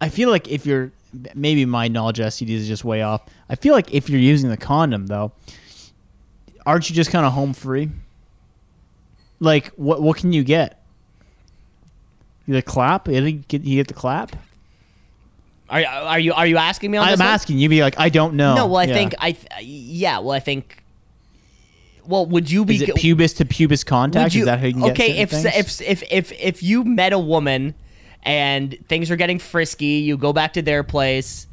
I 0.01 0.09
feel 0.09 0.30
like 0.30 0.49
if 0.49 0.66
you're 0.66 0.93
maybe 1.35 1.64
my 1.64 1.89
knowledge 1.89 2.20
of 2.20 2.26
STDs 2.26 2.51
is 2.51 2.68
just 2.68 2.85
way 2.85 3.03
off. 3.03 3.22
I 3.49 3.57
feel 3.57 3.74
like 3.74 3.93
if 3.93 4.09
you're 4.09 4.20
using 4.20 4.51
the 4.51 4.57
condom 4.57 5.07
though, 5.07 5.32
aren't 6.66 6.89
you 6.89 6.97
just 6.97 7.11
kind 7.11 7.26
of 7.26 7.32
home 7.32 7.53
free? 7.53 7.91
Like, 9.41 9.68
what 9.76 10.01
what 10.03 10.16
can 10.16 10.32
you 10.32 10.45
get? 10.45 10.84
The 12.47 12.62
clap? 12.62 13.09
You 13.09 13.32
get, 13.32 13.62
you 13.62 13.76
get 13.76 13.88
the 13.88 13.95
clap? 13.95 14.36
Are, 15.70 15.82
are 15.84 16.18
you 16.18 16.32
are 16.34 16.47
you 16.47 16.59
asking 16.59 16.90
me 16.90 16.99
on 16.99 17.05
I'm 17.05 17.12
this? 17.12 17.20
one? 17.20 17.28
asking 17.28 17.59
you. 17.59 17.68
Be 17.68 17.82
like, 17.82 17.99
I 17.99 18.09
don't 18.11 18.34
know. 18.34 18.55
No, 18.55 18.66
well, 18.66 18.76
I 18.76 18.84
Yeah. 18.84 18.95
think 18.95 19.14
I. 19.18 19.32
th- 19.32 19.47
Yeah, 19.62 20.18
well, 20.18 20.32
I 20.32 20.40
think. 20.40 20.82
Well, 22.07 22.26
would 22.26 22.51
you 22.51 22.66
be? 22.66 22.74
Is 22.76 22.82
it 22.82 22.95
pubis 22.97 23.34
to 23.38 23.47
pubis 23.47 23.84
contact? 23.84 24.34
you, 24.34 24.40
is 24.42 24.47
that 24.47 24.61
how 24.61 24.66
you 24.66 24.74
can 24.74 24.82
get 24.82 24.90
okay, 24.92 25.18
if, 25.18 25.30
certain 25.30 25.47
if 25.59 25.80
if 25.80 26.03
if 26.11 26.32
if 26.32 26.62
you 26.62 26.84
met 26.84 27.14
a 27.14 27.18
woman 27.18 27.74
and 28.22 28.76
things 28.88 29.11
are 29.11 29.16
getting 29.16 29.38
frisky, 29.38 29.86
you 30.05 30.18
go 30.18 30.34
back 30.34 30.53
to 30.53 30.62
their 30.62 30.82
place, 30.82 31.47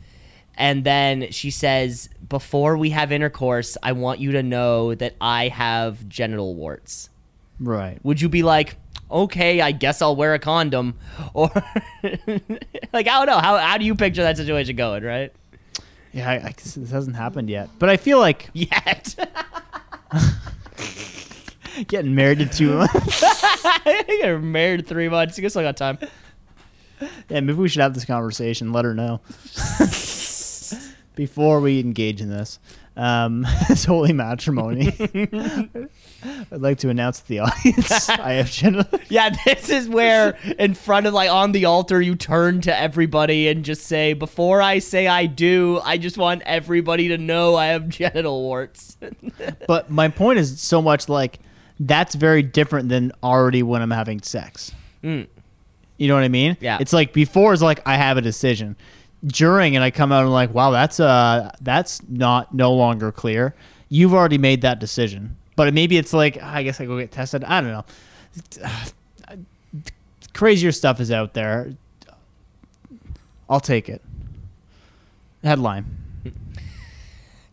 and 0.58 0.84
then 0.84 1.32
she 1.32 1.50
says, 1.52 2.10
"Before 2.28 2.76
we 2.78 2.90
have 2.90 3.14
intercourse, 3.14 3.78
I 3.82 3.94
want 3.94 4.20
you 4.20 4.34
to 4.34 4.44
know 4.44 4.94
that 4.94 5.16
I 5.22 5.48
have 5.48 6.08
genital 6.10 6.54
warts." 6.54 7.10
right? 7.62 7.98
Would 8.04 8.20
you 8.20 8.28
be 8.28 8.44
like, 8.44 8.76
"Okay, 9.12 9.62
I 9.62 9.72
guess 9.72 10.02
I'll 10.02 10.16
wear 10.16 10.34
a 10.34 10.40
condom," 10.40 10.96
or 11.34 11.50
like 12.04 13.08
I 13.08 13.18
don't 13.18 13.26
know 13.28 13.40
how 13.40 13.58
how 13.58 13.78
do 13.78 13.86
you 13.86 13.96
picture 13.96 14.24
that 14.24 14.38
situation 14.38 14.76
going, 14.76 15.04
right? 15.04 15.34
Yeah, 16.14 16.30
I, 16.30 16.34
I, 16.34 16.54
this 16.58 16.76
hasn't 16.92 17.16
happened 17.16 17.50
yet, 17.50 17.70
but 17.80 17.90
I 17.90 17.98
feel 17.98 18.20
like 18.20 18.50
Yet. 18.54 19.16
getting 21.88 22.14
married 22.14 22.42
in 22.42 22.50
two 22.50 22.76
months. 22.78 23.24
I 23.24 24.20
got 24.22 24.42
married 24.42 24.86
three 24.88 25.08
months. 25.10 25.38
You 25.38 25.42
guess 25.44 25.56
I 25.56 25.64
got 25.64 25.78
time. 25.78 25.98
yeah, 27.30 27.40
maybe 27.40 27.54
we 27.54 27.70
should 27.70 27.82
have 27.82 27.94
this 27.94 28.06
conversation. 28.06 28.74
Let 28.74 28.84
her 28.86 28.94
know 28.94 29.22
before 31.16 31.62
we 31.62 31.80
engage 31.80 32.22
in 32.22 32.30
this. 32.30 32.60
Um, 32.98 33.48
this 33.70 33.86
holy 33.86 34.14
matrimony. 34.14 34.94
I'd 36.24 36.62
like 36.62 36.80
to 36.80 36.90
announce 36.90 37.22
to 37.22 37.28
the 37.28 37.40
audience 37.40 38.10
I 38.10 38.34
have 38.34 38.52
Jenna. 38.52 38.88
Yeah, 39.10 39.30
this 39.46 39.70
is 39.70 39.88
where 39.88 40.38
in 40.60 40.74
front 40.74 41.08
of 41.08 41.14
like 41.14 41.30
on 41.30 41.52
the 41.52 41.66
altar 41.66 42.02
you 42.02 42.16
turn 42.16 42.62
to 42.62 42.78
everybody 42.78 43.48
and 43.48 43.64
just 43.64 43.84
say, 43.84 44.14
"Before 44.14 44.62
I 44.62 44.80
say 44.80 45.08
I 45.08 45.26
do, 45.26 45.80
I 45.84 45.98
just 45.98 46.18
want 46.18 46.44
everybody 46.46 47.08
to 47.10 47.18
know 47.18 47.56
I 47.56 47.68
have 47.68 47.88
genital 47.90 48.42
warts." 48.42 48.98
But 49.68 49.90
my 49.90 50.10
point 50.10 50.40
is 50.40 50.62
so 50.62 50.82
much 50.82 51.10
like 51.10 51.40
that's 51.80 52.14
very 52.16 52.44
different 52.44 52.90
than 52.90 53.12
already 53.24 53.64
when 53.64 53.82
I'm 53.82 53.92
having 53.92 54.22
sex. 54.22 54.74
You 56.02 56.08
know 56.08 56.16
what 56.16 56.24
I 56.24 56.30
mean? 56.30 56.58
Yeah. 56.60 56.78
It's 56.82 56.94
like 56.94 57.14
before 57.14 57.54
is 57.54 57.62
like 57.62 57.82
I 57.86 57.96
have 57.96 58.18
a 58.18 58.22
decision. 58.22 58.76
During 59.26 59.76
and 59.76 59.84
I 59.84 59.92
come 59.92 60.12
out 60.12 60.24
and 60.24 60.32
like, 60.32 60.54
wow, 60.54 60.72
that's 60.72 61.00
uh 61.00 61.52
that's 61.62 62.02
not 62.10 62.54
no 62.54 62.74
longer 62.74 63.12
clear. 63.12 63.56
You've 63.90 64.14
already 64.14 64.38
made 64.38 64.62
that 64.62 64.80
decision. 64.80 65.38
But 65.56 65.74
maybe 65.74 65.98
it's 65.98 66.14
like 66.14 66.42
I 66.42 66.64
guess 66.64 66.82
I 66.82 66.86
go 66.86 66.98
get 66.98 67.12
tested. 67.12 67.44
I 67.44 67.62
don't 67.62 67.72
know. 67.72 68.72
Crazier 70.34 70.72
stuff 70.72 71.00
is 71.00 71.12
out 71.12 71.34
there. 71.34 71.74
I'll 73.50 73.60
take 73.60 73.90
it. 73.90 74.02
Headline. 75.44 75.86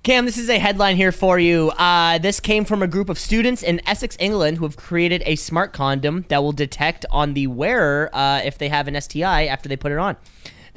Cam, 0.05 0.25
this 0.25 0.39
is 0.39 0.49
a 0.49 0.59
headline 0.59 0.97
here 0.97 1.13
for 1.13 1.39
you. 1.39 1.69
Uh, 1.73 2.17
this 2.17 2.41
came 2.41 2.65
from 2.65 2.83
a 2.83 2.87
group 2.87 3.11
of 3.11 3.19
students 3.19 3.63
in 3.63 3.79
Essex, 3.87 4.17
England, 4.19 4.57
who 4.57 4.65
have 4.65 4.77
created 4.77 5.23
a 5.27 5.37
smart 5.37 5.73
condom 5.75 6.25
that 6.29 6.43
will 6.43 6.53
detect 6.53 7.05
on 7.11 7.35
the 7.35 7.47
wearer 7.47 8.09
uh, 8.15 8.41
if 8.43 8.57
they 8.57 8.69
have 8.71 8.89
an 8.89 8.99
STI 8.99 9.47
after 9.47 9.69
they 9.69 9.77
put 9.77 9.93
it 9.93 9.99
on. 9.99 10.17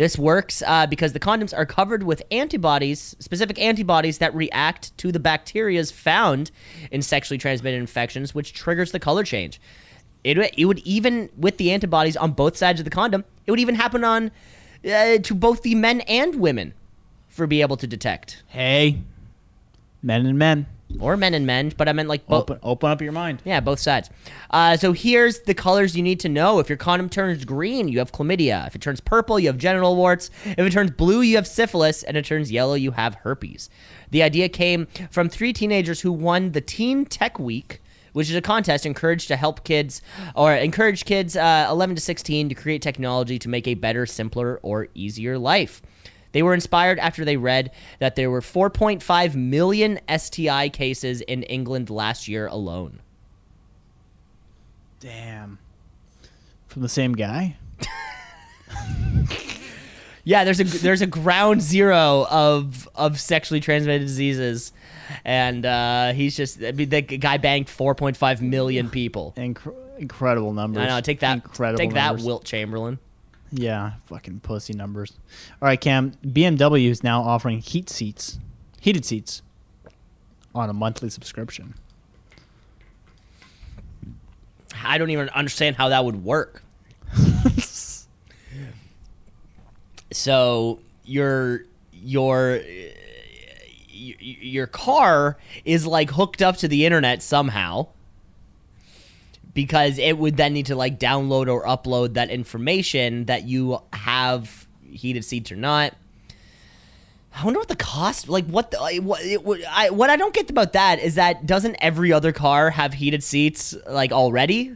This 0.01 0.17
works 0.17 0.63
uh, 0.65 0.87
because 0.87 1.13
the 1.13 1.19
condoms 1.19 1.55
are 1.55 1.63
covered 1.63 2.01
with 2.01 2.23
antibodies, 2.31 3.15
specific 3.19 3.59
antibodies 3.59 4.17
that 4.17 4.33
react 4.33 4.97
to 4.97 5.11
the 5.11 5.19
bacterias 5.19 5.93
found 5.93 6.49
in 6.89 7.03
sexually 7.03 7.37
transmitted 7.37 7.77
infections, 7.77 8.33
which 8.33 8.51
triggers 8.51 8.93
the 8.93 8.99
color 8.99 9.23
change. 9.23 9.61
It, 10.23 10.39
it 10.57 10.65
would 10.65 10.79
even, 10.79 11.29
with 11.37 11.57
the 11.57 11.71
antibodies 11.71 12.17
on 12.17 12.31
both 12.31 12.57
sides 12.57 12.79
of 12.79 12.83
the 12.85 12.89
condom, 12.89 13.25
it 13.45 13.51
would 13.51 13.59
even 13.59 13.75
happen 13.75 14.03
on 14.03 14.31
uh, 14.83 15.19
to 15.19 15.35
both 15.35 15.61
the 15.61 15.75
men 15.75 16.01
and 16.01 16.33
women 16.33 16.73
for 17.29 17.45
be 17.45 17.61
able 17.61 17.77
to 17.77 17.85
detect. 17.85 18.41
Hey, 18.47 19.01
men 20.01 20.25
and 20.25 20.39
men, 20.39 20.65
Or 20.99 21.17
men 21.17 21.33
and 21.33 21.45
men, 21.45 21.71
but 21.77 21.87
I 21.87 21.93
meant 21.93 22.09
like 22.09 22.27
both. 22.27 22.43
open 22.43 22.59
open 22.63 22.89
up 22.91 23.01
your 23.01 23.11
mind. 23.11 23.41
Yeah, 23.45 23.59
both 23.59 23.79
sides. 23.79 24.09
Uh, 24.49 24.77
so 24.77 24.93
here's 24.93 25.39
the 25.41 25.53
colors 25.53 25.95
you 25.95 26.03
need 26.03 26.19
to 26.21 26.29
know. 26.29 26.59
If 26.59 26.69
your 26.69 26.77
condom 26.77 27.09
turns 27.09 27.45
green, 27.45 27.87
you 27.87 27.99
have 27.99 28.11
chlamydia. 28.11 28.67
If 28.67 28.75
it 28.75 28.81
turns 28.81 28.99
purple, 28.99 29.39
you 29.39 29.47
have 29.47 29.57
genital 29.57 29.95
warts. 29.95 30.29
If 30.45 30.59
it 30.59 30.71
turns 30.71 30.91
blue, 30.91 31.21
you 31.21 31.35
have 31.37 31.47
syphilis. 31.47 32.03
And 32.03 32.17
if 32.17 32.25
it 32.25 32.27
turns 32.27 32.51
yellow, 32.51 32.73
you 32.73 32.91
have 32.91 33.15
herpes. 33.15 33.69
The 34.09 34.23
idea 34.23 34.49
came 34.49 34.87
from 35.09 35.29
three 35.29 35.53
teenagers 35.53 36.01
who 36.01 36.11
won 36.11 36.51
the 36.51 36.61
Teen 36.61 37.05
Tech 37.05 37.39
Week, 37.39 37.81
which 38.13 38.29
is 38.29 38.35
a 38.35 38.41
contest 38.41 38.85
encouraged 38.85 39.29
to 39.29 39.35
help 39.35 39.63
kids 39.63 40.01
or 40.35 40.53
encourage 40.53 41.05
kids 41.05 41.37
uh, 41.37 41.67
11 41.69 41.95
to 41.95 42.01
16 42.01 42.49
to 42.49 42.55
create 42.55 42.81
technology 42.81 43.39
to 43.39 43.49
make 43.49 43.67
a 43.67 43.73
better, 43.73 44.05
simpler, 44.05 44.59
or 44.61 44.89
easier 44.93 45.37
life. 45.37 45.81
They 46.31 46.43
were 46.43 46.53
inspired 46.53 46.99
after 46.99 47.25
they 47.25 47.37
read 47.37 47.71
that 47.99 48.15
there 48.15 48.29
were 48.31 48.41
4.5 48.41 49.35
million 49.35 49.99
STI 50.17 50.69
cases 50.69 51.21
in 51.21 51.43
England 51.43 51.89
last 51.89 52.27
year 52.27 52.47
alone. 52.47 53.01
Damn. 54.99 55.59
From 56.67 56.81
the 56.83 56.89
same 56.89 57.13
guy? 57.13 57.57
Yeah, 60.23 60.43
there's 60.43 60.59
a 60.59 60.63
there's 60.65 61.01
a 61.01 61.07
ground 61.07 61.61
zero 61.61 62.27
of 62.29 62.87
of 62.95 63.19
sexually 63.19 63.59
transmitted 63.59 64.05
diseases, 64.05 64.71
and 65.25 65.65
uh, 65.65 66.13
he's 66.13 66.37
just 66.37 66.63
I 66.63 66.71
mean 66.73 66.89
the 66.89 67.01
guy 67.01 67.37
banged 67.37 67.67
4.5 67.67 68.41
million 68.41 68.89
people. 68.89 69.33
Incre- 69.35 69.73
incredible 69.97 70.53
numbers. 70.53 70.83
I 70.83 70.87
know. 70.87 71.01
Take 71.01 71.21
that. 71.21 71.33
Incredible 71.33 71.79
take 71.79 71.93
that. 71.93 72.19
Wilt 72.19 72.43
Chamberlain. 72.45 72.99
Yeah, 73.51 73.93
fucking 74.05 74.39
pussy 74.41 74.73
numbers. 74.73 75.13
All 75.61 75.67
right, 75.67 75.79
Cam. 75.79 76.11
BMW 76.25 76.89
is 76.89 77.03
now 77.03 77.21
offering 77.21 77.59
heat 77.59 77.89
seats, 77.89 78.39
heated 78.79 79.05
seats, 79.05 79.41
on 80.55 80.69
a 80.69 80.73
monthly 80.73 81.09
subscription. 81.09 81.73
I 84.83 84.97
don't 84.97 85.09
even 85.09 85.29
understand 85.29 85.75
how 85.75 85.89
that 85.89 86.05
would 86.05 86.23
work. 86.23 86.63
so 90.11 90.79
your 91.03 91.65
your 91.93 92.61
your 93.93 94.67
car 94.67 95.37
is 95.65 95.85
like 95.85 96.09
hooked 96.11 96.41
up 96.41 96.57
to 96.57 96.67
the 96.67 96.85
internet 96.85 97.21
somehow 97.21 97.87
because 99.53 99.97
it 99.97 100.17
would 100.17 100.37
then 100.37 100.53
need 100.53 100.67
to 100.67 100.75
like 100.75 100.99
download 100.99 101.51
or 101.51 101.63
upload 101.65 102.13
that 102.13 102.29
information 102.29 103.25
that 103.25 103.43
you 103.45 103.79
have 103.93 104.67
heated 104.89 105.25
seats 105.25 105.51
or 105.51 105.55
not. 105.55 105.93
I 107.33 107.45
wonder 107.45 107.59
what 107.59 107.69
the 107.69 107.75
cost, 107.77 108.27
like 108.27 108.45
what 108.45 108.71
the, 108.71 108.77
what 109.01 109.21
it, 109.21 109.43
would- 109.43 109.63
I 109.63 109.89
what 109.89 110.09
I 110.09 110.15
don't 110.17 110.33
get 110.33 110.49
about 110.49 110.73
that 110.73 110.99
is 110.99 111.15
that 111.15 111.45
doesn't 111.45 111.75
every 111.79 112.11
other 112.11 112.31
car 112.31 112.69
have 112.71 112.93
heated 112.93 113.23
seats 113.23 113.75
like 113.87 114.11
already? 114.11 114.75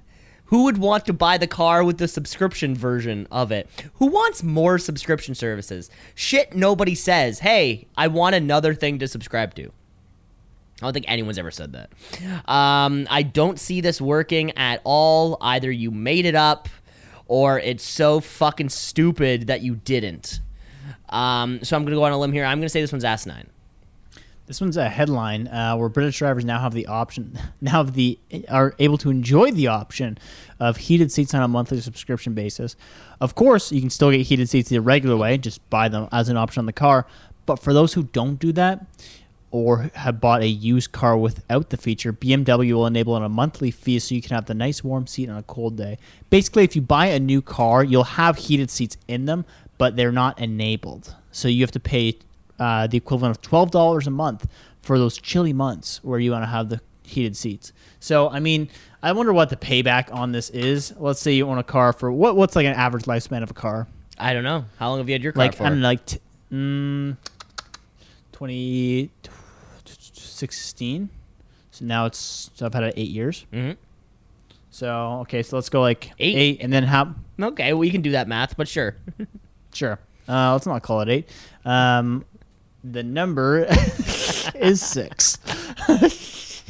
Who 0.49 0.65
would 0.65 0.77
want 0.77 1.05
to 1.07 1.13
buy 1.13 1.37
the 1.39 1.47
car 1.47 1.83
with 1.83 1.97
the 1.97 2.07
subscription 2.07 2.75
version 2.75 3.27
of 3.31 3.51
it? 3.51 3.67
Who 3.95 4.05
wants 4.05 4.43
more 4.43 4.77
subscription 4.77 5.33
services? 5.33 5.89
Shit, 6.13 6.55
nobody 6.55 6.93
says, 6.95 7.39
"Hey, 7.39 7.87
I 7.97 8.07
want 8.07 8.35
another 8.35 8.73
thing 8.75 8.99
to 8.99 9.07
subscribe 9.07 9.55
to." 9.55 9.71
I 10.81 10.85
don't 10.85 10.93
think 10.93 11.05
anyone's 11.07 11.37
ever 11.37 11.51
said 11.51 11.73
that. 11.73 11.89
Um, 12.49 13.07
I 13.09 13.23
don't 13.23 13.59
see 13.59 13.79
this 13.79 14.01
working 14.01 14.51
at 14.57 14.81
all. 14.83 15.37
Either 15.39 15.71
you 15.71 15.89
made 15.89 16.25
it 16.25 16.35
up, 16.35 16.67
or 17.27 17.59
it's 17.59 17.83
so 17.83 18.19
fucking 18.19 18.69
stupid 18.69 19.47
that 19.47 19.61
you 19.61 19.75
didn't. 19.75 20.41
Um, 21.09 21.63
so 21.63 21.75
I'm 21.75 21.85
gonna 21.85 21.95
go 21.95 22.03
on 22.03 22.11
a 22.11 22.19
limb 22.19 22.33
here. 22.33 22.45
I'm 22.45 22.59
gonna 22.59 22.69
say 22.69 22.81
this 22.81 22.91
one's 22.91 23.05
asinine. 23.05 23.47
This 24.47 24.61
one's 24.61 24.77
a 24.77 24.87
headline 24.87 25.47
uh, 25.47 25.75
where 25.75 25.89
British 25.89 26.19
drivers 26.19 26.45
now 26.45 26.59
have 26.59 26.73
the 26.73 26.85
option, 26.85 27.39
now 27.61 27.71
have 27.71 27.93
the 27.93 28.19
are 28.49 28.75
able 28.77 28.97
to 28.99 29.09
enjoy 29.09 29.51
the 29.51 29.67
option 29.67 30.17
of 30.59 30.77
heated 30.77 31.11
seats 31.11 31.33
on 31.33 31.41
a 31.41 31.47
monthly 31.47 31.81
subscription 31.81 32.33
basis. 32.33 32.75
Of 33.21 33.33
course, 33.33 33.71
you 33.71 33.81
can 33.81 33.89
still 33.89 34.11
get 34.11 34.21
heated 34.21 34.49
seats 34.49 34.69
the 34.69 34.79
regular 34.81 35.17
way, 35.17 35.37
just 35.37 35.67
buy 35.69 35.89
them 35.89 36.09
as 36.11 36.29
an 36.29 36.37
option 36.37 36.59
on 36.59 36.65
the 36.65 36.73
car. 36.73 37.07
But 37.45 37.59
for 37.59 37.73
those 37.73 37.93
who 37.93 38.03
don't 38.03 38.39
do 38.39 38.51
that, 38.53 38.85
or 39.55 39.89
have 39.93 40.19
bought 40.19 40.41
a 40.41 40.47
used 40.47 40.91
car 40.91 41.15
without 41.15 41.69
the 41.69 41.77
feature, 41.77 42.11
BMW 42.11 42.73
will 42.73 42.85
enable 42.87 43.13
on 43.13 43.23
a 43.23 43.29
monthly 43.29 43.71
fee 43.71 43.99
so 43.99 44.13
you 44.13 44.21
can 44.21 44.35
have 44.35 44.47
the 44.47 44.53
nice 44.53 44.83
warm 44.83 45.07
seat 45.07 45.29
on 45.29 45.37
a 45.37 45.43
cold 45.43 45.77
day. 45.77 45.97
Basically, 46.29 46.65
if 46.65 46.75
you 46.75 46.81
buy 46.81 47.05
a 47.05 47.21
new 47.21 47.41
car, 47.41 47.81
you'll 47.81 48.03
have 48.03 48.35
heated 48.35 48.69
seats 48.69 48.97
in 49.07 49.27
them, 49.27 49.45
but 49.77 49.95
they're 49.95 50.11
not 50.11 50.37
enabled. 50.39 51.15
So 51.31 51.47
you 51.47 51.61
have 51.61 51.71
to 51.71 51.79
pay 51.79 52.17
uh, 52.59 52.87
the 52.87 52.97
equivalent 52.97 53.37
of 53.37 53.41
twelve 53.41 53.71
dollars 53.71 54.07
a 54.07 54.11
month 54.11 54.45
for 54.81 54.99
those 54.99 55.17
chilly 55.17 55.53
months 55.53 56.03
where 56.03 56.19
you 56.19 56.31
want 56.31 56.43
to 56.43 56.47
have 56.47 56.67
the 56.67 56.81
heated 57.03 57.37
seats. 57.37 57.71
So 58.01 58.27
I 58.29 58.41
mean, 58.41 58.67
I 59.01 59.13
wonder 59.13 59.31
what 59.31 59.49
the 59.49 59.55
payback 59.55 60.13
on 60.13 60.33
this 60.33 60.49
is. 60.49 60.93
Let's 60.97 61.21
say 61.21 61.31
you 61.31 61.47
own 61.47 61.59
a 61.59 61.63
car 61.63 61.93
for 61.93 62.11
what? 62.11 62.35
What's 62.35 62.57
like 62.57 62.65
an 62.65 62.73
average 62.75 63.05
lifespan 63.05 63.41
of 63.41 63.51
a 63.51 63.53
car? 63.53 63.87
I 64.19 64.33
don't 64.33 64.43
know. 64.43 64.65
How 64.79 64.89
long 64.89 64.97
have 64.97 65.07
you 65.07 65.13
had 65.13 65.23
your 65.23 65.31
car 65.31 65.45
Like 65.45 65.55
for? 65.55 65.63
I 65.63 65.69
don't 65.69 65.81
like 65.81 66.05
t- 66.05 66.19
mm, 66.51 67.15
20, 68.33 69.09
16. 70.35 71.09
So 71.71 71.85
now 71.85 72.05
it's 72.05 72.51
so 72.55 72.65
I've 72.65 72.73
had 72.73 72.83
it 72.83 72.93
eight 72.97 73.09
years. 73.09 73.45
Mhm. 73.53 73.77
So 74.71 75.19
okay, 75.21 75.41
so 75.43 75.55
let's 75.57 75.69
go 75.69 75.81
like 75.81 76.11
Eight? 76.19 76.35
eight, 76.35 76.57
and 76.61 76.71
then 76.71 76.83
how? 76.83 77.13
Okay, 77.41 77.73
well 77.73 77.83
you 77.85 77.91
can 77.91 78.01
do 78.01 78.11
that 78.11 78.27
math, 78.27 78.55
but 78.57 78.67
sure. 78.67 78.95
Sure. 79.73 79.99
Uh, 80.29 80.53
let's 80.53 80.65
not 80.65 80.81
call 80.83 81.01
it 81.01 81.09
eight. 81.09 81.29
Um, 81.65 82.23
the 82.81 83.03
number 83.03 83.65
is 84.55 84.81
six. 84.81 85.37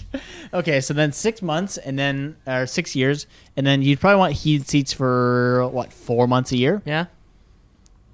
okay, 0.53 0.82
so 0.82 0.91
then 0.95 1.11
six 1.11 1.43
months, 1.43 1.78
and 1.78 1.99
then 1.99 2.36
or 2.47 2.66
six 2.66 2.95
years, 2.95 3.28
and 3.55 3.66
then 3.68 3.84
you'd 3.84 3.99
probably 3.99 4.18
want 4.18 4.34
heated 4.34 4.68
seats 4.68 4.91
for 4.91 5.68
what 5.70 5.93
four 5.93 6.28
months 6.28 6.51
a 6.51 6.57
year. 6.57 6.82
yeah. 6.86 7.05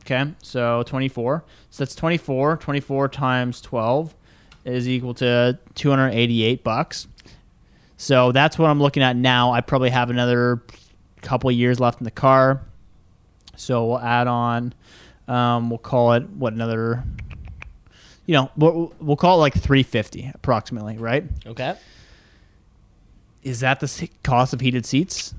Okay, 0.03 0.31
so 0.41 0.83
24. 0.87 1.43
So 1.69 1.83
that's 1.85 1.95
24. 1.95 2.57
24 2.57 3.07
times 3.07 3.61
12 3.61 4.13
is 4.65 4.87
equal 4.87 5.13
to 5.15 5.57
288 5.75 6.63
bucks. 6.63 7.07
So 7.97 8.31
that's 8.31 8.57
what 8.57 8.69
I'm 8.69 8.81
looking 8.81 9.03
at 9.03 9.15
now. 9.15 9.51
I 9.51 9.61
probably 9.61 9.89
have 9.89 10.09
another 10.09 10.61
couple 11.21 11.51
years 11.51 11.79
left 11.79 11.99
in 11.99 12.05
the 12.05 12.11
car. 12.11 12.61
So 13.55 13.85
we'll 13.85 13.99
add 13.99 14.27
on, 14.27 14.73
um, 15.27 15.69
we'll 15.69 15.77
call 15.77 16.13
it, 16.13 16.27
what, 16.29 16.53
another 16.53 17.03
you 18.25 18.37
know, 18.37 18.51
we'll, 18.55 18.93
we'll 18.99 19.17
call 19.17 19.37
it 19.37 19.41
like 19.41 19.53
350 19.53 20.31
approximately, 20.33 20.97
right? 20.97 21.25
Okay. 21.45 21.75
Is 23.43 23.59
that 23.61 23.79
the 23.79 24.09
cost 24.23 24.53
of 24.53 24.61
heated 24.61 24.85
seats? 24.85 25.33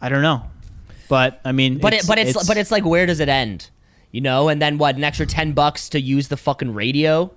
I 0.00 0.08
don't 0.08 0.22
know, 0.22 0.42
but 1.08 1.40
I 1.44 1.52
mean, 1.52 1.78
But 1.78 1.92
it, 1.92 2.06
but 2.06 2.18
it's, 2.18 2.48
but 2.48 2.56
it's 2.56 2.70
like 2.70 2.84
where 2.84 3.06
does 3.06 3.20
it 3.20 3.28
end? 3.28 3.70
You 4.10 4.22
know, 4.22 4.48
and 4.48 4.60
then 4.60 4.78
what? 4.78 4.96
An 4.96 5.04
extra 5.04 5.26
ten 5.26 5.52
bucks 5.52 5.88
to 5.90 6.00
use 6.00 6.28
the 6.28 6.36
fucking 6.36 6.72
radio, 6.72 7.30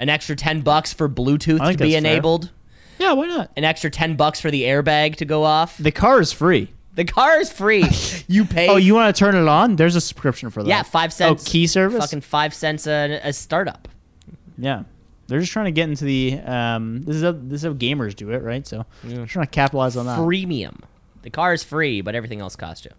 an 0.00 0.08
extra 0.08 0.36
ten 0.36 0.60
bucks 0.60 0.92
for 0.92 1.08
Bluetooth 1.08 1.58
to 1.58 1.76
be 1.76 1.76
that's 1.76 1.90
fair. 1.90 1.98
enabled, 1.98 2.50
yeah, 2.98 3.12
why 3.12 3.26
not? 3.26 3.50
an 3.56 3.64
extra 3.64 3.90
ten 3.90 4.16
bucks 4.16 4.40
for 4.40 4.50
the 4.50 4.62
airbag 4.62 5.16
to 5.16 5.24
go 5.24 5.44
off. 5.44 5.76
The 5.78 5.90
car 5.92 6.20
is 6.20 6.32
free. 6.32 6.68
The 6.94 7.04
car 7.04 7.40
is 7.40 7.50
free. 7.50 7.84
You 8.28 8.44
pay. 8.44 8.68
Oh, 8.68 8.76
you 8.76 8.94
want 8.94 9.14
to 9.14 9.18
turn 9.18 9.34
it 9.34 9.46
on? 9.48 9.76
There's 9.76 9.96
a 9.96 10.00
subscription 10.00 10.48
for 10.50 10.62
that. 10.62 10.68
yeah, 10.68 10.82
five 10.82 11.12
cents. 11.12 11.44
Oh, 11.46 11.50
key 11.50 11.66
service. 11.66 11.98
Fucking 12.02 12.20
five 12.22 12.54
cents 12.54 12.86
a, 12.86 13.20
a 13.22 13.32
startup. 13.32 13.88
Yeah, 14.56 14.84
they're 15.26 15.40
just 15.40 15.52
trying 15.52 15.66
to 15.66 15.70
get 15.72 15.88
into 15.88 16.04
the. 16.04 16.38
Um, 16.40 17.02
this 17.02 17.16
is 17.16 17.22
how, 17.22 17.32
this 17.32 17.60
is 17.60 17.64
how 17.64 17.72
gamers 17.74 18.14
do 18.14 18.30
it, 18.30 18.42
right? 18.42 18.66
So 18.66 18.86
they're 19.04 19.26
trying 19.26 19.46
to 19.46 19.50
capitalize 19.50 19.96
on 19.96 20.06
that. 20.06 20.18
Freemium. 20.18 20.80
The 21.22 21.30
car 21.30 21.52
is 21.52 21.62
free, 21.62 22.00
but 22.00 22.14
everything 22.14 22.40
else 22.40 22.56
costs 22.56 22.84
you. 22.84 22.90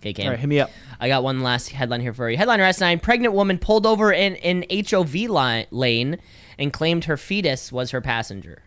Okay, 0.00 0.12
Cam. 0.12 0.26
All 0.26 0.30
right, 0.30 0.40
hit 0.40 0.48
me 0.48 0.60
up. 0.60 0.70
I 1.00 1.08
got 1.08 1.22
one 1.22 1.40
last 1.40 1.70
headline 1.70 2.00
here 2.00 2.14
for 2.14 2.30
you. 2.30 2.36
Headliner 2.36 2.64
S9: 2.64 3.02
Pregnant 3.02 3.34
woman 3.34 3.58
pulled 3.58 3.86
over 3.86 4.12
in 4.12 4.36
in 4.36 4.64
HOV 4.88 5.14
line, 5.14 5.66
lane 5.70 6.18
and 6.58 6.72
claimed 6.72 7.04
her 7.04 7.16
fetus 7.16 7.70
was 7.72 7.92
her 7.92 8.00
passenger. 8.00 8.62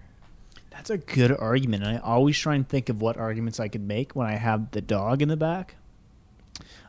That's 0.72 0.90
a 0.90 0.98
good 0.98 1.32
argument. 1.38 1.84
I 1.84 1.98
always 1.98 2.40
try 2.40 2.56
and 2.56 2.68
think 2.68 2.90
of 2.90 3.02
what 3.02 3.18
arguments 3.18 3.60
I 3.60 3.68
could 3.68 3.86
make 3.86 4.16
when 4.16 4.26
I 4.26 4.36
have 4.36 4.72
the 4.72 4.82
dog 4.82 5.22
in 5.22 5.28
the 5.28 5.38
back. 5.38 5.76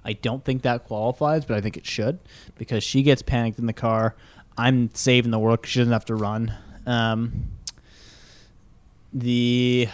I 0.04 0.14
don't 0.14 0.44
think 0.44 0.62
that 0.62 0.84
qualifies, 0.84 1.44
but 1.44 1.56
I 1.56 1.60
think 1.60 1.76
it 1.76 1.86
should 1.86 2.18
because 2.56 2.82
she 2.82 3.02
gets 3.02 3.22
panicked 3.22 3.58
in 3.58 3.66
the 3.66 3.72
car. 3.72 4.14
I'm 4.56 4.90
saving 4.94 5.30
the 5.30 5.38
world 5.38 5.60
because 5.60 5.72
she 5.72 5.80
doesn't 5.80 5.92
have 5.92 6.04
to 6.06 6.14
run. 6.14 6.54
Um, 6.86 7.48
the 9.12 9.88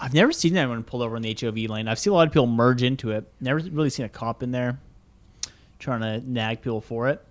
I've 0.00 0.14
never 0.14 0.32
seen 0.32 0.56
anyone 0.56 0.82
pulled 0.84 1.02
over 1.02 1.16
in 1.16 1.22
the 1.22 1.36
HOV 1.38 1.56
lane. 1.70 1.88
I've 1.88 1.98
seen 1.98 2.12
a 2.12 2.16
lot 2.16 2.26
of 2.26 2.32
people 2.32 2.46
merge 2.46 2.82
into 2.82 3.10
it. 3.10 3.30
Never 3.40 3.58
really 3.58 3.90
seen 3.90 4.06
a 4.06 4.08
cop 4.08 4.42
in 4.42 4.52
there 4.52 4.78
trying 5.78 6.00
to 6.00 6.30
nag 6.30 6.62
people 6.62 6.80
for 6.80 7.08
it. 7.08 7.24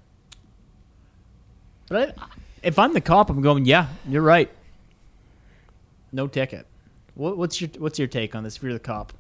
But 1.89 2.15
I, 2.18 2.28
if 2.63 2.78
I'm 2.78 2.93
the 2.93 3.01
cop, 3.01 3.30
I'm 3.30 3.41
going, 3.41 3.65
yeah, 3.65 3.88
you're 4.07 4.22
right. 4.22 4.49
No 6.11 6.28
ticket. 6.28 6.65
What, 7.15 7.38
what's 7.38 7.59
your 7.59 7.70
What's 7.78 7.97
your 7.97 8.07
take 8.07 8.36
on 8.36 8.43
this? 8.43 8.57
If 8.57 8.63
you're 8.63 8.74
the 8.74 8.80
cop, 8.80 9.13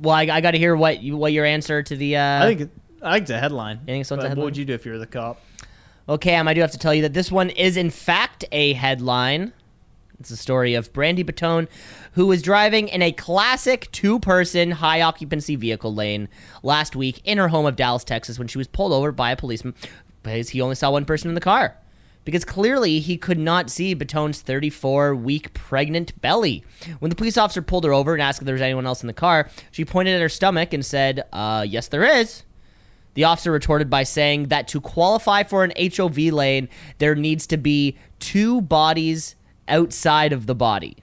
Well, 0.00 0.14
I, 0.14 0.22
I 0.22 0.40
got 0.40 0.52
to 0.52 0.58
hear 0.58 0.76
what 0.76 1.02
you 1.02 1.16
what 1.16 1.32
your 1.32 1.44
answer 1.44 1.82
to 1.82 1.96
the. 1.96 2.16
Uh, 2.16 2.44
I 2.44 2.54
think 2.54 2.70
I 3.02 3.12
think 3.14 3.22
it's 3.22 3.30
a 3.30 3.38
headline. 3.38 3.78
You 3.80 3.86
think 3.86 4.00
it's 4.02 4.10
a 4.10 4.16
headline? 4.16 4.36
What 4.36 4.44
would 4.44 4.56
you 4.56 4.64
do 4.64 4.74
if 4.74 4.86
you 4.86 4.92
were 4.92 4.98
the 4.98 5.06
cop? 5.06 5.40
Okay, 6.08 6.30
Cam, 6.32 6.48
I 6.48 6.54
do 6.54 6.60
have 6.60 6.70
to 6.72 6.78
tell 6.78 6.94
you 6.94 7.02
that 7.02 7.14
this 7.14 7.32
one 7.32 7.50
is 7.50 7.76
in 7.76 7.90
fact 7.90 8.44
a 8.52 8.74
headline. 8.74 9.52
It's 10.20 10.28
the 10.30 10.36
story 10.36 10.74
of 10.74 10.92
Brandy 10.92 11.24
Bottone, 11.24 11.68
who 12.12 12.26
was 12.26 12.40
driving 12.40 12.88
in 12.88 13.02
a 13.02 13.12
classic 13.12 13.90
two-person 13.90 14.72
high 14.72 15.00
occupancy 15.00 15.56
vehicle 15.56 15.94
lane 15.94 16.28
last 16.62 16.94
week 16.94 17.20
in 17.24 17.38
her 17.38 17.48
home 17.48 17.66
of 17.66 17.76
Dallas, 17.76 18.04
Texas, 18.04 18.38
when 18.38 18.48
she 18.48 18.58
was 18.58 18.68
pulled 18.68 18.92
over 18.92 19.10
by 19.10 19.32
a 19.32 19.36
policeman 19.36 19.74
because 20.22 20.50
he 20.50 20.60
only 20.60 20.76
saw 20.76 20.90
one 20.90 21.04
person 21.04 21.28
in 21.28 21.34
the 21.34 21.40
car. 21.40 21.76
Because 22.24 22.44
clearly 22.44 23.00
he 23.00 23.18
could 23.18 23.38
not 23.38 23.68
see 23.68 23.94
Bottone's 23.94 24.42
34-week 24.42 25.52
pregnant 25.52 26.18
belly. 26.22 26.64
When 27.00 27.10
the 27.10 27.16
police 27.16 27.36
officer 27.36 27.60
pulled 27.60 27.84
her 27.84 27.92
over 27.92 28.14
and 28.14 28.22
asked 28.22 28.40
if 28.40 28.46
there 28.46 28.54
was 28.54 28.62
anyone 28.62 28.86
else 28.86 29.02
in 29.02 29.08
the 29.08 29.12
car, 29.12 29.50
she 29.70 29.84
pointed 29.84 30.14
at 30.14 30.22
her 30.22 30.30
stomach 30.30 30.72
and 30.72 30.86
said, 30.86 31.24
"Uh, 31.32 31.66
yes, 31.68 31.88
there 31.88 32.04
is." 32.04 32.44
The 33.12 33.24
officer 33.24 33.52
retorted 33.52 33.90
by 33.90 34.04
saying 34.04 34.48
that 34.48 34.68
to 34.68 34.80
qualify 34.80 35.42
for 35.42 35.64
an 35.64 35.72
HOV 35.76 36.16
lane, 36.32 36.68
there 36.98 37.14
needs 37.14 37.46
to 37.48 37.58
be 37.58 37.98
two 38.20 38.62
bodies 38.62 39.36
outside 39.68 40.32
of 40.32 40.46
the 40.46 40.54
body. 40.54 40.98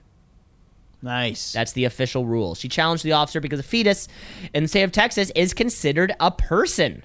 Nice. 1.01 1.51
That's 1.51 1.73
the 1.73 1.85
official 1.85 2.25
rule. 2.25 2.53
She 2.55 2.67
challenged 2.67 3.03
the 3.03 3.13
officer 3.13 3.39
because 3.39 3.59
a 3.59 3.63
fetus 3.63 4.07
in 4.53 4.63
the 4.63 4.69
state 4.69 4.83
of 4.83 4.91
Texas 4.91 5.31
is 5.35 5.53
considered 5.53 6.13
a 6.19 6.29
person. 6.31 7.03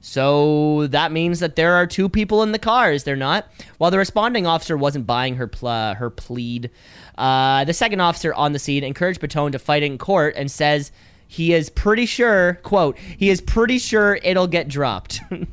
So 0.00 0.88
that 0.88 1.12
means 1.12 1.38
that 1.38 1.54
there 1.54 1.74
are 1.74 1.86
two 1.86 2.08
people 2.08 2.42
in 2.42 2.50
the 2.50 2.58
car, 2.58 2.90
is 2.90 3.04
there 3.04 3.14
not? 3.14 3.46
While 3.78 3.92
the 3.92 3.98
responding 3.98 4.48
officer 4.48 4.76
wasn't 4.76 5.06
buying 5.06 5.36
her 5.36 5.46
pl- 5.46 5.94
her 5.94 6.10
plead, 6.10 6.70
uh, 7.16 7.64
the 7.64 7.72
second 7.72 8.00
officer 8.00 8.34
on 8.34 8.52
the 8.52 8.58
scene 8.58 8.82
encouraged 8.82 9.20
Bottone 9.20 9.52
to 9.52 9.60
fight 9.60 9.84
in 9.84 9.98
court 9.98 10.34
and 10.36 10.50
says 10.50 10.90
he 11.32 11.54
is 11.54 11.70
pretty 11.70 12.04
sure, 12.04 12.60
quote, 12.62 12.98
he 12.98 13.30
is 13.30 13.40
pretty 13.40 13.78
sure 13.78 14.18
it'll 14.22 14.46
get 14.46 14.68
dropped. 14.68 15.22
in 15.30 15.46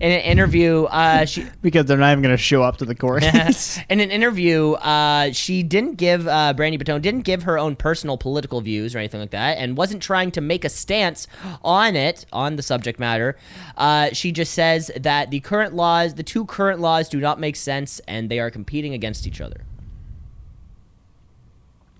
interview, 0.00 0.84
uh, 0.84 1.26
she 1.26 1.46
because 1.60 1.84
they're 1.84 1.98
not 1.98 2.12
even 2.12 2.22
going 2.22 2.34
to 2.34 2.42
show 2.42 2.62
up 2.62 2.78
to 2.78 2.86
the 2.86 2.94
court. 2.94 3.22
in 3.90 4.00
an 4.00 4.10
interview, 4.10 4.72
uh, 4.72 5.30
she 5.32 5.62
didn't 5.62 5.96
give 5.96 6.26
uh, 6.26 6.54
Brandy 6.54 6.78
Bottone 6.78 7.02
didn't 7.02 7.24
give 7.24 7.42
her 7.42 7.58
own 7.58 7.76
personal 7.76 8.16
political 8.16 8.62
views 8.62 8.94
or 8.94 9.00
anything 9.00 9.20
like 9.20 9.32
that, 9.32 9.58
and 9.58 9.76
wasn't 9.76 10.02
trying 10.02 10.30
to 10.30 10.40
make 10.40 10.64
a 10.64 10.70
stance 10.70 11.26
on 11.62 11.94
it 11.94 12.24
on 12.32 12.56
the 12.56 12.62
subject 12.62 12.98
matter. 12.98 13.36
Uh, 13.76 14.08
she 14.14 14.32
just 14.32 14.54
says 14.54 14.90
that 14.96 15.30
the 15.30 15.40
current 15.40 15.74
laws, 15.74 16.14
the 16.14 16.22
two 16.22 16.46
current 16.46 16.80
laws, 16.80 17.06
do 17.06 17.20
not 17.20 17.38
make 17.38 17.56
sense, 17.56 18.00
and 18.08 18.30
they 18.30 18.40
are 18.40 18.50
competing 18.50 18.94
against 18.94 19.26
each 19.26 19.42
other. 19.42 19.60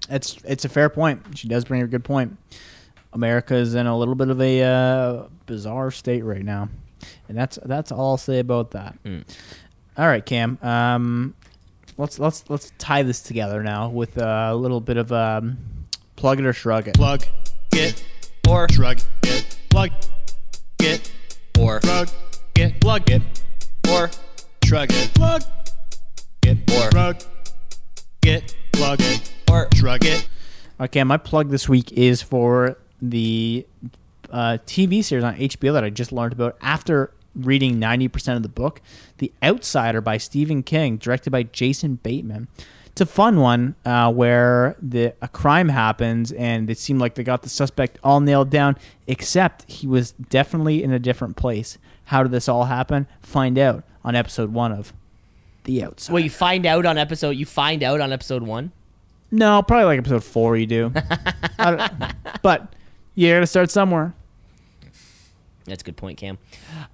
it's 0.08 0.38
it's 0.44 0.64
a 0.64 0.70
fair 0.70 0.88
point. 0.88 1.36
She 1.36 1.46
does 1.46 1.66
bring 1.66 1.82
a 1.82 1.86
good 1.86 2.04
point. 2.04 2.38
America 3.12 3.54
is 3.54 3.74
in 3.74 3.86
a 3.86 3.96
little 3.96 4.14
bit 4.14 4.28
of 4.28 4.40
a 4.40 4.62
uh, 4.62 5.26
bizarre 5.46 5.90
state 5.90 6.22
right 6.24 6.44
now, 6.44 6.68
and 7.28 7.36
that's 7.36 7.58
that's 7.64 7.90
all 7.90 8.10
I'll 8.12 8.16
say 8.16 8.38
about 8.38 8.72
that. 8.72 8.96
All 9.96 10.06
right, 10.06 10.24
Cam. 10.24 10.58
Um, 10.62 11.34
let's 11.96 12.18
let's 12.18 12.44
let's 12.50 12.72
tie 12.78 13.02
this 13.02 13.20
together 13.20 13.62
now 13.62 13.88
with 13.88 14.18
a 14.18 14.54
little 14.54 14.80
bit 14.80 14.96
of 14.96 15.10
um, 15.12 15.58
plug 16.16 16.38
it 16.38 16.46
or 16.46 16.52
shrug 16.52 16.86
it. 16.88 16.94
Plug 16.94 17.24
it, 17.72 18.04
Or 18.48 18.68
shrug 18.70 19.00
it, 19.24 19.58
plug 19.70 19.90
it, 20.80 21.12
or 21.58 21.80
shrug 21.82 22.08
it, 22.56 22.80
plug 22.80 23.10
it, 23.10 23.22
or 23.88 24.10
shrug 24.64 24.90
it, 24.92 25.14
plug 25.14 25.42
it, 26.42 26.58
Or- 26.70 26.90
shrug 26.90 27.22
it, 28.22 28.54
plug 28.72 29.00
it, 29.00 29.32
or 29.50 29.68
shrug 29.74 30.04
it. 30.04 30.28
Okay, 30.80 31.02
my 31.04 31.16
plug 31.16 31.50
this 31.50 31.68
week 31.68 31.90
is 31.92 32.22
for 32.22 32.76
the 33.00 33.66
uh, 34.30 34.58
TV 34.66 35.02
series 35.02 35.24
on 35.24 35.36
HBO 35.36 35.72
that 35.72 35.84
I 35.84 35.90
just 35.90 36.12
learned 36.12 36.32
about 36.32 36.56
after 36.60 37.12
reading 37.34 37.78
90% 37.80 38.36
of 38.36 38.42
the 38.42 38.48
book 38.48 38.80
The 39.18 39.32
Outsider 39.42 40.00
by 40.00 40.16
Stephen 40.18 40.62
King, 40.62 40.96
directed 40.96 41.30
by 41.30 41.44
Jason 41.44 41.96
Bateman. 42.02 42.48
It's 42.86 43.00
a 43.00 43.06
fun 43.06 43.38
one 43.38 43.76
uh, 43.84 44.12
where 44.12 44.74
the 44.82 45.14
a 45.22 45.28
crime 45.28 45.68
happens 45.68 46.32
and 46.32 46.68
it 46.68 46.78
seemed 46.78 47.00
like 47.00 47.14
they 47.14 47.22
got 47.22 47.42
the 47.42 47.48
suspect 47.48 47.98
all 48.02 48.20
nailed 48.20 48.50
down, 48.50 48.76
except 49.06 49.70
he 49.70 49.86
was 49.86 50.12
definitely 50.12 50.82
in 50.82 50.92
a 50.92 50.98
different 50.98 51.36
place. 51.36 51.78
How 52.06 52.24
did 52.24 52.32
this 52.32 52.48
all 52.48 52.64
happen? 52.64 53.06
Find 53.22 53.56
out 53.56 53.84
on 54.04 54.16
episode 54.16 54.52
one 54.52 54.72
of 54.72 54.92
The 55.62 55.84
Outsider. 55.84 56.12
well, 56.14 56.22
you 56.24 56.30
find 56.30 56.66
out 56.66 56.86
on 56.86 56.98
episode. 56.98 57.30
You 57.30 57.46
find 57.46 57.84
out 57.84 58.00
on 58.00 58.12
episode 58.12 58.42
one. 58.42 58.72
No, 59.30 59.62
probably 59.62 59.84
like 59.84 59.98
episode 59.98 60.24
four. 60.24 60.56
You 60.56 60.66
do, 60.66 60.90
but 62.42 62.74
you 63.18 63.34
got 63.34 63.40
to 63.40 63.46
start 63.48 63.68
somewhere. 63.68 64.14
That's 65.64 65.82
a 65.82 65.84
good 65.84 65.96
point, 65.96 66.18
Cam. 66.18 66.38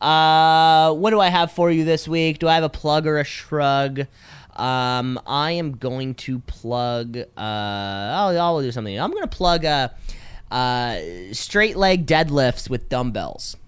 Uh, 0.00 0.94
what 0.94 1.10
do 1.10 1.20
I 1.20 1.28
have 1.28 1.52
for 1.52 1.70
you 1.70 1.84
this 1.84 2.08
week? 2.08 2.38
Do 2.38 2.48
I 2.48 2.54
have 2.54 2.64
a 2.64 2.70
plug 2.70 3.06
or 3.06 3.18
a 3.18 3.24
shrug? 3.24 4.06
Um, 4.56 5.20
I 5.26 5.52
am 5.52 5.76
going 5.76 6.14
to 6.14 6.38
plug. 6.40 7.18
Uh, 7.18 7.24
I'll, 7.36 8.40
I'll 8.40 8.62
do 8.62 8.72
something. 8.72 8.98
I'm 8.98 9.10
going 9.10 9.22
to 9.22 9.28
plug 9.28 9.66
uh, 9.66 9.90
uh, 10.50 10.98
straight 11.32 11.76
leg 11.76 12.06
deadlifts 12.06 12.70
with 12.70 12.88
dumbbells. 12.88 13.58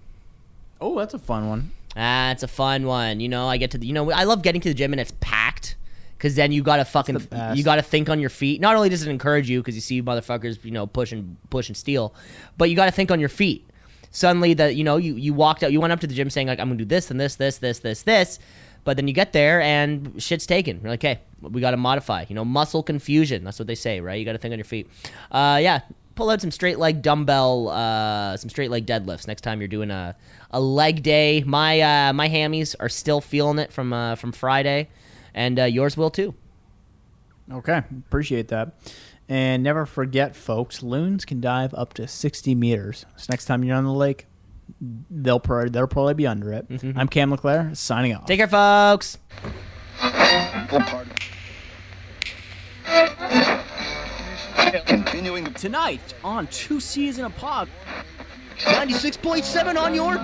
Oh, 0.81 0.97
that's 0.97 1.13
a 1.13 1.19
fun 1.19 1.47
one. 1.47 1.71
That's 1.93 2.41
a 2.41 2.47
fun 2.47 2.87
one. 2.87 3.19
You 3.19 3.29
know, 3.29 3.47
I 3.47 3.57
get 3.57 3.71
to 3.71 3.77
the, 3.77 3.85
you 3.85 3.93
know, 3.93 4.11
I 4.11 4.23
love 4.23 4.41
getting 4.41 4.61
to 4.61 4.69
the 4.69 4.75
gym 4.75 4.93
and 4.93 4.99
it's 4.99 5.13
packed. 5.19 5.75
Cause 6.19 6.33
then 6.35 6.51
you 6.51 6.63
gotta 6.63 6.83
fucking 6.85 7.27
you 7.53 7.63
gotta 7.63 7.83
think 7.83 8.09
on 8.09 8.19
your 8.19 8.29
feet. 8.31 8.59
Not 8.59 8.75
only 8.75 8.89
does 8.89 9.05
it 9.05 9.09
encourage 9.09 9.49
you 9.49 9.59
because 9.61 9.75
you 9.75 9.81
see 9.81 10.01
motherfuckers 10.01 10.63
you 10.65 10.71
know 10.71 10.87
pushing 10.87 11.37
pushing 11.49 11.75
steel, 11.75 12.13
but 12.57 12.69
you 12.69 12.75
gotta 12.75 12.91
think 12.91 13.11
on 13.11 13.19
your 13.19 13.29
feet. 13.29 13.69
Suddenly 14.09 14.55
that 14.55 14.75
you 14.75 14.83
know 14.83 14.97
you 14.97 15.15
you 15.15 15.33
walked 15.33 15.63
out 15.63 15.71
you 15.71 15.79
went 15.79 15.93
up 15.93 15.99
to 15.99 16.07
the 16.07 16.15
gym 16.15 16.29
saying 16.29 16.47
like 16.47 16.59
I'm 16.59 16.69
gonna 16.69 16.79
do 16.79 16.85
this 16.85 17.11
and 17.11 17.19
this 17.19 17.35
this 17.35 17.59
this 17.59 17.79
this 17.79 18.01
this, 18.01 18.39
but 18.83 18.95
then 18.97 19.07
you 19.07 19.13
get 19.13 19.31
there 19.33 19.61
and 19.61 20.21
shit's 20.21 20.47
taken. 20.47 20.79
You're 20.81 20.89
like, 20.89 21.03
hey, 21.03 21.19
we 21.41 21.61
gotta 21.61 21.77
modify. 21.77 22.25
You 22.27 22.35
know, 22.35 22.45
muscle 22.45 22.81
confusion. 22.81 23.43
That's 23.43 23.59
what 23.59 23.67
they 23.67 23.75
say, 23.75 23.99
right? 24.01 24.17
You 24.17 24.25
gotta 24.25 24.39
think 24.39 24.53
on 24.53 24.57
your 24.57 24.65
feet. 24.65 24.89
Uh, 25.31 25.59
yeah, 25.61 25.81
pull 26.15 26.29
out 26.29 26.41
some 26.41 26.51
straight 26.51 26.79
leg 26.79 27.01
dumbbell, 27.01 27.69
uh, 27.69 28.35
some 28.35 28.49
straight 28.49 28.71
leg 28.71 28.85
deadlifts 28.85 29.27
next 29.27 29.41
time 29.41 29.61
you're 29.61 29.67
doing 29.69 29.91
a 29.91 30.15
a 30.51 30.59
leg 30.59 31.03
day. 31.03 31.43
My 31.45 31.79
uh, 31.79 32.13
my 32.13 32.27
hammies 32.27 32.75
are 32.79 32.89
still 32.89 33.21
feeling 33.21 33.59
it 33.59 33.71
from 33.71 33.93
uh, 33.93 34.15
from 34.15 34.33
Friday, 34.33 34.89
and 35.37 35.59
uh, 35.59 35.65
yours 35.65 35.95
will 35.95 36.09
too. 36.09 36.33
Okay, 37.49 37.83
appreciate 38.07 38.49
that. 38.49 38.73
And 39.29 39.61
never 39.61 39.85
forget, 39.85 40.35
folks, 40.35 40.81
loons 40.81 41.23
can 41.25 41.39
dive 41.39 41.73
up 41.73 41.93
to 41.93 42.07
60 42.07 42.55
meters. 42.55 43.05
So 43.15 43.27
next 43.29 43.45
time 43.45 43.63
you're 43.63 43.75
on 43.77 43.83
the 43.83 43.93
lake, 43.93 44.25
they'll 44.81 45.39
probably 45.39 45.69
they'll 45.69 45.87
probably 45.87 46.15
be 46.15 46.27
under 46.27 46.51
it. 46.51 46.65
I'm 46.95 47.07
Cam 47.07 47.31
Leclaire 47.31 47.73
signing 47.75 48.15
off. 48.15 48.25
Take 48.25 48.39
care, 48.39 48.47
folks. 48.47 49.19
Continuing 54.85 55.53
Tonight 55.53 56.13
on 56.23 56.47
Two 56.47 56.79
C's 56.79 57.19
in 57.19 57.25
a 57.25 57.29
Pod. 57.29 57.69
96.7 58.57 59.79
on 59.79 59.93
your. 59.93 60.17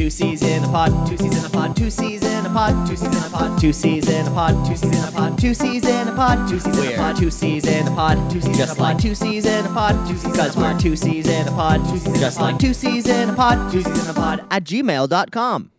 Two 0.00 0.08
C's 0.08 0.42
in 0.42 0.64
a 0.64 0.66
pod, 0.68 1.06
two 1.06 1.18
C's 1.18 1.36
in 1.36 1.44
a 1.44 1.50
pod, 1.50 1.76
two 1.76 1.90
C's 1.90 2.24
in 2.24 2.46
a 2.46 2.48
pod, 2.48 2.88
two 2.88 2.96
C's 2.96 3.12
in 3.12 3.26
a 3.26 3.28
pod, 3.28 3.60
two 3.60 3.70
C's 3.70 4.08
in 4.08 4.26
a 4.26 4.30
pod, 4.30 4.66
two 4.66 4.74
C's 4.74 4.96
in 4.96 5.04
a 5.06 5.12
pod, 5.12 5.38
two 5.38 5.52
C's 5.52 5.84
in 5.84 6.08
a 6.08 6.12
pod, 6.12 6.38
two 6.38 6.56
C's 6.56 6.64
in 6.64 6.86
a 6.88 6.96
pod, 6.96 7.18
two 7.18 7.30
C's 7.30 7.66
in 7.66 7.86
a 7.86 7.92
pod, 7.92 8.30
two 8.30 8.40
C's 8.40 8.56
just 8.56 8.78
like 8.78 8.98
two 8.98 9.14
C's 9.14 9.44
in 9.44 9.66
a 9.66 9.68
pod, 9.68 10.08
two 10.08 10.16
C's 10.16 10.32
because 10.32 10.56
we're 10.56 10.78
two 10.78 10.96
C's 10.96 11.28
in 11.28 11.48
a 11.48 11.50
pod, 11.50 11.84
two 11.90 11.98
C's 11.98 12.18
just 12.18 12.40
like 12.40 12.58
two 12.58 12.72
C's 12.72 13.06
in 13.08 13.28
a 13.28 13.34
pod, 13.34 13.70
two 13.70 13.82
C's 13.82 14.04
in 14.04 14.10
a 14.10 14.14
pod 14.14 14.46
at 14.50 14.64
gmail.com. 14.64 15.70